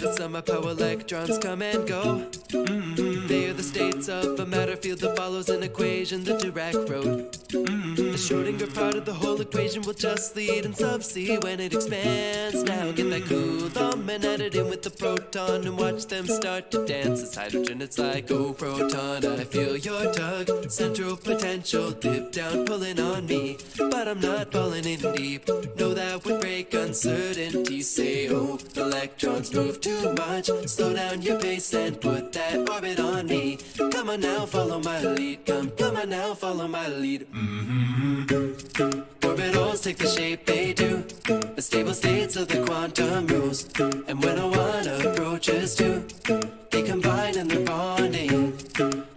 To 0.00 0.12
sum 0.14 0.34
up 0.34 0.48
how 0.48 0.60
electrons 0.60 1.36
come 1.38 1.60
and 1.60 1.86
go. 1.86 2.24
Mm-hmm. 2.48 3.26
They 3.26 3.48
are 3.48 3.52
the 3.52 3.62
states 3.62 4.08
of 4.08 4.40
a 4.40 4.46
matter 4.46 4.76
field 4.76 5.00
that 5.00 5.16
follows 5.16 5.50
an 5.50 5.62
equation 5.62 6.24
the 6.24 6.32
Dirac 6.32 6.74
wrote. 6.88 7.36
Mm-hmm. 7.48 7.94
The 7.96 8.16
Schrodinger 8.16 8.74
part 8.74 8.94
of 8.94 9.04
the 9.04 9.12
whole 9.12 9.40
equation 9.40 9.82
will 9.82 9.94
just 9.94 10.34
lead 10.36 10.64
in 10.64 10.72
sub 10.72 11.02
C 11.02 11.36
when 11.38 11.60
it 11.60 11.74
expands. 11.74 12.62
Now 12.64 12.92
get 12.92 13.10
that 13.10 13.26
cool 13.26 13.68
thumb 13.68 14.08
and 14.08 14.24
add 14.24 14.40
it 14.40 14.54
in 14.54 14.68
with 14.70 14.82
the 14.82 14.90
proton 14.90 15.66
and 15.66 15.76
watch 15.76 16.06
them 16.06 16.26
start 16.26 16.70
to 16.70 16.86
dance. 16.86 17.22
It's 17.22 17.36
hydrogen, 17.36 17.82
it's 17.82 17.98
like, 17.98 18.30
oh 18.30 18.54
proton, 18.54 19.26
I 19.26 19.44
feel 19.44 19.76
your 19.76 20.12
tug. 20.14 20.70
Central 20.70 21.16
potential, 21.16 21.90
dip 21.90 22.32
down, 22.32 22.64
pulling 22.64 22.98
on 22.98 23.26
me. 23.26 23.58
But 23.76 24.08
I'm 24.08 24.20
not 24.20 24.50
falling 24.50 24.86
in 24.86 25.00
deep. 25.14 25.46
Know 25.76 25.92
that 25.92 26.24
would 26.24 26.40
break 26.40 26.72
uncertainty. 26.72 27.82
Say, 27.82 28.28
oh, 28.30 28.58
electrons 28.76 29.52
move 29.54 29.80
too 29.90 30.12
much. 30.14 30.46
Slow 30.66 30.92
down 30.94 31.22
your 31.22 31.38
pace 31.38 31.72
and 31.74 32.00
put 32.00 32.32
that 32.32 32.56
orbit 32.68 33.00
on 33.00 33.26
me. 33.26 33.58
Come 33.76 34.10
on 34.10 34.20
now, 34.20 34.46
follow 34.46 34.80
my 34.80 35.00
lead. 35.02 35.46
Come, 35.46 35.70
come 35.70 35.96
on 35.96 36.08
now, 36.10 36.34
follow 36.34 36.68
my 36.68 36.88
lead. 36.88 37.26
Mm-hmm. 37.32 39.00
Orbitals 39.26 39.82
take 39.82 39.98
the 39.98 40.06
shape 40.06 40.46
they 40.46 40.72
do. 40.72 41.04
The 41.56 41.62
stable 41.62 41.94
states 41.94 42.36
of 42.36 42.48
the 42.48 42.64
quantum 42.66 43.26
rules. 43.26 43.68
And 44.08 44.22
when 44.22 44.38
a 44.38 44.48
one 44.48 44.86
approaches 44.88 45.74
two, 45.74 46.04
they 46.70 46.82
combine 46.82 47.36
and 47.38 47.50
they're 47.50 47.66
bonding. 47.66 48.52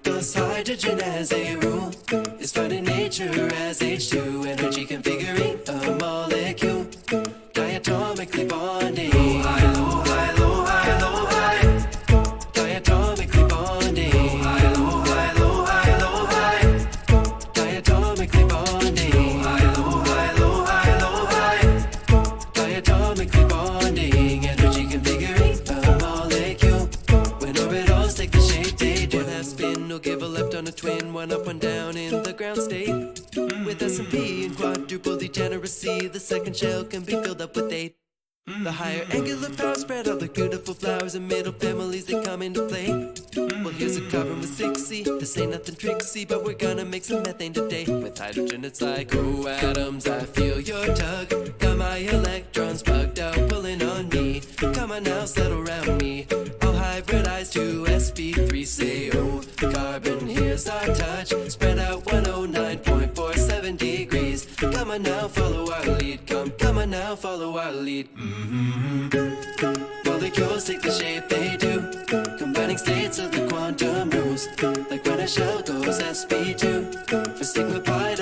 Thus 0.03 0.33
hydrogen 0.33 0.99
as 1.01 1.31
a 1.31 1.55
rule 1.57 1.91
is 2.39 2.51
found 2.51 2.73
in 2.73 2.85
nature 2.85 3.49
as 3.67 3.79
H2 3.79 4.47
energy 4.47 4.85
configuring 4.85 5.55
a 5.69 5.95
molecule. 5.97 6.85
Diatomically 7.53 8.45
bonding. 8.49 9.62
Twin. 30.73 31.13
One 31.13 31.31
up, 31.31 31.45
one 31.45 31.59
down 31.59 31.97
in 31.97 32.23
the 32.23 32.33
ground 32.33 32.61
state. 32.61 33.21
With 33.65 33.81
S&P 33.81 34.45
and 34.45 34.55
quadruple 34.55 35.17
degeneracy, 35.17 36.07
the 36.07 36.19
second 36.19 36.55
shell 36.55 36.83
can 36.83 37.03
be 37.03 37.13
filled 37.13 37.41
up 37.41 37.55
with 37.55 37.71
eight. 37.71 37.95
The 38.45 38.71
higher 38.73 39.05
angular 39.11 39.49
power 39.51 39.75
spread 39.75 40.09
all 40.09 40.17
the 40.17 40.27
beautiful 40.27 40.73
flowers 40.73 41.15
and 41.15 41.25
middle 41.29 41.53
families 41.53 42.05
that 42.05 42.25
come 42.25 42.41
into 42.41 42.67
play. 42.67 42.87
Well, 43.37 43.73
here's 43.73 43.95
a 43.95 44.01
carbon 44.09 44.41
with 44.41 44.49
6C. 44.49 45.05
This 45.17 45.37
ain't 45.37 45.51
nothing 45.51 45.75
tricksy, 45.75 46.25
but 46.25 46.43
we're 46.43 46.53
gonna 46.53 46.83
make 46.83 47.05
some 47.05 47.23
methane 47.23 47.53
today. 47.53 47.85
With 47.85 48.17
hydrogen, 48.17 48.65
it's 48.65 48.81
like, 48.81 49.15
oh, 49.15 49.47
atoms, 49.47 50.07
I 50.07 50.19
feel 50.25 50.59
your 50.59 50.85
tug. 50.93 51.57
Got 51.59 51.77
my 51.77 51.97
electrons 51.97 52.83
bugged 52.83 53.19
out, 53.19 53.35
pulling 53.47 53.81
on 53.81 54.09
me. 54.09 54.41
Come 54.73 54.91
on 54.91 55.03
now, 55.03 55.23
settle 55.23 55.59
around 55.59 56.01
me. 56.01 56.27
I'll 56.93 57.01
hybridize 57.01 57.51
to 57.53 57.85
sp3. 57.85 58.67
Say, 58.67 59.09
oh, 59.13 59.41
carbon, 59.57 60.27
here's 60.27 60.67
our 60.67 60.85
touch. 60.93 61.33
Spread 61.49 61.79
out 61.79 62.03
109.47 62.03 63.77
degrees. 63.77 64.45
Come 64.57 64.91
on 64.91 65.01
now, 65.01 65.27
follow 65.27 65.71
our 65.71 65.85
lead. 65.97 66.27
Come, 66.27 66.51
come 66.51 66.77
on 66.77 66.91
now, 66.91 67.15
follow 67.15 67.57
our 67.57 67.71
lead. 67.71 68.09
Mm-hmm. 68.15 70.07
Molecules 70.07 70.65
take 70.65 70.83
the 70.83 70.91
shape 70.91 71.29
they 71.29 71.57
do, 71.57 71.81
combining 72.37 72.77
states 72.77 73.17
of 73.17 73.31
the 73.31 73.47
quantum 73.47 74.11
rules. 74.11 74.47
Like 74.91 75.03
when 75.05 75.19
a 75.19 75.27
shell 75.27 75.63
goes 75.63 75.99
sp2 75.99 77.35
for 77.37 77.43
sigma 77.43 77.79
pi 77.79 78.13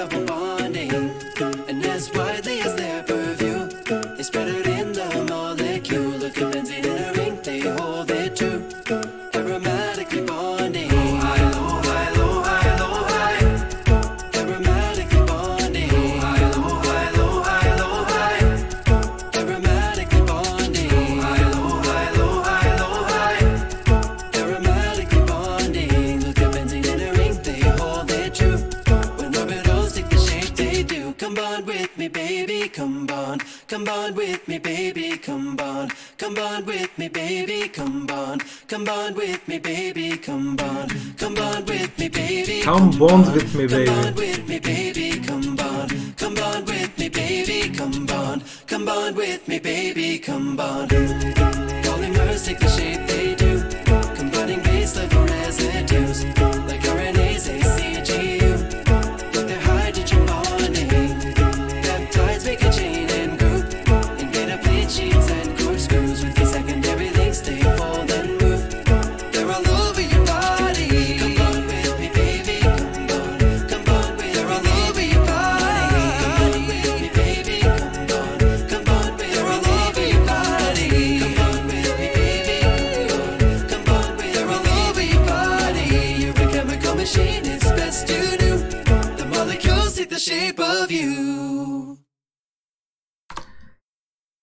with 34.41 34.47
me, 34.47 34.57
baby, 34.57 35.17
come 35.17 35.55
bond. 35.55 35.93
Come 36.17 36.33
bond 36.33 36.65
with 36.65 36.97
me, 36.97 37.07
baby, 37.09 37.67
come 37.69 38.07
bond. 38.07 38.43
Come 38.67 38.85
bond 38.85 39.15
with 39.15 39.47
me, 39.47 39.59
baby, 39.59 40.17
come 40.17 40.55
bond. 40.55 40.93
Come 41.17 41.35
bond 41.35 41.67
with 41.67 41.97
me, 41.99 42.09
baby. 42.09 42.61
Come 42.61 42.91
bond 42.97 43.33
with 43.33 43.55
me, 43.55 43.67
baby. 43.67 43.85
Come 43.85 43.95
bond 43.95 44.15
with 44.15 44.47
me, 44.47 44.59
baby, 44.59 45.19
come 45.19 45.55
bond. 45.55 45.93
Come 46.17 46.33
bond 46.35 46.67
with 46.67 46.97
me, 46.97 47.09
baby, 47.09 47.69
come 47.69 48.05
bond. 48.05 48.43
Come 48.67 48.85
bond 48.85 49.15
with 49.15 49.47
me, 49.47 49.59
baby, 49.59 50.17
come 50.19 50.55
bond. 50.55 50.89
Polymers 50.89 52.45
take 52.45 52.59
the 52.59 52.69
shape 52.69 53.05
they 53.07 53.35
do, 53.35 53.61
combining 54.15 54.61
base 54.63 54.95
level 54.95 55.23
residues 55.23 56.25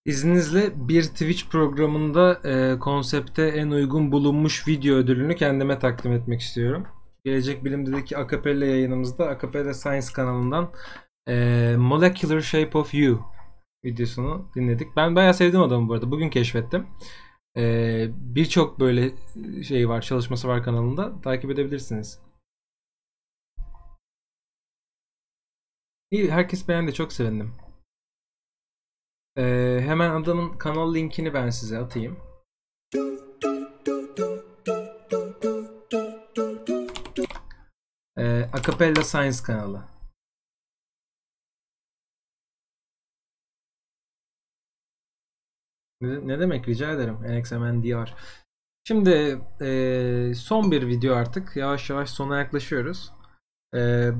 İzninizle 0.08 0.88
bir 0.88 1.02
Twitch 1.02 1.48
programında 1.50 2.40
e, 2.44 2.78
konsepte 2.78 3.42
en 3.42 3.70
uygun 3.70 4.12
bulunmuş 4.12 4.68
video 4.68 4.94
ödülünü 4.96 5.36
kendime 5.36 5.78
takdim 5.78 6.12
etmek 6.12 6.40
istiyorum. 6.40 6.86
Gelecek 7.24 7.64
Bilim'deki 7.64 8.16
Akapella 8.16 8.64
yayınımızda 8.64 9.28
Akapella 9.28 9.74
Science 9.74 10.06
kanalından 10.14 10.70
e, 11.28 11.74
Molecular 11.78 12.40
Shape 12.40 12.78
of 12.78 12.94
You 12.94 13.20
videosunu 13.84 14.50
dinledik. 14.54 14.96
Ben 14.96 15.16
bayağı 15.16 15.34
sevdim 15.34 15.62
adamı 15.62 15.88
bu 15.88 15.94
arada. 15.94 16.10
Bugün 16.10 16.30
keşfettim. 16.30 16.86
E, 17.56 18.06
Birçok 18.10 18.80
böyle 18.80 19.10
şey 19.64 19.88
var, 19.88 20.02
çalışması 20.02 20.48
var 20.48 20.62
kanalında. 20.62 21.20
Takip 21.20 21.50
edebilirsiniz. 21.50 22.20
İyi, 26.10 26.30
herkes 26.30 26.68
beğendi. 26.68 26.94
Çok 26.94 27.12
sevindim. 27.12 27.67
Ee, 29.38 29.80
hemen 29.84 30.10
adamın 30.10 30.58
kanal 30.58 30.94
linkini 30.94 31.34
ben 31.34 31.50
size 31.50 31.78
atayım. 31.78 32.18
Ee, 38.18 38.48
Acapella 38.52 39.04
Science 39.04 39.38
kanalı. 39.46 39.84
Ne, 46.00 46.28
ne 46.28 46.40
demek 46.40 46.68
rica 46.68 46.92
ederim. 46.92 47.18
NXMNDR. 47.22 48.14
Şimdi 48.84 49.40
e, 49.60 50.34
son 50.34 50.70
bir 50.70 50.86
video 50.86 51.14
artık. 51.14 51.56
Yavaş 51.56 51.90
yavaş 51.90 52.10
sona 52.10 52.38
yaklaşıyoruz. 52.38 53.12
E, 53.74 54.10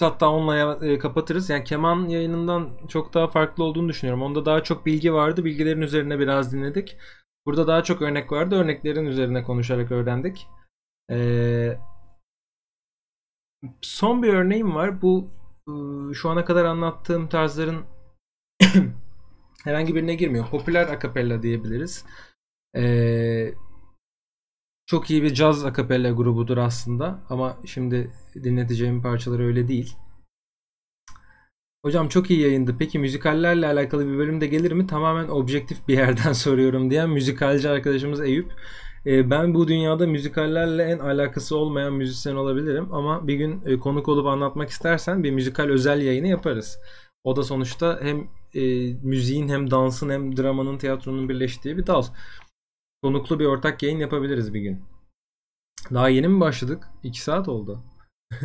hatta 0.00 0.30
onunla 0.30 0.86
e, 0.86 0.98
kapatırız. 0.98 1.50
Yani 1.50 1.64
keman 1.64 2.08
yayınından 2.08 2.70
çok 2.88 3.14
daha 3.14 3.28
farklı 3.28 3.64
olduğunu 3.64 3.88
düşünüyorum. 3.88 4.22
Onda 4.22 4.44
daha 4.44 4.62
çok 4.62 4.86
bilgi 4.86 5.14
vardı. 5.14 5.44
Bilgilerin 5.44 5.80
üzerine 5.80 6.18
biraz 6.18 6.52
dinledik. 6.52 6.96
Burada 7.46 7.66
daha 7.66 7.82
çok 7.84 8.02
örnek 8.02 8.32
vardı. 8.32 8.56
Örneklerin 8.56 9.06
üzerine 9.06 9.42
konuşarak 9.42 9.92
öğrendik. 9.92 10.46
Ee, 11.10 11.78
son 13.80 14.22
bir 14.22 14.28
örneğim 14.28 14.74
var. 14.74 15.02
Bu 15.02 15.30
e, 15.68 15.72
şu 16.14 16.30
ana 16.30 16.44
kadar 16.44 16.64
anlattığım 16.64 17.28
tarzların 17.28 17.84
herhangi 19.64 19.94
birine 19.94 20.14
girmiyor. 20.14 20.50
Popüler 20.50 20.88
akapella 20.88 21.42
diyebiliriz. 21.42 22.04
Ee, 22.76 23.54
çok 24.86 25.10
iyi 25.10 25.22
bir 25.22 25.34
caz 25.34 25.64
akapella 25.64 26.10
grubudur 26.10 26.56
aslında 26.56 27.18
ama 27.28 27.56
şimdi 27.66 28.10
dinleteceğim 28.34 29.02
parçalar 29.02 29.40
öyle 29.40 29.68
değil. 29.68 29.96
Hocam 31.84 32.08
çok 32.08 32.30
iyi 32.30 32.40
yayındı. 32.40 32.76
Peki 32.78 32.98
müzikallerle 32.98 33.66
alakalı 33.66 34.06
bir 34.06 34.18
bölüm 34.18 34.40
de 34.40 34.46
gelir 34.46 34.72
mi? 34.72 34.86
Tamamen 34.86 35.28
objektif 35.28 35.88
bir 35.88 35.94
yerden 35.94 36.32
soruyorum 36.44 36.90
diyen 36.90 37.10
müzikalci 37.10 37.68
arkadaşımız 37.68 38.20
Eyüp. 38.20 38.52
Ee, 39.06 39.30
ben 39.30 39.54
bu 39.54 39.68
dünyada 39.68 40.06
müzikallerle 40.06 40.82
en 40.82 40.98
alakası 40.98 41.56
olmayan 41.56 41.92
müzisyen 41.92 42.34
olabilirim 42.34 42.94
ama 42.94 43.28
bir 43.28 43.34
gün 43.34 43.62
e, 43.66 43.78
konuk 43.78 44.08
olup 44.08 44.26
anlatmak 44.26 44.68
istersen 44.68 45.24
bir 45.24 45.30
müzikal 45.30 45.68
özel 45.68 46.02
yayını 46.02 46.28
yaparız. 46.28 46.78
O 47.24 47.36
da 47.36 47.42
sonuçta 47.42 47.98
hem 48.02 48.28
e, 48.54 48.92
müziğin 49.02 49.48
hem 49.48 49.70
dansın 49.70 50.10
hem 50.10 50.36
dramanın 50.36 50.78
tiyatronun 50.78 51.28
birleştiği 51.28 51.76
bir 51.76 51.86
dal. 51.86 52.04
Konuklu 53.06 53.38
bir 53.38 53.44
ortak 53.44 53.82
yayın 53.82 53.98
yapabiliriz 53.98 54.54
bir 54.54 54.60
gün. 54.60 54.84
Daha 55.94 56.08
yeni 56.08 56.28
mi 56.28 56.40
başladık? 56.40 56.88
2 57.02 57.22
saat 57.22 57.48
oldu. 57.48 57.82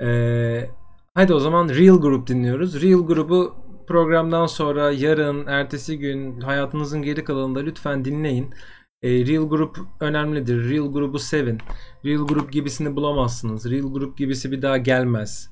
Ee, 0.00 0.70
hadi 1.14 1.34
o 1.34 1.40
zaman 1.40 1.68
Real 1.68 2.00
Group 2.00 2.26
dinliyoruz. 2.26 2.82
Real 2.82 3.06
Group'u 3.06 3.54
programdan 3.88 4.46
sonra 4.46 4.90
yarın, 4.90 5.46
ertesi 5.46 5.98
gün 5.98 6.40
hayatınızın 6.40 7.02
geri 7.02 7.24
kalanında 7.24 7.60
lütfen 7.60 8.04
dinleyin. 8.04 8.54
Ee, 9.02 9.26
Real 9.26 9.48
Group 9.48 9.78
önemlidir. 10.00 10.70
Real 10.70 10.92
Group'u 10.92 11.18
sevin. 11.18 11.58
Real 12.04 12.26
Group 12.26 12.52
gibisini 12.52 12.96
bulamazsınız. 12.96 13.70
Real 13.70 13.92
Group 13.92 14.18
gibisi 14.18 14.52
bir 14.52 14.62
daha 14.62 14.76
gelmez. 14.76 15.50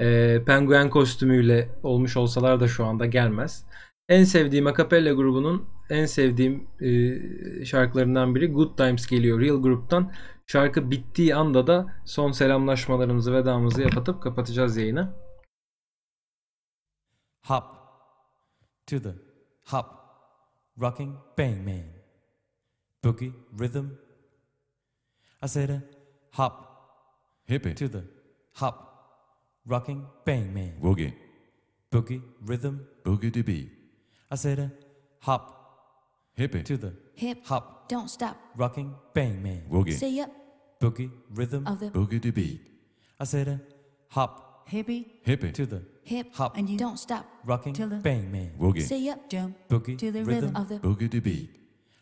Ee, 0.00 0.42
penguen 0.46 0.90
kostümüyle 0.90 1.68
olmuş 1.82 2.16
olsalar 2.16 2.60
da 2.60 2.68
şu 2.68 2.84
anda 2.84 3.06
gelmez. 3.06 3.64
En 4.08 4.24
sevdiğim 4.24 4.66
akapella 4.66 5.12
grubunun 5.12 5.68
en 5.90 6.06
sevdiğim 6.06 6.68
e, 6.80 7.64
şarkılarından 7.64 8.34
biri 8.34 8.46
Good 8.46 8.76
Times 8.76 9.06
geliyor 9.06 9.40
Real 9.40 9.62
Group'tan. 9.62 10.12
Şarkı 10.46 10.90
bittiği 10.90 11.34
anda 11.34 11.66
da 11.66 12.02
son 12.04 12.32
selamlaşmalarımızı 12.32 13.32
vedamızı 13.34 13.82
yapatıp 13.82 14.22
kapatacağız 14.22 14.76
yayını. 14.76 15.14
Hop 17.46 17.64
to 18.86 19.02
the 19.02 19.14
hop, 19.66 19.86
rocking 20.80 21.14
bang 21.38 21.66
man, 21.66 21.82
boogie 23.04 23.32
rhythm. 23.60 23.84
I 25.44 25.48
said 25.48 25.68
a 25.68 25.82
hop 26.32 26.52
Hippie. 27.50 27.74
to 27.74 27.88
the 27.88 28.02
hop, 28.54 28.74
rocking 29.70 30.04
bang 30.26 30.54
man, 30.54 30.82
Boogie. 30.82 31.14
boogie 31.92 32.20
rhythm. 32.48 32.74
Boogie 33.04 33.32
the 33.32 33.46
beat. 33.46 33.83
I 34.30 34.34
said 34.36 34.58
a 34.58 34.70
hop 35.20 35.50
Hippie. 36.38 36.64
to 36.64 36.76
the 36.76 36.92
Hip, 37.14 37.46
hop, 37.46 37.88
don't 37.88 38.08
stop. 38.08 38.36
rocking 38.56 38.94
bang 39.12 39.42
man, 39.42 39.62
Boogie. 39.70 39.92
Say 39.92 40.18
up 40.20 40.30
boogie 40.80 41.10
rhythm. 41.32 41.66
of 41.66 41.78
the 41.80 41.86
Boogie 41.90 42.20
the 42.20 42.30
beat. 42.30 42.60
I 43.20 43.24
said 43.24 43.48
a 43.48 43.60
hop 44.10 44.66
hippie, 44.68 45.04
Hippie. 45.26 45.52
to 45.54 45.66
the 45.66 45.82
hip, 46.02 46.34
hop, 46.34 46.56
and 46.56 46.68
you 46.68 46.76
don't 46.76 46.98
stop. 46.98 47.24
rocking 47.44 47.72
till 47.72 47.88
the 47.88 47.96
bang 47.96 48.30
man, 48.32 48.50
Boogie. 48.58 48.82
Say 48.82 49.08
up, 49.08 49.28
jump 49.28 49.56
boogie 49.68 49.96
to 49.98 50.10
the 50.10 50.24
rhythm. 50.24 50.52
rhythm 50.52 50.56
of 50.56 50.68
the 50.68 50.76
Boogie 50.78 51.10
to 51.10 51.20
beat. 51.20 51.50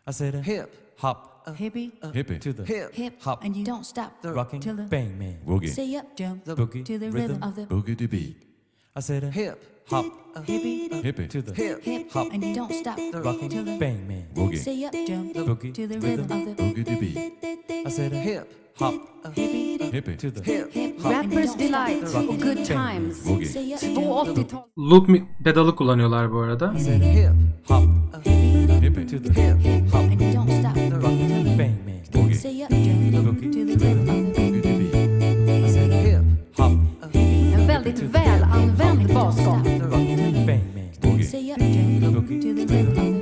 I 0.07 0.11
said 0.12 0.35
a 0.35 0.40
Hip, 0.43 0.94
hop 0.99 1.43
uh, 1.47 1.53
hippie, 1.53 1.93
uh, 2.03 2.12
Hippie. 2.12 2.40
to 2.40 2.53
the 2.53 2.65
hip, 2.65 2.94
hip, 2.94 3.20
hop, 3.20 3.44
and 3.44 3.55
you 3.57 3.65
don't 3.65 3.85
stop. 3.85 4.12
rocking 4.24 4.61
till 4.61 4.77
the 4.77 4.85
bang 4.85 5.19
man, 5.19 5.40
Boogie. 5.47 5.69
Say 5.69 5.94
up, 5.97 6.16
jump 6.16 6.44
boogie 6.47 6.85
to 6.86 6.99
the 6.99 7.11
rhythm. 7.11 7.32
rhythm 7.32 7.43
of 7.43 7.57
the 7.57 7.66
Boogie 7.66 7.99
to 7.99 8.09
beat. 8.09 8.36
I 8.94 9.01
said 9.01 9.24
a 9.24 9.31
hip, 9.31 9.59
hop. 9.89 10.05
Hippie, 10.47 10.89
Hippie. 11.02 11.28
to 11.28 11.43
the 11.43 11.52
hip, 11.55 11.82
hip, 11.82 12.10
hop, 12.12 12.28
and 12.32 12.43
you 12.44 12.55
don't 12.55 12.73
stop. 12.73 12.98
rocking 13.24 13.48
till 13.51 13.64
the 13.64 13.77
bang 13.78 14.06
man, 14.09 14.27
Boogie. 14.35 14.59
Say 14.59 14.85
up, 14.85 14.93
jump 15.06 15.35
boogie. 15.35 15.73
to 15.74 15.86
the 15.86 15.98
rhythm. 15.98 16.24
of 16.24 16.28
the 16.56 16.62
Boogie 16.62 16.85
the 16.85 16.97
beat. 17.01 17.86
I 17.86 17.90
said 17.90 18.12
a 18.12 18.16
hip, 18.16 18.47
hop. 18.77 18.94
Hippie, 19.35 19.78
Hippie. 19.93 20.16
to 20.19 20.31
the 20.31 20.43
hip, 20.43 20.73
hip, 20.73 21.01
Hop. 21.01 21.12
and 21.12 21.32
you 21.32 21.39
Rappers 21.39 21.55
don't 21.55 21.59
Delight. 21.59 22.40
Good 22.40 22.64
Times. 22.66 23.27
Boogie. 23.27 23.47
Say 23.47 23.73
up, 23.73 23.81
Två 23.81 24.24
jump 24.24 24.39
80-tal. 24.39 24.62
Loop 24.77 25.09
mi- 25.09 25.24
pedalı 25.44 25.77
kullanıyorlar 25.77 26.32
bu 26.32 26.39
arada. 26.39 26.73
hip, 26.73 27.32
hop. 27.69 27.85
Hippie. 28.82 29.06
to 29.09 29.19
the 29.19 29.32
hip, 29.43 29.90
hop, 29.93 30.01
and 30.02 30.20
you 30.23 30.32
don't 30.32 30.51
stop. 30.60 30.77
rocking 31.02 31.59
bang 31.59 31.77
man, 31.86 32.01
Boogie. 32.12 32.35
Say 32.35 32.62
up, 32.62 32.70
jump 32.70 33.27
boogie 33.27 33.52
to 33.52 33.59
the 33.66 33.86
rhythm 33.86 34.09
of 34.10 34.35
the 34.35 34.43
Boogie 34.43 34.62
the 34.62 34.78
beat. 34.78 34.94
I 35.64 35.73
said 35.73 35.90
a 35.90 35.97
hip, 35.97 36.23
hop, 36.59 36.73
En 37.55 37.66
väldigt 37.66 37.98
väl 38.01 38.22
jump 42.28 42.94
boogie 42.94 43.22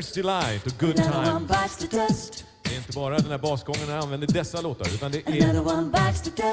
Rappers 0.00 0.12
Delight 0.12 0.66
och 0.66 0.72
Good 0.80 1.00
Another 1.00 1.18
one 1.18 1.46
Time. 1.46 1.46
bites 1.46 1.76
the 1.76 1.96
dust. 1.96 2.44
Det 2.62 2.74
är 2.74 2.76
inte 2.76 2.92
bara 2.92 3.18
den 3.18 3.30
här 3.30 3.38
basgången 3.38 3.88
jag 3.88 4.02
använder 4.02 4.30
i 4.30 4.32
dessa 4.32 4.60
låtar, 4.60 4.86
utan 4.94 5.12
det 5.12 5.28
är 5.28 5.48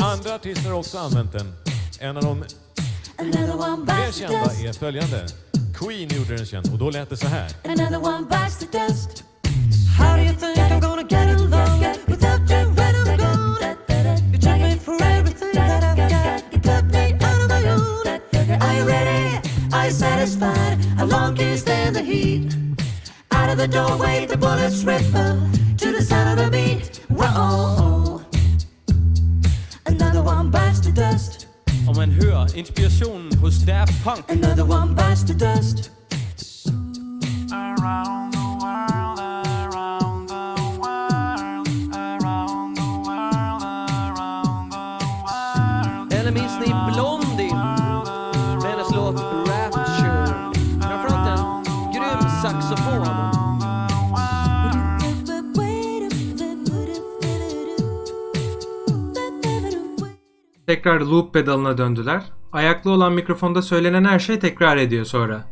andra 0.03 0.35
artister 0.35 0.69
har 0.69 0.77
också 0.77 0.97
använt 0.97 1.31
den. 1.31 1.53
En 1.99 2.17
av 2.17 2.23
de 2.23 2.39
mer 2.39 4.11
kända 4.11 4.37
är 4.37 4.73
följande. 4.73 5.27
Queen 5.75 6.09
gjorde 6.09 6.35
den 6.35 6.45
känd 6.45 6.73
och 6.73 6.77
då 6.77 6.89
lät 6.89 7.09
det 7.09 7.17
så 7.17 7.27
här. 7.27 7.51
Another 7.63 7.97
one 7.97 8.25
bites 8.29 8.57
the 8.57 8.77
dust. 8.77 9.23
How 9.97 10.15
do 10.17 10.23
you 10.23 10.33
think 10.33 10.57
I'm 10.57 10.79
gonna 10.81 11.07
get 11.09 11.39
along 11.39 11.79
without 12.07 12.51
you 12.51 12.69
when 12.75 12.95
I'm 12.95 13.17
gone? 13.17 13.57
You 14.33 14.39
take 14.41 14.61
me 14.61 14.75
for 14.75 15.03
everything 15.03 15.53
that 15.53 15.83
I've 15.83 16.09
got. 16.09 16.43
You 16.53 16.61
took 16.61 16.83
me 16.93 17.13
out 17.25 17.41
of 17.43 17.49
my 17.49 17.69
own. 17.69 18.61
Are 18.61 18.73
you 18.79 18.87
ready? 18.87 19.39
Are 19.73 19.85
you 19.85 19.91
satisfied? 19.91 20.85
How 20.97 21.05
long 21.05 21.35
can 21.35 21.47
you 21.47 21.57
stand 21.57 21.95
the 21.95 22.03
heat? 22.03 22.66
Out 23.47 23.53
of 23.53 23.59
the 23.59 23.67
doorway, 23.69 24.25
the 24.25 24.35
bullets 24.35 24.83
ripple 24.83 25.39
to 25.77 25.91
the 25.93 26.01
sound 26.01 26.37
of 26.37 26.45
the 26.45 26.51
beat. 26.51 26.99
Whoa. 27.07 28.21
Another 29.85 30.21
one 30.21 30.51
bites 30.51 30.81
the 30.81 30.91
dust. 30.91 31.47
Og 31.87 31.95
man 31.95 32.11
hører 32.11 32.47
inspirationen 32.55 33.37
hos 33.37 33.53
Daft 33.67 33.93
Punk. 34.03 34.31
Another 34.31 34.65
one 34.65 34.95
bites 34.95 35.23
the 35.23 35.33
dust. 35.33 35.91
Around 37.51 38.26
Tekrar 60.67 61.01
loop 61.01 61.33
pedalına 61.33 61.77
döndüler. 61.77 62.23
Ayaklı 62.51 62.91
olan 62.91 63.13
mikrofonda 63.13 63.61
söylenen 63.61 64.03
her 64.05 64.19
şey 64.19 64.39
tekrar 64.39 64.77
ediyor 64.77 65.05
sonra. 65.05 65.43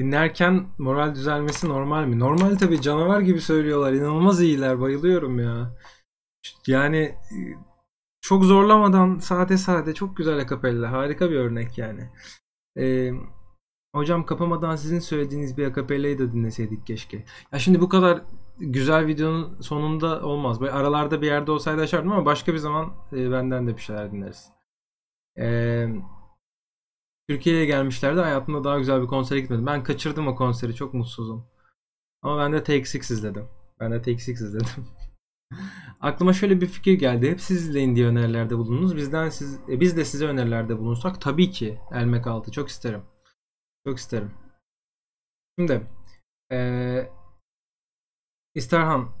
Dinlerken 0.00 0.66
moral 0.78 1.14
düzelmesi 1.14 1.68
normal 1.68 2.04
mi? 2.06 2.18
Normal 2.18 2.56
tabii 2.56 2.80
canavar 2.80 3.20
gibi 3.20 3.40
söylüyorlar. 3.40 3.92
İnanılmaz 3.92 4.42
iyiler. 4.42 4.80
Bayılıyorum 4.80 5.38
ya. 5.38 5.76
Yani 6.66 6.98
e, 6.98 7.36
çok 8.20 8.44
zorlamadan 8.44 9.18
sade 9.18 9.56
sade 9.58 9.94
çok 9.94 10.16
güzel 10.16 10.38
akapella. 10.38 10.92
Harika 10.92 11.30
bir 11.30 11.36
örnek 11.36 11.78
yani. 11.78 12.10
Ee, 12.78 13.10
hocam 13.94 14.26
kapamadan 14.26 14.76
sizin 14.76 14.98
söylediğiniz 14.98 15.56
bir 15.58 15.66
akapellayı 15.66 16.18
da 16.18 16.32
dinleseydik 16.32 16.86
keşke. 16.86 17.24
Ya 17.52 17.58
şimdi 17.58 17.80
bu 17.80 17.88
kadar 17.88 18.22
güzel 18.58 19.06
videonun 19.06 19.60
sonunda 19.60 20.26
olmaz. 20.26 20.60
Böyle 20.60 20.72
aralarda 20.72 21.22
bir 21.22 21.26
yerde 21.26 21.52
olsaydı 21.52 21.82
açardım 21.82 22.12
ama 22.12 22.26
başka 22.26 22.52
bir 22.52 22.58
zaman 22.58 22.92
e, 23.12 23.30
benden 23.32 23.66
de 23.66 23.76
bir 23.76 23.82
şeyler 23.82 24.12
dinleriz. 24.12 24.48
Ee, 25.38 25.88
Türkiye'ye 27.30 27.64
gelmişlerdi. 27.64 28.20
Hayatımda 28.20 28.64
daha 28.64 28.78
güzel 28.78 29.02
bir 29.02 29.06
konsere 29.06 29.40
gitmedim. 29.40 29.66
Ben 29.66 29.82
kaçırdım 29.82 30.28
o 30.28 30.34
konseri. 30.34 30.74
Çok 30.74 30.94
mutsuzum. 30.94 31.46
Ama 32.22 32.38
ben 32.38 32.52
de 32.52 32.64
Take 32.64 32.84
Six 32.84 33.10
izledim. 33.10 33.48
Ben 33.80 33.92
de 33.92 34.02
Take 34.02 34.18
Six 34.18 34.40
izledim. 34.40 34.86
Aklıma 36.00 36.32
şöyle 36.32 36.60
bir 36.60 36.66
fikir 36.66 36.92
geldi. 36.92 37.30
Hep 37.30 37.40
siz 37.40 37.68
izleyin 37.68 37.96
diye 37.96 38.06
önerilerde 38.06 38.58
bulundunuz. 38.58 38.96
Bizden 38.96 39.28
siz, 39.28 39.60
e, 39.68 39.80
biz 39.80 39.96
de 39.96 40.04
size 40.04 40.26
önerilerde 40.26 40.78
bulunsak 40.78 41.20
tabii 41.20 41.50
ki 41.50 41.78
Elmek 41.92 42.26
Altı. 42.26 42.52
Çok 42.52 42.68
isterim. 42.68 43.02
Çok 43.86 43.98
isterim. 43.98 44.32
Şimdi 45.58 45.86
eee 46.50 47.12
İsterhan 48.54 49.12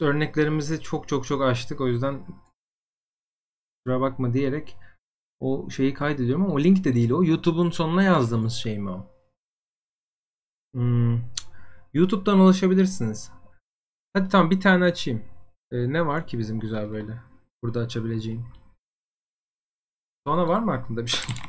örneklerimizi 0.00 0.80
çok 0.80 1.08
çok 1.08 1.26
çok 1.26 1.42
açtık. 1.42 1.80
O 1.80 1.88
yüzden 1.88 2.26
kusura 3.84 4.00
bakma 4.00 4.32
diyerek 4.32 4.76
o 5.40 5.70
şeyi 5.70 5.94
kaydediyorum 5.94 6.44
ama 6.44 6.54
o 6.54 6.60
link 6.60 6.84
de 6.84 6.94
değil 6.94 7.10
o. 7.10 7.24
YouTube'un 7.24 7.70
sonuna 7.70 8.02
yazdığımız 8.02 8.52
şey 8.52 8.78
mi 8.78 8.90
o? 8.90 9.06
Hmm. 10.74 11.20
YouTube'dan 11.92 12.40
ulaşabilirsiniz. 12.40 13.30
Hadi 14.12 14.28
tamam 14.28 14.50
bir 14.50 14.60
tane 14.60 14.84
açayım. 14.84 15.22
Ee, 15.72 15.92
ne 15.92 16.06
var 16.06 16.26
ki 16.26 16.38
bizim 16.38 16.60
güzel 16.60 16.90
böyle? 16.90 17.22
Burada 17.62 17.80
açabileceğim. 17.80 18.46
Sonra 20.26 20.48
var 20.48 20.60
mı 20.60 20.72
aklında 20.72 21.02
bir 21.02 21.10
şey? 21.10 21.34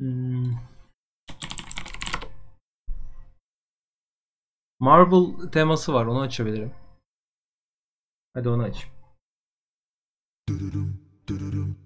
Hmm. 0.00 0.54
Marvel 4.80 5.50
teması 5.52 5.94
var. 5.94 6.06
Onu 6.06 6.20
açabilirim. 6.20 6.72
Hadi 8.34 8.48
onu 8.48 8.62
aç. 8.62 8.90
Öyle 10.50 10.72
bir 11.28 11.79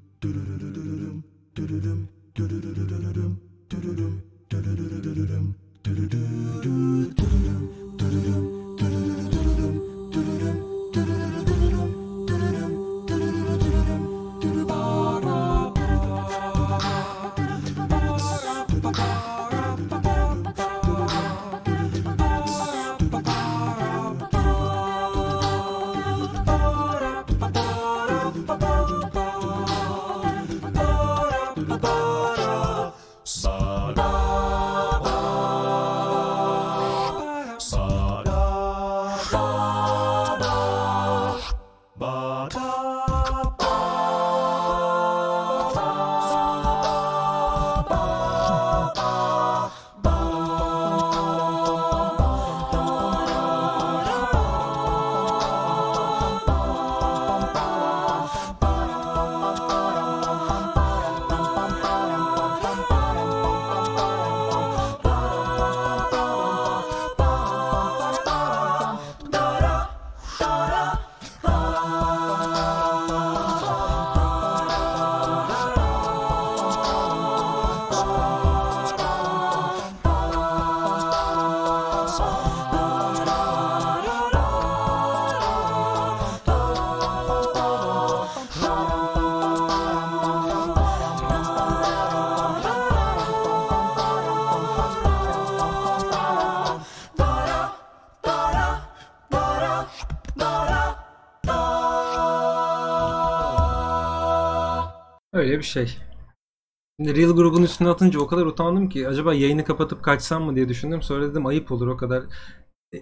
Real 107.14 107.30
grubun 107.30 107.62
üstüne 107.62 107.88
atınca 107.88 108.20
o 108.20 108.26
kadar 108.26 108.46
utandım 108.46 108.88
ki 108.88 109.08
acaba 109.08 109.34
yayını 109.34 109.64
kapatıp 109.64 110.04
kaçsam 110.04 110.42
mı 110.42 110.56
diye 110.56 110.68
düşündüm. 110.68 111.02
Sonra 111.02 111.30
dedim 111.30 111.46
ayıp 111.46 111.72
olur 111.72 111.86
o 111.86 111.96
kadar 111.96 112.24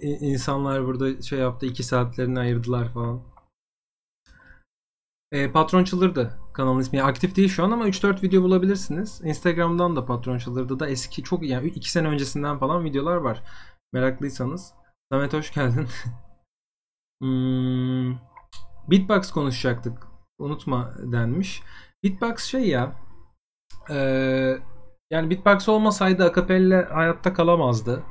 insanlar 0.00 0.86
burada 0.86 1.22
şey 1.22 1.38
yaptı 1.38 1.66
iki 1.66 1.82
saatlerini 1.82 2.38
ayırdılar 2.38 2.92
falan. 2.92 3.22
E, 5.32 5.52
Patron 5.52 5.84
Çıldırdı 5.84 6.38
kanalın 6.54 6.80
ismi. 6.80 7.02
Aktif 7.02 7.36
değil 7.36 7.48
şu 7.48 7.64
an 7.64 7.70
ama 7.70 7.88
3-4 7.88 8.22
video 8.22 8.42
bulabilirsiniz. 8.42 9.20
Instagram'dan 9.24 9.96
da 9.96 10.06
Patron 10.06 10.38
Çıldırdı 10.38 10.80
da 10.80 10.88
eski 10.88 11.22
çok 11.22 11.42
yani 11.42 11.68
2 11.68 11.90
sene 11.90 12.08
öncesinden 12.08 12.58
falan 12.58 12.84
videolar 12.84 13.16
var. 13.16 13.42
Meraklıysanız. 13.92 14.72
Samet 15.12 15.32
hoş 15.32 15.54
geldin. 15.54 15.88
Hmm, 17.22 18.14
Beatbox 18.90 19.30
konuşacaktık. 19.30 20.06
Unutma 20.38 20.94
denmiş. 21.12 21.62
Beatbox 22.04 22.44
şey 22.44 22.68
ya. 22.68 23.01
Eee, 23.90 24.58
yani 25.10 25.30
beatbox 25.30 25.68
olmasaydı 25.68 26.24
akapella 26.24 26.88
hayatta 26.92 27.32
kalamazdı. 27.34 28.02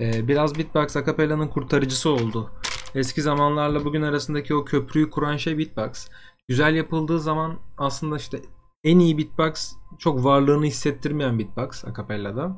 Eee, 0.00 0.28
biraz 0.28 0.58
beatbox 0.58 0.96
akapellanın 0.96 1.48
kurtarıcısı 1.48 2.10
oldu. 2.10 2.50
Eski 2.94 3.22
zamanlarla 3.22 3.84
bugün 3.84 4.02
arasındaki 4.02 4.54
o 4.54 4.64
köprüyü 4.64 5.10
kuran 5.10 5.36
şey 5.36 5.58
beatbox. 5.58 6.08
Güzel 6.48 6.74
yapıldığı 6.74 7.20
zaman 7.20 7.58
aslında 7.78 8.16
işte 8.16 8.38
en 8.84 8.98
iyi 8.98 9.18
beatbox 9.18 9.72
çok 9.98 10.24
varlığını 10.24 10.64
hissettirmeyen 10.64 11.38
beatbox 11.38 11.84
akapellada. 11.84 12.56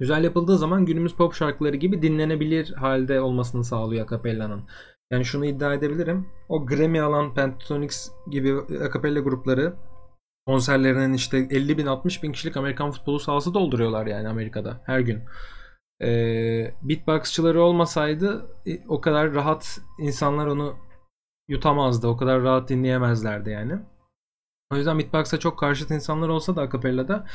Güzel 0.00 0.24
yapıldığı 0.24 0.58
zaman 0.58 0.84
günümüz 0.86 1.14
pop 1.14 1.34
şarkıları 1.34 1.76
gibi 1.76 2.02
dinlenebilir 2.02 2.72
halde 2.72 3.20
olmasını 3.20 3.64
sağlıyor 3.64 4.04
akapellanın. 4.04 4.62
Yani 5.10 5.24
şunu 5.24 5.46
iddia 5.46 5.74
edebilirim. 5.74 6.28
O 6.48 6.66
Grammy 6.66 7.00
alan 7.00 7.34
Pentatonix 7.34 8.10
gibi 8.30 8.56
akapella 8.84 9.20
grupları 9.20 9.76
konserlerinin 10.46 11.12
işte 11.12 11.38
50 11.38 11.78
bin 11.78 11.86
60 11.86 12.22
bin 12.22 12.32
kişilik 12.32 12.56
Amerikan 12.56 12.90
futbolu 12.90 13.20
sahası 13.20 13.54
dolduruyorlar 13.54 14.06
yani 14.06 14.28
Amerika'da 14.28 14.80
her 14.86 15.00
gün. 15.00 15.24
Ee, 16.02 16.74
beatboxçıları 16.82 17.62
olmasaydı 17.62 18.46
e, 18.66 18.86
o 18.88 19.00
kadar 19.00 19.34
rahat 19.34 19.78
insanlar 19.98 20.46
onu 20.46 20.76
yutamazdı. 21.48 22.08
O 22.08 22.16
kadar 22.16 22.42
rahat 22.42 22.68
dinleyemezlerdi 22.68 23.50
yani. 23.50 23.78
O 24.72 24.76
yüzden 24.76 24.98
beatbox'a 24.98 25.38
çok 25.38 25.58
karşıt 25.58 25.90
insanlar 25.90 26.28
olsa 26.28 26.56
da 26.56 26.62
akapellada 26.62 27.26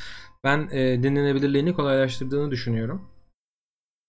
ben 0.44 0.70
e, 0.72 1.04
dinlenebilirliğini 1.04 1.74
kolaylaştırdığını 1.74 2.52
düşünüyorum. 2.52 3.10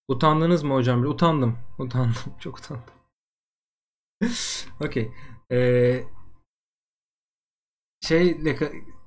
Utandınız 0.09 0.63
mı 0.63 0.75
hocam? 0.75 1.03
Utandım. 1.07 1.59
Utandım. 1.79 2.15
Çok 2.41 2.59
utandım. 2.59 2.85
Okey. 4.81 5.13
Ee, 5.53 6.03
şeyle 8.01 8.59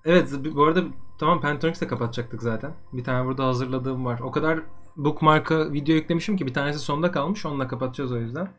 evet 0.06 0.32
bu 0.56 0.64
arada 0.64 0.84
tamam 1.20 1.42
Pentatonix'le 1.42 1.88
kapatacaktık 1.88 2.42
zaten. 2.42 2.74
Bir 2.94 3.04
tane 3.04 3.26
burada 3.26 3.46
hazırladığım 3.46 4.06
var. 4.06 4.20
O 4.20 4.32
kadar 4.32 4.60
bookmark'a 4.98 5.74
video 5.74 5.96
yüklemişim 5.96 6.38
ki 6.38 6.46
bir 6.48 6.54
tanesi 6.54 6.80
sonda 6.80 7.12
kalmış. 7.12 7.46
Onunla 7.46 7.68
kapatacağız 7.68 8.12
o 8.12 8.18
yüzden. 8.18 8.50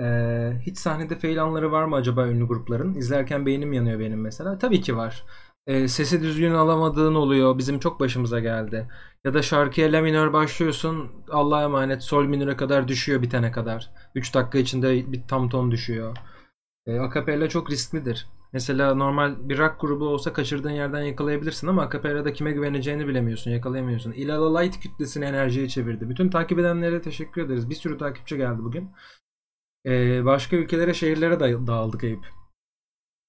Ee, 0.00 0.52
hiç 0.66 0.78
sahnede 0.78 1.16
fail 1.16 1.42
anları 1.42 1.72
var 1.72 1.84
mı 1.84 1.96
acaba 1.96 2.26
ünlü 2.26 2.46
grupların? 2.46 2.94
İzlerken 2.94 3.46
beynim 3.46 3.72
yanıyor 3.72 4.00
benim 4.00 4.20
mesela. 4.20 4.58
Tabii 4.58 4.80
ki 4.80 4.96
var. 4.96 5.24
Ee, 5.66 5.88
sesi 5.88 6.22
düzgün 6.22 6.54
alamadığın 6.54 7.14
oluyor. 7.14 7.58
Bizim 7.58 7.78
çok 7.78 8.00
başımıza 8.00 8.40
geldi. 8.40 8.88
Ya 9.24 9.34
da 9.34 9.42
şarkıya 9.42 9.92
la 9.92 10.00
minör 10.00 10.32
başlıyorsun. 10.32 11.12
Allah'a 11.30 11.62
emanet 11.62 12.02
sol 12.02 12.24
minöre 12.24 12.56
kadar 12.56 12.88
düşüyor 12.88 13.22
bitene 13.22 13.52
kadar. 13.52 13.90
3 14.14 14.34
dakika 14.34 14.58
içinde 14.58 15.12
bir 15.12 15.22
tam 15.28 15.48
ton 15.48 15.70
düşüyor. 15.70 16.16
E, 16.86 16.98
akapella 16.98 17.48
çok 17.48 17.70
risklidir. 17.70 18.26
Mesela 18.52 18.94
normal 18.94 19.48
bir 19.48 19.58
rock 19.58 19.80
grubu 19.80 20.08
olsa 20.08 20.32
kaçırdığın 20.32 20.70
yerden 20.70 21.02
yakalayabilirsin 21.02 21.66
ama 21.66 21.82
akapellada 21.82 22.32
kime 22.32 22.52
güveneceğini 22.52 23.08
bilemiyorsun, 23.08 23.50
yakalayamıyorsun. 23.50 24.12
Ilala 24.12 24.58
Light 24.58 24.80
kütlesini 24.80 25.24
enerjiye 25.24 25.68
çevirdi. 25.68 26.08
Bütün 26.10 26.30
takip 26.30 26.58
edenlere 26.58 27.02
teşekkür 27.02 27.42
ederiz. 27.42 27.70
Bir 27.70 27.74
sürü 27.74 27.98
takipçi 27.98 28.36
geldi 28.36 28.58
bugün. 28.58 28.90
E, 29.86 30.24
başka 30.24 30.56
ülkelere, 30.56 30.94
şehirlere 30.94 31.40
da 31.40 31.66
dağıldık 31.66 32.04
Eyüp. 32.04 32.26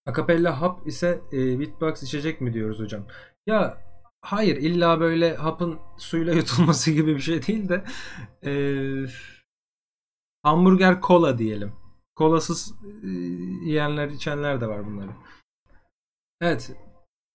Akapella 0.06 0.62
hap 0.62 0.88
ise 0.88 1.22
e, 1.34 1.60
beatbox 1.60 2.04
içecek 2.04 2.42
mi 2.42 2.54
diyoruz 2.54 2.80
hocam? 2.80 3.06
Ya 3.48 3.78
hayır 4.22 4.58
illa 4.58 5.00
böyle 5.00 5.36
hapın 5.36 5.80
suyla 5.98 6.34
yutulması 6.40 6.92
gibi 6.92 7.16
bir 7.16 7.22
şey 7.22 7.48
değil 7.48 7.70
de 7.70 7.86
e, 8.46 8.52
hamburger 10.44 11.02
kola 11.02 11.38
diyelim. 11.38 11.81
Kolasız 12.16 12.74
e, 13.04 13.08
yiyenler 13.66 14.10
içenler 14.10 14.62
de 14.62 14.68
var 14.68 14.86
bunları. 14.86 15.12
Evet. 16.42 16.72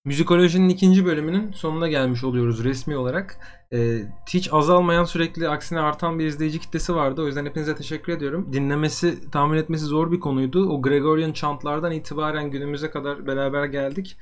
Müzikolojinin 0.04 0.68
ikinci 0.68 1.06
bölümünün 1.06 1.52
sonuna 1.52 1.88
gelmiş 1.88 2.24
oluyoruz 2.24 2.64
resmi 2.64 2.96
olarak. 2.96 3.38
E, 3.72 4.02
hiç 4.28 4.52
azalmayan 4.52 5.04
sürekli 5.04 5.48
aksine 5.48 5.80
artan 5.80 6.18
bir 6.18 6.26
izleyici 6.26 6.60
kitlesi 6.60 6.94
vardı. 6.94 7.22
O 7.22 7.26
yüzden 7.26 7.46
hepinize 7.46 7.74
teşekkür 7.74 8.12
ediyorum. 8.12 8.52
Dinlemesi, 8.52 9.30
tahmin 9.30 9.58
etmesi 9.58 9.84
zor 9.84 10.12
bir 10.12 10.20
konuydu. 10.20 10.68
O 10.68 10.82
Gregorian 10.82 11.32
chantlardan 11.32 11.92
itibaren 11.92 12.50
günümüze 12.50 12.90
kadar 12.90 13.26
beraber 13.26 13.64
geldik. 13.64 14.16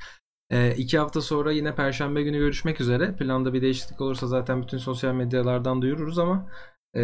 E, 0.51 0.75
iki 0.77 0.99
hafta 0.99 1.21
sonra 1.21 1.53
yine 1.53 1.75
Perşembe 1.75 2.23
günü 2.23 2.39
görüşmek 2.39 2.81
üzere. 2.81 3.17
Planda 3.17 3.53
bir 3.53 3.63
değişiklik 3.63 4.01
olursa 4.01 4.27
zaten 4.27 4.63
bütün 4.63 4.79
sosyal 4.79 5.15
medyalardan 5.15 5.83
duyururuz 5.83 6.19
ama 6.19 6.51
e, 6.97 7.03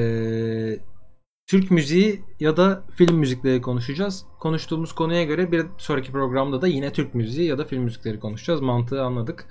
Türk 1.50 1.70
müziği 1.70 2.20
ya 2.40 2.56
da 2.56 2.82
film 2.94 3.18
müzikleri 3.18 3.62
konuşacağız. 3.62 4.24
Konuştuğumuz 4.38 4.92
konuya 4.92 5.24
göre 5.24 5.52
bir 5.52 5.66
sonraki 5.78 6.12
programda 6.12 6.62
da 6.62 6.66
yine 6.66 6.92
Türk 6.92 7.14
müziği 7.14 7.48
ya 7.48 7.58
da 7.58 7.64
film 7.64 7.82
müzikleri 7.82 8.20
konuşacağız. 8.20 8.60
Mantığı 8.60 9.02
anladık. 9.02 9.46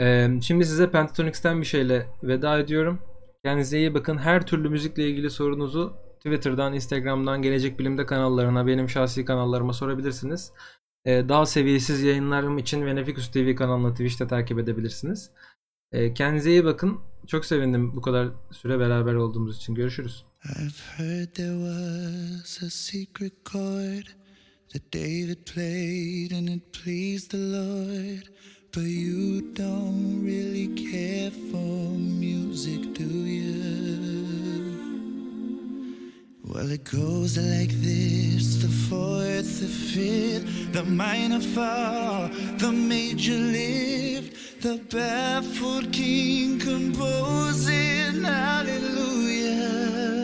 Ee, 0.00 0.28
şimdi 0.42 0.64
size 0.64 0.90
Pentatonix'ten 0.90 1.60
bir 1.60 1.66
şeyle 1.66 2.06
veda 2.22 2.58
ediyorum. 2.58 2.98
Kendinize 3.44 3.78
iyi 3.78 3.94
bakın. 3.94 4.18
Her 4.18 4.46
türlü 4.46 4.68
müzikle 4.68 5.08
ilgili 5.08 5.30
sorunuzu 5.30 5.96
Twitter'dan, 6.16 6.74
Instagram'dan, 6.74 7.42
Gelecek 7.42 7.78
Bilim'de 7.78 8.06
kanallarına, 8.06 8.66
benim 8.66 8.88
şahsi 8.88 9.24
kanallarıma 9.24 9.72
sorabilirsiniz. 9.72 10.52
Ee, 11.04 11.28
daha 11.28 11.46
seviyesiz 11.46 12.02
yayınlarım 12.02 12.58
için 12.58 12.86
Veneficus 12.86 13.30
TV 13.30 13.54
kanalını 13.54 13.90
Twitch'te 13.90 14.26
takip 14.26 14.58
edebilirsiniz. 14.58 15.30
Ee, 15.92 16.14
kendinize 16.14 16.50
iyi 16.50 16.64
bakın. 16.64 17.00
Çok 17.26 17.44
sevindim 17.44 17.96
bu 17.96 18.00
kadar 18.00 18.28
süre 18.50 18.78
beraber 18.78 19.14
olduğumuz 19.14 19.56
için. 19.56 19.74
Görüşürüz. 19.74 20.24
I've 20.46 20.78
heard 20.98 21.34
there 21.34 21.56
was 21.56 22.58
a 22.60 22.68
secret 22.68 23.44
chord 23.44 24.10
that 24.74 24.90
David 24.90 25.46
played 25.46 26.32
and 26.32 26.50
it 26.50 26.70
pleased 26.70 27.30
the 27.30 27.38
Lord. 27.38 28.28
But 28.70 28.82
you 28.82 29.40
don't 29.54 30.22
really 30.22 30.68
care 30.68 31.30
for 31.30 31.96
music, 31.96 32.92
do 32.92 33.04
you? 33.04 33.94
Well, 36.44 36.70
it 36.70 36.84
goes 36.84 37.38
like 37.38 37.70
this 37.80 38.56
the 38.56 38.68
fourth, 38.68 39.60
the 39.60 39.66
fifth, 39.66 40.74
the 40.74 40.84
minor 40.84 41.40
fall, 41.40 42.28
the 42.58 42.70
major 42.70 43.32
lift, 43.32 44.60
the 44.60 44.76
baffled 44.90 45.90
king 45.90 46.58
composing 46.58 48.24
hallelujah. 48.24 50.23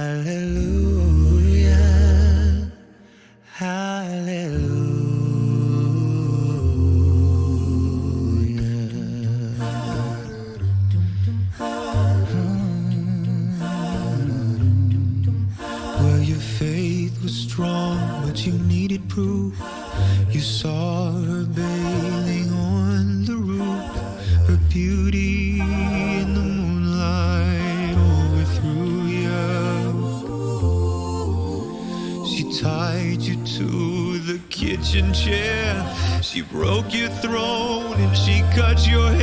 Broke 36.43 36.93
your 36.93 37.09
throne 37.09 37.93
and 37.93 38.15
she 38.15 38.41
cut 38.55 38.87
your 38.87 39.09
hair, 39.11 39.20